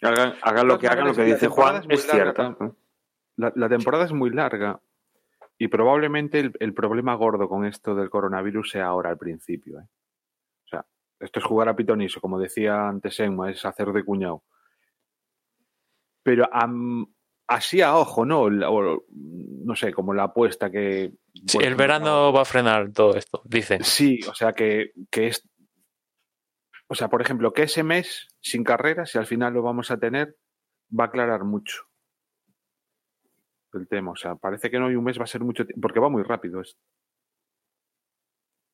hagan, 0.00 0.34
hagan 0.42 0.66
lo 0.68 0.78
que 0.78 0.88
hagan, 0.88 1.06
lo 1.06 1.14
que 1.14 1.24
dice 1.24 1.48
Juan 1.48 1.76
es 1.76 1.86
muy 1.86 1.94
es 1.96 2.06
cierto. 2.10 2.76
La, 3.36 3.52
la 3.54 3.68
temporada 3.68 4.04
es 4.04 4.12
muy 4.12 4.30
larga 4.30 4.80
y 5.58 5.68
probablemente 5.68 6.40
el, 6.40 6.52
el 6.60 6.72
problema 6.74 7.14
gordo 7.14 7.48
con 7.48 7.64
esto 7.66 7.94
del 7.94 8.08
coronavirus 8.10 8.70
sea 8.70 8.86
ahora 8.86 9.10
al 9.10 9.18
principio. 9.18 9.80
¿eh? 9.80 9.84
O 10.64 10.68
sea, 10.68 10.86
esto 11.20 11.38
es 11.38 11.44
jugar 11.44 11.68
a 11.68 11.76
pitoniso, 11.76 12.20
como 12.20 12.38
decía 12.38 12.88
antes 12.88 13.20
Emma, 13.20 13.50
es 13.50 13.64
hacer 13.66 13.92
de 13.92 14.04
cuñado. 14.04 14.42
Pero 16.22 16.48
am- 16.52 17.06
así 17.54 17.80
a 17.82 17.96
ojo, 17.96 18.24
¿no? 18.24 18.42
O, 18.42 19.04
no 19.10 19.76
sé, 19.76 19.92
como 19.92 20.12
la 20.14 20.24
apuesta 20.24 20.70
que... 20.70 21.12
Sí, 21.46 21.58
el 21.60 21.74
verano 21.74 22.32
va 22.32 22.42
a 22.42 22.46
frenar 22.46 22.92
todo 22.92 23.14
esto, 23.16 23.42
dicen. 23.44 23.82
Sí, 23.84 24.20
o 24.28 24.34
sea 24.34 24.52
que, 24.52 24.92
que 25.10 25.28
es. 25.28 25.48
O 26.88 26.94
sea, 26.94 27.08
por 27.08 27.22
ejemplo, 27.22 27.52
que 27.52 27.62
ese 27.62 27.82
mes 27.82 28.28
sin 28.40 28.64
carreras, 28.64 29.10
si 29.10 29.18
al 29.18 29.26
final 29.26 29.54
lo 29.54 29.62
vamos 29.62 29.90
a 29.90 29.98
tener, 29.98 30.36
va 30.98 31.04
a 31.04 31.06
aclarar 31.06 31.44
mucho 31.44 31.84
el 33.72 33.88
tema. 33.88 34.10
O 34.10 34.16
sea, 34.16 34.34
parece 34.36 34.70
que 34.70 34.78
no 34.78 34.88
hay 34.88 34.94
un 34.96 35.04
mes 35.04 35.18
va 35.18 35.24
a 35.24 35.26
ser 35.26 35.40
mucho 35.40 35.64
tiempo, 35.64 35.80
porque 35.80 36.00
va 36.00 36.10
muy 36.10 36.22
rápido 36.22 36.60
esto. 36.60 36.78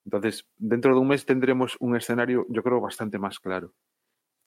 Entonces, 0.05 0.49
dentro 0.57 0.95
de 0.95 1.01
un 1.01 1.09
mes 1.09 1.25
tendremos 1.27 1.77
un 1.81 1.95
escenario, 1.97 2.47
yo 2.49 2.63
creo, 2.63 2.81
bastante 2.81 3.19
más 3.19 3.39
claro. 3.39 3.73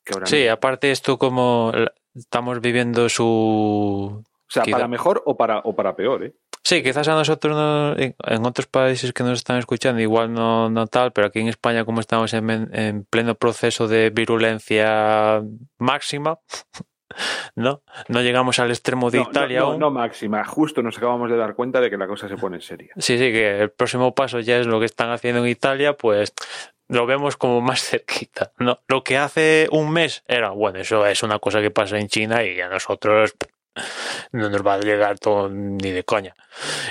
Que 0.04 0.14
ahora 0.16 0.26
Sí, 0.26 0.38
mismo. 0.38 0.54
aparte 0.54 0.92
esto 0.92 1.18
como 1.18 1.72
estamos 2.16 2.60
viviendo 2.62 3.08
su 3.10 4.24
O 4.24 4.24
sea, 4.48 4.64
quizá- 4.64 4.78
para 4.78 4.88
mejor 4.88 5.22
o 5.26 5.38
para, 5.38 5.60
o 5.60 5.76
para 5.76 5.96
peor, 5.96 6.24
¿eh? 6.26 6.34
Sí, 6.64 6.84
quizás 6.84 7.08
a 7.08 7.16
nosotros 7.16 7.56
no- 7.58 7.98
en, 7.98 8.16
en 8.24 8.46
otros 8.46 8.68
países 8.68 9.14
que 9.14 9.24
nos 9.24 9.40
están 9.40 9.58
escuchando 9.58 10.00
igual 10.00 10.32
no, 10.32 10.70
no 10.70 10.86
tal, 10.88 11.12
pero 11.12 11.28
aquí 11.28 11.40
en 11.40 11.48
España 11.48 11.86
como 11.86 12.02
estamos 12.02 12.34
en, 12.34 12.70
en 12.74 13.04
pleno 13.06 13.34
proceso 13.36 13.88
de 13.88 14.12
virulencia 14.12 15.42
máxima, 15.80 16.38
¿no? 17.56 17.82
No 18.10 18.22
llegamos 18.22 18.60
al 18.60 18.70
extremo 18.70 19.10
de 19.10 19.18
No, 19.18 19.24
no, 19.26 19.30
Italia 19.32 19.60
no, 19.62 19.66
aún. 19.68 19.80
no 19.80 19.90
máxima. 19.92 20.44
Justo 20.46 20.84
nos 20.84 20.98
acabamos 20.98 21.30
de 21.32 21.38
dar 21.38 21.56
cuenta 21.56 21.82
de 21.82 21.90
que 21.90 21.98
la 21.98 22.08
cosa 22.08 22.28
se 22.30 22.38
pone 22.38 22.62
seria. 22.62 22.94
Sí, 22.98 23.18
sí, 23.18 23.32
que 23.32 23.62
el 23.62 23.72
próximo 23.72 24.14
paso 24.14 24.40
ya 24.40 24.58
es 24.58 24.68
lo 24.68 24.80
que 24.80 24.86
están 24.86 25.10
haciendo 25.10 25.44
en 25.44 25.50
Italia, 25.50 25.94
pues 25.98 26.32
lo 26.92 27.06
vemos 27.06 27.38
como 27.38 27.62
más 27.62 27.82
cerquita, 27.90 28.52
¿no? 28.60 28.80
Lo 28.88 29.04
que 29.04 29.18
hace 29.18 29.68
un 29.72 29.92
mes 29.92 30.24
era, 30.28 30.50
bueno, 30.50 30.80
eso 30.80 31.06
es 31.06 31.24
una 31.24 31.40
cosa 31.40 31.62
que 31.62 31.72
pasa 31.72 31.98
en 31.98 32.08
China 32.08 32.44
y 32.44 32.60
a 32.60 32.68
nosotros 32.68 33.34
no 34.34 34.50
nos 34.50 34.66
va 34.66 34.76
a 34.76 34.80
llegar 34.80 35.18
todo 35.18 35.50
ni 35.50 35.92
de 35.92 36.04
coña. 36.04 36.36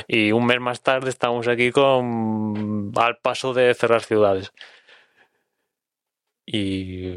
Y 0.08 0.32
un 0.32 0.46
mes 0.46 0.58
más 0.60 0.82
tarde 0.82 1.10
estamos 1.10 1.48
aquí 1.48 1.70
con 1.70 2.92
al 2.96 3.18
paso 3.18 3.52
de 3.52 3.74
cerrar 3.74 4.02
ciudades. 4.02 4.52
Y 6.46 7.16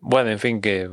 bueno, 0.00 0.30
en 0.30 0.38
fin, 0.38 0.60
que 0.60 0.88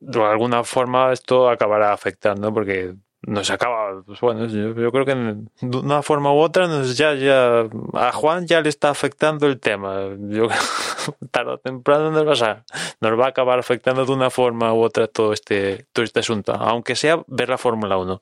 de 0.00 0.24
alguna 0.24 0.64
forma 0.64 1.12
esto 1.12 1.50
acabará 1.50 1.92
afectando 1.92 2.52
porque 2.52 2.94
nos 3.22 3.50
acaba, 3.50 4.02
pues 4.04 4.20
bueno, 4.20 4.46
yo, 4.46 4.74
creo 4.90 5.04
que 5.04 5.14
de 5.14 5.76
una 5.76 6.02
forma 6.02 6.32
u 6.32 6.38
otra 6.38 6.66
nos 6.68 6.96
ya, 6.96 7.14
ya, 7.14 7.68
a 7.94 8.12
Juan 8.12 8.46
ya 8.46 8.60
le 8.62 8.68
está 8.70 8.90
afectando 8.90 9.46
el 9.46 9.60
tema. 9.60 10.08
Yo 10.28 10.48
tarde 11.30 11.52
o 11.52 11.58
temprano 11.58 12.10
nos, 12.10 12.24
vas 12.24 12.42
a- 12.42 12.64
nos 13.00 13.18
va 13.18 13.26
a 13.26 13.28
acabar 13.28 13.58
afectando 13.58 14.06
de 14.06 14.12
una 14.12 14.30
forma 14.30 14.72
u 14.72 14.80
otra 14.82 15.06
todo 15.06 15.32
este, 15.32 15.86
todo 15.92 16.04
este 16.04 16.20
asunto, 16.20 16.52
aunque 16.54 16.96
sea 16.96 17.22
ver 17.26 17.48
la 17.50 17.58
Fórmula 17.58 17.98
1. 17.98 18.20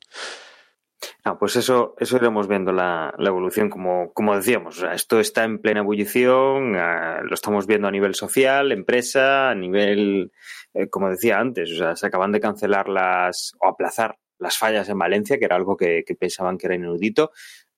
Ah, 1.23 1.37
pues 1.39 1.55
eso, 1.55 1.95
eso 1.97 2.17
iremos 2.17 2.49
viendo 2.49 2.73
la, 2.73 3.13
la 3.17 3.29
evolución, 3.29 3.69
como, 3.69 4.11
como 4.11 4.35
decíamos. 4.35 4.77
O 4.77 4.81
sea, 4.81 4.93
esto 4.93 5.21
está 5.21 5.45
en 5.45 5.59
plena 5.59 5.79
ebullición, 5.79 6.75
ah, 6.75 7.21
lo 7.23 7.33
estamos 7.35 7.67
viendo 7.67 7.87
a 7.87 7.91
nivel 7.91 8.15
social, 8.15 8.73
empresa, 8.73 9.49
a 9.49 9.55
nivel, 9.55 10.33
eh, 10.73 10.89
como 10.89 11.09
decía 11.09 11.39
antes, 11.39 11.71
o 11.71 11.75
sea, 11.77 11.95
se 11.95 12.05
acaban 12.05 12.33
de 12.33 12.41
cancelar 12.41 12.89
las, 12.89 13.53
o 13.61 13.69
aplazar 13.69 14.17
las 14.39 14.57
fallas 14.57 14.89
en 14.89 14.97
Valencia, 14.97 15.37
que 15.37 15.45
era 15.45 15.55
algo 15.55 15.77
que, 15.77 16.03
que 16.05 16.15
pensaban 16.15 16.57
que 16.57 16.67
era 16.67 16.75
inaudito. 16.75 17.31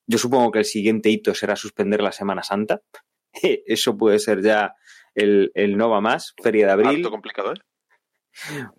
Yo 0.07 0.18
supongo 0.18 0.51
que 0.51 0.59
el 0.59 0.66
siguiente 0.66 1.09
hito 1.09 1.34
será 1.34 1.55
suspender 1.55 2.01
la 2.01 2.12
Semana 2.12 2.43
Santa. 2.43 2.82
Eso 3.66 3.97
puede 3.97 4.20
ser 4.20 4.41
ya 4.41 4.76
el, 5.16 5.51
el 5.55 5.78
no 5.78 5.89
va 5.89 6.01
más, 6.01 6.34
Feria 6.41 6.68
de 6.68 6.72
Abril. 6.74 6.97
Harto 6.97 7.12
complicado, 7.12 7.53
¿eh? 7.53 7.57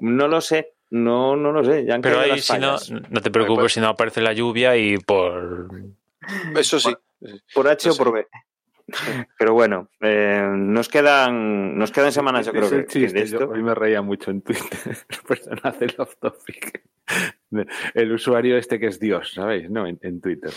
No 0.01 0.29
lo 0.29 0.41
sé, 0.41 0.75
no, 0.91 1.37
no 1.37 1.53
lo 1.53 1.65
sé. 1.65 1.85
Ya 1.85 1.95
han 1.95 2.03
Pero 2.03 2.21
ahí 2.21 2.31
las 2.31 2.41
si 2.45 2.59
no, 2.59 2.77
no 3.11 3.21
te 3.21 3.31
preocupes 3.31 3.63
pues. 3.63 3.73
si 3.75 3.81
no 3.81 3.89
aparece 3.89 4.21
la 4.21 4.33
lluvia 4.33 4.77
y 4.77 4.97
por... 4.99 5.69
Eso 6.57 6.81
sí. 6.81 6.95
Por 7.55 7.69
H 7.69 7.89
No 7.89 7.95
o 7.95 7.97
por 7.97 8.07
sé. 8.09 8.13
B. 8.13 8.27
Pero 9.39 9.55
bueno, 9.55 9.89
eh, 10.01 10.45
nos 10.55 10.89
quedan 10.89 11.79
nos 11.79 11.93
quedan 11.93 12.13
semanas, 12.13 12.47
yo 12.47 12.53
creo 12.53 12.69
que, 12.69 12.85
que 12.85 12.87
chiste, 12.87 13.21
de 13.21 13.27
yo 13.27 13.39
esto. 13.39 13.51
hoy 13.51 13.63
me 13.63 13.75
reía 13.75 14.03
mucho 14.03 14.31
en 14.31 14.43
Twitter. 14.43 14.97
El 15.09 15.19
personaje 15.27 15.87
del 15.87 15.95
off 15.99 16.17
topic. 16.21 16.83
El 17.95 18.13
usuario 18.13 18.57
este 18.57 18.79
que 18.81 18.87
es 18.87 18.99
Dios, 18.99 19.33
¿sabéis? 19.35 19.71
¿No? 19.71 19.87
En, 19.87 19.99
en 20.03 20.21
Twitter. 20.21 20.51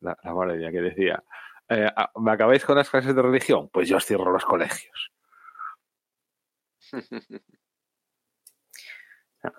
la, 0.00 0.16
la 0.22 0.34
maravilla 0.34 0.70
que 0.70 0.80
decía. 0.80 1.22
eh, 1.68 1.88
ah, 1.96 2.10
¿Me 2.20 2.32
acabáis 2.32 2.64
con 2.64 2.76
las 2.76 2.90
clases 2.90 3.14
de 3.14 3.22
religión? 3.22 3.68
Pues 3.72 3.88
yo 3.88 3.96
os 3.98 4.04
cierro 4.06 4.32
los 4.32 4.44
colegios. 4.44 5.12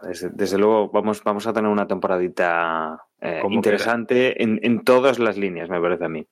Desde, 0.02 0.30
desde 0.30 0.58
luego 0.58 0.90
vamos, 0.92 1.22
vamos 1.26 1.46
a 1.46 1.52
tener 1.52 1.70
una 1.70 1.86
temporadita 1.88 3.06
eh, 3.20 3.42
interesante 3.50 4.42
en, 4.42 4.58
en 4.64 4.82
todas 4.86 5.20
las 5.20 5.38
líneas, 5.38 5.70
me 5.70 5.82
parece 5.82 6.06
a 6.06 6.10
mí. 6.10 6.26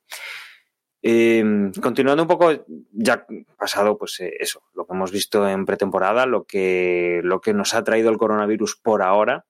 Eh, 1.03 1.43
continuando 1.81 2.23
un 2.23 2.29
poco, 2.29 2.53
ya 2.93 3.25
pasado, 3.57 3.97
pues 3.97 4.21
eh, 4.21 4.31
eso, 4.39 4.63
lo 4.73 4.85
que 4.85 4.93
hemos 4.93 5.11
visto 5.11 5.49
en 5.49 5.65
pretemporada, 5.65 6.25
lo 6.25 6.45
que, 6.45 7.19
lo 7.25 7.41
que 7.41 7.53
nos 7.53 7.73
ha 7.73 7.83
traído 7.83 8.09
el 8.09 8.17
coronavirus 8.17 8.77
por 8.77 9.01
ahora. 9.01 9.43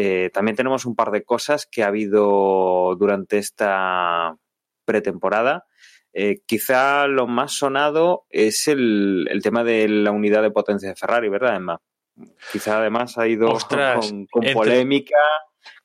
Eh, 0.00 0.30
también 0.32 0.54
tenemos 0.54 0.86
un 0.86 0.94
par 0.94 1.10
de 1.10 1.24
cosas 1.24 1.66
que 1.66 1.82
ha 1.82 1.88
habido 1.88 2.94
durante 2.96 3.36
esta 3.38 4.36
pretemporada. 4.84 5.64
Eh, 6.12 6.42
quizá 6.46 7.08
lo 7.08 7.26
más 7.26 7.54
sonado 7.54 8.24
es 8.30 8.68
el, 8.68 9.26
el, 9.28 9.42
tema 9.42 9.64
de 9.64 9.88
la 9.88 10.12
unidad 10.12 10.42
de 10.42 10.52
potencia 10.52 10.88
de 10.88 10.94
Ferrari, 10.94 11.28
¿verdad, 11.28 11.56
Emma? 11.56 11.80
Quizá 12.52 12.78
además 12.78 13.18
ha 13.18 13.26
ido 13.26 13.48
Ostras, 13.48 14.06
con, 14.12 14.26
con 14.26 14.42
entre- 14.44 14.54
polémica, 14.54 15.16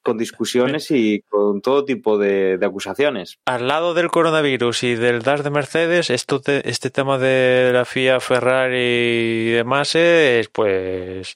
con 0.03 0.17
discusiones 0.17 0.91
y 0.91 1.21
con 1.29 1.61
todo 1.61 1.85
tipo 1.85 2.17
de, 2.17 2.57
de 2.57 2.65
acusaciones. 2.65 3.39
Al 3.45 3.67
lado 3.67 3.93
del 3.93 4.09
coronavirus 4.11 4.83
y 4.83 4.95
del 4.95 5.21
DAS 5.23 5.43
de 5.43 5.49
Mercedes, 5.49 6.09
esto 6.09 6.41
te- 6.41 6.69
este 6.69 6.89
tema 6.89 7.17
de 7.17 7.71
la 7.73 7.85
FIA, 7.85 8.19
Ferrari 8.19 8.75
y 8.77 9.49
demás 9.51 9.95
es, 9.95 10.49
pues, 10.49 11.35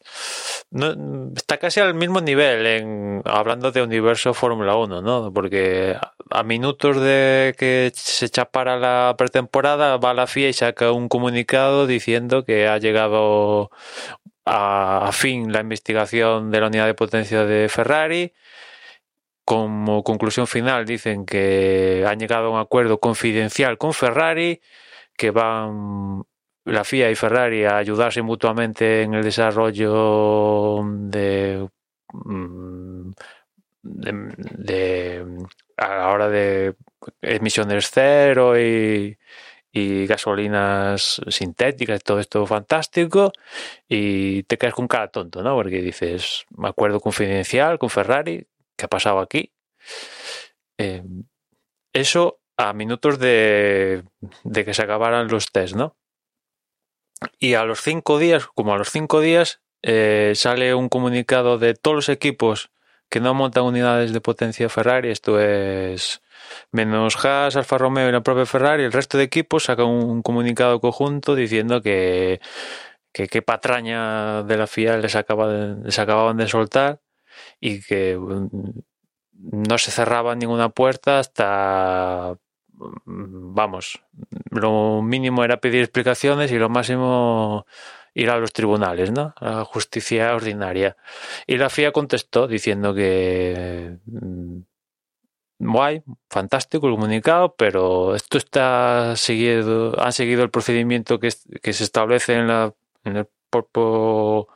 no, 0.70 1.32
está 1.36 1.58
casi 1.58 1.80
al 1.80 1.94
mismo 1.94 2.22
nivel 2.22 2.66
en, 2.68 3.22
hablando 3.26 3.72
de 3.72 3.82
universo 3.82 4.34
Fórmula 4.34 4.76
1, 4.76 5.02
¿no? 5.02 5.32
Porque 5.34 5.96
a, 6.30 6.44
minutos 6.44 7.00
de 7.02 7.56
que 7.58 7.92
se 7.96 8.30
chapara 8.30 8.78
la 8.78 9.16
pretemporada, 9.18 9.98
va 9.98 10.14
la 10.14 10.28
FIA 10.28 10.50
y 10.50 10.54
saca 10.54 10.92
un 10.92 11.08
comunicado 11.08 11.88
diciendo 11.88 12.44
que 12.44 12.68
ha 12.68 12.78
llegado 12.78 13.72
a, 14.46 15.08
a 15.08 15.12
fin 15.12 15.52
la 15.52 15.62
investigación 15.62 16.52
de 16.52 16.60
la 16.62 16.68
unidad 16.68 16.86
de 16.86 16.94
potencia 16.94 17.46
de 17.46 17.68
Ferrari 17.70 18.34
como 19.48 20.04
conclusión 20.04 20.46
final 20.46 20.86
dicen 20.86 21.26
que 21.26 22.04
han 22.06 22.20
llegado 22.20 22.48
a 22.48 22.50
un 22.50 22.60
acuerdo 22.60 23.00
confidencial 23.00 23.78
con 23.78 23.94
Ferrari, 23.94 24.60
que 25.16 25.32
van 25.32 26.24
la 26.66 26.84
FIA 26.84 27.12
y 27.12 27.16
Ferrari 27.16 27.64
a 27.64 27.78
ayudarse 27.78 28.22
mutuamente 28.22 29.04
en 29.04 29.14
el 29.14 29.24
desarrollo 29.24 30.84
de, 30.84 31.66
mm, 32.12 33.12
a 35.78 35.88
la 35.96 36.10
hora 36.10 36.28
de 36.28 36.76
emisiones 37.22 37.90
cero 37.90 38.60
y, 38.60 39.18
y 39.72 40.08
gasolinas 40.08 41.22
sintéticas, 41.30 42.04
todo 42.04 42.20
esto 42.20 42.46
fantástico, 42.46 43.32
y 43.88 44.44
te 44.44 44.58
quedas 44.58 44.74
con 44.74 44.90
cara 44.90 45.08
tonto, 45.08 45.42
¿no? 45.42 45.56
Porque 45.56 45.82
dices, 45.82 46.46
acuerdo 46.64 47.00
confidencial 47.00 47.80
con 47.80 47.90
Ferrari, 47.90 48.46
¿qué 48.78 48.86
ha 48.86 48.90
pasado 48.90 49.20
aquí? 49.20 49.52
Eh, 50.78 51.04
eso 51.94 52.40
a 52.58 52.74
minutos 52.74 53.20
de, 53.20 54.04
que 54.54 54.74
se 54.74 54.82
acabaran 54.82 55.28
los 55.28 55.52
test, 55.52 55.76
¿no? 55.76 55.96
Y 57.40 57.56
a 57.56 57.64
los 57.66 57.82
cinco 57.82 58.20
días, 58.20 58.48
como 58.48 58.74
a 58.74 58.78
los 58.78 58.90
cinco 58.90 59.22
días, 59.22 59.62
eh, 59.84 60.34
sale 60.36 60.74
un 60.74 60.90
comunicado 60.90 61.58
de 61.58 61.74
todos 61.74 61.96
los 61.96 62.10
equipos 62.10 62.72
que 63.10 63.20
no 63.20 63.34
montan 63.34 63.64
unidades 63.64 64.12
de 64.12 64.22
potencia 64.22 64.70
Ferrari, 64.70 65.10
esto 65.10 65.40
es 65.40 66.22
menos 66.72 67.24
Haas, 67.24 67.56
Alfa 67.56 67.78
Romeo 67.78 68.10
y 68.10 68.12
la 68.12 68.22
propia 68.22 68.46
Ferrari, 68.46 68.84
el 68.84 68.92
resto 68.92 69.18
de 69.18 69.24
equipos 69.24 69.66
sacan 69.66 69.88
un 69.88 70.22
comunicado 70.22 70.80
conjunto 70.82 71.36
diciendo 71.36 71.82
que 71.82 72.42
que 73.18 73.28
qué 73.28 73.42
patraña 73.42 74.44
de 74.44 74.58
la 74.58 74.68
FIA 74.68 74.98
les, 74.98 75.16
acaba 75.16 75.48
les 75.84 75.98
acababan 75.98 76.38
de 76.38 76.48
soltar 76.48 77.02
y 77.60 77.82
que 77.82 78.18
mm, 78.18 78.80
no 79.34 79.78
se 79.78 79.92
cerraba 79.92 80.36
ninguna 80.36 80.70
puerta 80.70 81.20
hasta, 81.20 82.38
mm, 82.74 83.54
vamos, 83.54 84.02
lo 84.52 85.02
mínimo 85.02 85.44
era 85.44 85.58
pedir 85.60 85.82
explicaciones 85.82 86.52
y 86.52 86.58
lo 86.58 86.70
máximo 86.70 87.66
ir 88.14 88.30
a 88.32 88.38
los 88.38 88.52
tribunales, 88.54 89.12
¿no? 89.12 89.34
A 89.38 89.52
la 89.52 89.66
justicia 89.66 90.34
ordinaria. 90.36 90.98
Y 91.46 91.58
la 91.58 91.70
FIA 91.70 91.92
contestó 91.92 92.48
diciendo 92.48 92.94
que 92.96 93.98
mm, 94.06 94.60
guay, 95.60 96.04
fantástico 96.30 96.88
el 96.88 96.94
comunicado, 96.96 97.56
pero 97.56 98.16
esto 98.16 98.38
está 98.38 99.16
seguido, 99.16 100.00
han 100.02 100.14
seguido 100.14 100.44
el 100.44 100.50
procedimiento 100.52 101.20
que, 101.20 101.30
que 101.62 101.74
se 101.74 101.84
establece 101.84 102.34
en 102.36 102.48
la 102.48 102.74
en 103.08 103.18
el 103.18 103.28
propio 103.50 104.48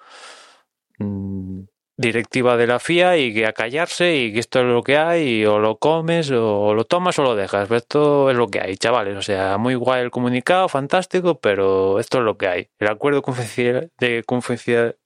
directiva 2.02 2.58
de 2.58 2.68
la 2.68 2.80
FIA 2.80 3.18
y 3.18 3.34
que 3.34 3.46
a 3.46 3.54
callarse 3.54 4.16
y 4.16 4.34
que 4.34 4.40
esto 4.40 4.60
es 4.60 4.66
lo 4.66 4.84
que 4.84 4.98
hay 4.98 5.42
y 5.42 5.46
o 5.46 5.60
lo 5.60 5.78
comes 5.78 6.32
o 6.32 6.74
lo 6.74 6.84
tomas 6.86 7.18
o 7.20 7.24
lo 7.24 7.36
dejas. 7.36 7.68
Pero 7.68 7.78
esto 7.78 8.30
es 8.32 8.36
lo 8.38 8.48
que 8.48 8.60
hay, 8.60 8.76
chavales. 8.78 9.16
O 9.18 9.22
sea, 9.22 9.58
muy 9.58 9.76
guay 9.76 10.02
el 10.04 10.12
comunicado, 10.12 10.68
fantástico, 10.70 11.40
pero 11.40 12.00
esto 12.00 12.18
es 12.20 12.24
lo 12.24 12.38
que 12.38 12.48
hay. 12.48 12.70
El 12.80 12.88
acuerdo 12.90 13.22
confidencial 13.22 13.92
de 14.00 14.24
confidencial, 14.24 14.98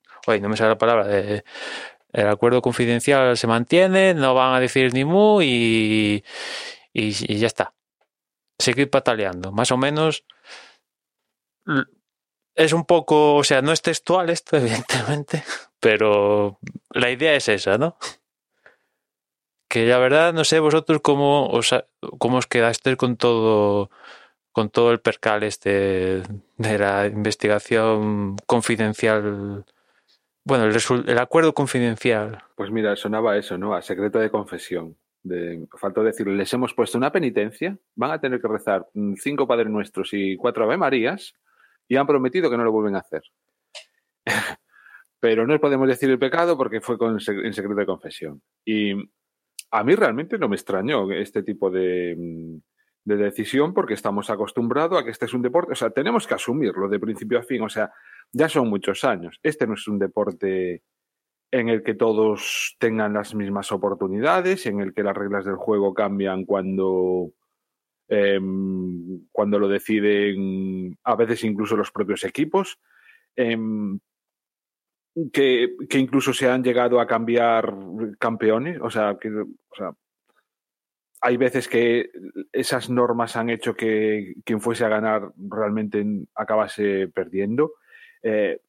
no 0.41 0.50
me 0.50 0.58
sale 0.58 0.70
la 0.70 0.78
palabra, 0.78 1.08
de- 1.08 1.43
el 2.14 2.30
acuerdo 2.30 2.62
confidencial 2.62 3.38
se 3.38 3.46
mantiene, 3.48 4.14
no 4.14 4.34
van 4.34 4.56
a 4.56 4.60
decir 4.62 4.93
ni 4.93 5.04
mu 5.04 5.41
y, 5.41 6.24
y, 6.93 7.12
ya 7.12 7.48
está. 7.48 7.74
Seguir 8.58 8.89
pataleando. 8.89 9.52
Más 9.52 9.72
o 9.72 9.78
menos 9.78 10.24
es 12.56 12.72
un 12.74 12.86
poco, 12.86 13.36
o 13.36 13.43
sea, 13.43 13.62
no 13.62 13.72
es 13.74 13.82
textual 13.82 14.30
esto, 14.30 14.56
evidentemente, 14.58 15.43
pero 15.86 16.58
la 16.96 17.12
idea 17.12 17.36
es 17.36 17.48
esa, 17.48 17.78
¿no? 17.78 17.96
Que 19.70 19.86
la 19.86 20.00
verdad, 20.00 20.34
no 20.34 20.44
sé 20.44 20.60
vosotros 20.60 21.00
cómo 21.04 21.48
os, 21.48 21.76
cómo 22.18 22.38
os 22.38 22.48
quedasteis 22.48 22.98
con 22.98 23.18
todo, 23.18 23.92
con 24.52 24.72
todo 24.72 24.92
el 24.92 25.00
percal 25.00 25.44
este 25.44 26.24
de 26.58 26.80
la 26.80 27.06
investigación 27.06 28.36
confidencial. 28.48 29.64
Bueno, 30.44 30.66
el, 30.66 31.20
acuerdo 31.20 31.54
confidencial. 31.54 32.40
Pues 32.56 32.72
mira, 32.72 32.96
sonaba 32.96 33.38
eso, 33.38 33.56
¿no? 33.60 33.76
A 33.76 33.84
secreto 33.84 34.18
de 34.18 34.32
confesión. 34.32 34.98
De, 35.22 35.68
faltó 35.80 36.04
decirle, 36.04 36.34
les 36.34 36.52
hemos 36.52 36.74
puesto 36.74 36.98
una 36.98 37.12
penitencia, 37.12 37.78
van 37.94 38.10
a 38.10 38.20
tener 38.20 38.42
que 38.42 38.48
rezar 38.48 38.88
mm, 38.96 39.14
cinco 39.18 39.48
Padres 39.48 39.70
Nuestros 39.70 40.10
y 40.14 40.36
cuatro 40.36 40.64
Ave 40.64 40.78
Marías 40.78 41.36
y 41.88 41.96
han 41.96 42.08
prometido 42.08 42.50
que 42.50 42.58
no 42.58 42.64
lo 42.64 42.72
vuelven 42.72 42.96
a 42.96 43.02
hacer. 43.02 43.22
Pero 45.20 45.47
no 45.47 45.59
podemos 45.59 45.88
decir 45.88 46.09
el 46.09 46.20
pecado 46.20 46.57
porque 46.57 46.82
fue 46.82 46.97
con, 46.97 47.13
en 47.13 47.53
secreto 47.53 47.76
de 47.76 47.86
confesión. 47.86 48.41
Y 48.66 48.93
a 49.72 49.84
mí 49.84 49.95
realmente 49.95 50.38
no 50.38 50.47
me 50.49 50.55
extrañó 50.55 51.11
este 51.11 51.43
tipo 51.43 51.70
de, 51.70 52.16
mm, 52.18 52.57
de 53.05 53.18
decisión 53.18 53.74
porque 53.74 53.93
estamos 53.93 54.30
acostumbrados 54.30 54.99
a 54.99 55.03
que 55.03 55.11
este 55.11 55.26
es 55.26 55.34
un 55.34 55.43
deporte, 55.43 55.74
o 55.74 55.76
sea, 55.76 55.91
tenemos 55.91 56.28
que 56.28 56.34
asumirlo 56.34 56.89
de 56.89 56.99
principio 56.99 57.39
a 57.39 57.43
fin, 57.43 57.61
o 57.61 57.70
sea, 57.70 57.91
ya 58.32 58.49
son 58.49 58.68
muchos 58.68 59.03
años. 59.03 59.39
Este 59.43 59.68
no 59.68 59.76
es 59.76 59.88
un 59.88 59.99
deporte 59.99 60.84
en 61.51 61.70
el 61.70 61.84
que 61.84 61.93
todos 61.93 62.76
tengan 62.80 63.13
las 63.13 63.36
mismas 63.36 63.72
oportunidades, 63.72 64.66
en 64.66 64.82
el 64.82 64.93
que 64.93 65.03
las 65.03 65.16
reglas 65.16 65.45
del 65.45 65.55
juego 65.55 65.93
cambian 65.93 66.45
cuando, 66.45 67.32
em, 68.07 69.26
cuando 69.32 69.59
lo 69.59 69.68
deciden 69.68 70.97
a 71.03 71.16
veces 71.16 71.43
incluso 71.43 71.78
los 71.78 71.91
propios 71.91 72.24
equipos, 72.24 72.80
em, 73.36 73.99
que, 75.32 75.76
incluso 75.91 76.34
se 76.34 76.49
han 76.49 76.63
llegado 76.63 76.99
a 76.99 77.07
cambiar 77.07 77.74
campeones, 78.20 78.80
o 78.82 78.89
sea, 78.89 79.18
que, 79.20 79.32
hay 81.22 81.38
veces 81.38 81.68
que 81.68 82.11
esas 82.51 82.89
normas 82.89 83.36
han 83.36 83.49
hecho 83.49 83.74
que 83.74 84.36
quien 84.43 84.61
fuese 84.61 84.86
a 84.86 84.89
ganar 84.89 85.32
realmente 85.38 86.05
acabase 86.36 87.07
perdiendo. 87.07 87.74
Eh, 88.22 88.59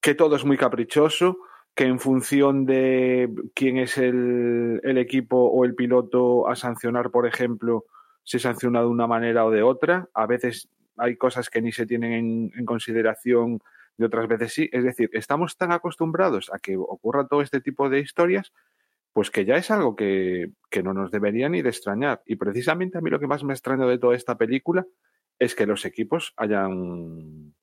que 0.00 0.14
todo 0.14 0.34
es 0.36 0.44
muy 0.44 0.56
caprichoso, 0.56 1.38
que 1.74 1.84
en 1.84 2.00
función 2.00 2.66
de 2.66 3.30
quién 3.54 3.78
es 3.78 3.98
el, 3.98 4.80
equipo 4.84 5.36
o 5.36 5.64
el 5.64 5.74
piloto 5.74 6.48
a 6.48 6.56
sancionar, 6.56 7.10
por 7.10 7.26
ejemplo, 7.26 7.84
se 8.22 8.38
sanciona 8.38 8.80
de 8.80 8.86
una 8.86 9.06
manera 9.06 9.44
o 9.44 9.50
de 9.50 9.62
otra. 9.62 10.08
A 10.12 10.26
veces 10.26 10.68
hay 10.96 11.16
cosas 11.16 11.50
que 11.50 11.62
ni 11.62 11.72
se 11.72 11.86
tienen 11.86 12.12
en, 12.12 12.52
en 12.56 12.64
consideración 12.64 13.60
y 13.96 14.04
otras 14.04 14.28
veces 14.28 14.52
sí. 14.52 14.68
Es 14.72 14.84
decir, 14.84 15.10
estamos 15.12 15.56
tan 15.56 15.72
acostumbrados 15.72 16.50
a 16.52 16.58
que 16.58 16.76
ocurra 16.76 17.26
todo 17.26 17.42
este 17.42 17.60
tipo 17.60 17.88
de 17.88 18.00
historias, 18.00 18.52
pues 19.12 19.30
que 19.30 19.44
ya 19.44 19.56
es 19.56 19.70
algo 19.70 19.94
que, 19.96 20.50
que 20.70 20.82
no 20.82 20.92
nos 20.92 21.10
debería 21.10 21.48
ni 21.48 21.62
de 21.62 21.68
extrañar. 21.68 22.22
Y 22.26 22.36
precisamente 22.36 22.98
a 22.98 23.00
mí 23.00 23.10
lo 23.10 23.20
que 23.20 23.26
más 23.26 23.44
me 23.44 23.52
extraña 23.52 23.86
de 23.86 23.98
toda 23.98 24.16
esta 24.16 24.36
película 24.36 24.86
es 25.38 25.54
que 25.54 25.66
los 25.66 25.84
equipos 25.84 26.32
hayan 26.36 27.54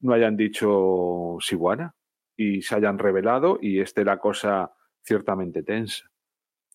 no 0.00 0.12
hayan 0.12 0.36
dicho 0.36 1.38
Siguana 1.40 1.94
y 2.36 2.60
se 2.62 2.74
hayan 2.74 2.98
revelado 2.98 3.58
y 3.60 3.80
esté 3.80 4.04
la 4.04 4.18
cosa 4.18 4.72
ciertamente 5.02 5.62
tensa. 5.62 6.10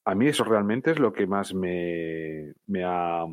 A 0.06 0.16
mí 0.16 0.28
eso 0.28 0.44
realmente 0.44 0.92
es 0.92 1.00
lo 1.00 1.14
que 1.14 1.28
más 1.28 1.54
me, 1.54 2.54
me, 2.66 2.84
ha, 2.84 3.26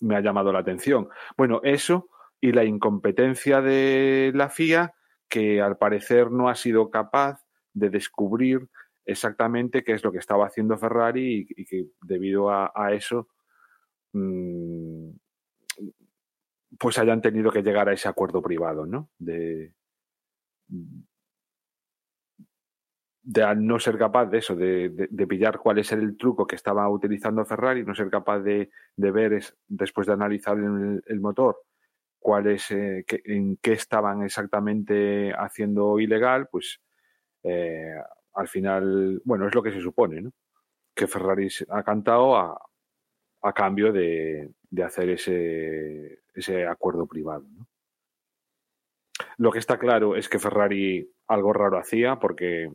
me 0.00 0.16
ha 0.16 0.20
llamado 0.20 0.52
la 0.52 0.58
atención. 0.60 1.08
Bueno, 1.36 1.60
eso 1.62 2.08
y 2.42 2.52
la 2.52 2.64
incompetencia 2.64 3.62
de 3.62 4.32
la 4.34 4.50
FIA, 4.50 4.94
que 5.28 5.62
al 5.62 5.78
parecer 5.78 6.30
no 6.30 6.48
ha 6.48 6.56
sido 6.56 6.90
capaz 6.90 7.40
de 7.72 7.88
descubrir 7.88 8.68
exactamente 9.04 9.84
qué 9.84 9.92
es 9.92 10.04
lo 10.04 10.12
que 10.12 10.18
estaba 10.18 10.46
haciendo 10.46 10.76
Ferrari 10.76 11.46
y, 11.48 11.64
que 11.64 11.86
debido 12.02 12.50
a, 12.50 12.92
eso 12.92 13.28
mm, 14.12 15.10
pues 16.78 16.98
hayan 16.98 17.22
tenido 17.22 17.50
que 17.50 17.62
llegar 17.62 17.88
a 17.88 17.92
ese 17.92 18.08
acuerdo 18.08 18.42
privado, 18.42 18.86
¿no? 18.86 19.08
De, 19.18 19.72
no 23.56 23.78
ser 23.78 23.98
capaz 23.98 24.26
de 24.26 24.38
eso, 24.38 24.56
de, 24.56 24.88
de, 24.88 25.26
pillar 25.28 25.58
cuál 25.58 25.78
es 25.78 25.92
el 25.92 26.16
truco 26.16 26.46
que 26.46 26.56
estaba 26.56 26.88
utilizando 26.88 27.44
Ferrari, 27.44 27.84
no 27.84 27.94
ser 27.94 28.10
capaz 28.10 28.40
de, 28.40 28.70
ver, 28.96 29.34
es, 29.34 29.56
después 29.68 30.06
de 30.06 30.14
analizar 30.14 30.58
el, 30.58 31.20
motor, 31.20 31.62
cuál 32.22 32.46
es, 32.46 32.70
eh, 32.70 33.04
en 33.24 33.56
qué 33.56 33.72
estaban 33.72 34.22
exactamente 34.22 35.32
haciendo 35.32 35.98
ilegal, 35.98 36.48
pues 36.50 36.80
eh, 37.42 37.94
al 38.34 38.48
final, 38.48 39.20
bueno, 39.24 39.48
es 39.48 39.54
lo 39.54 39.62
que 39.62 39.72
se 39.72 39.80
supone, 39.80 40.22
¿no? 40.22 40.32
Que 40.94 41.06
Ferrari 41.06 41.48
ha 41.68 41.82
cantado 41.82 42.36
a, 42.36 42.58
cambio 43.54 43.92
de, 43.92 44.50
hacer 44.84 45.10
ese, 45.10 46.20
ese 46.34 46.66
acuerdo 46.66 47.06
privado. 47.06 47.44
Lo 49.36 49.50
que 49.50 49.58
está 49.58 49.78
claro 49.78 50.16
es 50.16 50.28
que 50.28 50.38
Ferrari 50.38 51.10
algo 51.26 51.52
raro 51.52 51.78
hacía, 51.78 52.20
porque 52.20 52.70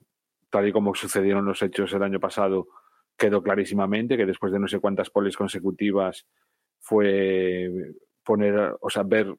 tal 0.49 0.67
y 0.67 0.73
como 0.73 0.93
sucedieron 0.93 1.45
los 1.45 1.61
hechos 1.61 1.93
el 1.93 2.03
año 2.03 2.19
pasado, 2.19 2.67
quedó 3.17 3.41
clarísimamente 3.41 4.17
que 4.17 4.25
después 4.25 4.51
de 4.51 4.59
no 4.59 4.67
sé 4.67 4.79
cuántas 4.79 5.09
poles 5.09 5.37
consecutivas 5.37 6.27
fue 6.79 7.69
poner, 8.27 8.75
o 8.81 8.89
sea, 8.89 9.03
ver, 9.03 9.33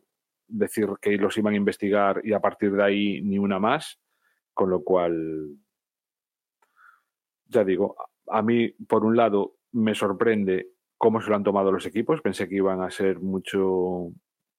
decir 0.46 0.88
que 1.02 1.18
los 1.18 1.36
iban 1.36 1.52
a 1.52 1.58
investigar 1.58 2.22
y 2.24 2.32
a 2.32 2.40
partir 2.40 2.72
de 2.72 2.82
ahí 2.82 3.20
ni 3.20 3.38
una 3.38 3.58
más, 3.58 4.00
con 4.54 4.70
lo 4.70 4.82
cual, 4.82 5.58
ya 7.48 7.64
digo, 7.64 7.96
a 8.26 8.40
mí, 8.40 8.70
por 8.88 9.04
un 9.04 9.14
lado, 9.14 9.56
me 9.72 9.94
sorprende 9.94 10.70
cómo 10.96 11.20
se 11.20 11.28
lo 11.28 11.36
han 11.36 11.44
tomado 11.44 11.70
los 11.70 11.84
equipos, 11.84 12.22
pensé 12.22 12.48
que 12.48 12.56
iban 12.56 12.80
a 12.80 12.90
ser 12.90 13.20
mucho 13.20 14.10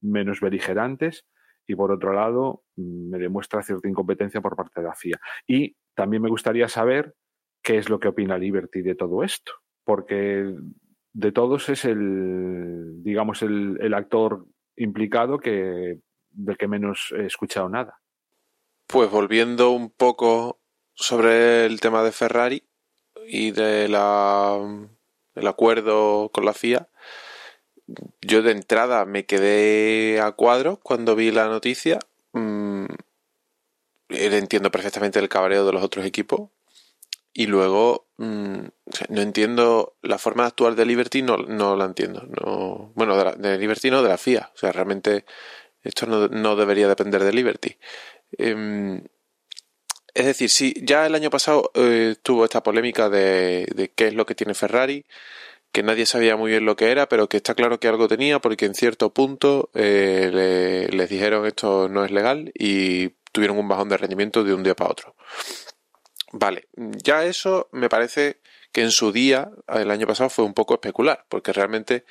menos 0.02 0.42
beligerantes 0.42 1.26
y 1.66 1.76
por 1.76 1.92
otro 1.92 2.14
lado 2.14 2.64
me 2.76 3.18
demuestra 3.18 3.64
cierta 3.64 3.90
incompetencia 3.90 4.42
por 4.42 4.56
parte 4.56 4.82
de 4.82 4.88
la 4.88 4.96
FIA. 4.96 5.20
Y 5.48 5.76
también 5.96 6.22
me 6.22 6.30
gustaría 6.30 6.68
saber 6.68 7.16
qué 7.64 7.80
es 7.80 7.90
lo 7.90 8.00
que 8.00 8.10
opina 8.10 8.38
Liberty 8.38 8.84
de 8.84 8.96
todo 8.96 9.24
esto, 9.24 9.54
porque 9.84 10.54
de 11.20 11.34
todos 11.34 11.67
es 11.67 11.84
el, 11.84 13.03
digamos, 13.03 13.41
el, 13.41 13.93
actor 13.93 14.45
implicado 14.78 15.38
que, 15.38 15.99
del 16.32 16.57
que 16.57 16.67
menos 16.70 17.13
he 17.17 17.26
escuchado 17.26 17.67
nada. 17.67 17.99
Pues 18.88 19.11
volviendo 19.11 19.72
un 19.72 19.89
poco 19.89 20.59
sobre 20.93 21.65
el 21.65 21.82
tema 21.82 22.03
de 22.03 22.13
Ferrari 22.13 22.63
y 23.28 23.51
de 23.51 23.89
la 23.89 24.57
el 25.36 25.47
acuerdo 25.47 26.30
con 26.34 26.45
la 26.45 26.53
FIA, 26.53 26.88
yo 28.22 28.41
de 28.41 28.51
entrada 28.51 29.05
me 29.05 29.26
quedé 29.26 30.22
a 30.22 30.32
cuadro 30.32 30.80
cuando 30.82 31.15
vi 31.15 31.32
la 31.32 31.49
noticia. 31.49 31.99
Mm, 32.32 32.86
entiendo 34.09 34.72
perfectamente 34.72 35.20
el 35.20 35.30
cabreo 35.30 35.65
de 35.65 35.74
los 35.74 35.84
otros 35.84 36.05
equipos. 36.05 36.49
Y 37.40 37.48
luego, 37.48 38.10
mm, 38.18 38.60
no 39.08 39.22
entiendo 39.22 39.96
la 40.02 40.18
forma 40.18 40.44
de 40.44 40.48
actuar 40.48 40.76
de 40.76 40.86
Liberty, 40.86 41.22
no, 41.22 41.38
no 41.38 41.78
la 41.78 41.86
entiendo. 41.86 42.28
No, 42.28 42.92
bueno, 42.96 43.16
de, 43.16 43.38
de 43.38 43.58
Liberty 43.58 43.90
no, 43.90 44.04
de 44.04 44.10
la 44.10 44.18
FIA. 44.18 44.52
O 44.54 44.58
sea, 44.58 44.74
realmente 44.74 45.24
esto 45.82 46.06
no, 46.06 46.56
debería 46.58 46.90
depender 46.90 47.24
de 47.24 47.32
Liberty. 47.32 47.78
Em, 48.38 49.06
es 50.14 50.26
decir, 50.26 50.50
si 50.50 50.74
ya 50.84 51.06
el 51.06 51.16
año 51.16 51.30
pasado 51.30 51.72
eh, 51.76 52.18
tuvo 52.22 52.44
esta 52.44 52.62
polémica 52.62 53.08
de, 53.08 53.68
de 53.74 53.90
qué 53.90 54.08
es 54.08 54.16
lo 54.16 54.26
que 54.26 54.36
tiene 54.36 54.54
Ferrari, 54.54 55.06
que 55.72 55.82
nadie 55.82 56.06
sabía 56.06 56.36
muy 56.36 56.52
bien 56.52 56.66
lo 56.66 56.76
que 56.76 56.92
era, 56.92 57.08
pero 57.08 57.30
que 57.30 57.38
está 57.38 57.56
claro 57.56 57.80
que 57.80 57.88
algo 57.88 58.10
tenía 58.10 58.40
porque 58.40 58.66
en 58.66 58.76
cierto 58.76 59.14
punto 59.14 59.70
eh, 59.76 60.90
les 60.92 61.10
dijeron 61.10 61.46
esto 61.46 61.88
no 61.88 62.04
es 62.04 62.12
legal 62.12 62.52
y 62.54 63.12
tuvieron 63.32 63.58
un 63.58 63.70
bajón 63.70 63.88
de 63.88 63.96
rendimiento 63.96 64.44
de 64.44 64.54
un 64.54 64.64
día 64.64 64.76
para 64.76 64.92
otro. 64.92 65.16
Vale, 66.32 66.68
ya 66.76 67.26
eso 67.26 67.70
me 67.72 67.90
parece 67.90 68.40
que 68.72 68.82
en 68.82 68.92
su 68.92 69.12
día, 69.12 69.50
el 69.68 69.90
año 69.90 70.06
pasado, 70.06 70.30
fue 70.30 70.46
un 70.46 70.54
poco 70.54 70.76
especular, 70.76 71.26
porque 71.28 71.54
realmente 71.54 72.06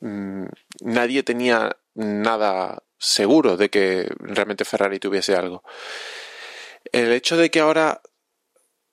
mm, 0.00 0.44
nadie 0.82 1.22
tenía 1.22 1.76
nada 1.94 2.82
seguro 2.98 3.56
de 3.56 3.70
que 3.70 4.08
realmente 4.18 4.64
Ferrari 4.64 4.98
tuviese 4.98 5.34
algo. 5.34 5.62
El 6.92 7.12
hecho 7.12 7.36
de 7.36 7.50
que 7.50 7.60
ahora 7.60 8.02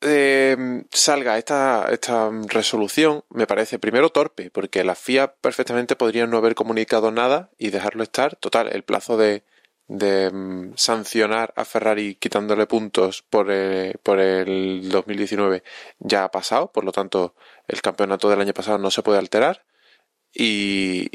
eh, 0.02 0.56
salga 0.92 1.38
esta, 1.38 1.90
esta 1.92 2.32
resolución 2.48 3.26
me 3.30 3.48
parece 3.48 3.80
primero 3.80 4.12
torpe, 4.12 4.50
porque 4.50 4.84
la 4.86 4.96
FIA 4.96 5.36
perfectamente 5.36 5.98
podría 5.98 6.26
no 6.26 6.38
haber 6.38 6.56
comunicado 6.56 7.12
nada 7.12 7.50
y 7.58 7.70
dejarlo 7.70 8.04
estar. 8.04 8.38
Total, 8.38 8.70
el 8.72 8.84
plazo 8.84 9.18
de, 9.18 9.44
de 9.90 10.32
mm, 10.32 10.74
sancionar 10.78 11.54
a 11.58 11.66
Ferrari 11.66 12.16
quitándole 12.16 12.66
puntos 12.68 13.24
por, 13.30 13.48
eh, 13.52 13.96
por 14.02 14.20
el 14.20 14.90
2019 14.90 15.64
ya 16.00 16.24
ha 16.24 16.32
pasado, 16.32 16.72
por 16.72 16.86
lo 16.86 16.94
tanto 16.94 17.36
el 17.68 17.82
campeonato 17.82 18.30
del 18.30 18.40
año 18.40 18.54
pasado 18.54 18.78
no 18.78 18.92
se 18.92 19.04
puede 19.04 19.20
alterar 19.20 19.66
y, 20.34 21.10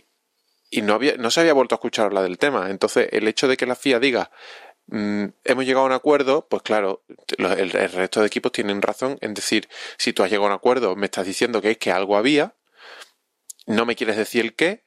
y 0.70 0.82
no, 0.82 0.94
había, 0.94 1.16
no 1.16 1.30
se 1.30 1.40
había 1.40 1.54
vuelto 1.54 1.74
a 1.74 1.76
escuchar 1.76 2.06
hablar 2.06 2.24
del 2.24 2.38
tema. 2.38 2.68
Entonces 2.70 3.08
el 3.12 3.26
hecho 3.28 3.48
de 3.48 3.56
que 3.56 3.66
la 3.66 3.76
FIA 3.76 3.98
diga 4.00 4.30
Mm, 4.86 5.28
hemos 5.44 5.64
llegado 5.64 5.84
a 5.84 5.88
un 5.88 5.92
acuerdo, 5.92 6.46
pues 6.48 6.62
claro, 6.62 7.02
el, 7.38 7.70
resto 7.70 8.20
de 8.20 8.26
equipos 8.26 8.52
tienen 8.52 8.82
razón 8.82 9.18
en 9.22 9.34
decir, 9.34 9.68
si 9.96 10.12
tú 10.12 10.22
has 10.22 10.30
llegado 10.30 10.46
a 10.46 10.48
un 10.50 10.54
acuerdo, 10.54 10.94
me 10.96 11.06
estás 11.06 11.26
diciendo 11.26 11.62
que 11.62 11.72
es 11.72 11.78
que 11.78 11.90
algo 11.90 12.16
había, 12.16 12.54
no 13.66 13.86
me 13.86 13.96
quieres 13.96 14.16
decir 14.16 14.44
el 14.44 14.54
qué, 14.54 14.83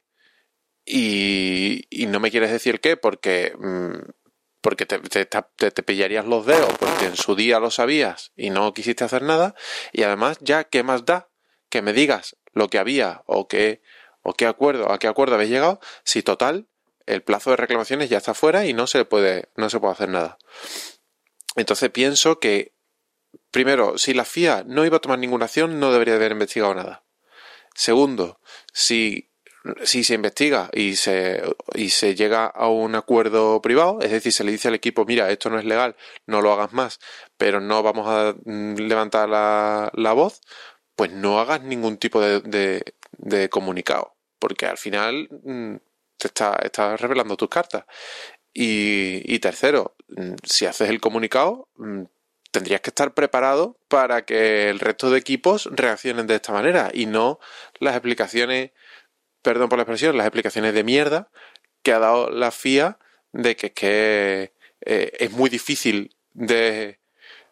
y, 0.88 2.06
no 2.08 2.20
me 2.20 2.32
quieres 2.32 2.52
decir 2.52 2.80
qué 2.80 2.96
porque, 2.96 3.54
mm, 3.60 4.10
porque 4.62 4.86
te, 4.86 5.00
te, 5.00 5.84
pillarías 5.84 6.26
los 6.26 6.46
dedos, 6.46 6.74
porque 6.80 7.06
en 7.06 7.18
su 7.18 7.36
día 7.36 7.60
lo 7.60 7.72
sabías 7.72 8.32
y 8.36 8.50
no 8.50 8.74
quisiste 8.74 9.04
hacer 9.04 9.22
nada, 9.22 9.54
y 9.92 10.04
además 10.04 10.38
ya, 10.40 10.64
¿qué 10.64 10.84
más 10.84 11.06
da? 11.06 11.30
Que 11.70 11.82
me 11.82 11.94
digas 11.94 12.38
lo 12.54 12.70
que 12.70 12.80
había 12.80 13.24
o 13.26 13.48
qué, 13.48 13.82
o 14.24 14.34
qué 14.34 14.48
acuerdo, 14.48 14.92
a 14.92 14.98
qué 14.98 15.08
acuerdo 15.08 15.36
habéis 15.36 15.52
llegado, 15.52 15.80
si 16.04 16.24
total 16.24 16.68
el 17.06 17.22
plazo 17.22 17.52
de 17.52 17.58
reclamaciones 17.58 18.10
ya 18.10 18.18
está 18.18 18.34
fuera 18.34 18.66
y 18.66 18.74
no 18.74 18.88
se 18.88 19.04
puede, 19.06 19.50
no 19.56 19.70
se 19.70 19.80
puede 19.80 19.94
hacer 19.94 20.10
nada. 20.10 20.38
Entonces 21.56 21.90
pienso 21.90 22.40
que, 22.40 22.74
primero, 23.52 23.98
si 23.98 24.14
la 24.14 24.26
FIA 24.26 24.64
no 24.66 24.86
iba 24.86 24.98
a 24.98 25.02
tomar 25.02 25.20
ninguna 25.20 25.46
acción, 25.46 25.80
no 25.80 25.92
debería 25.92 26.16
haber 26.16 26.32
investigado 26.32 26.74
nada. 26.76 27.04
Segundo, 27.74 28.40
si, 28.74 29.32
si 29.84 30.04
se 30.04 30.14
investiga 30.16 30.70
y 30.74 30.96
se, 30.96 31.44
y 31.76 31.90
se 31.90 32.16
llega 32.16 32.46
a 32.46 32.68
un 32.70 32.96
acuerdo 32.96 33.62
privado, 33.62 34.00
es 34.02 34.12
decir, 34.12 34.32
se 34.32 34.44
le 34.44 34.52
dice 34.52 34.68
al 34.68 34.76
equipo, 34.76 35.06
mira, 35.06 35.30
esto 35.30 35.50
no 35.50 35.60
es 35.60 35.66
legal, 35.66 35.96
no 36.26 36.42
lo 36.42 36.52
hagas 36.54 36.74
más, 36.74 37.00
pero 37.38 37.62
no 37.62 37.84
vamos 37.84 38.08
a 38.08 38.36
mm, 38.46 38.76
levantar 38.76 39.30
la, 39.30 39.92
la 39.94 40.14
voz, 40.14 40.42
pues 40.96 41.12
no 41.12 41.40
hagas 41.40 41.62
ningún 41.62 41.98
tipo 41.98 42.20
de, 42.22 42.42
de, 42.42 42.84
de 43.18 43.50
comunicado. 43.50 44.16
Porque 44.40 44.66
al 44.66 44.78
final 44.78 45.28
mm, 45.44 45.76
te 46.18 46.28
está, 46.28 46.98
revelando 46.98 47.38
tus 47.38 47.50
cartas. 47.50 47.86
Y, 48.54 49.38
tercero, 49.40 49.96
mm, 50.08 50.34
si 50.44 50.66
haces 50.66 50.90
el 50.90 51.00
comunicado, 51.00 51.70
tendrías 52.52 52.82
que 52.82 52.90
estar 52.90 53.14
preparado 53.14 53.78
para 53.88 54.26
que 54.26 54.70
el 54.70 54.80
resto 54.80 55.12
de 55.12 55.20
equipos 55.20 55.70
reaccionen 55.72 56.26
de 56.26 56.36
esta 56.36 56.54
manera 56.54 56.90
y 56.92 57.06
no 57.06 57.40
las 57.80 57.94
explicaciones, 57.94 58.72
perdón 59.42 59.70
por 59.70 59.78
la 59.78 59.84
expresión, 59.84 60.18
las 60.18 60.26
explicaciones 60.26 60.74
de 60.74 60.84
mierda 60.84 61.30
que 61.84 61.94
ha 61.94 62.00
dado 62.00 62.30
la 62.30 62.52
FIA 62.52 62.98
de 63.32 63.56
que, 63.56 64.54
eh, 64.82 65.12
es 65.20 65.32
muy 65.32 65.50
difícil 65.50 66.16
de, 66.34 67.00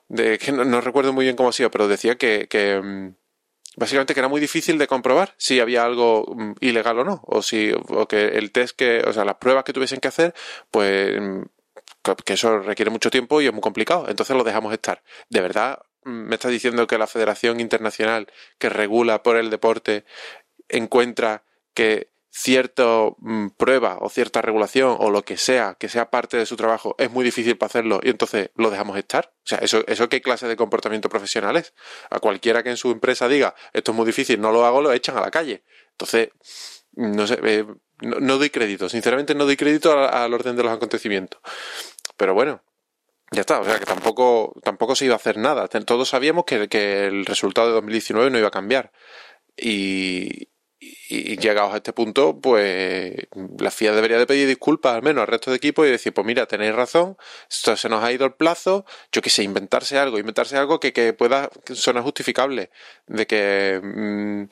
de 0.07 0.37
que 0.37 0.51
no, 0.51 0.81
recuerdo 0.81 1.13
muy 1.13 1.25
bien 1.25 1.35
cómo 1.35 1.49
ha 1.49 1.53
sido, 1.53 1.71
pero 1.71 1.87
decía 1.87 2.17
que, 2.17 2.47
que 2.47 2.81
mm, 2.81 3.15
básicamente 3.77 4.13
que 4.13 4.19
era 4.19 4.29
muy 4.29 4.41
difícil 4.41 4.77
de 4.77 4.87
comprobar 4.87 5.33
si 5.37 5.59
había 5.59 5.85
algo 5.85 6.25
mm, 6.35 6.53
ilegal 6.61 6.99
o 6.99 7.03
no, 7.03 7.21
o 7.25 7.41
si 7.41 7.71
o 7.73 8.07
que 8.07 8.25
el 8.37 8.51
test 8.51 8.75
que, 8.75 9.03
o 9.07 9.13
sea, 9.13 9.25
las 9.25 9.35
pruebas 9.35 9.63
que 9.63 9.73
tuviesen 9.73 9.99
que 9.99 10.07
hacer, 10.07 10.33
pues 10.71 11.19
mm, 11.19 11.41
que 12.25 12.33
eso 12.33 12.59
requiere 12.59 12.91
mucho 12.91 13.09
tiempo 13.09 13.41
y 13.41 13.47
es 13.47 13.53
muy 13.53 13.61
complicado, 13.61 14.05
entonces 14.09 14.35
lo 14.35 14.43
dejamos 14.43 14.73
estar. 14.73 15.03
¿De 15.29 15.41
verdad 15.41 15.79
me 16.05 16.35
estás 16.35 16.51
diciendo 16.51 16.87
que 16.87 16.97
la 16.97 17.07
Federación 17.07 17.59
Internacional 17.59 18.27
que 18.59 18.69
regula 18.69 19.23
por 19.23 19.37
el 19.37 19.49
deporte 19.49 20.05
encuentra 20.69 21.43
que 21.75 22.09
cierta 22.37 22.83
mm, 23.17 23.49
prueba 23.55 23.97
o 24.01 24.09
cierta 24.09 24.41
regulación 24.41 24.97
o 24.99 25.09
lo 25.09 25.23
que 25.23 25.37
sea 25.37 25.77
que 25.79 25.87
sea 25.87 26.09
parte 26.09 26.35
de 26.35 26.45
su 26.45 26.57
trabajo 26.57 26.93
es 26.97 27.09
muy 27.09 27.23
difícil 27.23 27.57
para 27.57 27.67
hacerlo 27.67 28.01
y 28.03 28.09
entonces 28.09 28.49
lo 28.55 28.69
dejamos 28.69 28.97
estar. 28.97 29.31
O 29.37 29.47
sea, 29.47 29.59
¿eso, 29.59 29.85
eso 29.87 30.09
qué 30.09 30.21
clase 30.21 30.45
de 30.47 30.57
comportamiento 30.57 31.07
profesional 31.07 31.55
es? 31.55 31.73
A 32.09 32.19
cualquiera 32.19 32.61
que 32.61 32.71
en 32.71 32.77
su 32.77 32.91
empresa 32.91 33.29
diga 33.29 33.55
esto 33.71 33.91
es 33.91 33.95
muy 33.95 34.05
difícil, 34.05 34.41
no 34.41 34.51
lo 34.51 34.65
hago, 34.65 34.81
lo 34.81 34.91
echan 34.91 35.17
a 35.17 35.21
la 35.21 35.31
calle. 35.31 35.63
Entonces, 35.91 36.29
no 36.91 37.25
sé, 37.25 37.39
eh, 37.43 37.65
no, 38.01 38.37
doy 38.37 38.49
crédito, 38.49 38.89
sinceramente 38.89 39.33
no 39.33 39.45
doy 39.45 39.55
crédito 39.55 39.97
al, 39.97 40.33
orden 40.33 40.57
de 40.57 40.63
los 40.63 40.73
acontecimientos. 40.73 41.39
Pero 42.17 42.33
bueno, 42.33 42.63
ya 43.31 43.41
está, 43.41 43.61
o 43.61 43.65
sea 43.65 43.79
que 43.79 43.85
tampoco, 43.85 44.53
tampoco 44.61 44.95
se 44.95 45.05
iba 45.05 45.13
a 45.13 45.17
hacer 45.17 45.37
nada. 45.37 45.69
Todos 45.69 46.09
sabíamos 46.09 46.43
que, 46.43 46.67
que 46.67 47.05
el 47.07 47.25
resultado 47.25 47.67
de 47.67 47.73
2019 47.75 48.29
no 48.29 48.37
iba 48.39 48.49
a 48.49 48.51
cambiar. 48.51 48.91
Y, 49.55 50.49
y, 51.09 51.37
llegados 51.37 51.73
a 51.73 51.77
este 51.77 51.93
punto, 51.93 52.39
pues 52.39 53.13
la 53.59 53.71
FIA 53.71 53.93
debería 53.93 54.17
de 54.17 54.25
pedir 54.25 54.47
disculpas 54.47 54.95
al 54.95 55.03
menos 55.03 55.21
al 55.21 55.27
resto 55.27 55.51
de 55.51 55.57
equipos 55.57 55.87
y 55.87 55.91
decir, 55.91 56.13
pues 56.13 56.25
mira, 56.25 56.45
tenéis 56.45 56.73
razón, 56.73 57.17
esto 57.49 57.75
se 57.75 57.89
nos 57.89 58.03
ha 58.03 58.11
ido 58.11 58.25
el 58.25 58.33
plazo, 58.33 58.85
yo 59.11 59.21
qué 59.21 59.29
sé, 59.29 59.43
inventarse 59.43 59.97
algo, 59.97 60.17
inventarse 60.17 60.57
algo 60.57 60.79
que, 60.79 60.93
que 60.93 61.13
pueda 61.13 61.49
sonar 61.73 62.03
justificable, 62.03 62.69
de 63.07 63.27
que 63.27 63.79
mm, 63.83 64.43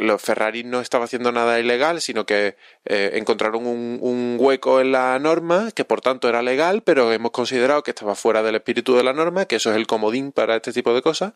los 0.00 0.20
Ferrari 0.20 0.64
no 0.64 0.80
estaba 0.80 1.04
haciendo 1.04 1.32
nada 1.32 1.60
ilegal, 1.60 2.00
sino 2.00 2.26
que 2.26 2.56
eh, 2.84 3.12
encontraron 3.14 3.66
un, 3.66 3.98
un 4.00 4.36
hueco 4.38 4.80
en 4.80 4.92
la 4.92 5.18
norma, 5.18 5.70
que 5.74 5.84
por 5.84 6.00
tanto 6.00 6.28
era 6.28 6.42
legal, 6.42 6.82
pero 6.82 7.12
hemos 7.12 7.30
considerado 7.30 7.82
que 7.82 7.92
estaba 7.92 8.14
fuera 8.14 8.42
del 8.42 8.56
espíritu 8.56 8.96
de 8.96 9.04
la 9.04 9.12
norma, 9.12 9.46
que 9.46 9.56
eso 9.56 9.70
es 9.70 9.76
el 9.76 9.86
comodín 9.86 10.32
para 10.32 10.56
este 10.56 10.72
tipo 10.72 10.94
de 10.94 11.02
cosas, 11.02 11.32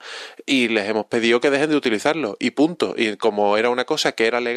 y 0.47 0.69
les 0.69 0.89
hemos 0.89 1.07
pedido 1.07 1.41
que 1.41 1.51
dejen 1.51 1.71
de 1.71 1.77
utilizarlo, 1.77 2.37
y 2.41 2.51
punto. 2.51 2.95
Y 2.97 3.17
como 3.17 3.57
era 3.57 3.71
una 3.71 3.85
cosa 3.85 4.13
que 4.13 4.27
era 4.27 4.41
legal 4.41 4.48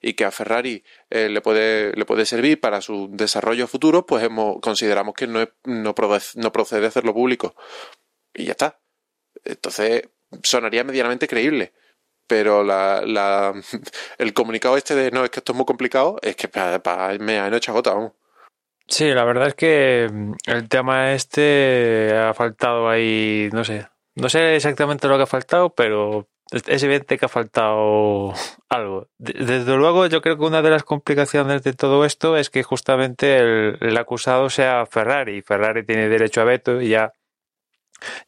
y 0.00 0.14
que 0.14 0.24
a 0.24 0.30
Ferrari 0.30 0.84
eh, 1.10 1.28
le, 1.28 1.40
puede, 1.40 1.92
le 1.92 2.04
puede 2.04 2.26
servir 2.26 2.60
para 2.60 2.80
su 2.80 3.08
desarrollo 3.12 3.66
futuro, 3.66 4.06
pues 4.06 4.24
hemos, 4.24 4.60
consideramos 4.60 5.14
que 5.14 5.26
no, 5.26 5.40
es, 5.42 5.48
no, 5.64 5.94
no 6.34 6.52
procede 6.52 6.86
hacerlo 6.86 7.14
público. 7.14 7.54
Y 8.34 8.44
ya 8.44 8.52
está. 8.52 8.80
Entonces, 9.44 10.08
sonaría 10.42 10.84
medianamente 10.84 11.28
creíble. 11.28 11.72
Pero 12.26 12.62
la, 12.62 13.54
el 14.18 14.34
comunicado 14.34 14.76
este 14.76 14.94
de 14.94 15.10
no, 15.10 15.24
es 15.24 15.30
que 15.30 15.40
esto 15.40 15.52
es 15.52 15.56
muy 15.56 15.66
complicado, 15.66 16.18
es 16.22 16.36
que 16.36 16.48
para, 16.48 16.82
para 16.82 17.18
me 17.18 17.38
han 17.38 17.54
hecho 17.54 17.72
gota, 17.72 17.92
vamos. 17.92 18.12
Sí, 18.86 19.08
la 19.10 19.24
verdad 19.24 19.48
es 19.48 19.54
que 19.54 20.10
el 20.46 20.68
tema 20.68 21.12
este 21.12 22.12
ha 22.12 22.34
faltado 22.34 22.88
ahí, 22.88 23.48
no 23.52 23.64
sé, 23.64 23.86
no 24.16 24.28
sé 24.28 24.56
exactamente 24.56 25.06
lo 25.06 25.16
que 25.16 25.22
ha 25.22 25.26
faltado, 25.26 25.70
pero 25.70 26.28
es 26.50 26.82
evidente 26.82 27.18
que 27.18 27.26
ha 27.26 27.28
faltado 27.28 28.32
algo. 28.68 29.08
Desde 29.18 29.76
luego, 29.76 30.06
yo 30.06 30.20
creo 30.20 30.36
que 30.36 30.44
una 30.44 30.62
de 30.62 30.70
las 30.70 30.82
complicaciones 30.82 31.62
de 31.62 31.72
todo 31.72 32.04
esto 32.04 32.36
es 32.36 32.50
que 32.50 32.62
justamente 32.62 33.38
el, 33.38 33.78
el 33.80 33.96
acusado 33.96 34.50
sea 34.50 34.86
Ferrari. 34.86 35.42
Ferrari 35.42 35.84
tiene 35.84 36.08
derecho 36.08 36.40
a 36.40 36.44
veto 36.44 36.80
y 36.80 36.88
ya, 36.90 37.12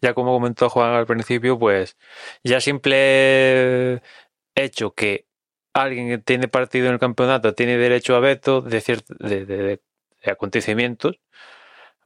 ya 0.01 0.15
como 0.15 0.33
comentó 0.33 0.69
Juan 0.71 0.95
al 0.95 1.07
principio, 1.07 1.59
pues 1.59 1.97
ya 2.45 2.61
simple 2.61 4.03
hecho 4.55 4.95
que 4.95 5.27
alguien 5.75 6.09
que 6.09 6.19
tiene 6.19 6.49
partido 6.49 6.87
en 6.89 6.95
el 6.95 7.01
campeonato 7.01 7.55
tiene 7.55 7.77
derecho 7.79 8.15
a 8.15 8.21
veto 8.21 8.61
de, 8.61 8.83
de, 9.21 9.47
de, 9.47 9.81
de 10.25 10.31
acontecimientos, 10.31 11.19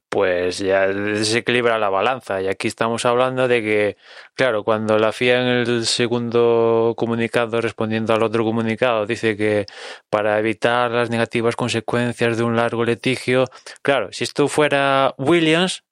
pues 0.09 0.59
ya 0.59 0.87
desequilibra 0.87 1.77
la 1.77 1.89
balanza. 1.89 2.41
Y 2.41 2.47
aquí 2.47 2.67
estamos 2.67 3.05
hablando 3.05 3.47
de 3.47 3.61
que, 3.61 3.97
claro, 4.35 4.63
cuando 4.63 4.97
la 4.97 5.11
FIA 5.11 5.41
en 5.41 5.47
el 5.47 5.85
segundo 5.85 6.93
comunicado, 6.97 7.61
respondiendo 7.61 8.13
al 8.13 8.23
otro 8.23 8.43
comunicado, 8.43 9.05
dice 9.05 9.35
que 9.37 9.65
para 10.09 10.39
evitar 10.39 10.91
las 10.91 11.09
negativas 11.09 11.55
consecuencias 11.55 12.37
de 12.37 12.43
un 12.43 12.55
largo 12.55 12.85
litigio, 12.85 13.45
claro, 13.81 14.09
si 14.11 14.23
esto 14.23 14.47
fuera 14.47 15.13
Williams, 15.17 15.83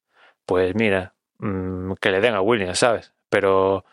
pues 0.46 0.74
mira, 0.74 1.14
mmm, 1.38 1.92
que 2.00 2.10
le 2.10 2.20
den 2.20 2.34
a 2.34 2.40
Williams, 2.40 2.78
¿sabes? 2.78 3.12
Pero 3.28 3.84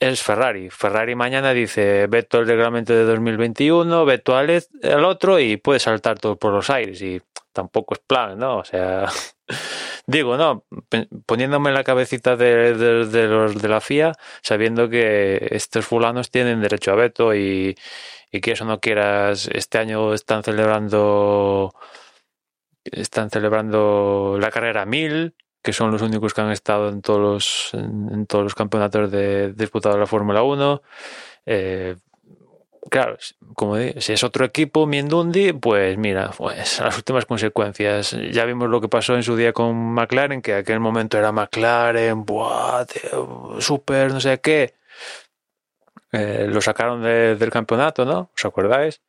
es 0.00 0.22
Ferrari. 0.22 0.70
Ferrari 0.70 1.14
mañana 1.14 1.52
dice 1.52 2.06
veto 2.06 2.38
el 2.38 2.46
reglamento 2.46 2.94
de 2.94 3.04
2021, 3.04 4.04
veto 4.04 4.36
al, 4.36 4.62
al 4.82 5.04
otro 5.04 5.38
y 5.38 5.56
puede 5.58 5.80
saltar 5.80 6.18
todo 6.18 6.36
por 6.36 6.52
los 6.52 6.70
aires. 6.70 7.02
Y 7.02 7.20
tampoco 7.52 7.94
es 7.94 8.00
plan, 8.00 8.38
¿no? 8.38 8.58
O 8.58 8.64
sea, 8.64 9.08
digo, 10.06 10.36
no, 10.36 10.64
poniéndome 11.26 11.70
en 11.70 11.74
la 11.74 11.84
cabecita 11.84 12.36
de, 12.36 12.74
los 12.74 13.60
de 13.62 13.68
la 13.68 13.80
FIA, 13.80 14.12
sabiendo 14.42 14.88
que 14.88 15.48
estos 15.50 15.86
fulanos 15.86 16.30
tienen 16.30 16.60
derecho 16.60 16.92
a 16.92 16.96
veto 16.96 17.34
y, 17.34 17.76
que 18.30 18.52
eso 18.52 18.64
no 18.64 18.80
quieras, 18.80 19.48
este 19.52 19.78
año 19.78 20.14
están 20.14 20.42
celebrando 20.42 21.74
están 22.84 23.28
celebrando 23.30 24.38
la 24.40 24.50
carrera 24.50 24.86
1000 24.86 25.34
que 25.62 25.72
son 25.72 25.90
los 25.90 26.00
únicos 26.00 26.32
que 26.32 26.40
han 26.40 26.50
estado 26.50 26.88
en 26.88 27.02
todos 27.02 27.72
los 27.72 28.54
campeonatos 28.54 29.10
de, 29.10 29.52
disputados 29.52 29.96
de 29.96 30.00
la 30.00 30.06
Fórmula 30.06 30.42
1 30.42 30.82
eh, 31.46 31.96
claro, 32.88 33.18
como 33.54 33.76
digo, 33.76 34.00
si 34.00 34.12
es 34.12 34.24
otro 34.24 34.44
equipo, 34.44 34.86
Mindundi, 34.86 35.52
pues 35.52 35.98
mira, 35.98 36.30
pues 36.36 36.78
las 36.80 36.96
últimas 36.96 37.26
consecuencias. 37.26 38.16
Ya 38.32 38.44
vimos 38.44 38.68
lo 38.68 38.80
que 38.80 38.88
pasó 38.88 39.14
en 39.14 39.22
su 39.22 39.36
día 39.36 39.52
con 39.52 39.76
McLaren, 39.76 40.42
que 40.42 40.52
en 40.52 40.58
aquel 40.58 40.80
momento 40.80 41.18
era 41.18 41.32
McLaren, 41.32 42.24
buah, 42.24 42.86
súper, 43.58 44.12
no 44.12 44.20
sé 44.20 44.40
qué. 44.40 44.74
Eh, 46.12 46.46
lo 46.48 46.60
sacaron 46.60 47.02
de, 47.02 47.36
del 47.36 47.50
campeonato, 47.50 48.04
¿no? 48.04 48.30
¿Os 48.34 48.44
acordáis? 48.44 49.00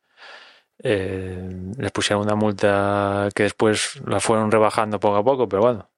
Eh, 0.82 1.72
les 1.78 1.92
pusieron 1.92 2.24
una 2.24 2.34
multa 2.34 3.28
que 3.34 3.44
después 3.44 4.00
la 4.06 4.20
fueron 4.20 4.50
rebajando 4.50 5.00
poco 5.00 5.16
a 5.16 5.24
poco, 5.24 5.48
pero 5.48 5.62
bueno, 5.62 5.90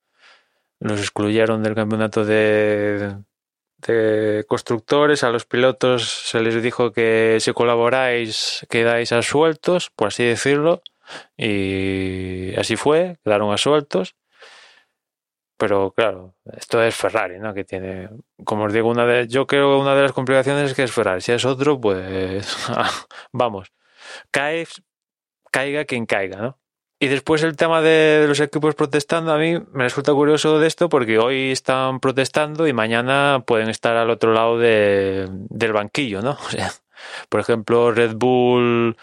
los 0.81 1.01
excluyeron 1.01 1.63
del 1.63 1.75
campeonato 1.75 2.25
de, 2.25 3.17
de 3.87 4.45
constructores, 4.49 5.25
a 5.25 5.31
los 5.31 5.45
pilotos 5.45 6.09
se 6.09 6.41
les 6.41 6.63
dijo 6.63 6.93
que 6.93 7.39
si 7.41 7.53
colaboráis 7.53 8.67
quedáis 8.71 9.13
asueltos, 9.13 9.91
por 9.91 10.09
así 10.09 10.25
decirlo, 10.25 10.83
y 11.37 12.55
así 12.57 12.77
fue, 12.77 13.19
quedaron 13.25 13.53
asueltos. 13.53 14.17
Pero 15.57 15.93
claro, 15.93 16.35
esto 16.57 16.83
es 16.83 16.95
Ferrari, 16.97 17.39
¿no? 17.39 17.55
Que 17.55 17.65
tiene, 17.65 18.09
como 18.45 18.65
os 18.65 18.73
digo, 18.73 18.89
una 18.89 19.07
de, 19.07 19.29
yo 19.29 19.47
creo 19.47 19.71
que 19.71 19.83
una 19.83 19.95
de 19.95 20.03
las 20.03 20.13
complicaciones 20.13 20.71
es 20.71 20.77
que 20.77 20.83
es 20.83 20.93
Ferrari. 20.93 21.21
Si 21.21 21.33
es 21.33 21.45
otro, 21.45 21.81
pues 21.81 22.57
vamos, 23.33 23.73
cae, 24.31 24.67
caiga 25.51 25.85
quien 25.85 26.07
caiga, 26.07 26.39
¿no? 26.39 26.59
Y 27.05 27.07
después 27.07 27.43
el 27.43 27.55
tema 27.55 27.83
de 27.83 28.25
los 28.27 28.41
equipos 28.41 28.75
protestando, 28.75 29.31
a 29.31 29.37
mí 29.37 29.59
me 29.73 29.85
resulta 29.85 30.15
curioso 30.15 30.59
de 30.59 30.67
esto 30.67 30.89
porque 30.89 31.19
hoy 31.19 31.51
están 31.53 32.01
protestando 32.01 32.67
y 32.67 32.73
mañana 32.73 33.43
pueden 33.47 33.69
estar 33.69 33.95
al 33.99 34.09
otro 34.09 34.33
lado 34.33 34.59
de, 34.59 35.29
del 35.31 35.75
banquillo, 35.75 36.23
¿no? 36.23 36.39
O 36.47 36.49
sea, 36.49 36.73
por 37.29 37.41
ejemplo, 37.41 37.93
Red 37.93 38.15
Bull 38.15 38.97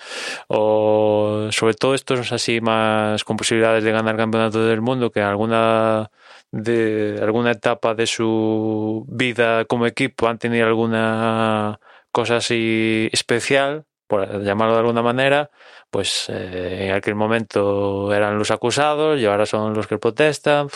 o 0.47 1.49
sobre 1.51 1.75
todo 1.75 1.93
estos 1.93 2.31
así 2.31 2.59
más 2.59 3.23
con 3.23 3.37
posibilidades 3.37 3.83
de 3.83 3.91
ganar 3.91 4.17
campeonato 4.17 4.65
del 4.65 4.81
mundo 4.81 5.11
que 5.11 5.19
en 5.19 5.27
alguna 5.27 6.09
de 6.51 7.19
alguna 7.21 7.51
etapa 7.51 7.93
de 7.93 8.07
su 8.07 9.05
vida 9.09 9.65
como 9.65 9.85
equipo 9.85 10.27
han 10.27 10.39
tenido 10.39 10.65
alguna 10.65 11.79
cosa 12.11 12.37
así 12.37 13.09
especial, 13.11 13.85
por 14.11 14.43
llamarlo 14.43 14.73
de 14.73 14.79
alguna 14.81 15.01
manera, 15.01 15.49
pues 15.89 16.25
eh, 16.27 16.87
en 16.87 16.91
aquel 16.91 17.15
momento 17.15 18.13
eran 18.13 18.37
los 18.37 18.51
acusados 18.51 19.17
y 19.17 19.25
ahora 19.25 19.45
son 19.45 19.73
los 19.73 19.87
que 19.87 19.97
protestan. 19.97 20.67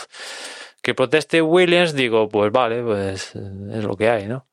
Que 0.82 0.94
proteste 0.94 1.42
Williams, 1.42 1.94
digo, 1.94 2.28
pues 2.30 2.50
vale, 2.50 2.82
pues 2.82 3.34
es 3.36 3.84
lo 3.84 3.94
que 3.94 4.08
hay, 4.08 4.26
¿no? 4.26 4.46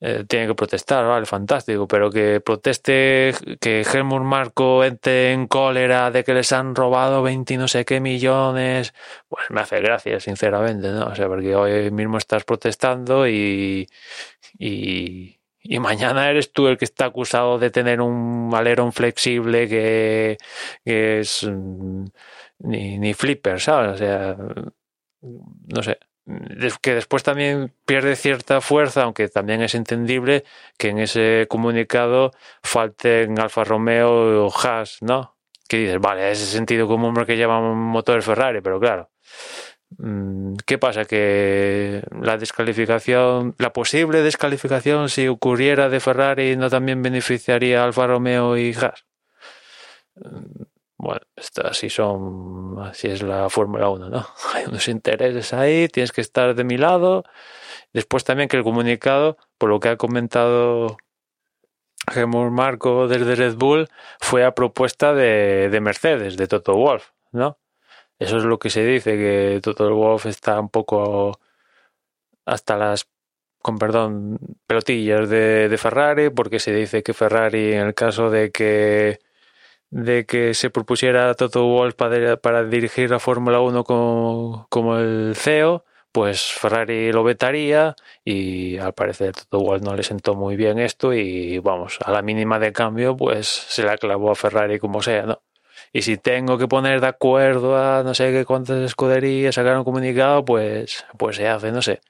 Eh, 0.00 0.24
tiene 0.28 0.48
que 0.48 0.54
protestar, 0.54 1.06
vale, 1.06 1.24
fantástico, 1.24 1.88
pero 1.88 2.10
que 2.10 2.42
proteste 2.42 3.32
que 3.58 3.86
Helmut 3.90 4.22
Marco 4.22 4.84
entre 4.84 5.32
en 5.32 5.46
cólera 5.46 6.10
de 6.10 6.24
que 6.24 6.34
les 6.34 6.52
han 6.52 6.74
robado 6.74 7.22
20 7.22 7.56
no 7.56 7.68
sé 7.68 7.86
qué 7.86 8.00
millones, 8.00 8.92
pues 9.28 9.50
me 9.50 9.62
hace 9.62 9.80
gracia, 9.80 10.20
sinceramente, 10.20 10.88
¿no? 10.90 11.06
O 11.06 11.14
sea, 11.14 11.26
porque 11.26 11.56
hoy 11.56 11.90
mismo 11.90 12.18
estás 12.18 12.44
protestando 12.44 13.26
y, 13.26 13.88
y, 14.58 15.38
y 15.66 15.78
mañana 15.78 16.30
eres 16.30 16.52
tú 16.52 16.68
el 16.68 16.76
que 16.78 16.84
está 16.84 17.06
acusado 17.06 17.58
de 17.58 17.70
tener 17.70 18.00
un 18.02 18.52
alerón 18.54 18.92
flexible 18.92 19.66
que, 19.66 20.36
que 20.84 21.20
es 21.20 21.48
ni, 22.58 22.98
ni 22.98 23.14
flipper, 23.14 23.60
¿sabes? 23.60 23.94
O 23.94 23.96
sea, 23.96 24.36
no 25.22 25.82
sé. 25.82 25.98
Que 26.82 26.94
después 26.94 27.22
también 27.22 27.72
pierde 27.86 28.16
cierta 28.16 28.60
fuerza, 28.60 29.02
aunque 29.02 29.28
también 29.28 29.62
es 29.62 29.74
entendible 29.74 30.44
que 30.78 30.88
en 30.90 30.98
ese 30.98 31.46
comunicado 31.48 32.32
falten 32.62 33.38
Alfa 33.38 33.64
Romeo 33.64 34.46
o 34.46 34.52
Haas, 34.54 34.98
¿no? 35.02 35.36
Que 35.68 35.78
dices, 35.78 35.98
vale, 35.98 36.30
ese 36.30 36.46
sentido 36.46 36.86
común 36.88 37.14
que 37.26 37.36
lleva 37.36 37.58
un 37.58 37.78
motor 37.78 38.22
Ferrari, 38.22 38.60
pero 38.60 38.80
claro, 38.80 39.10
¿Qué 40.66 40.78
pasa? 40.78 41.04
Que 41.04 42.02
la 42.20 42.36
descalificación, 42.36 43.54
la 43.58 43.72
posible 43.72 44.22
descalificación, 44.22 45.08
si 45.08 45.28
ocurriera 45.28 45.88
de 45.88 46.00
Ferrari, 46.00 46.56
no 46.56 46.68
también 46.70 47.02
beneficiaría 47.02 47.82
a 47.82 47.84
Alfa 47.84 48.06
Romeo 48.06 48.56
y 48.56 48.74
Haas. 48.74 49.04
Bueno, 50.96 51.20
así 51.64 51.90
son, 51.90 52.76
así 52.80 53.08
es 53.08 53.22
la 53.22 53.50
Fórmula 53.50 53.88
1, 53.88 54.08
¿no? 54.08 54.26
Hay 54.54 54.64
unos 54.66 54.88
intereses 54.88 55.52
ahí, 55.52 55.88
tienes 55.88 56.12
que 56.12 56.20
estar 56.22 56.54
de 56.54 56.64
mi 56.64 56.78
lado. 56.78 57.24
Después 57.92 58.24
también 58.24 58.48
que 58.48 58.56
el 58.56 58.64
comunicado, 58.64 59.36
por 59.58 59.68
lo 59.70 59.80
que 59.80 59.90
ha 59.90 59.96
comentado 59.96 60.96
Gemur 62.10 62.50
Marco 62.50 63.06
desde 63.06 63.34
Red 63.34 63.56
Bull, 63.56 63.88
fue 64.20 64.44
a 64.44 64.54
propuesta 64.54 65.14
de, 65.14 65.68
de 65.70 65.80
Mercedes, 65.80 66.36
de 66.36 66.46
Toto 66.46 66.74
Wolf, 66.74 67.10
¿no? 67.32 67.58
Eso 68.18 68.38
es 68.38 68.44
lo 68.44 68.58
que 68.58 68.70
se 68.70 68.84
dice, 68.84 69.16
que 69.16 69.60
Total 69.62 69.92
Wolf 69.92 70.26
está 70.26 70.60
un 70.60 70.68
poco 70.70 71.38
hasta 72.46 72.76
las 72.76 73.08
con 73.64 73.78
perdón, 73.78 74.38
pelotillas 74.66 75.30
de, 75.30 75.74
Ferrari, 75.78 76.28
porque 76.30 76.58
se 76.60 76.74
dice 76.74 77.02
que 77.02 77.14
Ferrari, 77.14 77.72
en 77.72 77.86
el 77.88 77.94
caso 77.94 78.30
de 78.30 78.50
que 78.52 79.20
de 79.90 80.26
que 80.26 80.54
se 80.54 80.70
propusiera 80.70 81.30
a 81.30 81.34
Toto 81.34 81.66
Wolff 81.66 81.94
para, 81.94 82.36
para 82.38 82.64
dirigir 82.64 83.10
la 83.10 83.20
Fórmula 83.20 83.60
1 83.60 83.84
como, 83.84 84.66
como 84.70 84.98
el 84.98 85.34
CEO, 85.36 85.84
pues 86.12 86.52
Ferrari 86.52 87.12
lo 87.12 87.24
vetaría 87.24 87.96
y 88.24 88.78
al 88.78 88.92
parecer 88.94 89.34
Toto 89.34 89.60
Wolff 89.64 89.82
no 89.82 89.96
le 89.96 90.02
sentó 90.02 90.34
muy 90.34 90.56
bien 90.56 90.78
esto 90.78 91.14
y 91.14 91.58
vamos, 91.60 91.98
a 92.04 92.12
la 92.12 92.22
mínima 92.22 92.58
de 92.58 92.72
cambio 92.72 93.16
pues 93.16 93.48
se 93.48 93.82
la 93.84 93.96
clavó 93.98 94.30
a 94.30 94.34
Ferrari 94.36 94.78
como 94.78 95.02
sea, 95.02 95.22
¿no? 95.26 95.42
Y 95.96 96.02
si 96.02 96.16
tengo 96.16 96.58
que 96.58 96.66
poner 96.66 97.00
de 97.00 97.06
acuerdo 97.06 97.76
a 97.78 98.02
no 98.02 98.14
sé 98.14 98.32
qué 98.32 98.44
cuántas 98.44 98.82
escuderías, 98.82 99.54
sacar 99.54 99.78
un 99.78 99.84
comunicado, 99.84 100.44
pues, 100.44 101.06
pues 101.16 101.36
se 101.36 101.46
hace, 101.46 101.70
no 101.70 101.82
sé. 101.82 102.00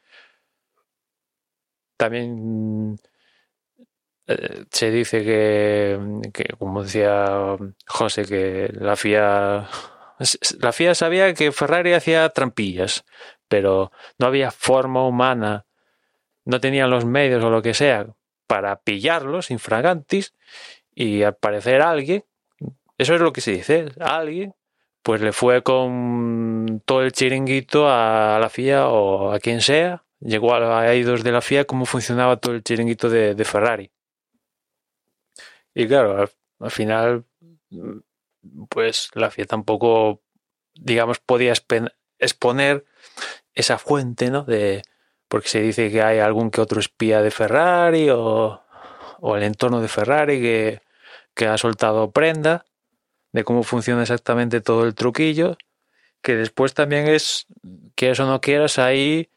También 1.98 2.96
eh, 4.26 4.64
se 4.70 4.90
dice 4.90 5.22
que, 5.22 6.00
que, 6.32 6.44
como 6.58 6.82
decía 6.82 7.56
José, 7.86 8.24
que 8.24 8.70
la 8.72 8.96
FIA, 8.96 9.68
la 10.60 10.72
FIA 10.72 10.94
sabía 10.94 11.34
que 11.34 11.52
Ferrari 11.52 11.92
hacía 11.92 12.30
trampillas, 12.30 13.04
pero 13.48 13.92
no 14.18 14.26
había 14.26 14.50
forma 14.50 15.06
humana, 15.06 15.66
no 16.46 16.58
tenían 16.58 16.88
los 16.88 17.04
medios 17.04 17.44
o 17.44 17.50
lo 17.50 17.60
que 17.60 17.74
sea 17.74 18.06
para 18.46 18.80
pillarlos 18.80 19.50
infragantis 19.50 20.32
y 20.94 21.22
al 21.22 21.36
parecer 21.36 21.82
alguien, 21.82 22.24
eso 22.98 23.14
es 23.14 23.20
lo 23.20 23.32
que 23.32 23.40
se 23.40 23.52
dice, 23.52 23.86
alguien 24.00 24.54
pues 25.04 25.20
le 25.20 25.32
fue 25.32 25.62
con 25.62 26.82
todo 26.86 27.02
el 27.02 27.12
chiringuito 27.12 27.90
a 27.90 28.38
la 28.40 28.48
FIA 28.48 28.88
o 28.88 29.32
a 29.32 29.38
quien 29.38 29.60
sea, 29.60 30.02
llegó 30.18 30.54
a, 30.54 30.80
a 30.80 30.92
de 30.92 31.30
la 31.30 31.42
FIA 31.42 31.66
cómo 31.66 31.84
funcionaba 31.84 32.38
todo 32.38 32.54
el 32.54 32.64
chiringuito 32.64 33.10
de, 33.10 33.44
Ferrari. 33.44 33.92
Y 35.74 35.86
claro, 35.86 36.22
al, 36.22 36.30
al, 36.58 36.70
final, 36.70 37.26
pues 38.70 39.10
la 39.12 39.30
FIA 39.30 39.44
tampoco, 39.44 40.22
digamos, 40.72 41.18
podía 41.18 41.52
exponer 42.18 42.86
esa 43.52 43.76
fuente, 43.76 44.30
¿no? 44.30 44.44
De, 44.44 44.80
porque 45.28 45.48
se 45.48 45.60
dice 45.60 45.90
que 45.90 46.00
hay 46.00 46.18
algún 46.20 46.50
que 46.50 46.62
otro 46.62 46.80
espía 46.80 47.20
de 47.20 47.30
Ferrari 47.30 48.08
o, 48.08 48.62
o 49.20 49.36
el 49.36 49.42
entorno 49.42 49.82
de 49.82 49.88
Ferrari 49.88 50.40
que, 50.40 50.80
que 51.34 51.46
ha 51.46 51.58
soltado 51.58 52.10
prenda 52.10 52.64
de 53.34 53.42
cómo 53.44 53.64
funciona 53.64 54.02
exactamente 54.02 54.60
todo 54.60 54.84
el 54.84 54.94
truquillo, 54.94 55.58
que 56.22 56.36
después 56.36 56.72
también 56.72 57.08
es, 57.08 57.46
quieras 57.96 58.20
o 58.20 58.26
no 58.26 58.40
quieras, 58.40 58.78
ahí 58.78 59.28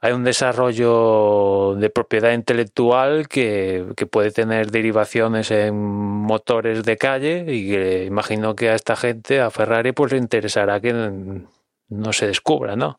hay 0.00 0.12
un 0.12 0.24
desarrollo 0.24 1.74
de 1.76 1.88
propiedad 1.88 2.32
intelectual 2.32 3.26
que, 3.26 3.86
que, 3.96 4.06
puede 4.06 4.30
tener 4.30 4.70
derivaciones 4.70 5.50
en 5.50 5.74
motores 5.74 6.84
de 6.84 6.98
calle 6.98 7.46
y 7.48 7.74
imagino 8.04 8.54
que 8.54 8.68
a 8.68 8.74
esta 8.74 8.94
gente, 8.94 9.40
a 9.40 9.50
Ferrari, 9.50 9.92
pues 9.92 10.12
le 10.12 10.18
interesará 10.18 10.78
que 10.78 10.92
no 10.92 12.12
se 12.12 12.26
descubra, 12.26 12.76
¿no? 12.76 12.98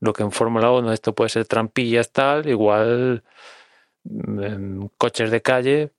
Lo 0.00 0.12
que 0.12 0.24
en 0.24 0.32
Fórmula 0.32 0.72
1 0.72 0.92
esto 0.92 1.14
puede 1.14 1.30
ser 1.30 1.46
trampillas 1.46 2.10
tal, 2.10 2.48
igual 2.48 3.22
en 4.04 4.90
coches 4.98 5.30
de 5.30 5.40
calle, 5.40 5.92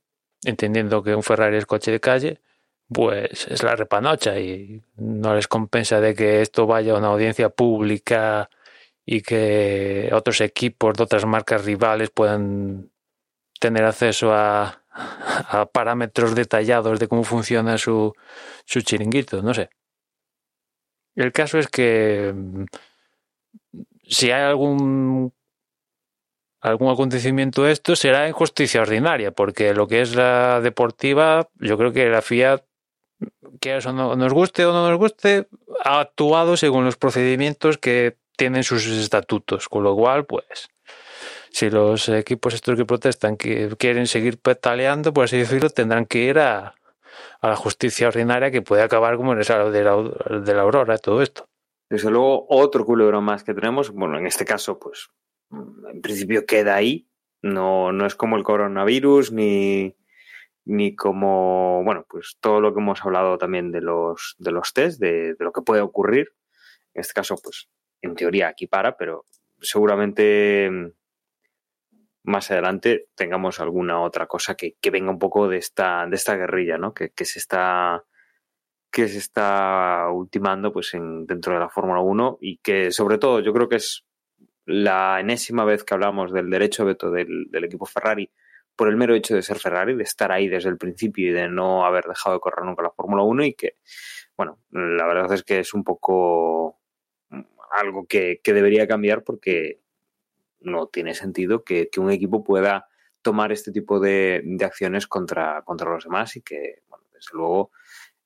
entendiendo 0.44 1.02
que 1.02 1.16
un 1.16 1.24
Ferrari 1.24 1.56
es 1.58 1.66
coche 1.66 1.92
de 1.92 2.02
calle, 2.02 2.42
pues 2.92 3.48
es 3.48 3.64
la 3.64 3.76
repanocha 3.76 4.40
y 4.40 4.82
no 4.96 5.36
les 5.36 5.48
compensa 5.48 6.00
de 6.00 6.16
que 6.16 6.42
esto 6.42 6.66
vaya 6.68 6.94
a 6.94 6.98
una 6.98 7.08
audiencia 7.08 7.50
pública 7.50 8.50
y 9.06 9.22
que 9.22 10.10
otros 10.14 10.42
equipos 10.42 10.96
de 10.96 11.04
otras 11.04 11.26
marcas 11.26 11.66
rivales 11.66 12.10
puedan 12.10 12.92
tener 13.60 13.86
acceso 13.86 14.34
a, 14.34 14.84
parámetros 15.72 16.34
detallados 16.34 17.00
de 17.00 17.08
cómo 17.08 17.24
funciona 17.24 17.78
su, 17.78 18.14
su 18.66 18.82
chiringuito, 18.82 19.44
no 19.44 19.54
sé. 19.54 19.70
El 21.16 21.32
caso 21.32 21.60
es 21.60 21.68
que 21.68 22.34
mm, 22.36 22.66
si 24.08 24.32
hay 24.32 24.42
algún 24.42 25.34
algún 26.62 26.92
acontecimiento 26.92 27.68
esto 27.68 27.96
será 27.96 28.28
en 28.28 28.34
justicia 28.34 28.82
ordinaria, 28.82 29.32
porque 29.32 29.74
lo 29.74 29.88
que 29.88 30.02
es 30.02 30.16
la 30.16 30.62
deportiva, 30.62 31.50
yo 31.56 31.78
creo 31.78 31.94
que 31.94 32.10
la 32.10 32.22
FIA, 32.22 32.64
que 33.60 33.78
eso 33.78 33.94
no 33.94 34.16
nos 34.16 34.34
guste 34.34 34.66
o 34.66 34.74
no 34.74 34.90
nos 34.90 34.98
guste, 34.98 35.48
ha 35.84 36.00
actuado 36.00 36.58
según 36.58 36.86
los 36.86 36.98
procedimientos 36.98 37.78
que 37.78 38.18
tienen 38.36 38.64
sus 38.64 38.86
estatutos, 38.88 39.68
con 39.68 39.84
lo 39.84 39.96
cual, 39.96 40.26
pues, 40.26 40.70
si 41.52 41.70
los 41.70 42.08
equipos 42.10 42.54
estos 42.54 42.78
que 42.78 42.86
protestan 42.86 43.36
que 43.38 43.76
quieren 43.78 44.08
seguir 44.08 44.38
petaleando, 44.38 45.14
por 45.14 45.26
así 45.26 45.38
decirlo, 45.38 45.70
tendrán 45.70 46.06
que 46.06 46.20
ir 46.20 46.40
a, 46.40 46.76
a 47.42 47.48
la 47.48 47.56
justicia 47.56 48.08
ordinaria 48.08 48.52
que 48.52 48.62
puede 48.62 48.84
acabar 48.84 49.18
como 49.18 49.34
en 49.34 49.40
el 49.40 49.72
de 49.72 49.84
la, 49.84 50.40
de 50.40 50.54
la 50.54 50.62
aurora, 50.62 50.98
todo 50.98 51.22
esto. 51.22 51.48
Desde 51.90 52.12
luego, 52.12 52.46
otro 52.50 52.86
culebro 52.86 53.22
más 53.22 53.44
que 53.44 53.54
tenemos, 53.54 53.92
bueno, 53.92 54.18
en 54.18 54.28
este 54.28 54.46
caso, 54.46 54.78
pues, 54.78 55.10
en 55.52 56.02
principio 56.02 56.46
queda 56.46 56.76
ahí, 56.76 57.08
no, 57.42 57.92
no 57.92 58.06
es 58.06 58.16
como 58.16 58.36
el 58.36 58.44
coronavirus, 58.44 59.32
ni, 59.32 59.96
ni 60.68 60.96
como, 60.96 61.82
bueno, 61.86 62.06
pues 62.10 62.38
todo 62.42 62.60
lo 62.60 62.74
que 62.74 62.82
hemos 62.82 63.04
hablado 63.06 63.38
también 63.38 63.72
de 63.72 63.82
los, 63.82 64.36
de 64.38 64.52
los 64.52 64.74
test, 64.74 65.00
de, 65.00 65.36
lo 65.40 65.54
que 65.54 65.62
puede 65.62 65.82
ocurrir. 65.82 66.34
En 66.94 67.02
este 67.02 67.14
caso, 67.14 67.36
pues, 67.42 67.70
en 68.02 68.16
teoría 68.16 68.50
aquí 68.50 68.68
para, 68.68 68.98
pero 68.98 69.26
seguramente 69.62 70.70
mm, 70.70 70.92
más 72.24 72.52
adelante 72.52 73.08
tengamos 73.16 73.62
alguna 73.62 74.02
otra 74.02 74.28
cosa 74.28 74.56
que, 74.56 74.76
que 74.82 74.92
venga 74.92 75.10
un 75.10 75.20
poco 75.20 75.48
de 75.48 75.58
esta, 75.58 76.06
de 76.06 76.16
esta 76.18 76.36
guerrilla, 76.36 76.78
¿no? 76.78 76.94
Que, 76.94 77.12
que 77.12 77.26
se 77.26 77.40
está 77.40 78.04
que 78.92 79.08
se 79.08 79.18
está 79.18 80.08
ultimando 80.12 80.72
pues 80.72 80.94
en, 80.94 81.26
dentro 81.26 81.54
de 81.54 81.60
la 81.60 81.70
Fórmula 81.70 82.00
1 82.02 82.40
y 82.42 82.58
que 82.58 82.92
sobre 82.92 83.18
todo 83.18 83.42
yo 83.42 83.54
creo 83.54 83.70
que 83.70 83.76
es 83.76 84.06
la 84.66 85.20
enésima 85.20 85.66
vez 85.66 85.84
que 85.84 85.94
hablamos 85.94 86.32
del 86.32 86.50
derecho 86.50 86.84
de 86.84 86.88
veto 86.88 87.12
del, 87.12 87.48
del, 87.52 87.64
equipo 87.66 87.86
Ferrari 87.86 88.32
por 88.78 88.88
el 88.88 88.96
mero 88.96 89.16
hecho 89.16 89.36
de 89.36 89.42
ser 89.42 89.58
Ferrari, 89.58 89.96
de 89.96 90.04
estar 90.04 90.32
ahí 90.32 90.48
desde 90.48 90.70
el 90.70 90.78
principio 90.78 91.30
y 91.30 91.34
de 91.34 91.50
no 91.50 91.86
haber 91.86 92.06
dejado 92.06 92.36
de 92.36 92.40
correr 92.40 92.64
nunca 92.64 92.84
la 92.84 92.92
Fórmula 92.92 93.24
1 93.24 93.44
y 93.46 93.54
que, 93.56 93.76
bueno, 94.38 94.60
la 94.72 95.06
verdad 95.08 95.34
es 95.34 95.44
que 95.44 95.60
es 95.60 95.74
un 95.74 95.84
poco 95.84 96.80
algo 97.72 98.06
que, 98.08 98.40
que 98.44 98.54
debería 98.54 98.88
cambiar 98.88 99.24
porque 99.24 99.82
no 100.60 100.88
tiene 100.88 101.16
sentido 101.16 101.64
que, 101.64 101.90
un 101.98 102.12
equipo 102.12 102.44
pueda 102.44 102.88
tomar 103.22 103.52
este 103.52 103.72
tipo 103.72 104.00
de, 104.00 104.42
de 104.46 104.66
acciones 104.66 105.08
contra, 105.08 105.64
contra, 105.64 105.90
los 105.90 106.04
demás 106.04 106.36
y 106.36 106.42
que, 106.42 106.84
bueno, 106.88 107.06
desde 107.12 107.32
luego, 107.34 107.72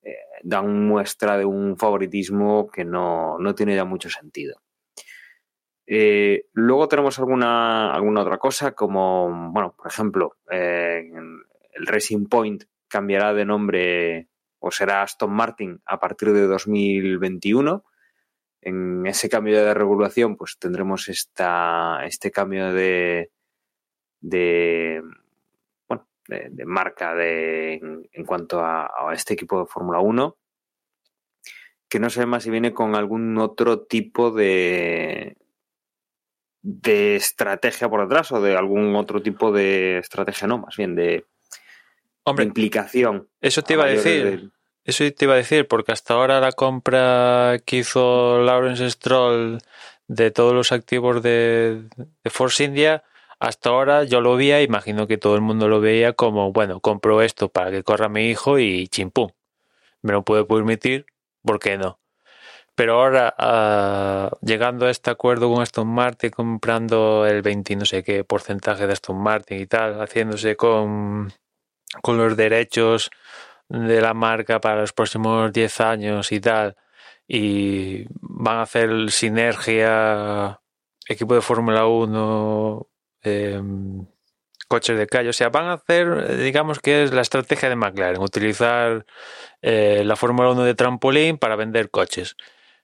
eh, 0.03 0.15
dan 0.43 0.85
muestra 0.85 1.37
de 1.37 1.45
un 1.45 1.77
favoritismo 1.77 2.69
que 2.69 2.83
no, 2.83 3.39
no 3.39 3.55
tiene 3.55 3.75
ya 3.75 3.85
mucho 3.85 4.09
sentido. 4.09 4.61
Eh, 5.87 6.45
luego 6.53 6.87
tenemos 6.87 7.19
alguna, 7.19 7.93
alguna 7.93 8.21
otra 8.21 8.37
cosa, 8.37 8.71
como, 8.73 9.51
bueno, 9.51 9.75
por 9.75 9.87
ejemplo, 9.87 10.37
eh, 10.49 11.09
el 11.73 11.87
Racing 11.87 12.27
Point 12.27 12.63
cambiará 12.87 13.33
de 13.33 13.45
nombre 13.45 14.27
o 14.59 14.71
será 14.71 15.01
Aston 15.01 15.31
Martin 15.31 15.81
a 15.85 15.99
partir 15.99 16.31
de 16.33 16.45
2021 16.45 17.83
en 18.61 19.05
ese 19.07 19.27
cambio 19.27 19.63
de 19.65 19.73
regulación, 19.73 20.37
pues 20.37 20.57
tendremos 20.59 21.09
esta, 21.09 22.05
este 22.05 22.29
cambio 22.29 22.71
de, 22.71 23.31
de 24.19 25.01
bueno, 25.87 26.07
de, 26.27 26.65
marca 26.65 27.15
de, 27.15 27.73
en, 27.73 28.07
en 28.11 28.25
cuanto 28.25 28.59
a, 28.59 28.85
a, 28.85 29.13
este 29.13 29.33
equipo 29.33 29.59
de 29.59 29.65
Fórmula 29.65 29.99
1, 29.99 30.37
que 31.89 31.99
no 31.99 32.09
sé 32.11 32.25
más 32.27 32.43
si 32.43 32.51
viene 32.51 32.71
con 32.71 32.95
algún 32.95 33.37
otro 33.39 33.81
tipo 33.81 34.29
de, 34.29 35.37
de 36.61 37.15
estrategia 37.15 37.89
por 37.89 38.01
detrás 38.01 38.31
o 38.31 38.41
de 38.41 38.55
algún 38.55 38.95
otro 38.95 39.21
tipo 39.21 39.51
de 39.51 39.97
estrategia, 39.97 40.47
no, 40.47 40.59
más 40.59 40.75
bien 40.77 40.95
de, 40.95 41.25
Hombre, 42.23 42.45
de 42.45 42.49
implicación. 42.49 43.29
Eso 43.41 43.61
te 43.63 43.73
iba 43.73 43.85
a 43.85 43.87
decir. 43.87 44.41
De, 44.41 44.49
eso 44.83 45.03
te 45.11 45.25
iba 45.25 45.35
a 45.35 45.37
decir, 45.37 45.67
porque 45.67 45.91
hasta 45.91 46.15
ahora 46.15 46.39
la 46.39 46.51
compra 46.51 47.59
que 47.65 47.77
hizo 47.77 48.41
Lawrence 48.41 48.89
Stroll 48.89 49.59
de 50.07 50.31
todos 50.31 50.53
los 50.53 50.71
activos 50.71 51.21
de, 51.21 51.83
de, 52.23 52.29
Force 52.29 52.63
India, 52.63 53.03
hasta 53.39 53.69
ahora 53.69 54.03
yo 54.03 54.21
lo 54.21 54.35
veía, 54.35 54.61
imagino 54.61 55.07
que 55.07 55.17
todo 55.17 55.35
el 55.35 55.41
mundo 55.41 55.67
lo 55.67 55.81
veía 55.81 56.13
como, 56.13 56.51
bueno, 56.51 56.79
compro 56.79 57.21
esto 57.21 57.49
para 57.49 57.71
que 57.71 57.83
corra 57.83 58.09
mi 58.09 58.29
hijo 58.29 58.59
y 58.59 58.87
chimpum. 58.87 59.29
Me 60.01 60.13
lo 60.13 60.23
puedo 60.23 60.47
permitir, 60.47 61.05
¿por 61.43 61.59
qué 61.59 61.77
no? 61.77 62.00
Pero 62.75 63.01
ahora, 63.01 63.35
uh, 63.37 64.45
llegando 64.45 64.85
a 64.85 64.91
este 64.91 65.11
acuerdo 65.11 65.51
con 65.51 65.61
Aston 65.61 65.87
Martin, 65.87 66.31
comprando 66.31 67.25
el 67.27 67.41
20 67.41 67.75
no 67.75 67.85
sé 67.85 68.03
qué 68.03 68.23
porcentaje 68.23 68.87
de 68.87 68.93
Aston 68.93 69.21
Martin 69.21 69.59
y 69.59 69.67
tal, 69.67 70.01
haciéndose 70.01 70.55
con, 70.55 71.31
con 72.01 72.17
los 72.17 72.35
derechos 72.37 73.11
de 73.69 74.01
la 74.01 74.13
marca 74.13 74.61
para 74.61 74.81
los 74.81 74.93
próximos 74.93 75.51
10 75.53 75.81
años 75.81 76.31
y 76.31 76.39
tal, 76.39 76.75
y 77.27 78.05
van 78.21 78.57
a 78.57 78.61
hacer 78.63 79.11
sinergia 79.11 80.59
equipo 81.07 81.35
de 81.35 81.41
Fórmula 81.41 81.87
1 81.87 82.87
eh, 83.23 83.61
coches 84.67 84.97
de 84.97 85.07
calle. 85.07 85.29
O 85.29 85.33
sea, 85.33 85.49
van 85.49 85.65
a 85.65 85.73
hacer, 85.73 86.37
digamos 86.37 86.79
que 86.79 87.03
es 87.03 87.13
la 87.13 87.21
estrategia 87.21 87.69
de 87.69 87.75
McLaren, 87.75 88.21
utilizar 88.21 89.05
eh, 89.61 90.03
la 90.05 90.15
Fórmula 90.15 90.49
1 90.51 90.63
de 90.63 90.75
trampolín 90.75 91.37
para 91.37 91.55
vender 91.55 91.89
coches. 91.89 92.35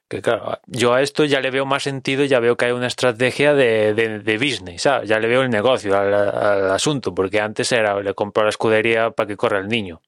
Que 0.08 0.22
claro, 0.22 0.58
yo 0.66 0.94
a 0.94 1.02
esto 1.02 1.26
ya 1.26 1.40
le 1.40 1.50
veo 1.50 1.66
más 1.66 1.82
sentido, 1.82 2.24
ya 2.24 2.40
veo 2.40 2.56
que 2.56 2.64
hay 2.64 2.72
una 2.72 2.86
estrategia 2.86 3.52
de, 3.52 3.92
de, 3.92 4.20
de 4.20 4.38
business, 4.38 4.84
ya 4.84 5.18
le 5.18 5.28
veo 5.28 5.42
el 5.42 5.50
negocio 5.50 5.98
al, 5.98 6.14
al, 6.14 6.70
asunto, 6.70 7.14
porque 7.14 7.42
antes 7.42 7.70
era, 7.72 8.00
le 8.00 8.14
compro 8.14 8.44
la 8.44 8.48
escudería 8.48 9.10
para 9.10 9.26
que 9.26 9.36
corra 9.36 9.58
el 9.58 9.68
niño. 9.68 10.00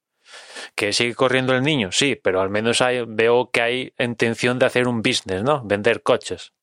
Que 0.75 0.95
sigue 0.95 1.15
corriendo 1.15 1.55
el 1.55 1.63
niño, 1.63 1.93
sí, 1.93 2.17
pero 2.17 2.41
al 2.41 2.49
menos 2.49 2.81
hay, 2.81 3.05
veo 3.07 3.51
que 3.51 3.61
hay 3.61 3.93
intención 3.99 4.59
de 4.59 4.67
hacer 4.67 4.89
un 4.89 5.03
business, 5.03 5.43
¿no? 5.43 5.63
Vender 5.65 6.03
coches. 6.03 6.55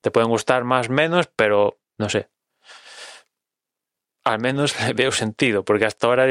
Te 0.00 0.12
pueden 0.12 0.28
gustar 0.28 0.62
más, 0.62 0.88
menos, 0.88 1.28
pero 1.34 1.80
no 1.98 2.08
sé. 2.08 2.28
Al 4.22 4.38
menos 4.38 4.80
le 4.86 4.92
veo 4.92 5.10
sentido, 5.10 5.64
porque 5.64 5.86
hasta 5.86 6.06
ahora 6.06 6.26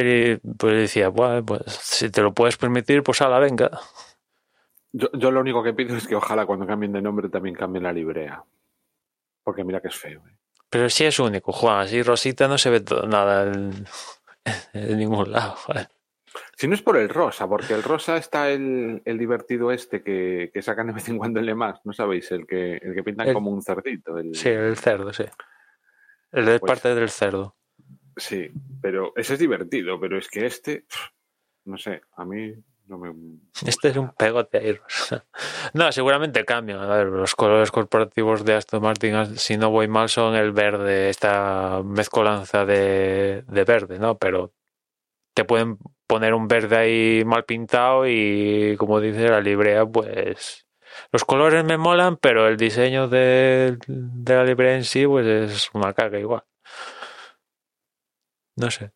pues 0.57 0.73
decía, 0.75 1.09
bueno, 1.09 1.45
pues 1.45 1.61
si 1.65 2.09
te 2.09 2.21
lo 2.21 2.33
puedes 2.33 2.55
permitir, 2.55 3.03
pues 3.03 3.21
a 3.21 3.27
la 3.27 3.39
venga. 3.39 3.71
Yo, 4.97 5.09
yo, 5.11 5.29
lo 5.29 5.41
único 5.41 5.61
que 5.61 5.73
pido 5.73 5.97
es 5.97 6.07
que 6.07 6.15
ojalá 6.15 6.45
cuando 6.45 6.65
cambien 6.65 6.93
de 6.93 7.01
nombre 7.01 7.27
también 7.27 7.53
cambien 7.53 7.83
la 7.83 7.91
librea. 7.91 8.41
Porque 9.43 9.65
mira 9.65 9.81
que 9.81 9.89
es 9.89 9.95
feo. 9.95 10.23
¿eh? 10.25 10.37
Pero 10.69 10.89
sí 10.89 11.03
es 11.03 11.19
único, 11.19 11.51
Juan. 11.51 11.81
Así 11.81 12.01
Rosita 12.01 12.47
no 12.47 12.57
se 12.57 12.69
ve 12.69 12.79
todo, 12.79 13.05
nada 13.05 13.51
en, 13.51 13.85
en, 14.73 14.97
ningún 14.97 15.33
lado. 15.33 15.57
Si 16.55 16.67
no 16.69 16.75
es 16.75 16.81
por 16.81 16.95
el 16.95 17.09
rosa, 17.09 17.45
porque 17.45 17.73
el 17.73 17.83
rosa 17.83 18.15
está 18.15 18.49
el, 18.49 19.01
el 19.03 19.17
divertido 19.17 19.69
este 19.73 20.01
que, 20.01 20.49
que, 20.53 20.61
sacan 20.61 20.87
de 20.87 20.93
vez 20.93 21.09
en 21.09 21.17
cuando 21.17 21.41
en 21.41 21.45
Le 21.45 21.55
Mans, 21.55 21.81
¿no 21.83 21.91
sabéis? 21.91 22.31
El 22.31 22.47
que, 22.47 22.77
el 22.77 22.95
que 22.95 23.03
pintan 23.03 23.27
el, 23.27 23.33
como 23.33 23.51
un 23.51 23.61
cerdito. 23.61 24.17
El... 24.17 24.33
Sí, 24.33 24.47
el 24.47 24.77
cerdo, 24.77 25.11
sí. 25.11 25.25
El 26.31 26.45
de 26.45 26.59
Pues- 26.59 26.71
parte 26.71 26.95
del 26.95 27.09
cerdo. 27.09 27.55
Sí, 28.17 28.49
pero 28.81 29.11
ese 29.17 29.33
es 29.33 29.39
divertido, 29.39 29.99
pero 29.99 30.17
es 30.17 30.29
que 30.29 30.45
este, 30.45 30.85
no 31.65 31.77
sé, 31.77 32.01
a 32.15 32.23
mí 32.23 32.53
no 32.87 32.97
me... 32.97 33.13
Este 33.65 33.89
es 33.89 33.97
un 33.97 34.09
pegote 34.13 34.57
ahí. 34.57 34.73
rosa. 34.73 35.25
No, 35.73 35.91
seguramente 35.91 36.45
cambian. 36.45 36.79
A 36.79 36.87
ver, 36.87 37.07
los 37.07 37.35
colores 37.35 37.71
corporativos 37.71 38.45
de 38.45 38.53
Aston 38.53 38.81
Martin, 38.81 39.37
si 39.37 39.57
no 39.57 39.71
voy 39.71 39.87
mal, 39.87 40.09
son 40.09 40.35
el 40.35 40.51
verde, 40.51 41.09
esta 41.09 41.81
mezcolanza 41.83 42.65
de, 42.65 43.43
de 43.47 43.63
verde, 43.63 43.99
¿no? 43.99 44.17
Pero 44.17 44.53
te 45.33 45.43
pueden 45.43 45.77
poner 46.07 46.33
un 46.33 46.47
verde 46.47 46.77
ahí 46.77 47.23
mal 47.25 47.45
pintado 47.45 48.07
y, 48.07 48.75
como 48.77 48.99
dice 49.01 49.27
la 49.29 49.41
librea, 49.41 49.85
pues 49.85 50.65
los 51.11 51.25
colores 51.25 51.63
me 51.65 51.77
molan, 51.77 52.17
pero 52.17 52.47
el 52.47 52.57
diseño 52.57 53.07
de, 53.07 53.77
de 53.87 54.35
la 54.35 54.43
librea 54.43 54.75
en 54.75 54.83
sí, 54.83 55.05
pues 55.05 55.25
es 55.25 55.69
una 55.73 55.93
caga 55.93 56.19
igual. 56.19 56.43
No 58.55 58.71
sé. 58.71 58.91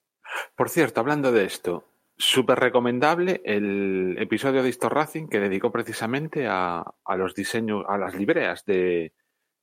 Por 0.56 0.70
cierto, 0.70 1.02
hablando 1.02 1.32
de 1.32 1.46
esto, 1.46 1.89
súper 2.20 2.60
recomendable 2.60 3.42
el 3.46 4.18
episodio 4.20 4.62
de 4.62 4.68
Histo 4.68 4.90
Racing 4.90 5.28
que 5.30 5.40
dedicó 5.40 5.72
precisamente 5.72 6.48
a, 6.48 6.84
los 7.16 7.34
diseños, 7.34 7.86
a 7.88 7.98
las 7.98 8.14
libreas 8.14 8.66
de, 8.66 9.14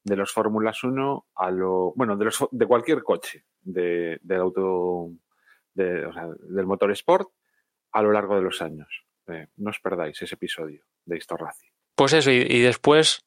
de 0.03 0.17
los 0.17 0.33
Fórmulas 0.33 0.83
1, 0.83 1.27
a 1.35 1.51
lo, 1.51 1.93
bueno, 1.95 2.17
de, 2.17 2.25
los, 2.25 2.49
de 2.51 2.67
cualquier 2.67 3.03
coche, 3.03 3.45
de, 3.61 4.19
del 4.23 4.41
auto, 4.41 4.65
o 4.65 5.13
sea, 5.75 6.29
del 6.49 6.67
motor 6.67 6.91
sport 6.93 7.29
a 7.93 8.03
lo 8.03 8.11
largo 8.11 8.37
de 8.37 8.43
los 8.43 8.63
años. 8.63 9.05
Eh, 9.29 9.49
no 9.57 9.69
os 9.71 9.81
perdáis 9.81 10.21
ese 10.23 10.35
episodio 10.35 10.83
de 11.05 11.19
Histo 11.19 11.37
Racing. 11.37 11.69
Pues 11.95 12.15
eso, 12.15 12.31
y, 12.31 12.37
y, 12.37 12.61
después, 12.63 13.27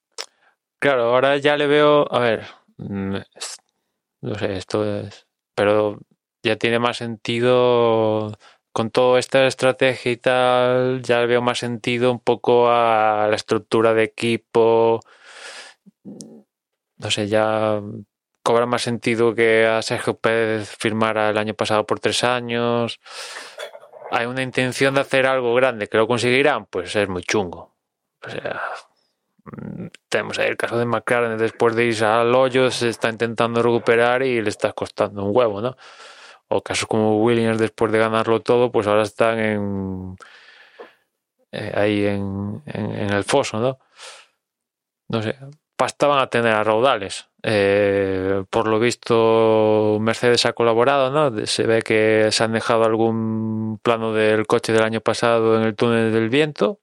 claro, 0.80 1.04
ahora 1.04 1.38
ya 1.38 1.56
le 1.56 1.68
veo, 1.68 2.12
a 2.12 2.20
ver, 2.20 2.46
mm, 2.78 3.18
no 4.22 4.36
sé, 4.36 4.54
esto 4.54 5.02
es, 5.02 5.28
pero 5.54 6.00
ya 6.42 6.56
tiene 6.56 6.80
más 6.80 6.98
sentido 6.98 8.32
con 8.72 8.91
toda 8.91 9.20
esta 9.20 9.45
estrategia 9.47 10.11
y 10.11 10.17
tal, 10.17 11.01
ya 11.01 11.26
veo 11.26 11.41
más 11.41 11.59
sentido 11.59 12.11
un 12.11 12.20
poco 12.20 12.70
a 12.70 13.28
la 13.30 13.36
estructura 13.36 13.93
de 13.93 14.03
equipo, 14.03 15.01
no 16.97 17.11
sé, 17.11 17.28
ya 17.28 17.82
cobra 18.43 18.65
más 18.65 18.82
sentido 18.82 19.36
que 19.36 19.65
a 19.65 19.82
Sergio 19.82 20.17
Pérez 20.17 20.76
firmara 20.78 21.30
el 21.30 21.38
año 21.38 21.53
pasado 21.53 21.86
por 21.86 21.99
tres 21.99 22.24
años. 22.24 22.99
Hay 24.11 24.26
una 24.26 24.41
intención 24.41 24.95
de 24.95 25.01
hacer 25.01 25.28
algo 25.28 25.53
grande 25.53 25.88
que 25.88 25.97
lo 25.97 26.07
conseguirán, 26.07 26.65
pues 26.65 26.95
es 26.95 27.07
muy 27.07 27.24
chungo. 27.24 27.76
O 28.26 28.30
sea, 28.30 28.61
tenemos 30.09 30.39
ahí 30.39 30.47
el 30.47 30.57
caso 30.57 30.78
de 30.78 30.86
McLaren 30.86 31.38
después 31.38 31.76
de 31.76 31.86
irse 31.86 32.05
al 32.05 32.34
hoyo, 32.34 32.72
se 32.72 32.89
está 32.89 33.09
intentando 33.09 33.61
recuperar 33.61 34.24
y 34.24 34.41
le 34.41 34.49
está 34.49 34.74
costando 34.74 35.24
un 35.24 35.36
huevo, 35.36 35.61
¿no? 35.61 35.78
O 36.50 36.64
casos 36.64 36.88
como 36.88 37.24
Williams 37.24 37.60
después 37.60 37.91
de 37.91 38.00
ganarlo 38.00 38.41
todo, 38.41 38.72
pues 38.72 38.88
ahora 38.88 39.04
están 39.04 39.39
en 39.39 40.16
eh, 41.52 41.72
ahí 41.76 42.06
en, 42.06 42.62
en, 42.66 43.12
el 43.12 43.24
foso, 43.24 43.60
¿no? 43.60 43.80
No 45.08 45.22
sé, 45.22 45.36
pasta 45.76 46.08
van 46.08 46.20
a 46.20 46.28
tener 46.28 46.54
a 46.54 46.64
raudales. 46.64 47.30
Eh, 47.43 48.43
por 48.50 48.68
lo 48.68 48.80
visto, 48.80 49.97
Mercedes 50.02 50.45
ha 50.45 50.54
colaborado, 50.54 51.12
¿no? 51.12 51.45
Se 51.45 51.66
ve 51.66 51.82
que 51.82 52.30
se 52.32 52.43
han 52.43 52.54
dejado 52.54 52.84
algún 52.84 53.80
plano 53.82 54.14
del 54.14 54.45
coche 54.47 54.74
del 54.74 54.84
año 54.84 55.02
pasado 55.02 55.58
en 55.58 55.64
el 55.64 55.76
túnel 55.76 56.12
del 56.12 56.30
viento 56.30 56.80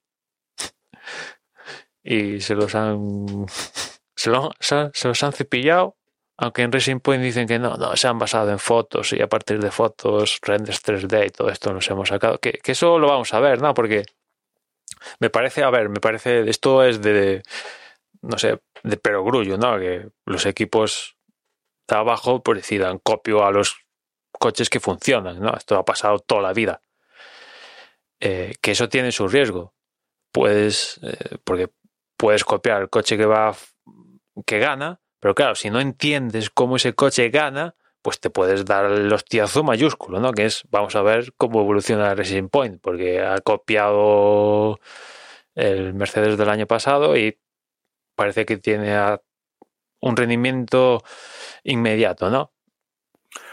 y 2.03 2.41
se 2.41 2.55
los 2.55 2.75
han 2.75 3.47
se 4.15 4.31
los 4.31 5.23
han 5.23 5.33
cepillado 5.33 5.97
aunque 6.39 6.63
en 6.63 6.73
Racing 6.73 7.01
Point 7.01 7.23
dicen 7.23 7.47
que 7.47 7.59
no, 7.59 7.77
no, 7.77 7.97
se 7.97 8.09
han 8.09 8.19
basado 8.19 8.51
en 8.51 8.59
fotos 8.59 9.13
y 9.13 9.23
a 9.23 9.29
partir 9.29 9.59
de 9.59 9.71
fotos, 9.71 10.39
renders 10.43 10.83
3D 10.83 11.27
y 11.27 11.31
todo 11.31 11.49
esto 11.49 11.73
nos 11.73 11.89
hemos 11.89 12.09
sacado. 12.09 12.39
Que, 12.39 12.61
eso 12.65 12.99
lo 12.99 13.09
vamos 13.09 13.33
a 13.33 13.41
ver, 13.41 13.63
¿no? 13.63 13.73
Porque 13.75 14.05
me 15.19 15.31
parece, 15.31 15.63
a 15.63 15.71
ver, 15.71 15.89
me 15.89 16.01
parece, 16.01 16.49
esto 16.49 16.85
es 16.85 17.01
de, 17.01 17.13
de 17.13 17.43
no 18.23 18.39
sé, 18.39 18.61
de 18.83 18.97
perogrullo, 18.97 19.57
¿no? 19.57 19.79
Que 19.79 20.09
los 20.27 20.45
equipos 20.47 21.17
de 21.89 21.97
abajo 21.97 22.43
pues 22.43 22.59
decidan 22.59 22.99
copio 22.99 23.45
a 23.45 23.51
los 23.51 23.87
coches 24.33 24.69
que 24.69 24.81
funcionan, 24.81 25.41
¿no? 25.41 25.55
Esto 25.57 25.77
ha 25.77 25.85
pasado 25.85 26.19
toda 26.19 26.43
la 26.43 26.53
vida. 26.53 26.83
Eh, 28.21 28.55
que 28.61 28.73
eso 28.73 28.89
tiene 28.89 29.13
su 29.13 29.29
riesgo. 29.29 29.75
Puedes, 30.33 31.01
eh, 31.03 31.39
porque 31.45 31.69
puedes 32.17 32.45
copiar 32.45 32.83
el 32.83 32.91
coche 32.91 33.17
que 33.17 33.27
va, 33.27 33.55
que 34.45 34.59
gana, 34.59 35.01
pero 35.21 35.35
claro, 35.35 35.55
si 35.55 35.71
no 35.71 35.81
entiendes 35.81 36.51
cómo 36.51 36.77
ese 36.77 36.95
coche 36.95 37.31
gana, 37.31 37.75
pues 38.03 38.21
te 38.21 38.31
puedes 38.31 38.65
dar 38.65 38.85
el 38.87 39.13
hostiazo 39.13 39.65
mayúsculo, 39.65 40.21
¿no? 40.21 40.33
Que 40.33 40.45
es, 40.47 40.63
vamos 40.71 40.95
a 40.95 41.03
ver 41.03 41.33
cómo 41.37 41.61
evoluciona 41.61 42.15
Racing 42.15 42.49
Point, 42.49 42.81
porque 42.81 43.21
ha 43.21 43.41
copiado 43.41 44.79
el 45.55 45.95
Mercedes 45.95 46.39
del 46.39 46.49
año 46.49 46.67
pasado 46.67 47.17
y 47.17 47.39
parece 48.15 48.47
que 48.47 48.59
tiene 48.59 48.95
un 50.01 50.17
rendimiento 50.17 51.03
inmediato, 51.65 52.31
¿no? 52.31 52.53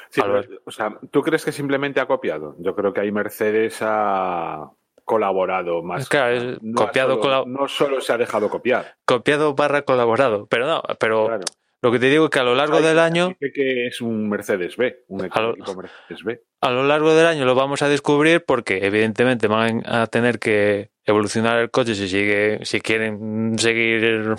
Sí, 0.09 0.21
o 0.65 0.71
sea, 0.71 0.99
¿tú 1.09 1.23
crees 1.23 1.43
que 1.43 1.51
simplemente 1.51 1.99
ha 1.99 2.05
copiado? 2.05 2.55
Yo 2.59 2.75
creo 2.75 2.93
que 2.93 3.01
ahí 3.01 3.11
Mercedes 3.11 3.79
ha 3.81 4.71
colaborado 5.03 5.81
más. 5.83 6.07
Claro, 6.09 6.35
es 6.35 6.61
no 6.61 6.75
copiado, 6.75 7.21
solo, 7.21 7.45
no 7.45 7.67
solo 7.67 8.01
se 8.01 8.13
ha 8.13 8.17
dejado 8.17 8.49
copiar. 8.49 8.95
Copiado 9.05 9.53
barra 9.53 9.83
colaborado, 9.83 10.47
pero 10.47 10.67
no, 10.67 10.83
pero 10.99 11.27
claro. 11.27 11.43
lo 11.81 11.91
que 11.91 11.99
te 11.99 12.09
digo 12.09 12.25
es 12.25 12.29
que 12.29 12.39
a 12.39 12.43
lo 12.43 12.55
largo 12.55 12.81
del 12.81 12.99
año... 12.99 13.35
Que 13.39 13.87
es 13.87 14.01
un 14.01 14.29
Mercedes 14.29 14.77
B, 14.77 15.03
un 15.07 15.25
equipo, 15.25 15.41
lo, 15.41 15.75
Mercedes 15.75 16.23
B. 16.23 16.41
A 16.61 16.71
lo 16.71 16.83
largo 16.83 17.13
del 17.13 17.25
año 17.25 17.45
lo 17.45 17.55
vamos 17.55 17.81
a 17.81 17.89
descubrir 17.89 18.43
porque 18.45 18.85
evidentemente 18.85 19.47
van 19.47 19.83
a 19.85 20.07
tener 20.07 20.39
que 20.39 20.91
evolucionar 21.05 21.59
el 21.59 21.69
coche 21.69 21.95
si 21.95 22.07
sigue, 22.07 22.59
si 22.63 22.81
quieren 22.81 23.57
seguir 23.59 24.35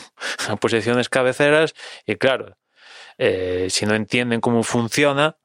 a 0.48 0.56
posiciones 0.56 1.08
cabeceras 1.08 1.74
y 2.06 2.16
claro, 2.16 2.56
eh, 3.18 3.66
si 3.70 3.86
no 3.86 3.94
entienden 3.94 4.40
cómo 4.40 4.62
funciona, 4.62 5.36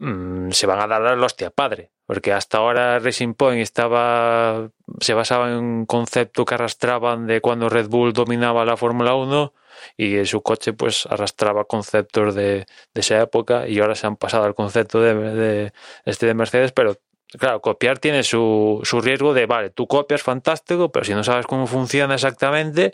mmm, 0.00 0.50
se 0.50 0.66
van 0.66 0.80
a 0.80 0.86
dar 0.86 1.16
la 1.16 1.26
hostia 1.26 1.50
padre 1.50 1.92
porque 2.10 2.32
hasta 2.32 2.58
ahora 2.58 2.98
Racing 2.98 3.34
Point 3.34 3.62
estaba 3.62 4.68
se 5.00 5.14
basaba 5.14 5.48
en 5.48 5.58
un 5.58 5.86
concepto 5.86 6.44
que 6.44 6.54
arrastraban 6.54 7.28
de 7.28 7.40
cuando 7.40 7.68
Red 7.68 7.86
Bull 7.88 8.12
dominaba 8.12 8.64
la 8.64 8.76
Fórmula 8.76 9.14
1 9.14 9.54
y 9.96 10.24
su 10.26 10.42
coche 10.42 10.72
pues 10.72 11.06
arrastraba 11.06 11.66
conceptos 11.66 12.34
de, 12.34 12.66
de, 12.94 13.00
esa 13.00 13.20
época 13.20 13.68
y 13.68 13.78
ahora 13.78 13.94
se 13.94 14.08
han 14.08 14.16
pasado 14.16 14.44
al 14.44 14.56
concepto 14.56 15.00
de, 15.00 15.14
de 15.14 15.72
este 16.04 16.26
de 16.26 16.34
Mercedes, 16.34 16.72
pero 16.72 16.96
claro, 17.38 17.60
copiar 17.60 17.98
tiene 17.98 18.22
su, 18.22 18.80
su 18.82 19.00
riesgo 19.00 19.32
de, 19.34 19.46
vale, 19.46 19.70
tú 19.70 19.86
copias 19.86 20.22
fantástico, 20.22 20.90
pero 20.90 21.04
si 21.04 21.14
no 21.14 21.22
sabes 21.22 21.46
cómo 21.46 21.66
funciona 21.66 22.14
exactamente, 22.14 22.92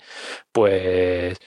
pues 0.52 1.38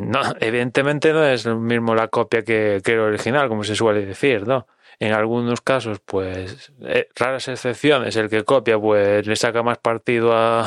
no, 0.00 0.20
evidentemente 0.40 1.12
no 1.12 1.24
es 1.24 1.44
lo 1.44 1.56
mismo 1.56 1.94
la 1.94 2.08
copia 2.08 2.42
que, 2.42 2.80
que 2.84 2.92
el 2.92 3.00
original, 3.00 3.48
como 3.48 3.64
se 3.64 3.74
suele 3.74 4.04
decir, 4.06 4.46
¿no? 4.46 4.66
en 4.98 5.12
algunos 5.12 5.60
casos, 5.60 6.00
pues, 6.04 6.72
eh, 6.82 7.08
raras 7.14 7.48
excepciones, 7.48 8.16
el 8.16 8.30
que 8.30 8.44
copia, 8.44 8.78
pues, 8.78 9.26
le 9.26 9.36
saca 9.36 9.62
más 9.62 9.78
partido 9.78 10.32
a, 10.34 10.66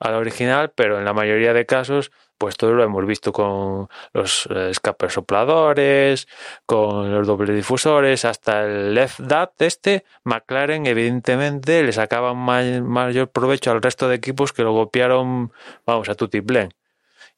la 0.00 0.18
original, 0.18 0.72
pero 0.74 0.98
en 0.98 1.04
la 1.04 1.12
mayoría 1.12 1.52
de 1.52 1.66
casos, 1.66 2.10
pues 2.38 2.56
todo 2.56 2.72
lo 2.72 2.84
hemos 2.84 3.06
visto 3.06 3.32
con 3.32 3.88
los 4.12 4.46
eh, 4.50 4.68
escapes 4.70 5.14
sopladores, 5.14 6.28
con 6.66 7.10
los 7.12 7.26
dobles 7.26 7.56
difusores, 7.56 8.24
hasta 8.24 8.64
el 8.64 8.98
FDAT 8.98 9.62
este, 9.62 10.04
McLaren 10.24 10.86
evidentemente 10.86 11.82
le 11.82 11.92
sacaba 11.92 12.34
may- 12.34 12.82
mayor 12.82 13.28
provecho 13.30 13.70
al 13.72 13.82
resto 13.82 14.08
de 14.08 14.16
equipos 14.16 14.52
que 14.52 14.62
lo 14.62 14.74
copiaron, 14.74 15.52
vamos, 15.86 16.08
a 16.08 16.14
Tutiplén. 16.14 16.70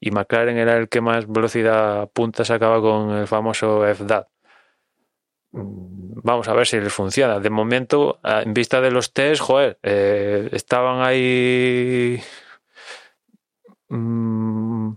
Y 0.00 0.10
McLaren 0.10 0.56
era 0.58 0.76
el 0.76 0.88
que 0.88 1.00
más 1.00 1.26
velocidad 1.26 2.08
punta 2.12 2.44
sacaba 2.44 2.80
con 2.80 3.10
el 3.10 3.26
famoso 3.26 3.84
FDAT. 3.84 4.28
Vamos 5.50 6.46
a 6.48 6.52
ver 6.52 6.66
si 6.66 6.78
les 6.80 6.92
funciona. 6.92 7.40
De 7.40 7.50
momento, 7.50 8.20
en 8.22 8.52
vista 8.54 8.80
de 8.80 8.90
los 8.90 9.12
test, 9.12 9.40
joder, 9.40 9.78
eh, 9.82 10.48
estaban 10.52 11.00
ahí 11.02 12.20
mm, 13.88 14.92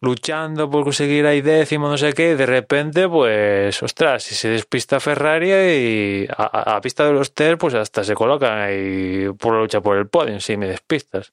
luchando 0.00 0.70
por 0.70 0.84
conseguir 0.84 1.26
ahí 1.26 1.40
décimo, 1.40 1.88
no 1.88 1.96
sé 1.98 2.12
qué, 2.12 2.32
y 2.32 2.34
de 2.34 2.46
repente, 2.46 3.08
pues, 3.08 3.82
ostras, 3.82 4.22
si 4.22 4.34
se 4.34 4.48
despista 4.48 5.00
Ferrari 5.00 5.50
y 5.52 6.26
a, 6.36 6.44
a- 6.72 6.76
a 6.76 6.80
vista 6.80 7.04
de 7.06 7.12
los 7.12 7.34
test, 7.34 7.58
pues 7.58 7.74
hasta 7.74 8.04
se 8.04 8.14
colocan 8.14 8.58
ahí 8.58 9.28
por 9.38 9.54
la 9.54 9.60
lucha 9.60 9.80
por 9.80 9.96
el 9.96 10.08
podio, 10.08 10.38
si 10.40 10.56
me 10.56 10.68
despistas. 10.68 11.32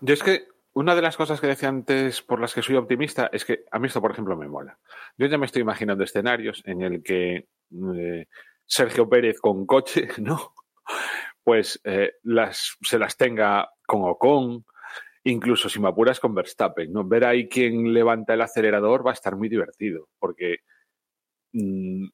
Yo 0.00 0.14
es 0.14 0.22
que 0.22 0.49
una 0.72 0.94
de 0.94 1.02
las 1.02 1.16
cosas 1.16 1.40
que 1.40 1.48
decía 1.48 1.68
antes 1.68 2.22
por 2.22 2.40
las 2.40 2.54
que 2.54 2.62
soy 2.62 2.76
optimista 2.76 3.28
es 3.32 3.44
que 3.44 3.64
a 3.70 3.78
mí 3.78 3.88
esto, 3.88 4.00
por 4.00 4.12
ejemplo, 4.12 4.36
me 4.36 4.48
mola. 4.48 4.78
Yo 5.16 5.26
ya 5.26 5.38
me 5.38 5.46
estoy 5.46 5.62
imaginando 5.62 6.04
escenarios 6.04 6.62
en 6.64 6.82
el 6.82 7.02
que 7.02 7.48
eh, 7.96 8.26
Sergio 8.66 9.08
Pérez 9.08 9.40
con 9.40 9.66
coche, 9.66 10.08
¿no? 10.18 10.54
Pues 11.42 11.80
eh, 11.84 12.12
las, 12.22 12.76
se 12.82 12.98
las 12.98 13.16
tenga 13.16 13.70
con 13.86 14.02
Ocon, 14.04 14.64
incluso 15.24 15.68
si 15.68 15.80
me 15.80 15.88
apuras 15.88 16.20
con 16.20 16.34
Verstappen, 16.34 16.92
¿no? 16.92 17.04
Ver 17.04 17.24
ahí 17.24 17.48
quién 17.48 17.92
levanta 17.92 18.34
el 18.34 18.42
acelerador 18.42 19.04
va 19.04 19.10
a 19.10 19.14
estar 19.14 19.36
muy 19.36 19.48
divertido, 19.48 20.08
porque 20.18 20.58
mm, 21.52 22.06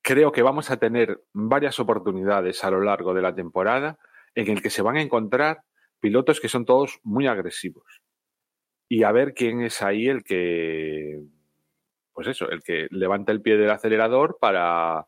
creo 0.00 0.32
que 0.32 0.42
vamos 0.42 0.70
a 0.70 0.78
tener 0.78 1.22
varias 1.32 1.78
oportunidades 1.78 2.64
a 2.64 2.70
lo 2.70 2.80
largo 2.80 3.12
de 3.12 3.22
la 3.22 3.34
temporada 3.34 3.98
en 4.34 4.50
el 4.50 4.62
que 4.62 4.70
se 4.70 4.82
van 4.82 4.96
a 4.96 5.02
encontrar 5.02 5.62
pilotos 6.02 6.40
que 6.40 6.48
son 6.48 6.66
todos 6.66 6.98
muy 7.04 7.26
agresivos. 7.28 8.02
Y 8.88 9.04
a 9.04 9.12
ver 9.12 9.32
quién 9.32 9.62
es 9.62 9.80
ahí 9.80 10.08
el 10.08 10.22
que, 10.24 11.22
pues 12.12 12.26
eso, 12.26 12.50
el 12.50 12.62
que 12.62 12.88
levanta 12.90 13.32
el 13.32 13.40
pie 13.40 13.56
del 13.56 13.70
acelerador 13.70 14.36
para... 14.38 15.06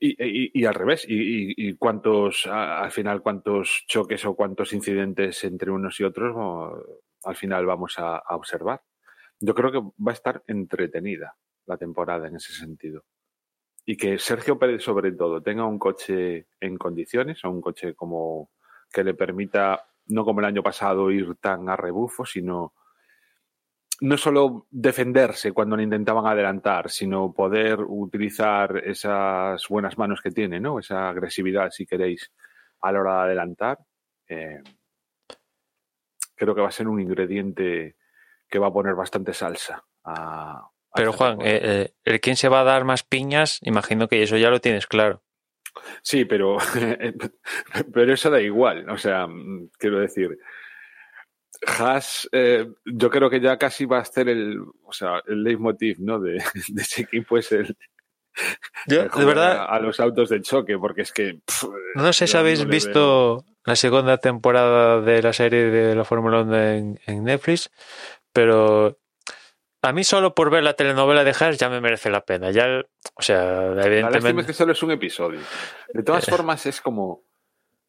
Y, 0.00 0.64
al 0.64 0.74
revés, 0.74 1.04
y, 1.06 1.74
cuántos, 1.76 2.46
al 2.46 2.90
final, 2.90 3.20
cuántos 3.22 3.84
choques 3.86 4.24
o 4.24 4.34
cuántos 4.34 4.72
incidentes 4.72 5.44
entre 5.44 5.70
unos 5.70 6.00
y 6.00 6.04
otros 6.04 6.34
al 7.22 7.36
final 7.36 7.66
vamos 7.66 7.98
a, 7.98 8.16
a 8.16 8.34
observar. 8.34 8.82
Yo 9.40 9.54
creo 9.54 9.70
que 9.70 9.78
va 9.78 10.12
a 10.12 10.14
estar 10.14 10.42
entretenida 10.46 11.36
la 11.66 11.76
temporada 11.76 12.28
en 12.28 12.36
ese 12.36 12.52
sentido. 12.54 13.04
Y 13.86 13.98
que 13.98 14.18
Sergio 14.18 14.58
Pérez, 14.58 14.82
sobre 14.82 15.12
todo, 15.12 15.42
tenga 15.42 15.66
un 15.66 15.78
coche 15.78 16.46
en 16.60 16.78
condiciones, 16.78 17.44
o 17.44 17.50
un 17.50 17.60
coche 17.60 17.94
como 17.94 18.50
que 18.94 19.04
le 19.04 19.14
permita, 19.14 19.86
no 20.06 20.24
como 20.24 20.40
el 20.40 20.46
año 20.46 20.62
pasado, 20.62 21.10
ir 21.10 21.34
tan 21.40 21.68
a 21.68 21.76
rebufo, 21.76 22.24
sino 22.24 22.72
no 24.00 24.16
solo 24.16 24.66
defenderse 24.70 25.52
cuando 25.52 25.76
le 25.76 25.82
intentaban 25.82 26.26
adelantar, 26.26 26.90
sino 26.90 27.32
poder 27.32 27.80
utilizar 27.80 28.82
esas 28.84 29.66
buenas 29.68 29.98
manos 29.98 30.20
que 30.20 30.30
tiene, 30.30 30.60
¿no? 30.60 30.78
Esa 30.78 31.08
agresividad, 31.08 31.70
si 31.70 31.86
queréis, 31.86 32.32
a 32.80 32.92
la 32.92 33.00
hora 33.00 33.14
de 33.14 33.22
adelantar. 33.22 33.78
Eh, 34.28 34.62
creo 36.36 36.54
que 36.54 36.60
va 36.60 36.68
a 36.68 36.72
ser 36.72 36.88
un 36.88 37.00
ingrediente 37.00 37.96
que 38.48 38.58
va 38.58 38.68
a 38.68 38.72
poner 38.72 38.94
bastante 38.94 39.32
salsa. 39.32 39.84
A, 40.04 40.58
a 40.58 40.70
Pero 40.94 41.10
esta 41.10 41.34
Juan, 41.34 41.40
eh, 41.40 41.60
eh, 41.62 41.94
el 42.04 42.20
quién 42.20 42.36
se 42.36 42.48
va 42.48 42.60
a 42.60 42.64
dar 42.64 42.84
más 42.84 43.02
piñas, 43.02 43.58
imagino 43.62 44.06
que 44.06 44.22
eso 44.22 44.36
ya 44.36 44.50
lo 44.50 44.60
tienes 44.60 44.86
claro. 44.86 45.23
Sí, 46.02 46.24
pero, 46.24 46.56
pero 47.92 48.12
eso 48.12 48.30
da 48.30 48.40
igual. 48.40 48.88
O 48.90 48.96
sea, 48.96 49.26
quiero 49.78 50.00
decir, 50.00 50.38
Haas, 51.66 52.28
eh, 52.32 52.66
yo 52.84 53.10
creo 53.10 53.30
que 53.30 53.40
ya 53.40 53.56
casi 53.58 53.84
va 53.86 53.98
a 53.98 54.04
ser 54.04 54.28
el, 54.28 54.58
o 54.84 54.92
sea, 54.92 55.22
el 55.26 55.42
leitmotiv, 55.42 55.98
¿no? 56.00 56.20
De, 56.20 56.32
de 56.68 56.82
ese 56.82 57.02
equipo 57.02 57.38
es 57.38 57.52
el, 57.52 57.76
Yo, 58.86 59.08
de 59.08 59.24
verdad, 59.24 59.58
a, 59.58 59.64
a 59.66 59.80
los 59.80 60.00
autos 60.00 60.28
de 60.28 60.40
choque, 60.42 60.78
porque 60.78 61.02
es 61.02 61.12
que. 61.12 61.40
pff, 61.44 61.64
No 61.94 62.12
sé 62.12 62.26
si 62.26 62.36
habéis 62.36 62.64
no 62.64 62.70
visto 62.70 63.44
la 63.64 63.76
segunda 63.76 64.18
temporada 64.18 65.00
de 65.00 65.22
la 65.22 65.32
serie 65.32 65.64
de 65.70 65.94
la 65.94 66.04
Fórmula 66.04 66.42
1 66.42 66.62
en, 66.62 67.00
en 67.06 67.24
Netflix, 67.24 67.70
pero 68.32 68.98
a 69.84 69.92
mí 69.92 70.04
solo 70.04 70.34
por 70.34 70.50
ver 70.50 70.62
la 70.64 70.74
telenovela 70.74 71.24
de 71.24 71.30
Haas 71.38 71.58
ya 71.58 71.68
me 71.68 71.80
merece 71.80 72.10
la 72.10 72.24
pena. 72.24 72.50
Ya, 72.50 72.82
o 73.14 73.22
sea, 73.22 73.60
La 73.62 73.86
evidentemente. 73.86 74.46
que 74.46 74.52
solo 74.52 74.72
es 74.72 74.82
un 74.82 74.90
episodio. 74.92 75.40
De 75.92 76.02
todas 76.02 76.26
formas, 76.26 76.66
es 76.66 76.80
como, 76.80 77.22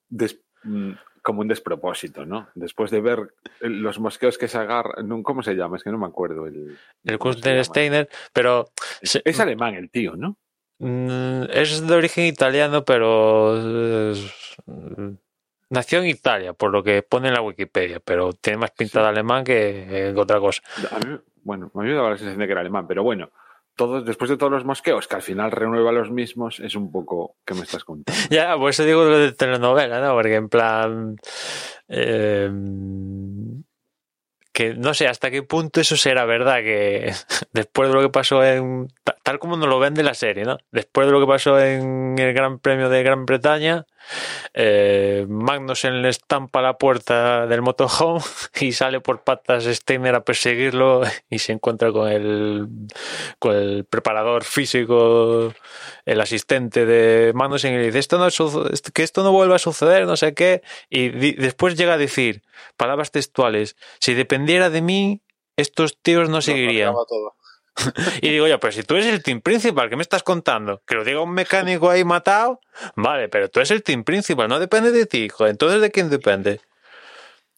des- 0.09 0.39
mm, 0.63 0.91
como 1.21 1.41
un 1.41 1.47
despropósito, 1.47 2.25
¿no? 2.25 2.49
Después 2.53 2.91
de 2.91 3.01
ver 3.01 3.33
los 3.61 3.99
mosqueos 3.99 4.37
que 4.37 4.47
se 4.47 4.57
agarran. 4.57 5.23
¿Cómo 5.23 5.41
se 5.41 5.55
llama? 5.55 5.77
Es 5.77 5.83
que 5.83 5.89
no 5.91 5.97
me 5.97 6.05
acuerdo. 6.05 6.45
El, 6.45 6.77
El 7.03 7.17
¿cómo 7.17 7.33
se 7.33 7.37
Kunstler 7.37 7.55
llama? 7.55 7.63
Steiner, 7.63 8.09
pero 8.31 8.69
Es 9.01 9.39
alemán 9.39 9.73
el 9.75 9.89
tío, 9.89 10.15
¿no? 10.15 10.37
mm, 10.79 11.43
es 11.51 11.87
de 11.87 11.95
origen 11.95 12.25
italiano, 12.25 12.83
pero 12.85 13.53
mm, 14.65 15.09
nació 15.69 15.99
en 15.99 16.05
Italia, 16.07 16.53
por 16.53 16.71
lo 16.71 16.83
que 16.83 17.01
pone 17.01 17.29
en 17.29 17.33
la 17.33 17.41
Wikipedia, 17.41 17.99
pero 17.99 18.33
tiene 18.33 18.57
más 18.59 18.71
pinta 18.71 18.99
Sí. 18.99 19.03
de 19.03 19.07
alemán 19.09 19.43
que, 19.43 20.13
que 20.13 20.19
otra 20.19 20.39
cosa. 20.39 20.61
A 20.91 20.99
mí, 20.99 21.17
bueno, 21.45 21.71
me 21.73 21.85
ayuda 21.87 22.09
la 22.09 22.17
sensación 22.17 22.39
de 22.39 22.45
que 22.47 22.51
era 22.51 22.59
alemán, 22.61 22.85
pero 22.87 23.03
bueno, 23.03 23.29
todos, 23.75 24.05
después 24.05 24.29
de 24.29 24.37
todos 24.37 24.51
los 24.51 24.65
mosqueos, 24.65 25.07
que 25.07 25.15
al 25.15 25.21
final 25.21 25.51
renueva 25.51 25.91
los 25.93 26.09
mismos, 26.11 26.59
es 26.59 26.75
un 26.75 26.91
poco 26.91 27.35
que 27.45 27.53
me 27.53 27.61
estás 27.61 27.83
contando. 27.85 28.19
Ya, 28.29 28.57
por 28.57 28.69
eso 28.69 28.83
digo 28.83 29.03
lo 29.05 29.17
de 29.17 29.31
telenovela, 29.31 30.01
¿no? 30.01 30.13
Porque 30.13 30.35
en 30.35 30.49
plan. 30.49 31.15
eh, 31.87 32.49
que 34.53 34.73
no 34.73 34.93
sé 34.93 35.07
hasta 35.09 35.31
qué 35.31 35.43
punto 35.43 35.81
eso 35.81 35.97
será 35.97 36.23
verdad, 36.23 36.59
que 36.59 37.11
después 37.51 37.89
de 37.89 37.95
lo 37.95 38.01
que 38.01 38.09
pasó 38.09 38.43
en. 38.43 38.87
ta- 39.03 39.17
Tal 39.21 39.39
como 39.39 39.57
nos 39.57 39.67
lo 39.67 39.79
vende 39.79 40.03
la 40.03 40.13
serie, 40.13 40.43
¿no? 40.45 40.57
Después 40.71 41.07
de 41.07 41.13
lo 41.13 41.19
que 41.19 41.27
pasó 41.27 41.59
en 41.59 42.15
el 42.17 42.33
Gran 42.33 42.59
Premio 42.59 42.87
de 42.89 43.03
Gran 43.03 43.25
Bretaña, 43.25 43.85
eh, 44.53 45.25
Magnussen 45.27 46.01
le 46.01 46.09
estampa 46.09 46.61
la 46.61 46.77
puerta 46.77 47.47
del 47.47 47.61
motorhome 47.61 48.21
y 48.61 48.71
sale 48.71 49.01
por 49.01 49.23
patas 49.23 49.65
Steiner 49.65 50.15
a 50.15 50.23
perseguirlo 50.23 51.01
y 51.29 51.39
se 51.39 51.53
encuentra 51.53 51.91
con 51.91 52.09
el, 52.09 52.67
con 53.39 53.55
el 53.55 53.85
preparador 53.85 54.43
físico 54.43 55.53
el 56.05 56.21
asistente 56.21 56.85
de 56.85 57.33
Magnussen 57.33 57.73
y 57.73 57.77
le 57.77 57.85
dice 57.85 57.99
esto 57.99 58.17
no 58.17 58.25
que 58.93 59.03
esto 59.03 59.23
no 59.23 59.31
vuelva 59.31 59.55
a 59.55 59.59
suceder, 59.59 60.05
no 60.05 60.17
sé 60.17 60.33
qué, 60.33 60.61
y 60.89 61.09
después 61.33 61.75
llega 61.75 61.93
a 61.93 61.97
decir 61.97 62.43
palabras 62.77 63.11
textuales, 63.11 63.75
si 63.99 64.13
dependiera 64.13 64.69
de 64.69 64.81
mí, 64.81 65.21
estos 65.57 65.97
tíos 66.01 66.29
no 66.29 66.41
seguirían. 66.41 66.93
Y 68.21 68.29
digo 68.29 68.47
yo, 68.47 68.59
pero 68.59 68.71
si 68.71 68.83
tú 68.83 68.95
eres 68.95 69.07
el 69.07 69.21
team 69.23 69.41
principal, 69.41 69.89
¿qué 69.89 69.95
me 69.95 70.01
estás 70.01 70.23
contando? 70.23 70.81
Que 70.85 70.95
lo 70.95 71.03
diga 71.03 71.21
un 71.21 71.33
mecánico 71.33 71.89
ahí 71.89 72.03
matado, 72.03 72.61
vale, 72.95 73.29
pero 73.29 73.49
tú 73.49 73.59
eres 73.59 73.71
el 73.71 73.83
team 73.83 74.03
principal, 74.03 74.47
no 74.47 74.59
depende 74.59 74.91
de 74.91 75.05
ti, 75.05 75.29
joder, 75.29 75.51
entonces 75.51 75.81
¿de 75.81 75.91
quién 75.91 76.09
depende? 76.09 76.61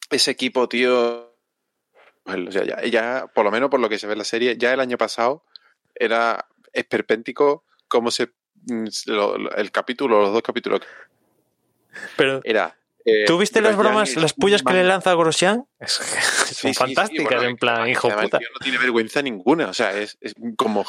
Ese 0.09 0.31
equipo, 0.31 0.67
tío. 0.69 1.33
bueno, 2.25 2.49
o 2.49 2.51
sea, 2.51 2.63
ya, 2.63 2.81
ya, 2.85 3.27
por 3.33 3.45
lo 3.45 3.51
menos 3.51 3.69
por 3.69 3.79
lo 3.79 3.89
que 3.89 3.99
se 3.99 4.07
ve 4.07 4.13
en 4.13 4.19
la 4.19 4.25
serie, 4.25 4.57
ya 4.57 4.73
el 4.73 4.79
año 4.79 4.97
pasado 4.97 5.43
era 5.95 6.47
esperpéntico 6.73 7.63
cómo 7.87 8.11
se. 8.11 8.29
mm, 8.65 8.87
lo- 9.07 9.51
el 9.55 9.71
capítulo, 9.71 10.19
los 10.21 10.33
dos 10.33 10.41
capítulos. 10.41 10.81
Pero 12.15 12.41
Era. 12.43 12.76
Eh, 13.09 13.23
¿Tú 13.25 13.37
viste 13.37 13.61
las 13.61 13.75
bromas, 13.77 14.15
las 14.17 14.33
pullas 14.33 14.61
que 14.63 14.73
le 14.73 14.83
lanza 14.83 15.11
a 15.11 15.15
Grosjean? 15.15 15.65
Es- 15.79 15.93
Sí, 15.93 16.03
Son 16.47 16.55
sí, 16.55 16.55
sí, 16.69 16.73
fantásticas, 16.73 17.25
bueno, 17.25 17.43
en 17.49 17.55
plan, 17.57 17.75
además- 17.81 17.91
hijo 17.91 18.09
puta. 18.09 18.37
tío 18.39 18.47
no 18.53 18.59
tiene 18.59 18.77
vergüenza 18.77 19.21
ninguna. 19.21 19.69
O 19.69 19.73
sea, 19.73 19.97
es, 19.97 20.17
es 20.21 20.33
como 20.57 20.85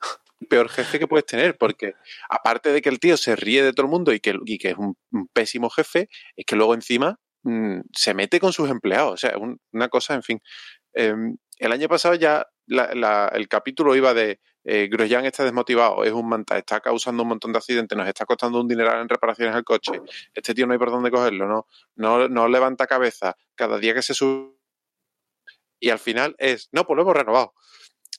peor 0.48 0.68
jefe 0.68 0.98
que 0.98 1.06
puedes 1.06 1.26
tener. 1.26 1.56
Porque 1.56 1.94
aparte 2.28 2.72
de 2.72 2.82
que 2.82 2.88
el 2.88 3.00
tío 3.00 3.16
se 3.16 3.36
ríe 3.36 3.62
de 3.62 3.72
todo 3.72 3.86
el 3.86 3.90
mundo 3.92 4.12
y 4.12 4.20
que, 4.20 4.36
y 4.44 4.58
que 4.58 4.70
es 4.70 4.76
un, 4.76 4.96
un 5.12 5.28
pésimo 5.28 5.70
jefe, 5.70 6.08
es 6.36 6.44
que 6.46 6.56
luego 6.56 6.74
encima 6.74 7.18
mm, 7.42 7.80
se 7.92 8.14
mete 8.14 8.40
con 8.40 8.52
sus 8.52 8.70
empleados. 8.70 9.12
O 9.14 9.16
sea, 9.16 9.36
un- 9.38 9.58
una 9.72 9.88
cosa, 9.88 10.14
en 10.14 10.22
fin. 10.22 10.40
Eh, 10.94 11.14
el 11.58 11.72
año 11.72 11.88
pasado 11.88 12.14
ya 12.14 12.46
la- 12.66 12.94
la- 12.94 13.30
el 13.34 13.48
capítulo 13.48 13.94
iba 13.96 14.14
de 14.14 14.40
eh, 14.66 14.88
Grosjean 14.90 15.24
está 15.24 15.44
desmotivado, 15.44 16.02
es 16.04 16.12
un 16.12 16.28
manta, 16.28 16.58
está 16.58 16.80
causando 16.80 17.22
un 17.22 17.30
montón 17.30 17.52
de 17.52 17.58
accidentes, 17.58 17.96
nos 17.96 18.08
está 18.08 18.26
costando 18.26 18.60
un 18.60 18.68
dineral 18.68 19.00
en 19.00 19.08
reparaciones 19.08 19.54
al 19.54 19.64
coche. 19.64 20.00
Este 20.34 20.54
tío 20.54 20.66
no 20.66 20.72
hay 20.72 20.78
por 20.78 20.90
dónde 20.90 21.10
cogerlo, 21.10 21.46
no, 21.46 21.66
no, 21.94 22.28
no 22.28 22.48
levanta 22.48 22.86
cabeza. 22.86 23.36
Cada 23.54 23.78
día 23.78 23.94
que 23.94 24.02
se 24.02 24.12
sube 24.12 24.56
y 25.80 25.90
al 25.90 25.98
final 25.98 26.34
es, 26.38 26.68
no, 26.72 26.86
pues 26.86 26.96
lo 26.96 27.02
hemos 27.02 27.16
renovado. 27.16 27.54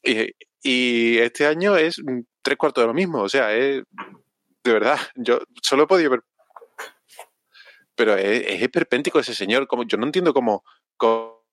Y, 0.04 1.18
este 1.20 1.46
año 1.46 1.78
es 1.78 2.02
tres 2.42 2.58
cuartos 2.58 2.84
de 2.84 2.88
lo 2.88 2.94
mismo. 2.94 3.22
O 3.22 3.30
sea, 3.30 3.54
es. 3.54 3.84
De 4.64 4.74
verdad, 4.74 4.98
yo 5.16 5.40
solo 5.62 5.84
he 5.84 5.88
podido 5.88 6.12
ver. 6.12 6.24
Pero 7.96 8.16
es, 8.16 8.62
es 8.62 8.70
ese 9.16 9.34
señor. 9.34 9.68
Como, 9.68 9.84
yo 9.84 9.98
no 9.98 10.06
entiendo 10.06 10.34
cómo, 10.34 10.64
cómo 10.98 11.44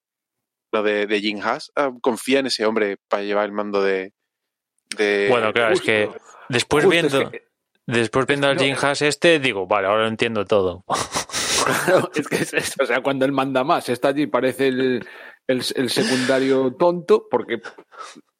de, 0.72 1.06
de 1.06 1.20
Jim 1.20 1.40
Haas 1.42 1.70
ah, 1.76 1.92
confía 2.00 2.40
en 2.40 2.46
ese 2.46 2.66
hombre 2.66 2.96
para 3.08 3.22
llevar 3.22 3.46
el 3.46 3.52
mando 3.52 3.82
de. 3.82 4.12
De 4.96 5.28
Bueno, 5.30 5.52
claro, 5.52 5.74
es 5.74 5.80
que 5.80 6.10
después 6.48 6.84
es 6.84 6.90
viendo, 6.90 7.30
que- 7.30 7.46
después 7.86 8.26
viendo 8.26 8.46
al 8.48 8.56
no, 8.56 8.62
Jim 8.62 8.76
Haas 8.80 9.02
este, 9.02 9.38
digo, 9.38 9.66
vale, 9.66 9.86
ahora 9.88 10.02
lo 10.02 10.08
entiendo 10.08 10.44
todo. 10.44 10.84
Claro, 11.86 12.10
es 12.14 12.28
que 12.28 12.36
es 12.36 12.52
eso, 12.52 12.74
o 12.82 12.86
sea, 12.86 13.00
cuando 13.00 13.24
él 13.24 13.32
manda 13.32 13.64
más, 13.64 13.88
está 13.88 14.08
allí, 14.08 14.26
parece 14.26 14.68
el, 14.68 15.06
el, 15.46 15.64
el 15.76 15.90
secundario 15.90 16.74
tonto, 16.78 17.26
porque 17.30 17.60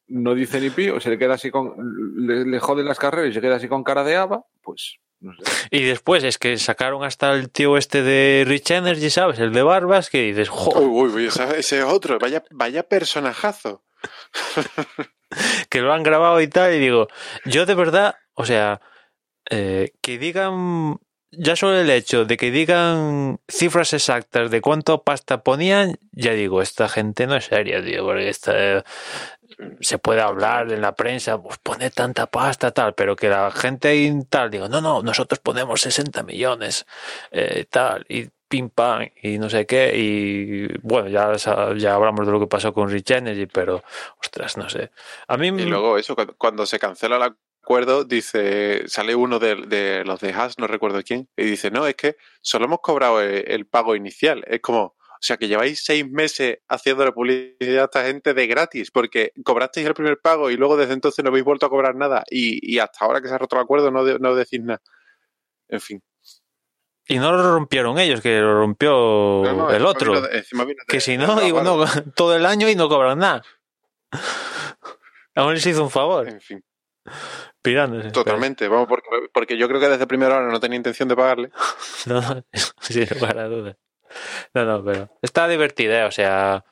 no 0.07 0.35
dice 0.35 0.61
ni 0.61 0.69
pío, 0.69 0.99
se 0.99 1.09
le 1.09 1.17
queda 1.17 1.33
así 1.33 1.49
con. 1.49 1.73
Le, 2.17 2.45
le 2.45 2.59
jode 2.59 2.83
las 2.83 2.99
carreras 2.99 3.31
y 3.31 3.33
se 3.33 3.41
queda 3.41 3.55
así 3.55 3.67
con 3.67 3.83
cara 3.83 4.03
de 4.03 4.15
haba, 4.15 4.43
pues 4.61 4.97
no 5.21 5.33
sé. 5.33 5.43
Y 5.71 5.83
después 5.85 6.23
es 6.23 6.37
que 6.37 6.57
sacaron 6.59 7.03
hasta 7.03 7.33
el 7.33 7.49
tío 7.49 7.77
este 7.77 8.03
de 8.03 8.43
Rich 8.45 8.69
Energy, 8.69 9.09
¿sabes? 9.09 9.39
El 9.39 9.53
de 9.53 9.63
Barbas, 9.63 10.11
que 10.11 10.21
dices, 10.21 10.49
Uy, 10.51 10.55
joder, 10.55 10.87
uy, 10.87 11.09
uy, 11.09 11.25
ese 11.25 11.57
ese 11.57 11.79
es 11.79 11.85
otro. 11.85 12.19
Vaya, 12.19 12.43
vaya 12.51 12.83
personajazo. 12.83 13.83
que 15.69 15.81
lo 15.81 15.93
han 15.93 16.03
grabado 16.03 16.41
y 16.41 16.47
tal, 16.47 16.73
y 16.73 16.79
digo, 16.79 17.07
yo 17.45 17.65
de 17.65 17.75
verdad, 17.75 18.15
o 18.33 18.45
sea, 18.45 18.81
eh, 19.49 19.91
que 20.01 20.17
digan, 20.17 20.99
ya 21.31 21.55
solo 21.55 21.79
el 21.79 21.89
hecho 21.89 22.25
de 22.25 22.37
que 22.37 22.51
digan 22.51 23.39
cifras 23.47 23.93
exactas 23.93 24.49
de 24.51 24.61
cuánto 24.61 25.03
pasta 25.03 25.43
ponían, 25.43 25.97
ya 26.11 26.31
digo, 26.33 26.61
esta 26.61 26.89
gente 26.89 27.27
no 27.27 27.35
es 27.35 27.45
seria, 27.45 27.83
tío, 27.83 28.05
porque 28.05 28.29
esta, 28.29 28.53
eh, 28.55 28.83
se 29.81 29.97
puede 29.97 30.21
hablar 30.21 30.71
en 30.71 30.81
la 30.81 30.95
prensa, 30.95 31.41
pues 31.41 31.57
pone 31.59 31.89
tanta 31.89 32.27
pasta, 32.27 32.71
tal, 32.71 32.93
pero 32.95 33.15
que 33.15 33.29
la 33.29 33.51
gente 33.51 33.95
y 33.95 34.23
tal, 34.25 34.49
digo, 34.51 34.67
no, 34.69 34.81
no, 34.81 35.01
nosotros 35.01 35.39
ponemos 35.39 35.81
60 35.81 36.23
millones, 36.23 36.85
eh, 37.31 37.65
tal, 37.69 38.05
y 38.09 38.29
pim 38.55 38.69
pam, 38.69 39.07
y 39.21 39.37
no 39.37 39.49
sé 39.49 39.65
qué, 39.65 39.91
y 39.95 40.67
bueno, 40.81 41.09
ya, 41.09 41.33
ya 41.75 41.93
hablamos 41.95 42.25
de 42.25 42.31
lo 42.31 42.39
que 42.39 42.47
pasó 42.47 42.73
con 42.73 42.89
Rich 42.89 43.11
Energy, 43.11 43.47
pero, 43.47 43.83
ostras, 44.21 44.57
no 44.57 44.69
sé. 44.69 44.91
A 45.27 45.37
mí, 45.37 45.47
Y 45.47 45.65
luego 45.65 45.97
eso, 45.97 46.15
cuando, 46.37 46.65
se 46.65 46.79
cancela 46.79 47.17
el 47.17 47.23
acuerdo, 47.61 48.05
dice, 48.05 48.87
sale 48.87 49.15
uno 49.15 49.39
de, 49.39 49.55
de 49.67 50.05
los 50.05 50.19
de 50.19 50.31
Haas, 50.31 50.57
no 50.59 50.67
recuerdo 50.67 51.01
quién, 51.03 51.27
y 51.35 51.43
dice, 51.43 51.69
no, 51.71 51.85
es 51.87 51.95
que 51.95 52.15
solo 52.41 52.65
hemos 52.65 52.79
cobrado 52.79 53.21
el, 53.21 53.43
el 53.51 53.65
pago 53.65 53.95
inicial. 53.95 54.43
Es 54.47 54.61
como, 54.61 54.81
o 54.83 54.95
sea, 55.19 55.37
que 55.37 55.47
lleváis 55.47 55.83
seis 55.83 56.07
meses 56.09 56.59
haciéndole 56.69 57.11
publicidad 57.11 57.81
a 57.81 57.85
esta 57.85 58.05
gente 58.05 58.33
de 58.33 58.47
gratis, 58.47 58.91
porque 58.91 59.31
cobrasteis 59.43 59.87
el 59.87 59.93
primer 59.95 60.19
pago 60.19 60.51
y 60.51 60.57
luego 60.57 60.77
desde 60.77 60.93
entonces 60.93 61.23
no 61.23 61.29
habéis 61.29 61.45
vuelto 61.45 61.65
a 61.65 61.69
cobrar 61.69 61.95
nada, 61.95 62.23
y, 62.29 62.59
y 62.73 62.79
hasta 62.79 63.03
ahora 63.03 63.19
que 63.19 63.27
se 63.27 63.33
ha 63.33 63.37
roto 63.39 63.55
el 63.55 63.63
acuerdo 63.63 63.91
no, 63.91 64.03
de- 64.05 64.19
no 64.19 64.35
decís 64.35 64.61
nada. 64.61 64.81
En 65.67 65.81
fin. 65.81 66.01
Y 67.07 67.17
no 67.19 67.31
lo 67.31 67.53
rompieron 67.55 67.99
ellos, 67.99 68.21
que 68.21 68.39
lo 68.39 68.59
rompió 68.59 68.91
No, 69.45 69.53
no, 69.53 69.71
el 69.71 69.85
otro. 69.85 70.13
vino 70.13 70.27
de- 70.27 70.37
encima 70.39 70.63
vino 70.65 70.79
de- 70.87 70.91
que 70.91 70.99
si 70.99 71.17
no, 71.17 71.39
digo, 71.39 71.61
no, 71.63 71.77
todo 72.15 72.35
el 72.35 72.45
año 72.45 72.67
y 72.69 72.75
no 72.75 72.89
cobran 72.89 73.19
nada. 73.19 73.43
Aún 75.35 75.53
les 75.53 75.65
hizo 75.65 75.83
un 75.83 75.89
favor, 75.91 76.27
En 76.27 76.39
fin, 76.41 76.63
pirándose. 77.61 78.11
totalmente. 78.11 78.67
Vamos, 78.67 78.87
porque, 78.87 79.07
porque 79.33 79.57
yo 79.57 79.67
creo 79.67 79.79
que 79.81 79.89
desde 79.89 80.07
primera 80.07 80.37
hora 80.37 80.47
no 80.51 80.59
tenía 80.59 80.77
intención 80.77 81.09
de 81.09 81.15
pagarle. 81.15 81.51
No, 82.07 82.21
no, 82.21 82.43
sin 82.79 83.07
lugar 83.09 83.37
a 83.39 83.47
dudas. 83.47 83.77
No, 84.53 84.63
no, 84.65 84.83
pero 84.85 85.09
está 85.21 85.47
divertida, 85.47 86.01
¿eh? 86.03 86.05
o 86.05 86.11
sea, 86.11 86.63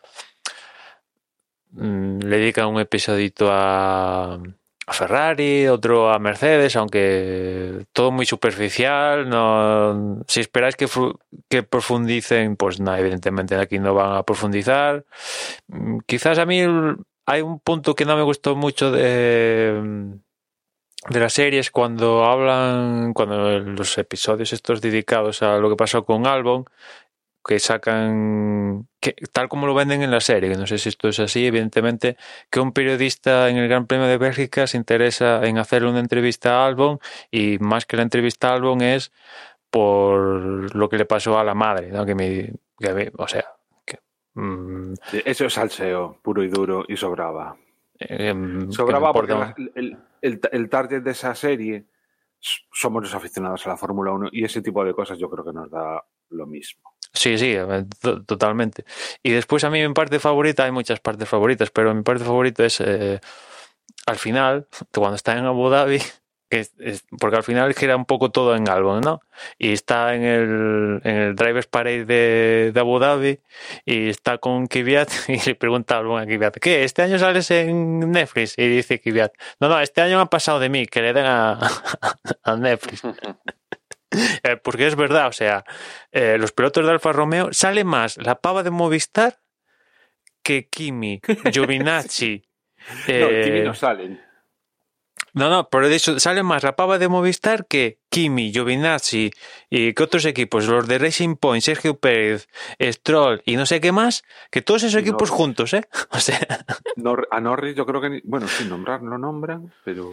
mm, 1.71 2.19
le 2.19 2.37
dedican 2.37 2.67
un 2.67 2.79
episodito 2.79 3.49
a, 3.51 4.39
a 4.85 4.93
Ferrari, 4.93 5.67
otro 5.67 6.11
a 6.11 6.19
Mercedes, 6.19 6.75
aunque 6.75 7.85
todo 7.93 8.11
muy 8.11 8.25
superficial. 8.25 9.29
No, 9.29 10.23
si 10.27 10.41
esperáis 10.41 10.75
que, 10.75 10.87
que 11.49 11.63
profundicen, 11.63 12.55
pues 12.57 12.79
no, 12.79 12.95
evidentemente 12.95 13.55
aquí 13.55 13.79
no 13.79 13.93
van 13.93 14.17
a 14.17 14.23
profundizar. 14.23 15.05
Mm, 15.67 15.99
Quizás 16.05 16.39
a 16.39 16.45
mí 16.45 16.61
hay 17.25 17.41
un 17.41 17.59
punto 17.59 17.95
que 17.95 18.05
no 18.05 18.17
me 18.17 18.23
gustó 18.23 18.55
mucho 18.55 18.91
de 18.91 20.19
de 21.09 21.19
las 21.19 21.33
series 21.33 21.69
cuando 21.69 22.23
hablan, 22.23 23.13
cuando 23.13 23.59
los 23.59 23.97
episodios 23.97 24.53
estos 24.53 24.81
dedicados 24.81 25.41
a 25.43 25.57
lo 25.57 25.69
que 25.69 25.75
pasó 25.75 26.05
con 26.05 26.25
Albon, 26.27 26.65
que 27.45 27.59
sacan, 27.59 28.87
que, 29.01 29.15
tal 29.33 29.49
como 29.49 29.67
lo 29.67 29.73
venden 29.73 30.01
en 30.01 30.11
la 30.11 30.21
serie, 30.21 30.49
que 30.49 30.57
no 30.57 30.65
sé 30.67 30.77
si 30.77 30.89
esto 30.89 31.09
es 31.09 31.19
así, 31.19 31.45
evidentemente, 31.45 32.15
que 32.49 32.59
un 32.59 32.71
periodista 32.71 33.49
en 33.49 33.57
el 33.57 33.67
Gran 33.67 33.85
Premio 33.87 34.07
de 34.07 34.17
Bélgica 34.17 34.65
se 34.67 34.77
interesa 34.77 35.45
en 35.45 35.57
hacerle 35.57 35.89
una 35.89 35.99
entrevista 35.99 36.61
a 36.63 36.67
Albon 36.67 36.99
y 37.31 37.57
más 37.59 37.85
que 37.85 37.97
la 37.97 38.03
entrevista 38.03 38.49
a 38.49 38.53
Albon 38.55 38.81
es 38.81 39.11
por 39.69 40.73
lo 40.75 40.87
que 40.89 40.97
le 40.97 41.05
pasó 41.05 41.37
a 41.39 41.43
la 41.43 41.53
madre, 41.55 41.89
¿no? 41.91 42.05
Que 42.05 42.15
me, 42.15 42.53
que 42.79 42.93
me- 42.93 43.11
o 43.17 43.27
sea, 43.27 43.43
que, 43.85 43.99
mm, 44.35 44.93
Eso 45.25 45.45
es 45.45 45.53
salseo, 45.53 46.19
puro 46.21 46.43
y 46.43 46.47
duro, 46.49 46.85
y 46.87 46.95
sobraba. 46.95 47.57
em, 47.99 48.59
que 48.59 48.65
me 48.67 48.71
Sobraba 48.73 49.11
porque 49.13 49.33
la- 49.33 49.55
el, 49.75 49.97
el, 50.21 50.39
el 50.51 50.69
target 50.69 51.01
de 51.01 51.11
esa 51.11 51.33
serie 51.35 51.85
somos 52.71 53.01
los 53.03 53.15
aficionados 53.15 53.65
a 53.65 53.69
la 53.69 53.77
Fórmula 53.77 54.11
1 54.11 54.29
y 54.31 54.43
ese 54.43 54.61
tipo 54.61 54.83
de 54.83 54.93
cosas 54.93 55.17
yo 55.17 55.29
creo 55.29 55.45
que 55.45 55.53
nos 55.53 55.69
da 55.71 56.03
lo 56.33 56.45
mismo. 56.47 56.81
Sí, 57.13 57.37
sí, 57.37 57.55
to- 58.01 58.23
totalmente. 58.25 58.85
Y 59.21 59.31
después 59.31 59.63
a 59.63 59.69
mí 59.69 59.85
mi 59.87 59.93
parte 59.93 60.19
favorita, 60.19 60.63
hay 60.65 60.71
muchas 60.71 60.99
partes 60.99 61.29
favoritas, 61.29 61.69
pero 61.69 61.93
mi 61.93 62.01
parte 62.03 62.23
favorita 62.23 62.65
es 62.65 62.81
eh, 62.81 63.19
al 64.07 64.17
final, 64.17 64.67
cuando 64.93 65.15
está 65.15 65.37
en 65.37 65.45
Abu 65.45 65.69
Dhabi, 65.69 65.99
que 66.49 66.59
es- 66.61 66.73
es- 66.79 67.05
porque 67.19 67.37
al 67.37 67.43
final 67.43 67.73
gira 67.75 67.95
un 67.95 68.05
poco 68.05 68.31
todo 68.31 68.55
en 68.55 68.67
Albon, 68.67 69.01
¿no? 69.01 69.21
Y 69.59 69.73
está 69.73 70.15
en 70.15 70.23
el, 70.23 71.01
en 71.03 71.15
el 71.17 71.35
Drivers 71.35 71.67
Parade 71.67 72.05
de, 72.05 72.71
de 72.73 72.79
Abu 72.79 72.97
Dhabi 72.99 73.39
y 73.85 74.09
está 74.09 74.39
con 74.39 74.65
Kvyat 74.67 75.09
y 75.29 75.37
le 75.47 75.55
pregunta 75.55 75.95
a 75.95 75.99
Albon 75.99 76.21
a 76.21 76.25
Kvyat, 76.25 76.57
¿qué? 76.57 76.83
¿Este 76.83 77.03
año 77.03 77.19
sales 77.19 77.49
en 77.51 78.11
Netflix? 78.11 78.57
Y 78.57 78.67
dice 78.67 78.99
Kvyat, 78.99 79.33
no, 79.59 79.69
no, 79.69 79.79
este 79.79 80.01
año 80.01 80.17
me 80.17 80.23
ha 80.23 80.27
pasado 80.27 80.59
de 80.59 80.69
mí, 80.69 80.87
que 80.87 81.01
le 81.03 81.13
den 81.13 81.25
a, 81.27 81.59
a 82.43 82.55
Netflix. 82.55 83.01
Eh, 84.43 84.57
porque 84.57 84.87
es 84.87 84.95
verdad, 84.95 85.27
o 85.27 85.31
sea, 85.33 85.63
eh, 86.11 86.37
los 86.39 86.51
pilotos 86.51 86.85
de 86.85 86.91
Alfa 86.91 87.11
Romeo 87.13 87.49
sale 87.53 87.83
más 87.83 88.17
la 88.17 88.39
pava 88.39 88.63
de 88.63 88.69
Movistar 88.71 89.39
que 90.43 90.67
Kimi, 90.69 91.21
Giovinazzi. 91.53 92.43
no, 92.89 92.95
eh, 93.07 93.41
Kimi 93.45 93.61
no 93.61 93.73
salen. 93.73 94.21
no, 95.33 95.49
no, 95.49 95.69
pero 95.69 95.87
de 95.89 95.95
hecho 95.95 96.19
sale 96.19 96.43
más 96.43 96.63
la 96.63 96.75
pava 96.75 96.99
de 96.99 97.07
Movistar 97.07 97.65
que 97.65 97.99
Kimi, 98.09 98.51
Giovinazzi 98.51 99.31
y 99.69 99.93
que 99.93 100.03
otros 100.03 100.25
equipos, 100.25 100.67
los 100.67 100.85
de 100.87 100.97
Racing 100.99 101.35
Point, 101.37 101.63
Sergio 101.63 101.97
Pérez, 101.97 102.47
Stroll 102.79 103.41
y 103.45 103.55
no 103.55 103.65
sé 103.65 103.79
qué 103.81 103.91
más, 103.91 104.23
que 104.51 104.61
todos 104.61 104.83
esos 104.83 104.99
equipos 105.01 105.29
Norris. 105.29 105.37
juntos, 105.37 105.73
¿eh? 105.73 105.83
O 106.11 106.19
sea, 106.19 106.39
Nor- 106.97 107.27
a 107.31 107.39
Norris 107.39 107.75
yo 107.75 107.85
creo 107.85 108.01
que, 108.01 108.09
ni- 108.09 108.21
bueno, 108.25 108.47
sin 108.47 108.69
nombrar 108.69 109.01
lo 109.01 109.17
nombran, 109.17 109.73
pero 109.85 110.11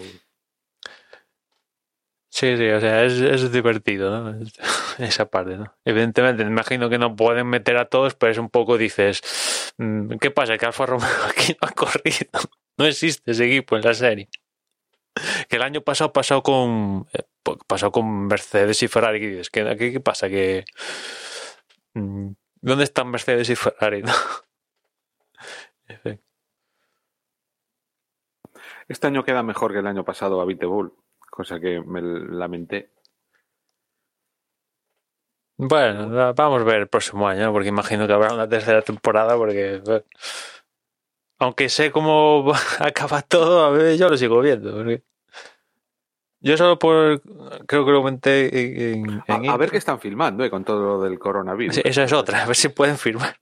sí, 2.41 2.57
sí, 2.57 2.69
o 2.71 2.81
sea, 2.81 3.05
es, 3.05 3.53
divertido, 3.53 4.11
¿no? 4.11 4.41
Esa 4.99 5.27
parte, 5.27 5.57
¿no? 5.59 5.75
Evidentemente, 5.85 6.45
me 6.45 6.51
imagino 6.51 6.89
que 6.89 6.99
no 6.99 7.15
pueden 7.15 7.47
meter 7.47 7.77
a 7.77 7.85
todos, 7.87 8.15
pero 8.15 8.33
es 8.33 8.39
un 8.39 8.49
poco, 8.49 8.79
dices, 8.79 9.21
mm, 9.79 10.17
¿qué 10.19 10.31
pasa? 10.31 10.57
Que 10.57 10.67
Alfa 10.67 10.87
Romeo 10.87 11.07
aquí 11.29 11.55
no 11.61 11.69
ha 11.69 11.73
corrido. 11.73 12.41
No 12.79 12.87
existe 12.87 13.31
ese 13.31 13.47
equipo 13.47 13.77
en 13.77 13.83
la 13.83 13.95
serie. 13.95 14.29
Que 15.49 15.57
el 15.57 15.63
año 15.63 15.83
pasado 15.83 16.13
pasó 16.13 16.43
con 16.43 17.07
eh, 17.13 17.25
pasó 17.67 17.91
con 17.91 18.27
Mercedes 18.27 18.83
y 18.83 18.89
Ferrari. 18.89 19.19
Dices, 19.21 19.51
¿qué, 19.51 20.01
pasa? 20.01 20.29
Mm, 21.95 22.33
¿Dónde 22.63 22.85
están 22.85 23.11
Mercedes 23.11 23.51
y 23.51 23.57
Ferrari? 23.57 24.03
este 28.89 29.07
año 29.07 29.25
queda 29.25 29.43
mejor 29.43 29.73
que 29.73 29.79
el 29.81 29.87
año 29.87 30.05
pasado 30.05 30.41
a 30.41 30.45
Bull, 30.45 30.93
cosa 31.41 31.59
que 31.61 31.81
me 31.81 32.01
lamenté. 32.03 32.91
Bueno, 35.57 36.11
va- 36.11 36.33
vamos 36.33 36.63
a 36.63 36.65
ver 36.65 36.77
el 36.83 36.89
próximo 36.89 37.29
año, 37.29 37.53
porque 37.53 37.69
imagino 37.69 38.07
que 38.07 38.13
habrá 38.15 38.33
una 38.33 38.49
tercera 38.49 38.81
temporada, 38.83 39.37
porque 39.37 39.83
eh, 39.87 40.05
aunque 41.39 41.69
sé 41.69 41.91
cómo 41.91 42.53
acaba 42.79 43.23
todo, 43.23 43.65
a 43.65 43.71
ver, 43.71 43.97
yo 43.99 44.09
lo 44.09 44.17
sigo 44.17 44.41
viendo. 44.41 44.73
porque 44.73 45.03
Yo 46.41 46.57
solo 46.57 46.79
por, 46.79 47.21
creo 47.67 47.85
que 47.85 47.91
lo 47.93 47.99
comenté 47.99 48.93
en, 48.93 49.05
en 49.05 49.23
A, 49.29 49.53
a 49.53 49.57
ver 49.59 49.71
qué 49.71 49.77
están 49.77 50.01
filmando 50.01 50.45
eh, 50.45 50.51
con 50.51 50.65
todo 50.65 50.81
lo 50.99 51.03
del 51.03 51.19
coronavirus. 51.19 51.79
Esa 51.85 52.05
es 52.05 52.13
otra, 52.13 52.43
a 52.43 52.47
ver 52.47 52.57
si 52.57 52.69
pueden 52.71 52.97
firmar. 52.97 53.37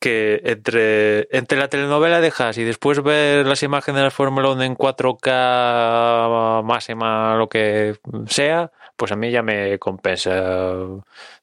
Que 0.00 0.40
entre, 0.44 1.26
entre 1.36 1.58
la 1.58 1.68
telenovela 1.68 2.20
de 2.20 2.32
Haas 2.36 2.58
y 2.58 2.64
después 2.64 3.02
ver 3.02 3.46
las 3.46 3.62
imágenes 3.62 3.98
de 3.98 4.04
la 4.04 4.10
Fórmula 4.10 4.50
1 4.50 4.62
en 4.62 4.76
4K 4.76 6.62
máxima, 6.62 7.36
lo 7.36 7.48
que 7.48 7.96
sea, 8.26 8.70
pues 8.96 9.10
a 9.10 9.16
mí 9.16 9.30
ya 9.30 9.42
me 9.42 9.78
compensa 9.78 10.74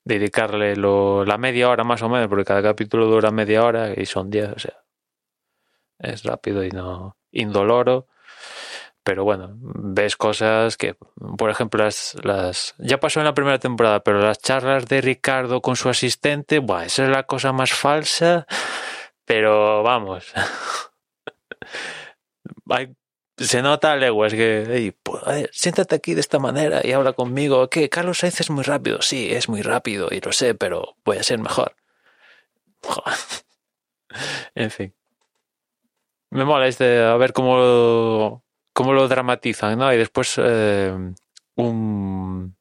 dedicarle 0.04 0.76
la 0.76 1.38
media 1.38 1.70
hora 1.70 1.84
más 1.84 2.02
o 2.02 2.10
menos, 2.10 2.28
porque 2.28 2.46
cada 2.46 2.62
capítulo 2.62 3.08
dura 3.08 3.32
media 3.32 3.64
hora 3.64 3.92
y 3.94 4.06
son 4.06 4.30
10, 4.30 4.50
o 4.50 4.60
sea, 4.60 4.84
es 6.00 6.24
rápido 6.24 6.64
y 6.64 6.70
no 6.70 7.18
indoloro. 7.32 8.08
Pero 9.06 9.24
bueno, 9.24 9.52
ves 9.62 10.18
cosas 10.18 10.78
que, 10.78 10.96
por 11.38 11.52
ejemplo, 11.52 11.84
las, 11.84 12.18
las 12.24 12.74
ya 12.80 13.00
pasó 13.00 13.20
en 13.20 13.26
la 13.26 13.36
primera 13.36 13.60
temporada, 13.60 14.00
pero 14.00 14.20
las 14.20 14.40
charlas 14.40 14.88
de 14.88 15.00
Ricardo 15.00 15.62
con 15.62 15.76
su 15.76 15.90
asistente, 15.90 16.58
buah, 16.58 16.86
esa 16.86 17.04
es 17.04 17.10
la 17.12 17.24
cosa 17.24 17.54
más 17.54 17.72
falsa, 17.72 18.48
pero 19.24 19.84
vamos. 19.84 20.34
Se 23.38 23.62
nota 23.62 23.92
a 23.92 23.96
leguas 23.96 24.34
que, 24.34 24.66
hey, 24.68 24.94
pues, 25.04 25.24
ver, 25.26 25.50
siéntate 25.54 25.94
aquí 25.94 26.16
de 26.16 26.22
esta 26.22 26.40
manera 26.40 26.82
y 26.84 26.94
habla 26.94 27.14
conmigo. 27.14 27.70
Que 27.70 27.90
Carlos 27.90 28.20
Sainz 28.20 28.40
es 28.40 28.50
muy 28.50 28.64
rápido. 28.64 29.02
Sí, 29.02 29.32
es 29.32 29.50
muy 29.50 29.62
rápido 29.62 30.08
y 30.10 30.22
lo 30.22 30.32
sé, 30.32 30.56
pero 30.56 30.96
voy 31.04 31.18
a 31.18 31.24
ser 31.24 31.40
mejor. 31.40 31.76
en 34.56 34.72
fin. 34.72 34.96
Me 36.32 36.46
mola 36.46 36.68
este, 36.68 37.04
a 37.04 37.18
ver 37.18 37.34
cómo 37.34 38.45
cómo 38.76 38.94
lo 38.94 39.08
dramatizan, 39.08 39.80
¿no? 39.80 39.92
Y 39.94 39.98
después 39.98 40.36
eh, 40.38 40.94
un, 41.56 42.56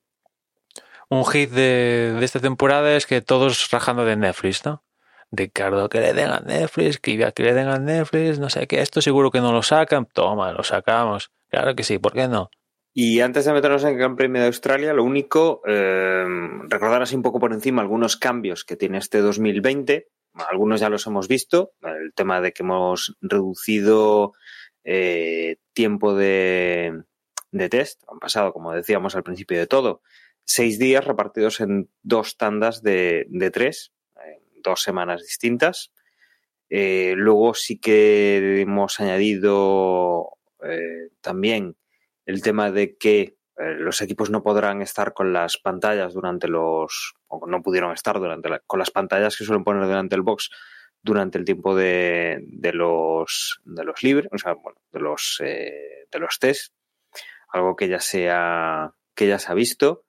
un 1.08 1.26
hit 1.26 1.50
de, 1.50 2.16
de 2.18 2.24
esta 2.24 2.38
temporada 2.38 2.94
es 2.96 3.04
que 3.06 3.20
todos 3.20 3.68
rajando 3.72 4.04
de 4.04 4.16
Netflix, 4.16 4.64
¿no? 4.64 4.84
Ricardo, 5.32 5.88
que 5.88 6.00
le 6.00 6.14
den 6.14 6.30
a 6.30 6.38
Netflix, 6.38 7.00
que 7.00 7.18
que 7.34 7.42
le 7.42 7.52
den 7.52 7.66
a 7.66 7.80
Netflix, 7.80 8.38
no 8.38 8.48
sé 8.48 8.68
qué, 8.68 8.80
esto 8.80 9.02
seguro 9.02 9.32
que 9.32 9.40
no 9.40 9.52
lo 9.52 9.64
sacan, 9.64 10.06
toma, 10.06 10.52
lo 10.52 10.62
sacamos. 10.62 11.32
Claro 11.50 11.74
que 11.74 11.82
sí, 11.82 11.98
¿por 11.98 12.12
qué 12.12 12.28
no? 12.28 12.48
Y 12.92 13.18
antes 13.18 13.44
de 13.44 13.52
meternos 13.52 13.82
en 13.82 13.88
el 13.88 13.96
Gran 13.96 14.14
Premio 14.14 14.40
de 14.40 14.46
Australia, 14.46 14.94
lo 14.94 15.02
único, 15.02 15.62
eh, 15.66 16.24
recordar 16.68 17.02
así 17.02 17.16
un 17.16 17.22
poco 17.22 17.40
por 17.40 17.52
encima 17.52 17.82
algunos 17.82 18.16
cambios 18.16 18.64
que 18.64 18.76
tiene 18.76 18.98
este 18.98 19.18
2020. 19.18 20.06
Algunos 20.48 20.78
ya 20.80 20.88
los 20.88 21.04
hemos 21.08 21.26
visto. 21.26 21.72
El 21.82 22.12
tema 22.14 22.40
de 22.40 22.52
que 22.52 22.62
hemos 22.62 23.16
reducido 23.20 24.34
eh, 24.84 25.56
tiempo 25.72 26.14
de, 26.14 27.02
de 27.50 27.68
test. 27.68 28.02
Han 28.08 28.18
pasado, 28.18 28.52
como 28.52 28.72
decíamos 28.72 29.16
al 29.16 29.22
principio 29.22 29.58
de 29.58 29.66
todo, 29.66 30.02
seis 30.44 30.78
días 30.78 31.04
repartidos 31.04 31.60
en 31.60 31.88
dos 32.02 32.36
tandas 32.36 32.82
de, 32.82 33.26
de 33.28 33.50
tres, 33.50 33.92
en 34.16 34.62
dos 34.62 34.82
semanas 34.82 35.22
distintas. 35.22 35.92
Eh, 36.70 37.14
luego 37.16 37.54
sí 37.54 37.78
que 37.78 38.60
hemos 38.60 38.98
añadido 39.00 40.30
eh, 40.62 41.10
también 41.20 41.76
el 42.26 42.42
tema 42.42 42.70
de 42.70 42.96
que 42.96 43.36
los 43.56 44.00
equipos 44.00 44.30
no 44.30 44.42
podrán 44.42 44.82
estar 44.82 45.12
con 45.12 45.32
las 45.32 45.58
pantallas 45.58 46.12
durante 46.12 46.48
los, 46.48 47.14
o 47.28 47.46
no 47.46 47.62
pudieron 47.62 47.92
estar 47.92 48.18
durante 48.18 48.48
con 48.66 48.80
las 48.80 48.90
pantallas 48.90 49.36
que 49.36 49.44
suelen 49.44 49.62
poner 49.62 49.86
delante 49.86 50.16
del 50.16 50.22
box 50.22 50.50
durante 51.04 51.38
el 51.38 51.44
tiempo 51.44 51.76
de, 51.76 52.42
de 52.48 52.72
los 52.72 53.60
de 53.64 53.84
los 53.84 54.02
libres, 54.02 54.28
o 54.32 54.38
sea, 54.38 54.54
bueno, 54.54 54.80
de 54.90 55.00
los 55.00 55.40
eh, 55.44 56.08
de 56.10 56.18
los 56.18 56.38
test, 56.40 56.74
algo 57.48 57.76
que 57.76 57.88
ya 57.88 58.00
se 58.00 58.30
ha, 58.30 58.92
que 59.14 59.28
ya 59.28 59.38
se 59.38 59.52
ha 59.52 59.54
visto. 59.54 60.04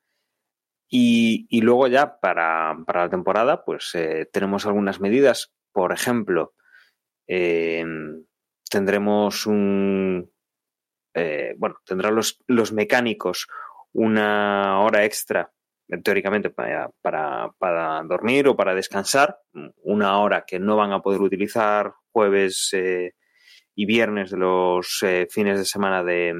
Y, 0.87 1.47
y 1.49 1.61
luego 1.61 1.87
ya 1.87 2.19
para, 2.19 2.77
para, 2.85 3.03
la 3.03 3.09
temporada, 3.09 3.65
pues 3.65 3.91
eh, 3.95 4.29
tenemos 4.31 4.65
algunas 4.65 5.01
medidas. 5.01 5.51
Por 5.71 5.91
ejemplo, 5.91 6.53
eh, 7.27 7.83
tendremos 8.69 9.45
un, 9.45 10.31
eh, 11.15 11.55
bueno, 11.57 11.77
tendrán 11.85 12.15
los, 12.15 12.39
los 12.47 12.71
mecánicos 12.71 13.47
una 13.93 14.81
hora 14.81 15.05
extra, 15.05 15.53
teóricamente, 16.03 16.49
para, 16.49 16.89
para, 17.01 17.51
para, 17.57 18.01
dormir 18.03 18.47
o 18.47 18.55
para 18.55 18.73
descansar, 18.73 19.39
una 19.83 20.19
hora 20.19 20.43
que 20.45 20.59
no 20.59 20.75
van 20.75 20.91
a 20.91 21.01
poder 21.01 21.21
utilizar 21.21 21.93
jueves 22.11 22.69
eh, 22.73 23.13
y 23.75 23.85
viernes 23.85 24.31
de 24.31 24.37
los 24.37 25.03
eh, 25.03 25.27
fines 25.29 25.59
de 25.59 25.65
semana 25.65 26.03
de, 26.03 26.33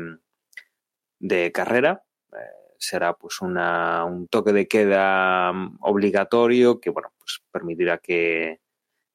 de 1.20 1.52
carrera. 1.52 2.04
Eh, 2.34 2.38
será 2.78 3.14
pues 3.14 3.42
una, 3.42 4.06
un 4.06 4.28
toque 4.28 4.54
de 4.54 4.68
queda 4.68 5.52
obligatorio 5.82 6.80
que, 6.80 6.90
bueno, 6.90 7.12
pues 7.20 7.42
permitirá 7.52 7.98
que, 8.00 8.62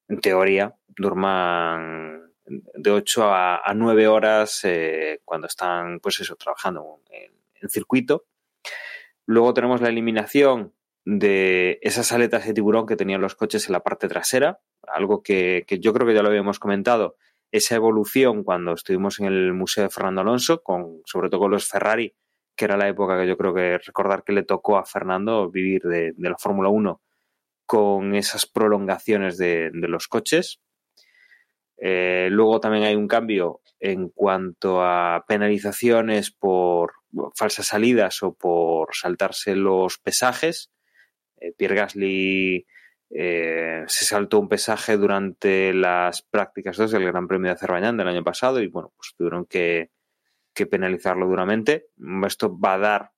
en 0.07 0.21
teoría, 0.21 0.75
durman 0.87 2.31
de 2.45 2.91
8 2.91 3.23
a, 3.25 3.69
a 3.69 3.73
9 3.73 4.07
horas 4.07 4.63
cuando 5.25 5.47
están, 5.47 5.99
pues 5.99 6.19
eso, 6.19 6.35
trabajando 6.35 6.99
en, 7.09 7.31
en, 7.55 7.69
circuito. 7.69 8.25
Luego 9.25 9.53
tenemos 9.53 9.81
la 9.81 9.89
eliminación 9.89 10.73
de 11.05 11.79
esas 11.81 12.11
aletas 12.11 12.45
de 12.45 12.53
tiburón 12.53 12.85
que 12.85 12.95
tenían 12.95 13.21
los 13.21 13.35
coches 13.35 13.67
en 13.67 13.73
la 13.73 13.81
parte 13.81 14.07
trasera, 14.07 14.59
algo 14.87 15.23
que, 15.23 15.65
yo 15.79 15.93
creo 15.93 16.07
que 16.07 16.13
ya 16.13 16.21
lo 16.21 16.29
habíamos 16.29 16.59
comentado, 16.59 17.15
esa 17.51 17.75
evolución 17.75 18.43
cuando 18.43 18.73
estuvimos 18.73 19.19
en 19.19 19.25
el 19.25 19.53
Museo 19.53 19.83
de 19.83 19.89
Fernando 19.89 20.21
Alonso, 20.21 20.61
con, 20.63 21.01
sobre 21.05 21.29
todo 21.29 21.41
con 21.41 21.51
los 21.51 21.67
Ferrari, 21.67 22.15
que 22.55 22.65
era 22.65 22.77
la 22.77 22.87
época 22.87 23.19
que 23.19 23.27
yo 23.27 23.37
creo 23.37 23.53
que 23.53 23.77
recordar 23.77 24.23
que 24.23 24.33
le 24.33 24.43
tocó 24.43 24.77
a 24.77 24.85
Fernando 24.85 25.49
vivir 25.49 25.81
de, 25.83 26.13
la 26.17 26.37
Fórmula 26.37 26.69
1 26.69 27.01
con 27.65 28.15
esas 28.15 28.45
prolongaciones 28.45 29.37
de, 29.37 29.71
de 29.73 29.87
los 29.87 30.07
coches. 30.07 30.61
Eh, 31.77 32.27
luego 32.31 32.59
también 32.59 32.83
hay 32.83 32.95
un 32.95 33.07
cambio 33.07 33.61
en 33.79 34.09
cuanto 34.09 34.83
a 34.83 35.25
penalizaciones 35.27 36.31
por 36.31 37.00
falsas 37.35 37.67
salidas 37.67 38.21
o 38.23 38.33
por 38.33 38.95
saltarse 38.95 39.55
los 39.55 39.97
pesajes. 39.97 40.71
Eh, 41.37 41.53
Pierre 41.57 41.75
Gasly 41.75 42.65
eh, 43.09 43.83
se 43.87 44.05
saltó 44.05 44.39
un 44.39 44.49
pesaje 44.49 44.97
durante 44.97 45.73
las 45.73 46.21
prácticas 46.21 46.77
2 46.77 46.91
del 46.91 47.05
Gran 47.05 47.27
Premio 47.27 47.49
de 47.49 47.55
Azerbaiyán 47.55 47.97
del 47.97 48.07
año 48.07 48.23
pasado 48.23 48.61
y 48.61 48.67
bueno, 48.67 48.93
pues 48.95 49.13
tuvieron 49.17 49.45
que, 49.45 49.89
penalizarlo 50.69 51.25
duramente. 51.25 51.87
Esto 52.27 52.55
va 52.55 52.75
a 52.75 52.77
dar 52.77 53.11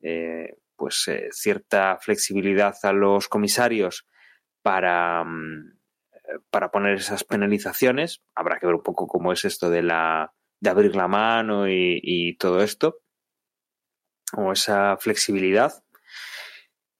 eh, 0.00 0.56
pues 0.74 1.08
cierta 1.30 1.96
flexibilidad 2.00 2.74
a 2.82 2.92
los 2.92 3.28
comisarios 3.28 4.08
para 4.60 5.22
mm, 5.22 5.80
para 6.50 6.70
poner 6.70 6.94
esas 6.94 7.24
penalizaciones. 7.24 8.22
Habrá 8.34 8.58
que 8.58 8.66
ver 8.66 8.76
un 8.76 8.82
poco 8.82 9.06
cómo 9.06 9.32
es 9.32 9.44
esto 9.44 9.70
de 9.70 9.82
la 9.82 10.32
de 10.60 10.70
abrir 10.70 10.94
la 10.96 11.08
mano 11.08 11.68
y, 11.68 12.36
todo 12.38 12.62
esto. 12.62 13.00
O 14.36 14.52
esa 14.52 14.96
flexibilidad. 14.98 15.72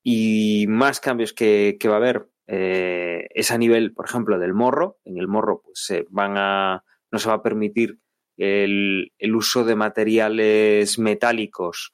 Y 0.03 0.67
más 0.69 1.01
cambios 1.01 1.33
que, 1.33 1.77
que 1.79 1.89
va 1.89 1.95
a 1.95 1.99
haber 1.99 2.29
eh, 2.47 3.29
es 3.33 3.53
a 3.53 3.59
nivel, 3.59 3.93
por 3.93 4.07
ejemplo, 4.07 4.39
del 4.39 4.55
morro. 4.55 4.99
En 5.05 5.19
el 5.19 5.29
morro, 5.29 5.63
pues 5.63 5.85
se 5.85 6.07
van 6.11 6.37
a. 6.37 6.85
no 7.13 7.19
se 7.19 7.29
va 7.29 7.37
a 7.37 7.43
permitir 7.43 7.99
el, 8.37 9.13
uso 9.35 9.65
de 9.65 9.77
materiales 9.77 10.99
metálicos 10.99 11.93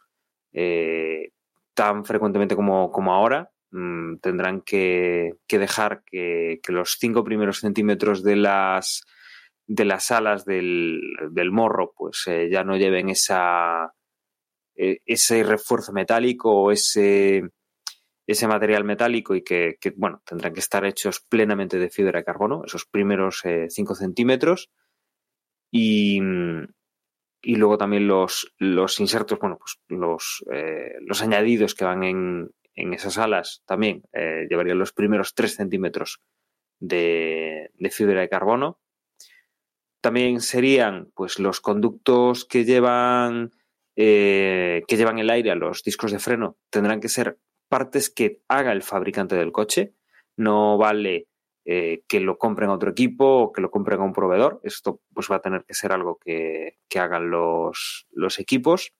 eh, 0.53 1.31
tan 1.75 2.05
frecuentemente 2.05 2.57
como, 2.57 2.91
ahora 3.13 3.51
mmm, 3.71 4.17
tendrán 4.19 4.63
que, 4.63 5.35
dejar 5.49 6.05
que, 6.05 6.61
los 6.69 6.97
cinco 6.99 7.25
primeros 7.25 7.59
centímetros 7.59 8.23
de 8.23 8.37
las 8.37 9.05
de 9.67 9.85
las 9.85 10.11
alas 10.11 10.45
del, 10.45 11.01
del 11.31 11.51
morro 11.51 11.93
pues 11.97 12.25
eh, 12.29 12.49
ya 12.51 12.63
no 12.65 12.77
lleven 12.77 13.09
esa 13.09 13.93
eh, 14.77 15.01
ese 15.05 15.43
refuerzo 15.43 15.93
metálico 15.93 16.51
o 16.53 16.71
ese 16.71 17.43
ese 18.27 18.49
material 18.49 18.85
metálico 18.85 19.35
y 19.35 19.43
que, 19.43 19.79
bueno 19.97 20.23
tendrán 20.25 20.53
que 20.53 20.61
estar 20.61 20.85
hechos 20.85 21.21
plenamente 21.21 21.79
de 21.79 21.91
fibra 21.91 22.19
de 22.19 22.25
carbono 22.25 22.63
esos 22.65 22.87
primeros 22.87 23.43
5 23.69 23.93
eh, 23.93 23.97
centímetros 23.97 24.71
y, 25.73 26.21
y 27.43 27.57
luego 27.57 27.77
también 27.77 28.07
los, 28.07 28.55
los 28.59 28.99
insertos, 29.01 29.39
bueno, 29.41 29.59
pues 29.59 29.79
los, 29.89 30.45
los 31.01 31.23
añadidos 31.23 31.75
que 31.75 31.85
van 31.85 32.05
en, 32.05 32.51
en 32.75 32.95
esas 32.95 33.19
alas 33.19 33.63
también 33.67 34.03
llevarían 34.49 34.79
los 34.79 34.93
primeros 34.93 35.35
3 35.35 35.57
centímetros 35.57 36.23
de, 36.79 37.71
de, 37.75 37.91
fibra 37.91 38.21
de 38.21 38.29
carbono. 38.29 38.79
También 40.07 40.41
serían 40.41 41.11
pues 41.17 41.41
los 41.41 41.61
conductos 41.61 42.45
que 42.45 42.65
llevan 42.65 43.51
eh, 43.97 44.85
que 44.87 44.97
llevan 44.97 45.19
el 45.19 45.31
aire 45.31 45.51
a 45.51 45.57
los 45.57 45.83
discos 45.83 46.13
de 46.13 46.21
freno 46.21 46.59
tendrán 46.71 47.01
que 47.01 47.09
ser 47.09 47.41
partes 47.69 48.09
que 48.09 48.41
haga 48.47 48.71
el 48.71 48.85
fabricante 48.85 49.35
del 49.35 49.51
coche. 49.51 49.95
No 50.37 50.79
vale 50.79 51.27
eh, 51.65 52.05
que 52.07 52.21
lo 52.21 52.39
compren 52.39 52.71
a 52.71 52.75
otro 52.75 52.89
equipo 52.89 53.25
o 53.27 53.53
que 53.53 53.61
lo 53.61 53.73
compren 53.73 53.99
a 53.99 54.05
un 54.05 54.13
proveedor. 54.13 54.61
Esto 54.63 55.01
pues 55.13 55.29
va 55.29 55.37
a 55.37 55.43
tener 55.43 55.65
que 55.65 55.75
ser 55.75 55.91
algo 55.91 56.21
que, 56.25 56.79
que 56.89 57.01
hagan 57.01 57.29
los, 57.29 58.07
los 58.13 58.39
equipos. 58.39 58.93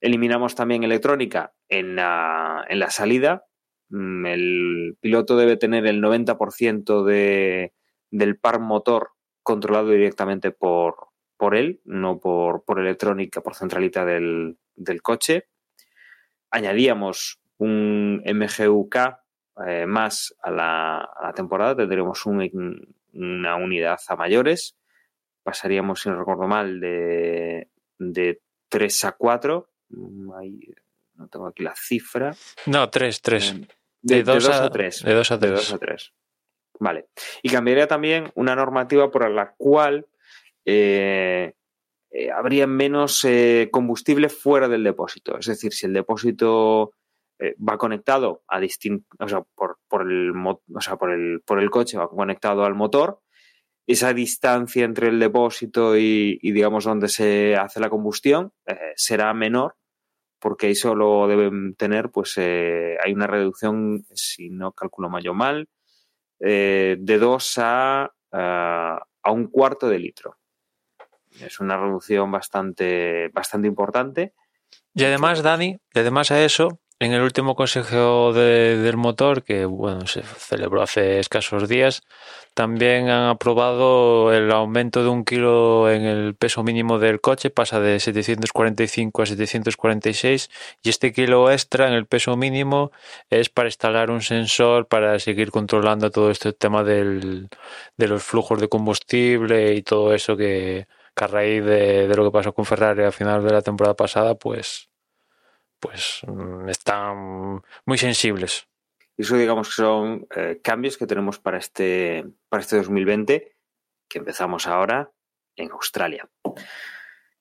Eliminamos 0.00 0.54
también 0.54 0.84
electrónica 0.84 1.52
en 1.68 1.96
la, 1.96 2.64
en 2.66 2.78
la 2.78 2.88
salida. 2.88 3.44
Mm, 3.90 4.24
el 4.24 4.96
piloto 5.02 5.36
debe 5.36 5.58
tener 5.58 5.84
el 5.86 6.02
90% 6.02 7.04
de, 7.04 7.74
del 8.10 8.38
par 8.38 8.58
motor 8.58 9.10
controlado 9.42 9.90
directamente 9.90 10.50
por, 10.50 11.08
por 11.36 11.54
él, 11.56 11.80
no 11.84 12.18
por, 12.20 12.64
por 12.64 12.78
electrónica, 12.80 13.40
por 13.40 13.54
centralita 13.54 14.04
del, 14.04 14.56
del 14.74 15.02
coche. 15.02 15.48
Añadíamos 16.50 17.40
un 17.58 18.22
MGUK 18.24 18.96
eh, 19.66 19.86
más 19.86 20.34
a 20.42 20.50
la, 20.50 20.98
a 21.00 21.26
la, 21.26 21.32
temporada, 21.32 21.76
tendremos 21.76 22.24
un, 22.26 22.94
una 23.12 23.56
unidad 23.56 23.98
a 24.08 24.16
mayores 24.16 24.76
pasaríamos, 25.44 26.00
si 26.00 26.08
no 26.08 26.16
recuerdo 26.20 26.46
mal, 26.46 26.78
de, 26.78 27.68
de 27.98 28.40
3 28.68 29.04
a 29.06 29.12
4. 29.12 29.68
Mm, 29.88 30.32
ahí, 30.34 30.60
no 31.16 31.26
tengo 31.26 31.48
aquí 31.48 31.64
la 31.64 31.74
cifra. 31.74 32.32
No, 32.66 32.88
3, 32.88 33.20
3. 33.20 33.50
Eh, 33.50 33.68
De, 34.02 34.14
De 34.16 34.22
dos 34.22 34.44
2 34.44 34.54
a- 34.54 34.64
a 34.66 34.70
3. 34.70 35.02
de 35.02 35.14
dos 35.14 35.30
a 35.32 35.36
De 35.38 35.48
tres. 35.48 35.58
2 35.58 35.72
a 35.74 35.78
3. 35.78 36.12
Vale. 36.82 37.06
Y 37.44 37.48
cambiaría 37.48 37.86
también 37.86 38.32
una 38.34 38.56
normativa 38.56 39.08
por 39.08 39.30
la 39.30 39.54
cual 39.56 40.04
eh, 40.64 41.54
eh, 42.10 42.30
habría 42.32 42.66
menos 42.66 43.24
eh, 43.24 43.68
combustible 43.70 44.28
fuera 44.28 44.66
del 44.66 44.82
depósito. 44.82 45.38
Es 45.38 45.46
decir, 45.46 45.72
si 45.72 45.86
el 45.86 45.92
depósito 45.92 46.90
eh, 47.38 47.54
va 47.56 47.78
conectado 47.78 48.42
a 48.48 48.58
distinto, 48.58 49.06
o 49.20 49.28
sea, 49.28 49.42
por, 49.54 49.78
por 49.86 50.02
el, 50.02 50.32
o 50.34 50.80
sea, 50.80 50.96
por 50.96 51.12
el, 51.12 51.40
por 51.46 51.60
el 51.60 51.70
coche 51.70 51.98
va 51.98 52.10
conectado 52.10 52.64
al 52.64 52.74
motor, 52.74 53.20
esa 53.86 54.12
distancia 54.12 54.84
entre 54.84 55.06
el 55.06 55.20
depósito 55.20 55.96
y, 55.96 56.36
y, 56.42 56.50
digamos, 56.50 56.82
donde 56.82 57.06
se 57.06 57.54
hace 57.54 57.78
la 57.78 57.90
combustión 57.90 58.52
será 58.96 59.32
menor 59.34 59.76
porque 60.42 60.66
ahí 60.66 60.74
solo 60.74 61.28
deben 61.28 61.76
tener, 61.76 62.10
pues 62.10 62.34
eh, 62.36 62.96
hay 63.02 63.12
una 63.12 63.28
reducción, 63.28 64.04
si 64.12 64.50
no 64.50 64.72
calculo 64.72 65.08
mal 65.08 65.22
yo 65.22 65.34
mal, 65.34 65.68
eh, 66.44 66.96
de 66.98 67.18
2 67.18 67.58
a, 67.58 68.12
a, 68.32 69.06
a 69.22 69.30
un 69.30 69.46
cuarto 69.46 69.88
de 69.88 69.98
litro. 69.98 70.36
Es 71.40 71.60
una 71.60 71.76
reducción 71.76 72.30
bastante, 72.30 73.28
bastante 73.28 73.68
importante. 73.68 74.34
Y 74.94 75.04
además, 75.04 75.42
Dani, 75.42 75.78
y 75.94 75.98
además 75.98 76.30
a 76.30 76.44
eso, 76.44 76.80
en 77.00 77.12
el 77.12 77.22
último 77.22 77.56
consejo 77.56 78.32
de- 78.32 78.76
del 78.78 78.96
motor, 78.96 79.42
que 79.42 79.64
bueno, 79.64 80.06
se 80.06 80.22
celebró 80.22 80.82
hace 80.82 81.18
escasos 81.18 81.68
días, 81.68 82.02
también 82.54 83.08
han 83.08 83.28
aprobado 83.28 84.32
el 84.32 84.52
aumento 84.52 85.02
de 85.02 85.08
un 85.08 85.24
kilo 85.24 85.90
en 85.90 86.02
el 86.04 86.34
peso 86.36 86.62
mínimo 86.62 86.98
del 87.00 87.20
coche, 87.20 87.50
pasa 87.50 87.80
de 87.80 87.98
745 87.98 89.22
a 89.22 89.26
746, 89.26 90.50
y 90.82 90.90
este 90.90 91.12
kilo 91.12 91.50
extra 91.50 91.88
en 91.88 91.94
el 91.94 92.06
peso 92.06 92.36
mínimo 92.36 92.92
es 93.30 93.48
para 93.48 93.68
instalar 93.68 94.10
un 94.10 94.22
sensor 94.22 94.86
para 94.86 95.18
seguir 95.18 95.50
controlando 95.50 96.10
todo 96.10 96.30
este 96.30 96.52
tema 96.52 96.84
del, 96.84 97.48
de 97.96 98.08
los 98.08 98.22
flujos 98.22 98.60
de 98.60 98.68
combustible 98.68 99.74
y 99.74 99.82
todo 99.82 100.14
eso 100.14 100.36
que, 100.36 100.86
que 101.16 101.24
a 101.24 101.26
raíz 101.26 101.64
de, 101.64 102.06
de 102.08 102.14
lo 102.16 102.24
que 102.24 102.30
pasó 102.30 102.52
con 102.54 102.64
Ferrari 102.64 103.02
a 103.04 103.12
final 103.12 103.42
de 103.44 103.52
la 103.52 103.62
temporada 103.62 103.94
pasada, 103.96 104.34
pues 104.36 104.88
pues 105.82 106.20
mm, 106.28 106.68
están 106.68 107.60
muy 107.84 107.98
sensibles. 107.98 108.68
Eso 109.18 109.36
digamos 109.36 109.68
que 109.68 109.74
son 109.74 110.26
eh, 110.34 110.60
cambios 110.62 110.96
que 110.96 111.06
tenemos 111.06 111.40
para 111.40 111.58
este, 111.58 112.24
para 112.48 112.62
este 112.62 112.76
2020, 112.76 113.56
que 114.08 114.18
empezamos 114.18 114.68
ahora 114.68 115.10
en 115.56 115.72
Australia. 115.72 116.28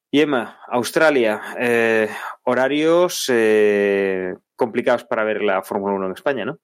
Y 0.09 0.21
Emma, 0.21 0.59
Australia, 0.67 1.39
eh, 1.57 2.09
horarios 2.43 3.25
eh, 3.29 4.35
complicados 4.55 5.05
para 5.05 5.23
ver 5.23 5.43
la 5.43 5.61
Fórmula 5.61 5.93
1 5.93 6.07
en 6.07 6.13
España, 6.13 6.45
¿no? 6.45 6.59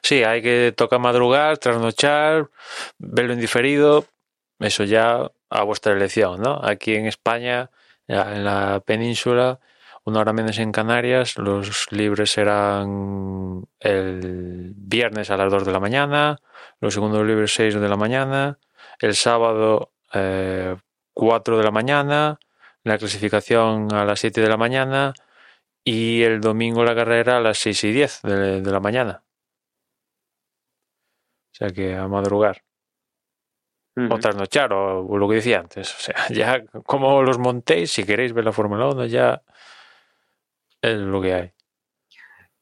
Sí, 0.00 0.22
hay 0.22 0.42
que 0.42 0.72
tocar 0.76 1.00
madrugar, 1.00 1.58
trasnochar, 1.58 2.50
verlo 2.98 3.32
en 3.32 3.40
diferido, 3.40 4.06
eso 4.60 4.84
ya 4.84 5.30
a 5.50 5.62
vuestra 5.64 5.92
elección, 5.92 6.40
¿no? 6.40 6.60
Aquí 6.62 6.94
en 6.94 7.06
España, 7.06 7.70
en 8.06 8.44
la 8.44 8.80
península, 8.84 9.60
una 10.04 10.20
hora 10.20 10.32
menos 10.32 10.58
en 10.58 10.70
Canarias, 10.70 11.38
los 11.38 11.90
libres 11.90 12.32
serán 12.32 13.66
el 13.80 14.72
viernes 14.76 15.30
a 15.30 15.36
las 15.36 15.50
2 15.50 15.64
de 15.64 15.72
la 15.72 15.80
mañana, 15.80 16.38
los 16.80 16.94
segundos 16.94 17.26
libres 17.26 17.54
6 17.54 17.74
de 17.74 17.88
la 17.88 17.96
mañana, 17.96 18.58
el 19.00 19.14
sábado 19.14 19.92
eh, 20.12 20.76
4 21.14 21.56
de 21.56 21.64
la 21.64 21.70
mañana, 21.70 22.38
la 22.82 22.98
clasificación 22.98 23.92
a 23.94 24.04
las 24.04 24.20
7 24.20 24.42
de 24.42 24.48
la 24.48 24.58
mañana 24.58 25.14
y 25.84 26.22
el 26.22 26.40
domingo 26.40 26.84
la 26.84 26.94
carrera 26.94 27.38
a 27.38 27.40
las 27.40 27.58
6 27.58 27.84
y 27.84 27.92
10 27.92 28.22
de, 28.22 28.60
de 28.60 28.72
la 28.72 28.80
mañana. 28.80 29.24
O 31.52 31.56
sea 31.56 31.70
que 31.70 31.94
a 31.96 32.08
madrugar. 32.08 32.62
O 34.10 34.18
trasnochar, 34.18 34.72
o, 34.72 35.06
o 35.06 35.18
lo 35.18 35.28
que 35.28 35.36
decía 35.36 35.60
antes. 35.60 35.94
O 35.94 36.00
sea, 36.00 36.16
ya 36.28 36.64
como 36.84 37.22
los 37.22 37.38
montéis, 37.38 37.92
si 37.92 38.04
queréis 38.04 38.32
ver 38.32 38.44
la 38.44 38.52
Fórmula 38.52 38.88
1, 38.88 39.06
ya 39.06 39.42
es 40.92 40.98
lo 41.00 41.20
que 41.20 41.34
hay. 41.34 41.52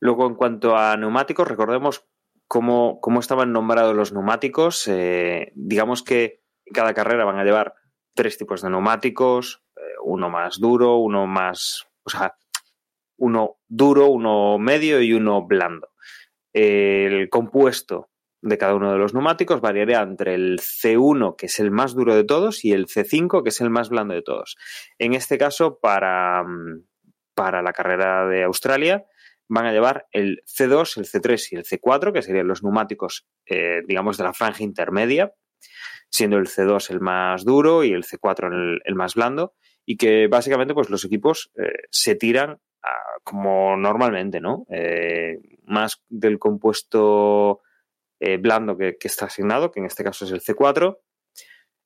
Luego, 0.01 0.27
en 0.27 0.35
cuanto 0.35 0.77
a 0.77 0.97
neumáticos, 0.97 1.47
recordemos 1.47 2.07
cómo, 2.49 3.01
cómo 3.01 3.21
estaban 3.21 3.53
nombrados 3.53 3.95
los 3.95 4.13
neumáticos. 4.13 4.89
Eh, 4.89 5.53
digamos 5.55 6.03
que 6.03 6.43
en 6.67 6.73
cada 6.73 6.95
carrera 6.95 7.25
van 7.25 7.39
a 7.39 7.45
llevar 7.45 7.75
tres 8.15 8.37
tipos 8.37 8.63
de 8.63 8.71
neumáticos, 8.71 9.63
eh, 9.77 9.81
uno 10.05 10.29
más 10.29 10.59
duro, 10.59 10.97
uno 10.97 11.27
más, 11.27 11.87
o 12.05 12.11
sea, 12.11 12.37
uno 13.17 13.59
duro, 13.69 14.09
uno 14.09 14.59
medio 14.59 15.01
y 15.01 15.13
uno 15.13 15.47
blando. 15.47 15.91
El 16.53 17.31
compuesto 17.31 18.11
de 18.43 18.59
cada 18.59 18.75
uno 18.75 18.93
de 18.93 18.99
los 18.99 19.15
neumáticos 19.15 19.61
variaría 19.61 20.03
entre 20.03 20.35
el 20.35 20.59
C1, 20.59 21.37
que 21.37 21.47
es 21.47 21.61
el 21.61 21.71
más 21.71 21.95
duro 21.95 22.15
de 22.15 22.25
todos, 22.25 22.65
y 22.65 22.73
el 22.73 22.87
C5, 22.87 23.43
que 23.43 23.51
es 23.51 23.61
el 23.61 23.71
más 23.71 23.89
blando 23.89 24.15
de 24.15 24.23
todos. 24.23 24.57
En 24.99 25.15
este 25.15 25.39
caso, 25.39 25.79
para, 25.81 26.45
para 27.35 27.63
la 27.63 27.73
carrera 27.73 28.27
de 28.27 28.45
Australia, 28.45 29.05
van 29.49 29.67
a 29.67 29.73
llevar 29.73 30.07
el 30.13 30.43
C2, 30.47 30.99
el 30.99 31.05
C3 31.05 31.49
y 31.51 31.57
el 31.57 31.65
C4, 31.65 32.13
que 32.13 32.23
serían 32.23 32.49
los 32.49 32.63
neumáticos, 32.63 33.27
eh, 33.47 33.83
digamos, 33.87 34.17
de 34.17 34.25
la 34.25 34.33
franja 34.33 34.63
intermedia, 34.63 35.33
siendo 36.11 36.39
el 36.39 36.47
C2 36.47 36.91
el 36.91 37.01
más 37.01 37.45
duro 37.45 37.85
y 37.85 37.93
el 37.93 38.05
C4 38.05 38.81
el, 38.85 38.95
más 38.95 39.15
blando, 39.15 39.55
y 39.85 39.97
que 39.97 40.29
básicamente 40.29 40.75
pues 40.75 40.91
los 40.91 41.05
equipos 41.05 41.51
eh, 41.57 41.73
se 41.91 42.15
tiran 42.15 42.61
como 43.25 43.77
normalmente, 43.77 44.41
¿no? 44.41 44.67
Eh, 44.71 45.39
más 45.65 46.03
del 46.09 46.39
compuesto 46.39 47.63
eh, 48.21 48.37
blando 48.39 48.77
que, 48.77 48.97
está 49.01 49.27
asignado, 49.27 49.71
que 49.71 49.81
en 49.81 49.87
este 49.87 50.05
caso 50.05 50.25
es 50.25 50.33
el 50.33 50.41
C4, 50.41 50.99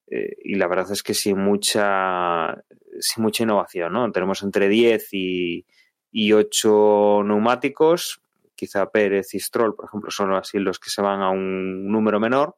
eh, 0.09 0.37
y 0.43 0.55
la 0.55 0.69
verdad 0.69 0.93
es 0.93 1.03
que 1.03 1.15
sin 1.15 1.39
mucha, 1.39 2.63
sin 3.01 3.23
mucha 3.23 3.43
innovación, 3.43 3.93
¿no? 3.93 4.11
Tenemos 4.13 4.43
entre 4.43 4.69
10 4.69 5.09
y, 5.13 5.67
y 6.11 6.33
8 6.33 7.23
neumáticos, 7.25 8.21
quizá 8.55 8.91
Pérez 8.91 9.35
y 9.35 9.41
Stroll, 9.41 9.75
por 9.75 9.87
ejemplo, 9.87 10.11
son 10.11 10.33
así 10.35 10.59
los 10.59 10.79
que 10.79 10.91
se 10.91 11.03
van 11.03 11.21
a 11.21 11.31
un 11.31 11.89
número 11.89 12.21
menor, 12.21 12.57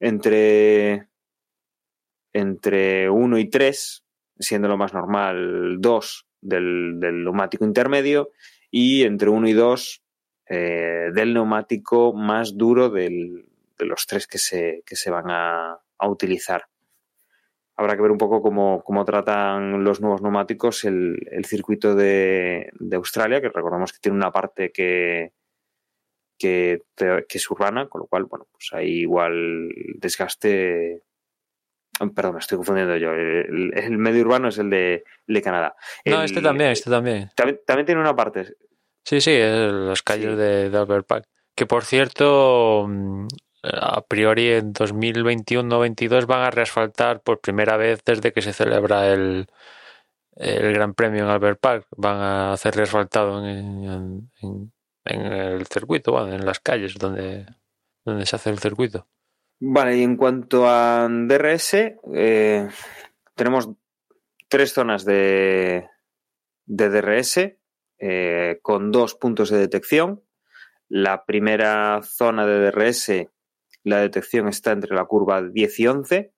entre, 0.00 1.08
entre 2.32 3.10
1 3.10 3.38
y 3.38 3.50
3, 3.50 4.04
siendo 4.38 4.68
lo 4.68 4.76
más 4.76 4.94
normal 4.94 5.76
2 5.80 6.26
del, 6.40 7.00
del 7.00 7.24
neumático 7.24 7.64
intermedio, 7.64 8.30
y 8.70 9.04
entre 9.04 9.30
1 9.30 9.48
y 9.48 9.52
2 9.52 10.02
eh, 10.52 11.10
del 11.12 11.32
neumático 11.32 12.12
más 12.12 12.56
duro 12.56 12.90
del, 12.90 13.46
de 13.78 13.86
los 13.86 14.04
tres 14.06 14.26
que 14.26 14.38
se, 14.38 14.82
que 14.84 14.96
se 14.96 15.08
van 15.08 15.30
a, 15.30 15.78
a, 15.96 16.08
utilizar. 16.08 16.64
Habrá 17.80 17.96
que 17.96 18.02
ver 18.02 18.10
un 18.10 18.18
poco 18.18 18.42
cómo, 18.42 18.82
cómo 18.84 19.06
tratan 19.06 19.82
los 19.82 20.02
nuevos 20.02 20.20
neumáticos 20.20 20.84
el, 20.84 21.16
el 21.30 21.46
circuito 21.46 21.94
de, 21.94 22.68
de, 22.78 22.96
Australia, 22.96 23.40
que 23.40 23.48
recordamos 23.48 23.90
que 23.94 24.00
tiene 24.00 24.18
una 24.18 24.30
parte 24.30 24.70
que, 24.70 25.32
que, 26.38 26.82
que, 26.94 27.24
es 27.26 27.50
urbana, 27.50 27.88
con 27.88 28.02
lo 28.02 28.06
cual, 28.06 28.24
bueno, 28.24 28.46
pues 28.52 28.68
hay 28.74 29.00
igual 29.00 29.70
desgaste. 29.94 31.04
Perdón, 32.14 32.34
me 32.34 32.40
estoy 32.40 32.58
confundiendo 32.58 32.98
yo. 32.98 33.12
El, 33.12 33.72
el 33.74 33.96
medio 33.96 34.26
urbano 34.26 34.48
es 34.48 34.58
el 34.58 34.68
de, 34.68 35.02
el 35.26 35.34
de 35.34 35.40
Canadá. 35.40 35.74
No, 36.04 36.22
este 36.22 36.42
también, 36.42 36.72
este 36.72 36.90
también. 36.90 37.30
también. 37.34 37.60
También 37.66 37.86
tiene 37.86 38.02
una 38.02 38.14
parte. 38.14 38.56
Sí, 39.06 39.22
sí, 39.22 39.30
es 39.32 39.72
las 39.72 40.02
calles 40.02 40.32
sí. 40.32 40.36
de, 40.36 40.68
de 40.68 40.76
Albert 40.76 41.06
Park. 41.06 41.24
Que 41.54 41.64
por 41.64 41.84
cierto, 41.84 42.84
mm, 42.86 43.26
a 43.62 44.02
priori 44.02 44.52
en 44.52 44.72
2021-22 44.72 46.26
van 46.26 46.42
a 46.42 46.50
reasfaltar 46.50 47.20
por 47.22 47.40
primera 47.40 47.76
vez 47.76 48.02
desde 48.04 48.32
que 48.32 48.42
se 48.42 48.52
celebra 48.52 49.12
el, 49.12 49.46
el 50.36 50.72
Gran 50.72 50.94
Premio 50.94 51.24
en 51.24 51.30
Albert 51.30 51.60
Park. 51.60 51.86
Van 51.96 52.16
a 52.16 52.52
hacer 52.52 52.74
reasfaltado 52.74 53.46
en, 53.46 54.30
en, 54.40 54.72
el 55.04 55.66
circuito, 55.66 56.12
bueno, 56.12 56.34
en 56.34 56.44
las 56.44 56.60
calles 56.60 56.94
donde, 56.94 57.46
donde 58.04 58.26
se 58.26 58.36
hace 58.36 58.50
el 58.50 58.58
circuito. 58.58 59.06
Vale, 59.60 59.98
y 59.98 60.02
en 60.02 60.16
cuanto 60.16 60.66
a 60.66 61.06
DRS, 61.10 61.74
eh, 62.14 62.68
tenemos 63.34 63.68
tres 64.48 64.72
zonas 64.72 65.04
de, 65.04 65.86
de 66.64 66.88
DRS 66.88 67.56
eh, 67.98 68.58
con 68.62 68.90
dos 68.90 69.14
puntos 69.14 69.50
de 69.50 69.58
detección. 69.58 70.22
La 70.88 71.26
primera 71.26 72.00
zona 72.02 72.46
de 72.46 72.70
DRS, 72.70 73.28
la 73.84 74.00
detección 74.00 74.48
está 74.48 74.72
entre 74.72 74.94
la 74.94 75.04
curva 75.04 75.42
10 75.42 75.80
y 75.80 75.86
11. 75.86 76.32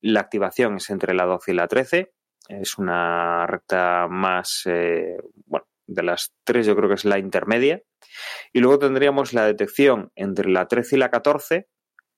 La 0.00 0.20
activación 0.20 0.76
es 0.76 0.90
entre 0.90 1.14
la 1.14 1.26
12 1.26 1.52
y 1.52 1.54
la 1.54 1.68
13. 1.68 2.12
Es 2.48 2.78
una 2.78 3.46
recta 3.46 4.06
más, 4.08 4.62
eh, 4.66 5.16
bueno, 5.46 5.66
de 5.86 6.02
las 6.02 6.32
tres 6.44 6.66
yo 6.66 6.76
creo 6.76 6.88
que 6.88 6.94
es 6.94 7.04
la 7.04 7.18
intermedia. 7.18 7.82
Y 8.52 8.60
luego 8.60 8.78
tendríamos 8.78 9.32
la 9.32 9.44
detección 9.44 10.12
entre 10.14 10.48
la 10.48 10.66
13 10.66 10.96
y 10.96 10.98
la 10.98 11.10
14, 11.10 11.68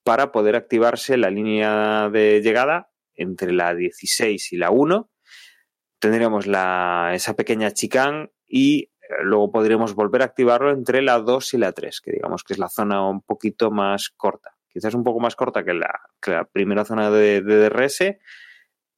para 0.05 0.33
poder 0.33 0.57
activarse 0.57 1.17
la 1.17 1.31
línea 1.31 2.09
de 2.11 2.41
llegada 2.43 2.91
entre 3.15 3.53
la 3.53 3.75
16 3.75 4.53
y 4.53 4.57
la 4.57 4.71
1. 4.71 5.11
Tendríamos 5.99 6.47
la, 6.47 7.13
esa 7.15 7.35
pequeña 7.35 7.73
chicane 7.73 8.31
y 8.47 8.85
eh, 8.85 8.89
luego 9.23 9.53
podríamos 9.53 9.95
volver 9.95 10.23
a 10.23 10.27
activarlo 10.27 10.71
entre 10.73 11.03
la 11.03 11.19
2 11.19 11.55
y 11.55 11.59
la 11.59 11.73
3, 11.73 12.01
que 12.01 12.13
digamos 12.13 12.45
que 12.45 12.55
es 12.55 12.59
la 12.59 12.69
zona 12.69 13.09
un 13.09 13.23
poquito 13.23 13.71
más 13.71 14.11
corta. 14.17 14.57
Quizás 14.73 14.95
un 14.95 15.05
poco 15.05 15.21
más 15.21 15.37
corta 15.37 15.65
que 15.65 15.75
la, 15.75 16.45
primera 16.53 16.85
zona 16.85 17.11
de, 17.11 17.43
de 17.43 17.69
DRS, 17.69 18.17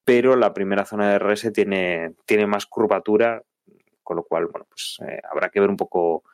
pero 0.04 0.36
la 0.36 0.52
primera 0.52 0.84
zona 0.84 1.10
de 1.10 1.18
DRS 1.18 1.52
tiene, 1.52 2.14
tiene 2.26 2.46
más 2.46 2.66
curvatura, 2.66 3.42
con 4.02 4.16
lo 4.16 4.24
cual, 4.24 4.46
bueno, 4.46 4.66
pues 4.68 4.98
eh, 5.06 5.20
habrá 5.30 5.48
que 5.48 5.60
ver 5.60 5.70
un 5.70 5.76
poco 5.76 6.24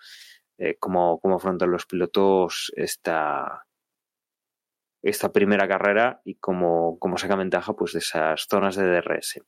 eh, 0.59 0.77
cómo, 0.79 1.21
cómo 1.21 1.37
afrontan 1.37 1.71
los 1.71 1.87
pilotos 1.87 2.73
esta, 2.77 3.65
esta 5.03 5.33
primera 5.33 5.69
carrera 5.69 6.21
y 6.25 6.37
cómo, 6.37 6.99
cómo 6.99 7.19
saca 7.19 7.37
ventaja 7.37 7.75
pues, 7.75 7.93
de 7.93 8.01
esas 8.01 8.47
zonas 8.49 8.77
de 8.77 8.87
DRS. 8.87 9.41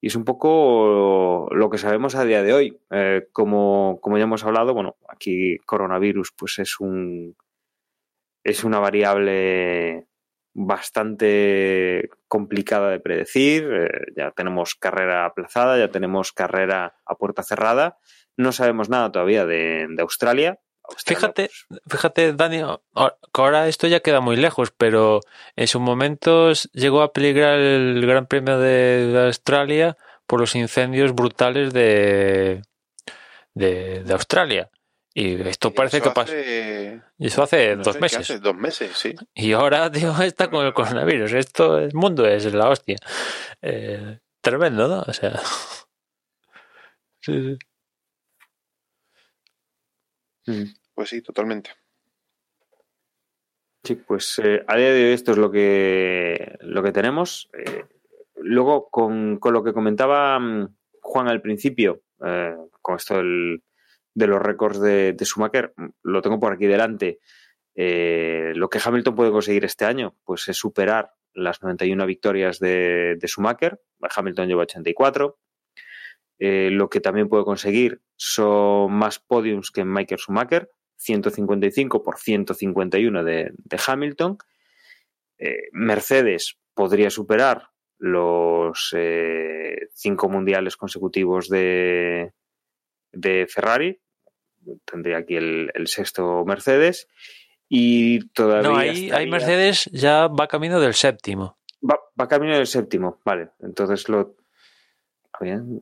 Y 0.00 0.08
es 0.08 0.16
un 0.16 0.24
poco 0.24 1.48
lo 1.50 1.70
que 1.70 1.78
sabemos 1.78 2.14
a 2.14 2.24
día 2.24 2.42
de 2.42 2.52
hoy. 2.52 2.78
Eh, 2.90 3.26
como, 3.32 3.98
como, 4.02 4.18
ya 4.18 4.24
hemos 4.24 4.44
hablado, 4.44 4.74
bueno, 4.74 4.96
aquí 5.08 5.58
coronavirus 5.60 6.32
pues 6.36 6.58
es 6.58 6.78
un 6.78 7.34
es 8.44 8.62
una 8.62 8.78
variable 8.78 10.06
bastante 10.54 12.10
complicada 12.28 12.90
de 12.90 13.00
predecir. 13.00 13.68
Eh, 13.72 13.88
ya 14.16 14.30
tenemos 14.30 14.74
carrera 14.74 15.26
aplazada, 15.26 15.78
ya 15.78 15.88
tenemos 15.88 16.32
carrera 16.32 16.94
a 17.04 17.14
puerta 17.16 17.42
cerrada. 17.42 17.98
No 18.36 18.52
sabemos 18.52 18.88
nada 18.88 19.10
todavía 19.10 19.46
de, 19.46 19.86
de 19.88 20.02
Australia. 20.02 20.60
Australia 20.84 21.20
Fíjate, 21.20 21.50
pues, 21.68 21.80
fíjate, 21.88 22.32
Dani, 22.34 22.60
ahora 23.32 23.68
esto 23.68 23.86
ya 23.86 24.00
queda 24.00 24.20
muy 24.20 24.36
lejos, 24.36 24.70
pero 24.70 25.20
en 25.56 25.66
su 25.66 25.80
momento 25.80 26.52
llegó 26.72 27.02
a 27.02 27.12
peligrar 27.12 27.58
el 27.58 28.06
Gran 28.06 28.26
Premio 28.26 28.58
de, 28.58 29.06
de 29.06 29.26
Australia 29.26 29.96
por 30.26 30.40
los 30.40 30.54
incendios 30.54 31.14
brutales 31.14 31.72
de, 31.72 32.62
de 33.54 34.12
Australia. 34.12 34.70
Y 35.16 35.40
esto 35.48 35.72
parece 35.72 36.00
que 36.02 36.10
pasó. 36.10 36.32
hace- 36.32 37.00
Y 37.18 37.26
eso 37.28 37.42
hace 37.44 37.76
no 37.76 37.84
dos 37.84 37.92
sé, 37.94 37.98
¿qué 37.98 38.02
meses. 38.02 38.18
hace? 38.20 38.38
Dos 38.40 38.56
meses, 38.56 38.96
sí. 38.96 39.14
Y 39.34 39.52
ahora, 39.52 39.90
tío, 39.92 40.12
está 40.22 40.50
con 40.50 40.66
el 40.66 40.74
coronavirus. 40.74 41.32
Esto, 41.34 41.78
el 41.78 41.94
mundo 41.94 42.26
es 42.26 42.52
la 42.52 42.68
hostia. 42.68 42.96
Eh, 43.62 44.18
tremendo, 44.40 44.88
¿no? 44.88 45.00
O 45.06 45.12
sea. 45.12 45.40
Sí, 47.20 47.56
sí. 50.44 50.52
mm. 50.52 50.64
Pues 50.94 51.08
sí, 51.08 51.22
totalmente. 51.22 51.70
Sí, 53.82 53.94
pues 53.96 54.38
eh, 54.44 54.62
a 54.66 54.76
día 54.76 54.92
de 54.92 55.06
hoy 55.06 55.12
esto 55.12 55.32
es 55.32 55.38
lo 55.38 55.50
que, 55.50 56.56
lo 56.60 56.82
que 56.82 56.92
tenemos. 56.92 57.48
Eh, 57.54 57.84
luego, 58.36 58.88
con, 58.90 59.38
con, 59.38 59.52
lo 59.54 59.64
que 59.64 59.72
comentaba 59.72 60.38
mm, 60.38 60.74
Juan 61.00 61.28
al 61.28 61.40
principio, 61.40 62.02
eh, 62.24 62.54
con 62.82 62.96
esto 62.96 63.16
del, 63.16 63.62
de 64.14 64.26
los 64.26 64.40
récords 64.40 64.80
de, 64.80 65.12
de, 65.12 65.24
Schumacher, 65.24 65.74
lo 66.02 66.22
tengo 66.22 66.40
por 66.40 66.52
aquí 66.52 66.66
delante. 66.66 67.18
Eh, 67.74 68.52
lo 68.54 68.68
que 68.68 68.80
Hamilton 68.82 69.14
puede 69.14 69.32
conseguir 69.32 69.64
este 69.64 69.84
año, 69.84 70.16
pues 70.24 70.48
es 70.48 70.56
superar 70.56 71.12
las 71.34 71.62
91 71.62 72.06
victorias 72.06 72.60
de, 72.60 73.16
de 73.18 73.28
Schumacher. 73.28 73.80
Hamilton 74.00 74.48
lleva 74.48 74.62
84. 74.62 75.38
Eh, 76.38 76.68
lo 76.70 76.88
que 76.88 77.00
también 77.00 77.28
puede 77.28 77.44
conseguir 77.44 78.00
son 78.16 78.92
más 78.92 79.18
podiums 79.18 79.70
que 79.70 79.84
Michael 79.84 80.20
Schumacher, 80.20 80.70
155 80.96 82.02
por 82.02 82.18
151 82.18 83.24
de, 83.24 83.52
de 83.56 83.80
Hamilton. 83.84 84.38
Eh, 85.38 85.68
Mercedes 85.72 86.58
podría 86.74 87.10
superar 87.10 87.70
los 87.98 88.94
cinco 89.94 90.28
mundiales 90.28 90.76
consecutivos 90.76 91.48
de, 91.48 92.32
de, 93.12 93.46
Ferrari. 93.48 94.00
Tendría 94.84 95.18
aquí 95.18 95.36
el, 95.36 95.70
el, 95.74 95.86
sexto 95.86 96.44
Mercedes. 96.44 97.08
Y 97.68 98.28
todavía. 98.28 98.70
No, 98.70 98.76
ahí, 98.76 99.10
ahí 99.10 99.28
Mercedes 99.28 99.90
ya 99.92 100.28
va 100.28 100.48
camino 100.48 100.80
del 100.80 100.94
séptimo. 100.94 101.58
Va, 101.88 101.98
va 102.20 102.28
camino 102.28 102.56
del 102.56 102.66
séptimo, 102.66 103.20
vale. 103.24 103.50
Entonces 103.60 104.08
lo. 104.08 104.36
Bien, 105.40 105.80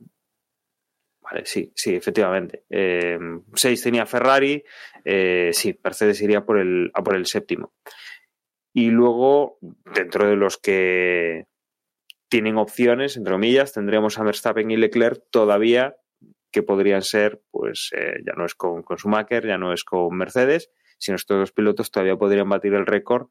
Vale, 1.22 1.46
sí, 1.46 1.72
sí, 1.74 1.94
efectivamente. 1.94 2.64
Eh, 2.68 3.18
seis 3.54 3.82
tenía 3.82 4.06
Ferrari, 4.06 4.64
eh, 5.04 5.50
sí, 5.52 5.78
Mercedes 5.82 6.20
iría 6.20 6.44
por 6.44 6.58
el, 6.58 6.90
a 6.94 7.02
por 7.02 7.14
el 7.14 7.26
séptimo. 7.26 7.72
Y 8.74 8.90
luego, 8.90 9.58
dentro 9.94 10.28
de 10.28 10.36
los 10.36 10.58
que 10.58 11.46
tienen 12.28 12.56
opciones, 12.56 13.16
entre 13.16 13.34
comillas, 13.34 13.72
tendríamos 13.72 14.18
a 14.18 14.24
Verstappen 14.24 14.70
y 14.70 14.76
Leclerc 14.76 15.22
todavía 15.30 15.96
que 16.52 16.62
podrían 16.62 17.02
ser, 17.02 17.42
pues 17.50 17.90
eh, 17.96 18.22
ya 18.24 18.34
no 18.34 18.44
es 18.44 18.54
con, 18.54 18.82
con 18.82 18.98
Schumacher, 18.98 19.46
ya 19.46 19.58
no 19.58 19.72
es 19.72 19.82
con 19.82 20.14
Mercedes, 20.16 20.70
sino 20.98 21.16
estos 21.16 21.38
dos 21.38 21.52
pilotos 21.52 21.90
todavía 21.90 22.16
podrían 22.16 22.48
batir 22.48 22.74
el 22.74 22.86
récord 22.86 23.28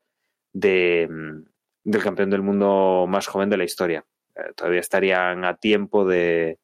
de, 0.52 1.07
del 1.84 2.03
campeón 2.03 2.31
del 2.31 2.41
mundo 2.41 3.06
más 3.07 3.27
joven 3.27 3.49
de 3.49 3.57
la 3.57 3.64
historia. 3.64 4.06
Eh, 4.35 4.53
todavía 4.56 4.80
estarían 4.81 5.45
a 5.45 5.56
tiempo 5.56 6.06
de, 6.06 6.60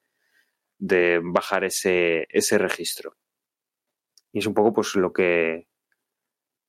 de 0.80 1.22
bajar 1.24 1.64
ese, 1.64 2.28
ese 2.30 2.58
registro. 2.58 3.16
Y 4.34 4.40
es 4.40 4.48
un 4.48 4.54
poco 4.54 4.74
pues 4.74 4.96
lo 4.96 5.14
que 5.14 5.68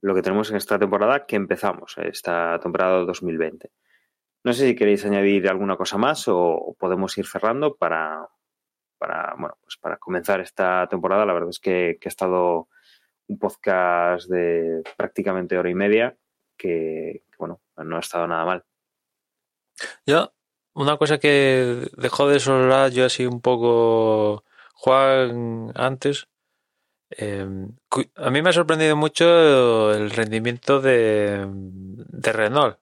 lo 0.01 0.15
que 0.15 0.23
tenemos 0.23 0.49
en 0.51 0.57
esta 0.57 0.79
temporada 0.79 1.27
que 1.27 1.35
empezamos, 1.35 1.97
esta 1.99 2.61
temporada 2.61 3.05
2020. 3.05 3.73
No 4.45 4.53
sé 4.53 4.69
si 4.69 4.77
queréis 4.77 5.05
añadir 5.05 5.49
alguna 5.49 5.77
cosa 5.77 5.99
más 5.99 6.29
o 6.29 6.77
podemos 6.79 7.19
ir 7.19 7.27
cerrando 7.27 7.75
para, 7.77 8.29
para, 8.99 9.35
bueno, 9.39 9.57
pues 9.63 9.77
para 9.77 9.97
comenzar 9.97 10.41
esta 10.41 10.87
temporada. 10.89 11.25
La 11.25 11.33
verdad 11.33 11.51
es 11.51 11.61
que, 11.61 11.99
que 12.01 12.09
ha 12.09 12.11
estado 12.11 12.69
un 13.29 13.39
podcast 13.39 14.29
de 14.29 14.83
prácticamente 14.97 15.57
hora 15.57 15.71
y 15.71 15.75
media 15.75 16.17
que, 16.57 17.23
bueno, 17.39 17.61
no 17.77 17.97
ha 17.97 18.01
estado 18.01 18.27
nada 18.27 18.45
mal. 18.45 18.65
Yo, 20.05 20.33
una 20.75 20.97
cosa 20.97 21.19
que 21.19 21.89
dejó 21.97 22.29
de 22.29 22.41
sonar 22.41 22.91
yo 22.91 23.05
así 23.05 23.27
un 23.27 23.41
poco 23.41 24.45
Juan 24.75 25.73
antes, 25.75 26.29
eh, 27.11 27.47
a 28.17 28.31
mí 28.31 28.43
me 28.43 28.51
ha 28.51 28.53
sorprendido 28.53 28.97
mucho 28.97 29.95
el 29.95 30.11
rendimiento 30.11 30.81
de, 30.81 31.47
de, 31.49 32.33
Renault. 32.33 32.79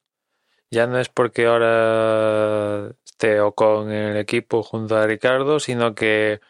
Ya 0.71 0.87
no 0.87 0.99
es 0.99 1.09
porque 1.09 1.47
ahora 1.47 2.93
esté 3.17 3.41
Ocon 3.41 3.91
en 3.91 4.11
el 4.13 4.17
equipo 4.19 4.63
junto 4.63 4.97
a 4.97 5.07
Ricardo, 5.07 5.59
sino 5.59 5.95
que 5.95 6.41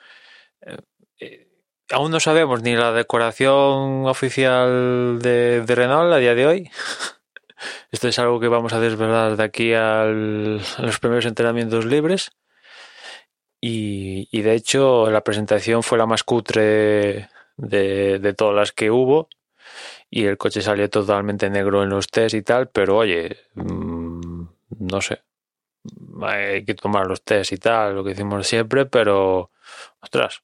eh, 1.20 1.48
aún 1.90 2.10
no 2.10 2.18
sabemos 2.18 2.62
ni 2.62 2.74
la 2.74 2.93
decoración 2.93 4.06
oficial 4.06 5.20
de, 5.20 5.64
Renault 5.64 6.12
a 6.12 6.18
día 6.18 6.34
de 6.34 6.47
hoy. 6.47 6.70
Esto 7.93 8.09
es 8.09 8.18
algo 8.18 8.40
que 8.40 8.48
vamos 8.48 8.72
a 8.72 8.80
desvelar 8.80 9.36
de 9.36 9.44
aquí 9.44 9.74
a 9.74 10.05
los 10.06 10.98
primeros 11.01 11.24
entrenamientos 11.26 11.84
libres. 11.84 12.32
Y, 13.60 14.43
de 14.43 14.55
hecho, 14.55 15.10
la 15.10 15.22
presentación 15.22 15.82
fue 15.82 15.98
la 15.98 16.06
más 16.06 16.22
cutre 16.22 17.28
de, 17.56 18.34
todas 18.36 18.55
las 18.55 18.72
que 18.72 18.90
hubo. 18.90 19.28
Y 20.10 20.26
el 20.26 20.36
coche 20.36 20.62
salió 20.62 20.88
totalmente 20.88 21.51
negro 21.51 21.82
en 21.82 21.88
los 21.88 22.06
test 22.09 22.34
y 22.34 22.43
tal. 22.43 22.68
Pero 22.68 22.98
oye, 22.98 23.36
mmm, 23.55 24.44
no 24.78 25.01
sé. 25.01 25.22
Hay 26.22 26.64
que 26.64 26.74
tomar 26.74 27.06
los 27.06 27.22
test 27.22 27.52
y 27.52 27.56
tal, 27.56 27.94
lo 27.94 28.04
que 28.04 28.12
hicimos 28.12 28.46
siempre. 28.46 28.86
Pero, 28.86 29.50
ostras. 30.00 30.42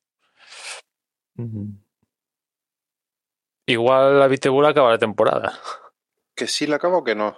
Igual 3.66 4.19
la 4.19 4.28
Vitebula 4.28 4.70
acaba 4.70 4.90
la 4.90 4.98
temporada. 4.98 5.59
¿Que 6.35 6.47
sí 6.47 6.66
la 6.66 6.77
acaba 6.77 6.98
o 6.98 7.05
que 7.05 7.14
no? 7.14 7.36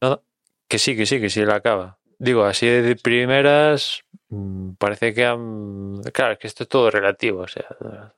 no? 0.00 0.22
Que 0.68 0.78
sí, 0.78 0.96
que 0.96 1.06
sí, 1.06 1.20
que 1.20 1.30
sí 1.30 1.44
la 1.44 1.56
acaba. 1.56 1.98
Digo, 2.18 2.44
así 2.44 2.66
de 2.66 2.96
primeras, 2.96 4.02
mm, 4.28 4.72
parece 4.74 5.14
que 5.14 5.24
han... 5.24 6.02
Claro, 6.12 6.34
es 6.34 6.38
que 6.38 6.46
esto 6.46 6.64
es 6.64 6.68
todo 6.68 6.90
relativo, 6.90 7.40
o 7.42 7.48
sea, 7.48 7.66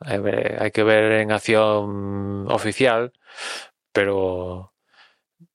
hay, 0.01 0.21
hay 0.59 0.71
que 0.73 0.83
ver 0.83 1.13
en 1.13 1.31
acción 1.31 2.51
oficial, 2.51 3.13
pero 3.93 4.75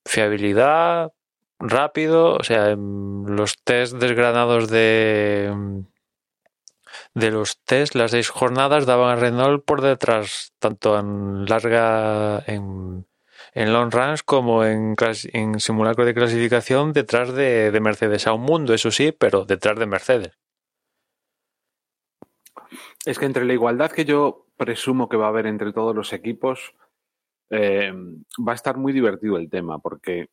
fiabilidad, 0.05 1.11
rápido, 1.59 2.35
o 2.35 2.43
sea, 2.43 2.75
los 2.75 3.57
test 3.63 3.95
desgranados 3.95 4.69
de 4.69 5.83
de 7.13 7.31
los 7.31 7.63
test, 7.63 7.95
las 7.95 8.11
seis 8.11 8.29
jornadas 8.29 8.85
daban 8.85 9.09
a 9.09 9.19
Renault 9.19 9.65
por 9.65 9.81
detrás, 9.81 10.53
tanto 10.59 10.99
en 10.99 11.45
larga, 11.45 12.43
en, 12.45 13.07
en 13.53 13.73
long 13.73 13.91
runs 13.91 14.21
como 14.21 14.63
en, 14.63 14.95
en 15.33 15.59
simulacro 15.59 16.05
de 16.05 16.13
clasificación 16.13 16.93
detrás 16.93 17.33
de, 17.33 17.71
de, 17.71 17.79
Mercedes. 17.79 18.27
A 18.27 18.33
un 18.33 18.41
mundo, 18.41 18.73
eso 18.73 18.91
sí, 18.91 19.11
pero 19.11 19.45
detrás 19.45 19.79
de 19.79 19.87
Mercedes. 19.87 20.37
Es 23.03 23.17
que 23.17 23.25
entre 23.25 23.45
la 23.45 23.53
igualdad 23.53 23.91
que 23.91 24.05
yo 24.05 24.45
presumo 24.57 25.09
que 25.09 25.17
va 25.17 25.25
a 25.25 25.29
haber 25.29 25.47
entre 25.47 25.73
todos 25.73 25.95
los 25.95 26.13
equipos, 26.13 26.75
eh, 27.49 27.91
va 28.45 28.51
a 28.51 28.55
estar 28.55 28.77
muy 28.77 28.93
divertido 28.93 29.37
el 29.37 29.49
tema, 29.49 29.79
porque, 29.79 30.27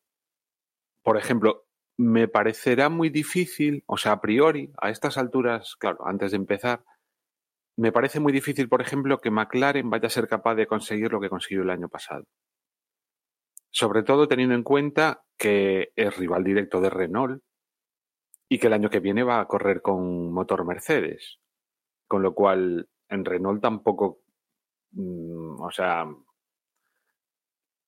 por 1.05 1.19
ejemplo, 1.19 1.67
me 1.97 2.27
parecerá 2.27 2.89
muy 2.89 3.11
difícil, 3.11 3.85
o 3.87 3.97
sea, 3.97 4.13
a 4.13 4.21
priori, 4.21 4.73
a 4.81 4.91
estas 4.91 5.17
alturas, 5.19 5.77
claro, 5.77 6.07
antes 6.07 6.33
de 6.33 6.39
empezar, 6.39 6.83
me 7.77 7.93
parece 7.93 8.21
muy 8.21 8.33
difícil, 8.33 8.69
por 8.69 8.81
ejemplo, 8.81 9.19
que 9.19 9.31
McLaren 9.31 9.91
vaya 9.91 10.07
a 10.07 10.11
ser 10.11 10.27
capaz 10.27 10.55
de 10.55 10.67
conseguir 10.67 11.13
lo 11.13 11.21
que 11.21 11.29
consiguió 11.29 11.63
el 11.63 11.71
año 11.71 11.89
pasado. 11.89 12.25
Sobre 13.71 14.03
todo 14.03 14.29
teniendo 14.29 14.55
en 14.55 14.63
cuenta 14.63 15.25
que 15.37 15.93
es 15.95 16.17
rival 16.17 16.43
directo 16.43 16.81
de 16.81 16.91
Renault 16.91 17.43
y 18.49 18.59
que 18.59 18.69
el 18.69 18.73
año 18.73 18.91
que 18.91 19.01
viene 19.01 19.25
va 19.25 19.41
a 19.41 19.47
correr 19.47 19.83
con 19.83 20.33
motor 20.33 20.65
Mercedes. 20.65 21.39
Con 22.07 22.23
lo 22.23 22.35
cual, 22.35 22.89
en 23.09 23.25
Renault 23.25 23.61
tampoco, 23.61 24.21
mm, 24.93 25.61
o 25.61 25.71
sea, 25.71 26.07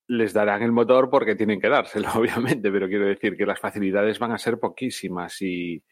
les 0.07 0.33
darán 0.33 0.63
el 0.63 0.71
motor 0.71 1.09
porque 1.09 1.35
tienen 1.35 1.59
que 1.59 1.69
dárselo, 1.69 2.09
obviamente, 2.15 2.71
pero 2.71 2.87
quiero 2.87 3.05
decir 3.05 3.35
que 3.37 3.45
las 3.45 3.59
facilidades 3.59 4.19
van 4.19 4.31
a 4.31 4.37
ser 4.37 4.59
poquísimas 4.59 5.41
y 5.41 5.83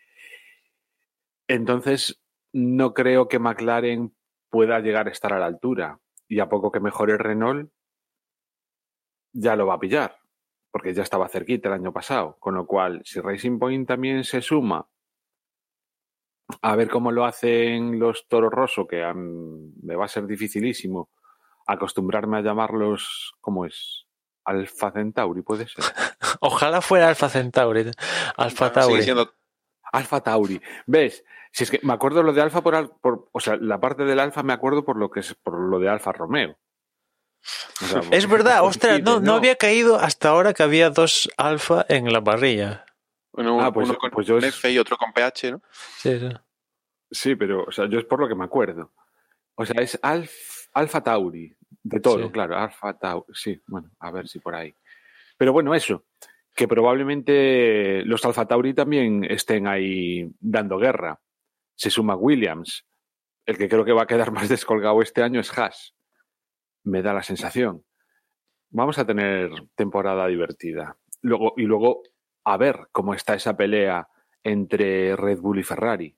entonces 1.47 2.21
no 2.53 2.93
creo 2.93 3.27
que 3.27 3.39
McLaren 3.39 4.15
pueda 4.49 4.79
llegar 4.79 5.07
a 5.07 5.11
estar 5.11 5.33
a 5.33 5.39
la 5.39 5.45
altura 5.45 5.99
y 6.27 6.39
a 6.39 6.49
poco 6.49 6.71
que 6.71 6.79
mejore 6.79 7.17
Renault 7.17 7.71
ya 9.33 9.55
lo 9.55 9.67
va 9.67 9.75
a 9.75 9.79
pillar 9.79 10.17
porque 10.71 10.93
ya 10.93 11.03
estaba 11.03 11.29
cerquita 11.29 11.69
el 11.69 11.75
año 11.75 11.93
pasado, 11.93 12.35
con 12.37 12.55
lo 12.55 12.67
cual 12.67 13.01
si 13.05 13.21
Racing 13.21 13.59
Point 13.59 13.87
también 13.87 14.25
se 14.25 14.41
suma 14.41 14.89
a 16.61 16.75
ver 16.75 16.89
cómo 16.89 17.11
lo 17.13 17.25
hacen 17.25 17.97
los 17.97 18.27
Toro 18.27 18.49
Rosso, 18.49 18.85
que 18.85 19.01
um, 19.05 19.71
me 19.81 19.95
va 19.95 20.03
a 20.03 20.09
ser 20.09 20.27
dificilísimo 20.27 21.09
acostumbrarme 21.65 22.37
a 22.37 22.41
llamarlos, 22.41 23.35
¿cómo 23.39 23.65
es? 23.65 24.04
Alfa 24.45 24.91
Centauri, 24.91 25.41
puede 25.41 25.67
ser. 25.67 25.83
Ojalá 26.39 26.81
fuera 26.81 27.09
Alfa 27.09 27.29
Centauri. 27.29 27.91
Alfa 28.37 28.71
Tauri. 28.71 29.03
Siendo... 29.03 29.33
Alfa 29.91 30.21
Tauri. 30.21 30.61
¿Ves? 30.85 31.23
Si 31.51 31.63
es 31.63 31.71
que 31.71 31.79
me 31.83 31.93
acuerdo 31.93 32.21
lo 32.21 32.33
de 32.33 32.41
Alfa 32.41 32.61
por, 32.61 32.99
por, 32.99 33.29
o 33.31 33.39
sea, 33.39 33.55
la 33.55 33.79
parte 33.79 34.03
del 34.03 34.19
Alfa 34.19 34.43
me 34.43 34.53
acuerdo 34.53 34.83
por 34.83 34.97
lo 34.97 35.09
que 35.09 35.21
es 35.21 35.33
por 35.35 35.59
lo 35.59 35.79
de 35.79 35.89
Alfa 35.89 36.11
Romeo. 36.11 36.57
O 37.81 37.85
sea, 37.85 38.01
es 38.11 38.27
verdad, 38.27 38.63
ostras, 38.63 39.01
no, 39.01 39.19
no, 39.19 39.35
había 39.35 39.55
caído 39.55 39.97
hasta 39.97 40.29
ahora 40.29 40.53
que 40.53 40.63
había 40.63 40.89
dos 40.89 41.29
Alfa 41.37 41.85
en 41.87 42.11
la 42.11 42.23
parrilla. 42.23 42.85
Bueno, 43.31 43.61
ah, 43.61 43.71
pues, 43.71 43.87
uno 43.89 43.97
con 43.97 44.11
pues 44.11 44.27
yo 44.27 44.37
F 44.37 44.71
y 44.71 44.77
otro 44.79 44.97
con 44.97 45.13
PH, 45.13 45.51
¿no? 45.51 45.61
Sí, 45.97 46.19
sí. 46.19 46.29
Sí, 47.11 47.35
pero, 47.35 47.63
o 47.63 47.71
sea, 47.71 47.87
yo 47.87 47.99
es 47.99 48.05
por 48.05 48.19
lo 48.19 48.27
que 48.27 48.35
me 48.35 48.45
acuerdo. 48.45 48.91
O 49.55 49.65
sea, 49.65 49.81
es 49.81 49.97
Alf, 50.01 50.33
Alfa 50.73 51.03
Tauri, 51.03 51.55
de 51.85 51.99
todo, 51.99 52.25
sí. 52.25 52.31
claro, 52.31 52.57
Alfa 52.57 52.97
Tauri. 52.97 53.25
Sí, 53.31 53.61
bueno, 53.67 53.91
a 53.99 54.09
ver 54.09 54.27
si 54.27 54.39
por 54.39 54.55
ahí. 54.55 54.73
Pero 55.37 55.53
bueno, 55.53 55.75
eso, 55.75 56.05
que 56.55 56.67
probablemente 56.67 58.01
los 58.05 58.25
Alfa 58.25 58.47
Tauri 58.47 58.73
también 58.73 59.23
estén 59.23 59.67
ahí 59.67 60.27
dando 60.39 60.79
guerra. 60.79 61.21
Se 61.75 61.91
suma 61.91 62.15
Williams. 62.15 62.87
El 63.45 63.59
que 63.59 63.69
creo 63.69 63.85
que 63.85 63.91
va 63.91 64.03
a 64.03 64.07
quedar 64.07 64.31
más 64.31 64.49
descolgado 64.49 64.99
este 65.03 65.21
año 65.21 65.39
es 65.39 65.55
Haas. 65.55 65.93
Me 66.83 67.03
da 67.03 67.13
la 67.13 67.21
sensación. 67.21 67.85
Vamos 68.71 68.97
a 68.97 69.05
tener 69.05 69.51
temporada 69.75 70.25
divertida. 70.25 70.97
Luego, 71.21 71.53
y 71.55 71.63
luego, 71.65 72.01
a 72.45 72.57
ver 72.57 72.87
cómo 72.91 73.13
está 73.13 73.35
esa 73.35 73.55
pelea 73.55 74.07
entre 74.43 75.15
Red 75.15 75.39
Bull 75.39 75.59
y 75.59 75.63
Ferrari. 75.63 76.17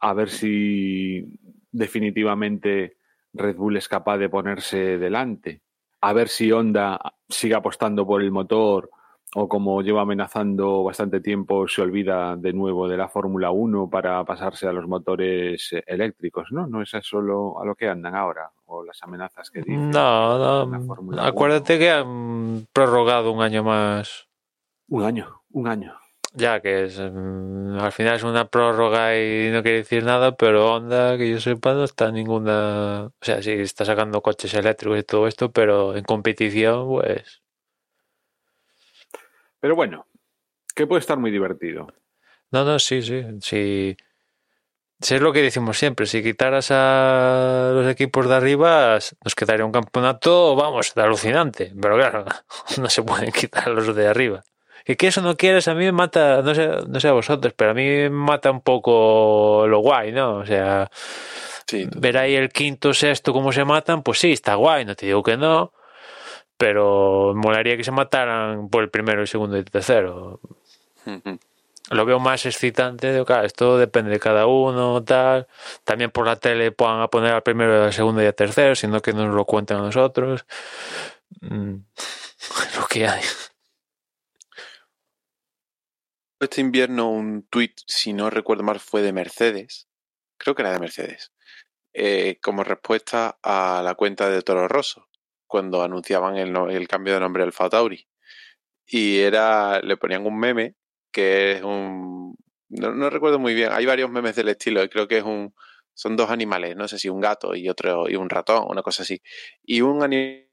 A 0.00 0.14
ver 0.14 0.30
si 0.30 1.38
definitivamente 1.70 2.95
Red 3.36 3.56
Bull 3.56 3.76
es 3.76 3.88
capaz 3.88 4.18
de 4.18 4.28
ponerse 4.28 4.98
delante. 4.98 5.62
A 6.00 6.12
ver 6.12 6.28
si 6.28 6.52
Honda 6.52 7.00
sigue 7.28 7.54
apostando 7.54 8.06
por 8.06 8.22
el 8.22 8.30
motor 8.30 8.90
o 9.34 9.48
como 9.48 9.82
lleva 9.82 10.02
amenazando 10.02 10.82
bastante 10.84 11.20
tiempo, 11.20 11.66
se 11.68 11.82
olvida 11.82 12.36
de 12.36 12.52
nuevo 12.52 12.88
de 12.88 12.96
la 12.96 13.08
Fórmula 13.08 13.50
1 13.50 13.90
para 13.90 14.24
pasarse 14.24 14.66
a 14.66 14.72
los 14.72 14.86
motores 14.86 15.74
eléctricos, 15.86 16.52
¿no? 16.52 16.66
No 16.66 16.80
es 16.80 16.94
eso 16.94 17.20
lo, 17.20 17.60
a 17.60 17.64
lo 17.64 17.74
que 17.74 17.88
andan 17.88 18.14
ahora, 18.14 18.50
o 18.66 18.84
las 18.84 19.02
amenazas 19.02 19.50
que 19.50 19.60
dicen. 19.60 19.90
No, 19.90 20.66
no. 20.66 21.20
Acuérdate 21.20 21.74
1. 21.74 21.78
que 21.78 21.90
han 21.90 22.66
prorrogado 22.72 23.32
un 23.32 23.42
año 23.42 23.62
más. 23.62 24.26
Un 24.88 25.02
año, 25.02 25.42
un 25.50 25.68
año. 25.68 25.94
Ya, 26.38 26.60
que 26.60 26.84
es, 26.84 26.98
um, 26.98 27.78
al 27.78 27.92
final 27.92 28.16
es 28.16 28.22
una 28.22 28.46
prórroga 28.50 29.16
y 29.18 29.48
no 29.50 29.62
quiere 29.62 29.78
decir 29.78 30.04
nada, 30.04 30.36
pero 30.36 30.74
Honda, 30.74 31.16
que 31.16 31.30
yo 31.30 31.40
sepa, 31.40 31.72
no 31.72 31.84
está 31.84 32.12
ninguna. 32.12 33.06
O 33.06 33.24
sea, 33.24 33.42
sí 33.42 33.52
está 33.52 33.86
sacando 33.86 34.20
coches 34.20 34.52
eléctricos 34.52 34.98
y 34.98 35.02
todo 35.02 35.28
esto, 35.28 35.50
pero 35.50 35.96
en 35.96 36.04
competición, 36.04 36.88
pues. 36.88 37.40
Pero 39.60 39.74
bueno, 39.74 40.06
que 40.74 40.86
puede 40.86 41.00
estar 41.00 41.18
muy 41.18 41.30
divertido. 41.30 41.86
No, 42.50 42.64
no, 42.66 42.78
sí, 42.78 43.00
sí. 43.00 43.24
sí. 43.40 43.96
Si 45.00 45.14
es 45.14 45.20
lo 45.22 45.32
que 45.32 45.40
decimos 45.40 45.78
siempre, 45.78 46.04
si 46.04 46.22
quitaras 46.22 46.68
a 46.70 47.70
los 47.72 47.86
equipos 47.86 48.28
de 48.28 48.34
arriba, 48.34 48.98
nos 49.24 49.34
quedaría 49.34 49.64
un 49.64 49.72
campeonato, 49.72 50.54
vamos, 50.54 50.92
de 50.94 51.02
alucinante. 51.02 51.72
Pero 51.80 51.96
claro, 51.96 52.26
no 52.78 52.90
se 52.90 53.02
pueden 53.02 53.32
quitar 53.32 53.68
los 53.68 53.94
de 53.96 54.06
arriba. 54.06 54.44
Que 54.94 55.08
eso 55.08 55.20
no 55.20 55.36
quieres, 55.36 55.66
a 55.66 55.74
mí 55.74 55.84
me 55.84 55.92
mata, 55.92 56.42
no 56.42 56.54
sé, 56.54 56.68
no 56.88 57.00
sé 57.00 57.08
a 57.08 57.12
vosotros, 57.12 57.52
pero 57.56 57.72
a 57.72 57.74
mí 57.74 57.84
me 57.84 58.10
mata 58.10 58.52
un 58.52 58.60
poco 58.60 59.66
lo 59.66 59.80
guay, 59.80 60.12
¿no? 60.12 60.36
O 60.36 60.46
sea, 60.46 60.88
sí, 61.66 61.88
ver 61.96 62.16
ahí 62.16 62.36
el 62.36 62.50
quinto, 62.50 62.94
sexto, 62.94 63.32
cómo 63.32 63.50
se 63.52 63.64
matan, 63.64 64.04
pues 64.04 64.20
sí, 64.20 64.30
está 64.32 64.54
guay, 64.54 64.84
no 64.84 64.94
te 64.94 65.06
digo 65.06 65.24
que 65.24 65.36
no, 65.36 65.72
pero 66.56 67.34
molaría 67.34 67.76
que 67.76 67.82
se 67.82 67.90
mataran 67.90 68.68
por 68.68 68.84
el 68.84 68.90
primero, 68.90 69.20
el 69.22 69.28
segundo 69.28 69.56
y 69.56 69.60
el 69.60 69.64
tercero. 69.64 70.40
Uh 71.04 71.10
-huh. 71.10 71.38
Lo 71.90 72.04
veo 72.04 72.20
más 72.20 72.46
excitante, 72.46 73.12
de, 73.12 73.24
claro, 73.24 73.44
esto 73.46 73.78
depende 73.78 74.10
de 74.10 74.20
cada 74.20 74.46
uno, 74.46 75.02
tal. 75.04 75.46
También 75.84 76.10
por 76.10 76.26
la 76.26 76.36
tele 76.36 76.72
puedan 76.72 77.06
poner 77.08 77.32
al 77.32 77.42
primero, 77.42 77.84
al 77.84 77.92
segundo 77.92 78.22
y 78.22 78.26
al 78.26 78.34
tercero, 78.34 78.74
sino 78.74 79.00
que 79.02 79.12
nos 79.12 79.34
lo 79.34 79.44
cuenten 79.44 79.78
a 79.78 79.80
nosotros. 79.82 80.46
Mm, 81.40 81.74
lo 82.80 82.86
que 82.88 83.06
hay 83.08 83.22
este 86.40 86.60
invierno 86.60 87.10
un 87.10 87.46
tweet, 87.48 87.74
si 87.86 88.12
no 88.12 88.30
recuerdo 88.30 88.62
mal, 88.62 88.80
fue 88.80 89.02
de 89.02 89.12
Mercedes. 89.12 89.88
Creo 90.38 90.54
que 90.54 90.62
era 90.62 90.72
de 90.72 90.80
Mercedes. 90.80 91.32
Eh, 91.94 92.38
como 92.42 92.64
respuesta 92.64 93.38
a 93.42 93.82
la 93.84 93.94
cuenta 93.94 94.28
de 94.28 94.42
Toro 94.42 94.68
Rosso, 94.68 95.08
cuando 95.46 95.82
anunciaban 95.82 96.36
el, 96.36 96.88
cambio 96.88 97.14
de 97.14 97.20
nombre 97.20 97.42
al 97.42 97.54
Tauri. 97.54 98.06
Y 98.86 99.18
era, 99.20 99.80
le 99.80 99.96
ponían 99.96 100.26
un 100.26 100.38
meme 100.38 100.76
que 101.12 101.52
es 101.52 101.62
un. 101.62 102.36
No, 102.68 102.92
no, 102.92 103.10
recuerdo 103.10 103.38
muy 103.38 103.54
bien. 103.54 103.72
Hay 103.72 103.86
varios 103.86 104.10
memes 104.10 104.36
del 104.36 104.48
estilo. 104.50 104.82
Y 104.84 104.88
creo 104.88 105.08
que 105.08 105.18
es 105.18 105.24
un. 105.24 105.54
Son 105.94 106.16
dos 106.16 106.30
animales, 106.30 106.76
no 106.76 106.88
sé 106.88 106.98
si 106.98 107.08
un 107.08 107.20
gato 107.20 107.54
y 107.54 107.68
otro 107.70 108.08
y 108.10 108.16
un 108.16 108.28
ratón, 108.30 108.66
una 108.68 108.82
cosa 108.82 109.02
así. 109.02 109.22
Y 109.64 109.80
un 109.80 110.02
animal 110.02 110.46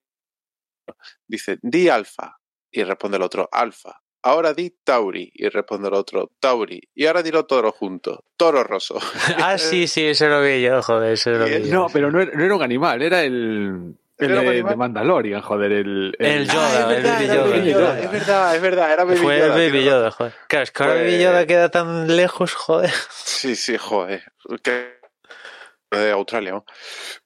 dice, 1.27 1.60
di 1.61 1.89
alfa. 1.89 2.39
Y 2.72 2.84
responde 2.84 3.18
el 3.18 3.23
otro, 3.23 3.49
alfa 3.51 4.02
ahora 4.24 4.54
di 4.54 4.72
Tauri. 4.84 5.32
Y 5.34 5.48
responde 5.50 5.90
el 5.90 5.94
otro, 5.94 6.32
Tauri. 6.40 6.82
Y 6.95 7.06
ahora 7.06 7.22
dilo 7.22 7.45
todo 7.45 7.72
junto, 7.72 8.24
Toro 8.38 8.64
Rosso. 8.64 9.00
ah, 9.38 9.58
sí, 9.58 9.88
sí, 9.88 10.06
eso 10.06 10.28
lo 10.28 10.41
vi 10.41 10.62
yo, 10.62 10.82
joder, 10.82 11.14
eso 11.14 11.32
lo 11.32 11.45
vi 11.45 11.64
yo. 11.64 11.74
No, 11.74 11.88
pero 11.91 12.12
no 12.12 12.22
era, 12.22 12.32
no 12.34 12.44
era 12.44 12.56
un 12.56 12.64
animal, 12.64 13.02
era 13.02 13.24
el... 13.24 13.95
El 14.20 14.30
de, 14.30 14.64
de, 14.64 14.76
Mandalorian, 14.76 15.41
joder, 15.41 15.72
el... 15.72 16.16
El, 16.18 16.28
el 16.28 16.48
Yoda, 16.48 16.88
ah, 16.88 16.95
es, 16.95 17.04
verdad, 17.04 17.24
el 17.24 17.28
Baby 17.28 17.36
Yoda, 17.36 17.58
Yoda. 17.58 18.00
Es 18.00 18.12
verdad, 18.12 18.56
es 18.56 18.62
verdad, 18.62 18.94
era 18.94 19.04
Baby 19.04 19.18
Fue 19.18 19.40
Yoda. 19.40 19.45
el 19.45 19.72
Baby 19.72 19.84
Yoda, 19.84 20.12
joder. 20.12 20.34
Claro, 20.48 20.64
es 20.64 20.72
que 20.72 20.84
ahora 20.84 20.95
Baby 20.95 21.20
Yoda 21.20 21.45
queda 21.48 21.70
tan 21.70 22.16
lejos, 22.16 22.54
joder. 22.54 22.91
Sí, 23.10 23.56
sí, 23.56 23.78
joder. 23.78 24.24
Que... 24.62 24.94
De 25.91 26.12
Australia, 26.12 26.54
¿no? 26.54 26.66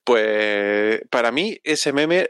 Pues 0.04 1.02
para 1.10 1.32
mí 1.32 1.58
ese 1.64 1.94
meme 1.94 2.28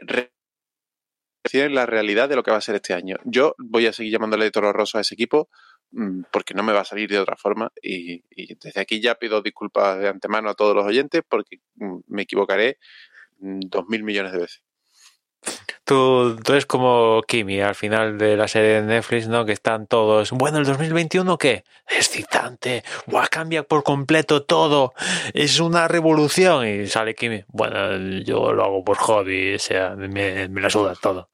la 1.54 1.86
realidad 1.86 2.28
de 2.28 2.36
lo 2.36 2.42
que 2.42 2.50
va 2.50 2.58
a 2.58 2.62
ser 2.62 2.76
este 2.76 2.94
año. 2.94 3.16
Yo 3.24 3.54
voy 3.58 3.86
a 3.86 3.92
seguir 3.92 4.12
llamándole 4.12 4.50
Toro 4.50 4.72
Rosso 4.72 4.98
a 4.98 5.00
ese 5.00 5.14
equipo 5.14 5.48
mm, 5.92 6.22
porque 6.32 6.54
no 6.54 6.62
me 6.62 6.72
va 6.72 6.80
a 6.80 6.84
salir 6.84 7.08
de 7.08 7.18
otra 7.18 7.36
forma 7.36 7.72
y, 7.82 8.22
desde 8.56 8.80
aquí 8.80 9.00
ya 9.00 9.16
pido 9.16 9.42
disculpas 9.42 9.98
de 9.98 10.08
antemano 10.08 10.50
a 10.50 10.54
todos 10.54 10.74
los 10.74 10.84
oyentes 10.86 11.22
porque 11.28 11.58
mm, 11.76 11.98
me 12.08 12.22
equivocaré 12.22 12.78
mm, 13.38 13.60
dos 13.66 13.86
mil 13.88 14.04
millones 14.04 14.32
de 14.32 14.38
veces. 14.38 14.62
Tú, 15.84 16.36
tú 16.44 16.52
eres 16.52 16.66
como 16.66 17.22
Kimi 17.26 17.60
al 17.60 17.74
final 17.74 18.18
de 18.18 18.36
la 18.36 18.46
serie 18.46 18.80
de 18.80 18.82
Netflix, 18.82 19.26
¿no? 19.26 19.46
Que 19.46 19.52
están 19.52 19.86
todos, 19.86 20.32
bueno, 20.32 20.58
el 20.58 20.66
2021 20.66 21.38
qué? 21.38 21.64
Excitante, 21.88 22.84
Buah, 23.06 23.28
cambia 23.28 23.62
por 23.62 23.84
completo 23.84 24.42
todo, 24.42 24.92
es 25.32 25.60
una 25.60 25.88
revolución 25.88 26.68
y 26.68 26.86
sale 26.88 27.14
Kimi, 27.14 27.44
bueno, 27.48 27.96
yo 28.22 28.52
lo 28.52 28.64
hago 28.64 28.84
por 28.84 28.98
hobby, 28.98 29.54
o 29.54 29.58
sea, 29.58 29.94
me, 29.96 30.48
me 30.48 30.60
la 30.60 30.68
suda 30.68 30.94
todo. 30.94 31.30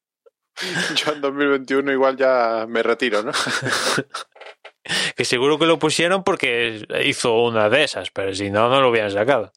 Yo 0.97 1.12
en 1.12 1.20
2021 1.20 1.93
igual 1.93 2.16
ya 2.16 2.66
me 2.68 2.82
retiro, 2.82 3.22
¿no? 3.22 3.32
que 5.16 5.24
seguro 5.24 5.59
que 5.59 5.66
lo 5.66 5.78
pusieron 5.78 6.22
porque 6.24 6.86
hizo 7.05 7.43
una 7.43 7.68
de 7.68 7.85
esas, 7.85 8.10
pero 8.10 8.35
si 8.35 8.51
no, 8.51 8.68
no 8.68 8.81
lo 8.81 8.90
hubieran 8.90 9.10
sacado. 9.10 9.52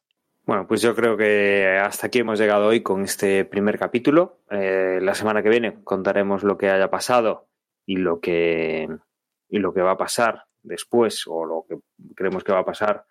Bueno, 0.45 0.65
pues 0.65 0.81
yo 0.81 0.95
creo 0.95 1.17
que 1.17 1.77
hasta 1.83 2.07
aquí 2.07 2.19
hemos 2.19 2.39
llegado 2.39 2.67
hoy 2.67 2.81
con 2.81 3.03
este 3.03 3.43
primer 3.43 3.77
capítulo. 3.77 4.39
Eh, 4.49 4.99
la 5.01 5.13
semana 5.13 5.43
que 5.43 5.49
viene 5.49 5.83
contaremos 5.83 6.43
lo 6.43 6.57
que 6.57 6.69
haya 6.69 6.89
pasado 6.89 7.49
y 7.85 7.97
lo 7.97 8.21
que, 8.21 8.87
y 9.49 9.59
lo 9.59 9.73
que 9.73 9.81
va 9.81 9.91
a 9.91 9.97
pasar 9.97 10.45
después 10.63 11.25
o 11.27 11.45
lo 11.45 11.65
que 11.67 11.77
creemos 12.15 12.45
que 12.45 12.53
va 12.53 12.59
a 12.59 12.65
pasar 12.65 13.05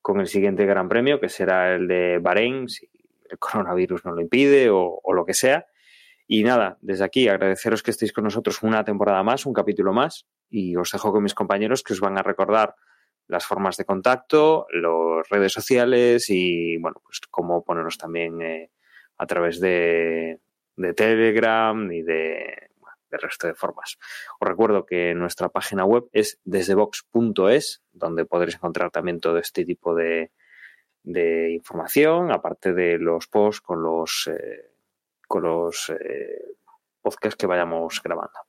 con 0.00 0.20
el 0.20 0.28
siguiente 0.28 0.64
Gran 0.64 0.88
Premio, 0.88 1.20
que 1.20 1.28
será 1.28 1.74
el 1.74 1.88
de 1.88 2.18
Bahrein, 2.20 2.70
si 2.70 2.88
el 3.28 3.38
coronavirus 3.38 4.06
no 4.06 4.12
lo 4.12 4.22
impide 4.22 4.70
o, 4.70 4.98
o 5.02 5.12
lo 5.12 5.26
que 5.26 5.34
sea. 5.34 5.66
Y 6.30 6.44
nada, 6.44 6.76
desde 6.82 7.04
aquí 7.04 7.26
agradeceros 7.26 7.82
que 7.82 7.90
estéis 7.90 8.12
con 8.12 8.24
nosotros 8.24 8.62
una 8.62 8.84
temporada 8.84 9.22
más, 9.22 9.46
un 9.46 9.54
capítulo 9.54 9.94
más, 9.94 10.26
y 10.50 10.76
os 10.76 10.92
dejo 10.92 11.10
con 11.10 11.22
mis 11.22 11.32
compañeros 11.32 11.82
que 11.82 11.94
os 11.94 12.00
van 12.00 12.18
a 12.18 12.22
recordar 12.22 12.74
las 13.28 13.46
formas 13.46 13.78
de 13.78 13.86
contacto, 13.86 14.66
las 14.70 15.26
redes 15.30 15.52
sociales 15.52 16.28
y, 16.28 16.76
bueno, 16.76 17.00
pues 17.02 17.20
cómo 17.30 17.64
poneros 17.64 17.96
también 17.96 18.42
eh, 18.42 18.70
a 19.16 19.26
través 19.26 19.58
de, 19.58 20.38
de 20.76 20.92
Telegram 20.92 21.90
y 21.90 22.02
de, 22.02 22.68
resto 23.10 23.46
de 23.46 23.54
formas. 23.54 23.98
Os 24.38 24.46
recuerdo 24.46 24.84
que 24.84 25.14
nuestra 25.14 25.48
página 25.48 25.86
web 25.86 26.10
es 26.12 26.38
desdebox.es, 26.44 27.82
donde 27.92 28.26
podréis 28.26 28.56
encontrar 28.56 28.90
también 28.90 29.18
todo 29.18 29.38
este 29.38 29.64
tipo 29.64 29.94
de, 29.94 30.30
de 31.04 31.52
información, 31.52 32.30
aparte 32.30 32.74
de 32.74 32.98
los 32.98 33.28
posts 33.28 33.62
con 33.62 33.82
los, 33.82 34.28
eh, 34.30 34.77
con 35.28 35.44
los 35.44 35.90
eh, 35.90 36.56
podcasts 37.00 37.36
que 37.36 37.46
vayamos 37.46 38.02
grabando. 38.02 38.40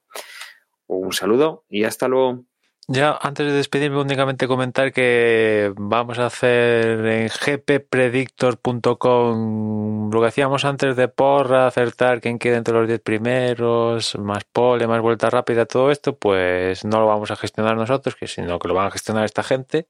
Un 0.87 1.13
saludo 1.13 1.65
y 1.69 1.83
hasta 1.83 2.07
luego. 2.07 2.45
Ya, 2.87 3.15
antes 3.21 3.45
de 3.45 3.53
despedirme, 3.53 4.01
únicamente 4.01 4.47
comentar 4.47 4.91
que 4.91 5.71
vamos 5.77 6.17
a 6.17 6.25
hacer 6.25 7.05
en 7.05 7.29
gppredictor.com 7.29 10.09
lo 10.11 10.21
que 10.21 10.27
hacíamos 10.27 10.65
antes 10.65 10.95
de 10.95 11.07
porra, 11.07 11.67
acertar 11.67 12.19
quién 12.19 12.39
queda 12.39 12.57
entre 12.57 12.73
los 12.73 12.87
10 12.87 12.99
primeros, 13.01 14.17
más 14.17 14.43
pole, 14.45 14.87
más 14.87 15.01
vuelta 15.01 15.29
rápida, 15.29 15.67
todo 15.67 15.91
esto, 15.91 16.17
pues 16.17 16.83
no 16.83 16.99
lo 16.99 17.05
vamos 17.05 17.29
a 17.29 17.35
gestionar 17.35 17.77
nosotros, 17.77 18.15
sino 18.25 18.57
que 18.57 18.67
lo 18.67 18.73
van 18.73 18.87
a 18.87 18.91
gestionar 18.91 19.25
esta 19.25 19.43
gente. 19.43 19.87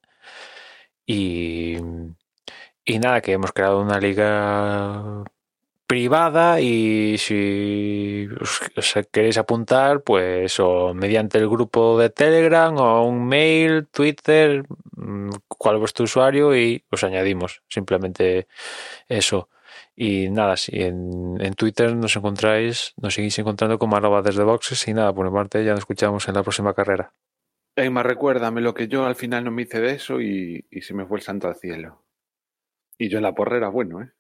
Y, 1.06 1.78
y 2.86 3.00
nada, 3.00 3.22
que 3.22 3.34
hemos 3.34 3.52
creado 3.54 3.82
una 3.82 4.00
liga 4.00 5.24
privada 5.90 6.62
y 6.62 7.18
si 7.18 8.28
os, 8.40 8.94
queréis 9.12 9.40
apuntar, 9.40 10.04
pues 10.04 10.60
o 10.60 10.94
mediante 10.94 11.40
el 11.40 11.50
grupo 11.50 11.98
de 11.98 12.12
Telegram 12.12 12.78
o 12.78 13.04
un 13.06 13.28
mail, 13.28 13.88
Twitter, 13.88 14.66
mm, 14.96 15.32
cuál 15.48 15.76
es 15.78 15.80
vuestro 15.80 16.04
usuario 16.04 16.56
y 16.56 16.86
os 16.92 17.04
añadimos. 17.04 17.64
Simplemente 17.68 18.48
eso. 19.08 19.50
Y 19.96 20.30
nada, 20.30 20.58
si 20.58 20.80
en, 20.80 21.42
en 21.42 21.56
Twitter 21.56 21.96
nos 21.96 22.16
encontráis, 22.16 22.94
nos 23.02 23.16
seguís 23.16 23.40
encontrando 23.40 23.80
como 23.80 23.96
arroba 23.98 24.22
desde 24.22 24.44
boxes 24.44 24.88
y 24.88 24.94
nada, 24.94 25.12
por 25.12 25.26
mi 25.26 25.36
parte 25.36 25.66
ya 25.66 25.72
nos 25.72 25.80
escuchamos 25.80 26.28
en 26.28 26.36
la 26.36 26.44
próxima 26.44 26.76
carrera. 26.76 27.14
Emma, 27.76 28.04
recuérdame 28.04 28.62
lo 28.62 28.76
que 28.76 28.88
yo 28.88 29.06
al 29.06 29.16
final 29.16 29.44
no 29.44 29.50
me 29.50 29.64
hice 29.64 29.82
de 29.82 29.94
eso 29.94 30.22
y, 30.22 30.68
y 30.70 30.82
se 30.82 30.94
me 30.94 31.08
fue 31.08 31.18
el 31.18 31.24
santo 31.24 31.48
al 31.48 31.56
cielo. 31.56 32.04
Y 33.00 33.10
yo 33.10 33.18
en 33.18 33.24
la 33.24 33.34
porrera, 33.34 33.70
bueno, 33.70 34.04
¿eh? 34.04 34.12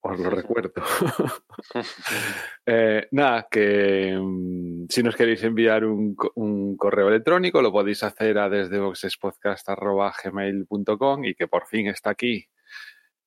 Os 0.00 0.18
lo 0.20 0.30
recuerdo. 0.30 0.74
eh, 2.66 3.08
nada, 3.10 3.48
que 3.50 4.16
mm, 4.20 4.86
si 4.88 5.02
nos 5.02 5.16
queréis 5.16 5.42
enviar 5.42 5.84
un, 5.84 6.14
co- 6.14 6.30
un 6.36 6.76
correo 6.76 7.08
electrónico 7.08 7.60
lo 7.62 7.72
podéis 7.72 8.02
hacer 8.04 8.38
a 8.38 8.48
desde 8.48 8.78
boxespodcast.gmail.com 8.78 11.24
y 11.24 11.34
que 11.34 11.48
por 11.48 11.66
fin 11.66 11.88
está 11.88 12.10
aquí 12.10 12.46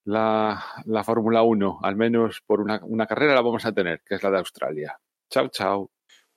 la, 0.06 0.64
la 0.85 1.03
Fórmula 1.03 1.43
1, 1.43 1.80
al 1.84 1.95
menos 1.95 2.41
por 2.45 2.61
una, 2.61 2.80
una 2.84 3.06
carrera 3.06 3.35
la 3.35 3.41
vamos 3.41 3.65
a 3.65 3.73
tener, 3.73 4.02
que 4.06 4.15
es 4.15 4.23
la 4.23 4.31
de 4.31 4.38
Australia. 4.39 4.98
Chao, 5.30 5.49
chao. 5.49 5.91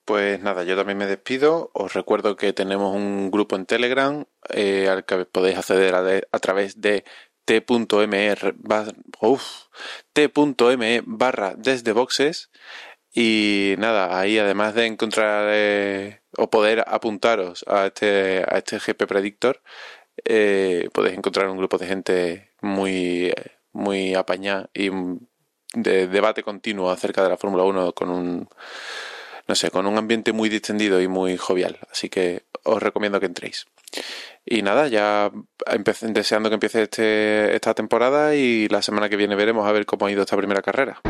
Pues 0.05 0.40
nada, 0.43 0.65
yo 0.65 0.77
también 0.77 0.98
me 0.98 1.06
despido. 1.06 1.70
Os 1.73 1.94
recuerdo 1.94 2.36
que 2.36 2.52
tenemos 2.52 2.94
un 2.94 3.31
grupo 3.31 3.56
en 3.56 3.65
Telegram 3.65 4.23
eh, 4.51 4.86
al 4.89 5.06
que 5.06 5.24
podéis 5.24 5.56
acceder 5.56 5.94
a, 5.94 6.02
de- 6.02 6.28
a 6.31 6.39
través 6.40 6.78
de 6.81 7.05
t.me 7.45 8.35
t.me 10.12 11.03
barra 11.07 11.55
desde 11.57 11.93
boxes. 11.93 12.51
Y 13.12 13.75
nada, 13.79 14.19
ahí 14.19 14.39
además 14.39 14.75
de 14.75 14.87
encontrar 14.87 15.47
eh, 15.51 16.21
o 16.37 16.51
poder 16.51 16.85
apuntaros 16.87 17.65
a 17.69 17.87
este, 17.87 18.45
a 18.49 18.59
este 18.59 18.79
GP 18.79 19.07
Predictor, 19.07 19.62
eh, 20.25 20.89
podéis 20.93 21.16
encontrar 21.16 21.49
un 21.49 21.59
grupo 21.59 21.79
de 21.79 21.87
gente 21.87 22.51
muy, 22.61 23.33
muy 23.73 24.15
apañada 24.15 24.69
y 24.75 24.91
de 25.75 26.09
debate 26.09 26.43
continuo 26.43 26.91
acerca 26.91 27.23
de 27.23 27.29
la 27.29 27.37
Fórmula 27.37 27.65
1 27.65 27.93
con 27.93 28.11
un, 28.11 28.49
no 29.47 29.55
sé, 29.55 29.71
con 29.71 29.87
un 29.87 29.99
ambiente 29.99 30.33
muy 30.33 30.49
distendido 30.49 31.01
y 31.01 31.09
muy 31.09 31.37
jovial. 31.37 31.79
Así 31.91 32.09
que 32.09 32.43
os 32.62 32.83
recomiendo 32.83 33.21
que 33.21 33.27
entréis. 33.27 33.66
Y 34.45 34.62
nada, 34.62 34.89
ya 34.89 35.31
deseando 36.03 36.51
que 36.51 36.55
empiece 36.55 36.83
este, 36.83 37.55
esta 37.55 37.75
temporada 37.75 38.35
y 38.35 38.69
la 38.69 38.83
semana 38.83 39.09
que 39.09 39.16
viene 39.16 39.37
veremos 39.37 39.66
a 39.66 39.73
ver 39.73 39.87
cómo 39.87 40.07
ha 40.07 40.11
ido 40.11 40.23
esta 40.23 40.37
primera 40.37 40.62
carrera. 40.62 41.01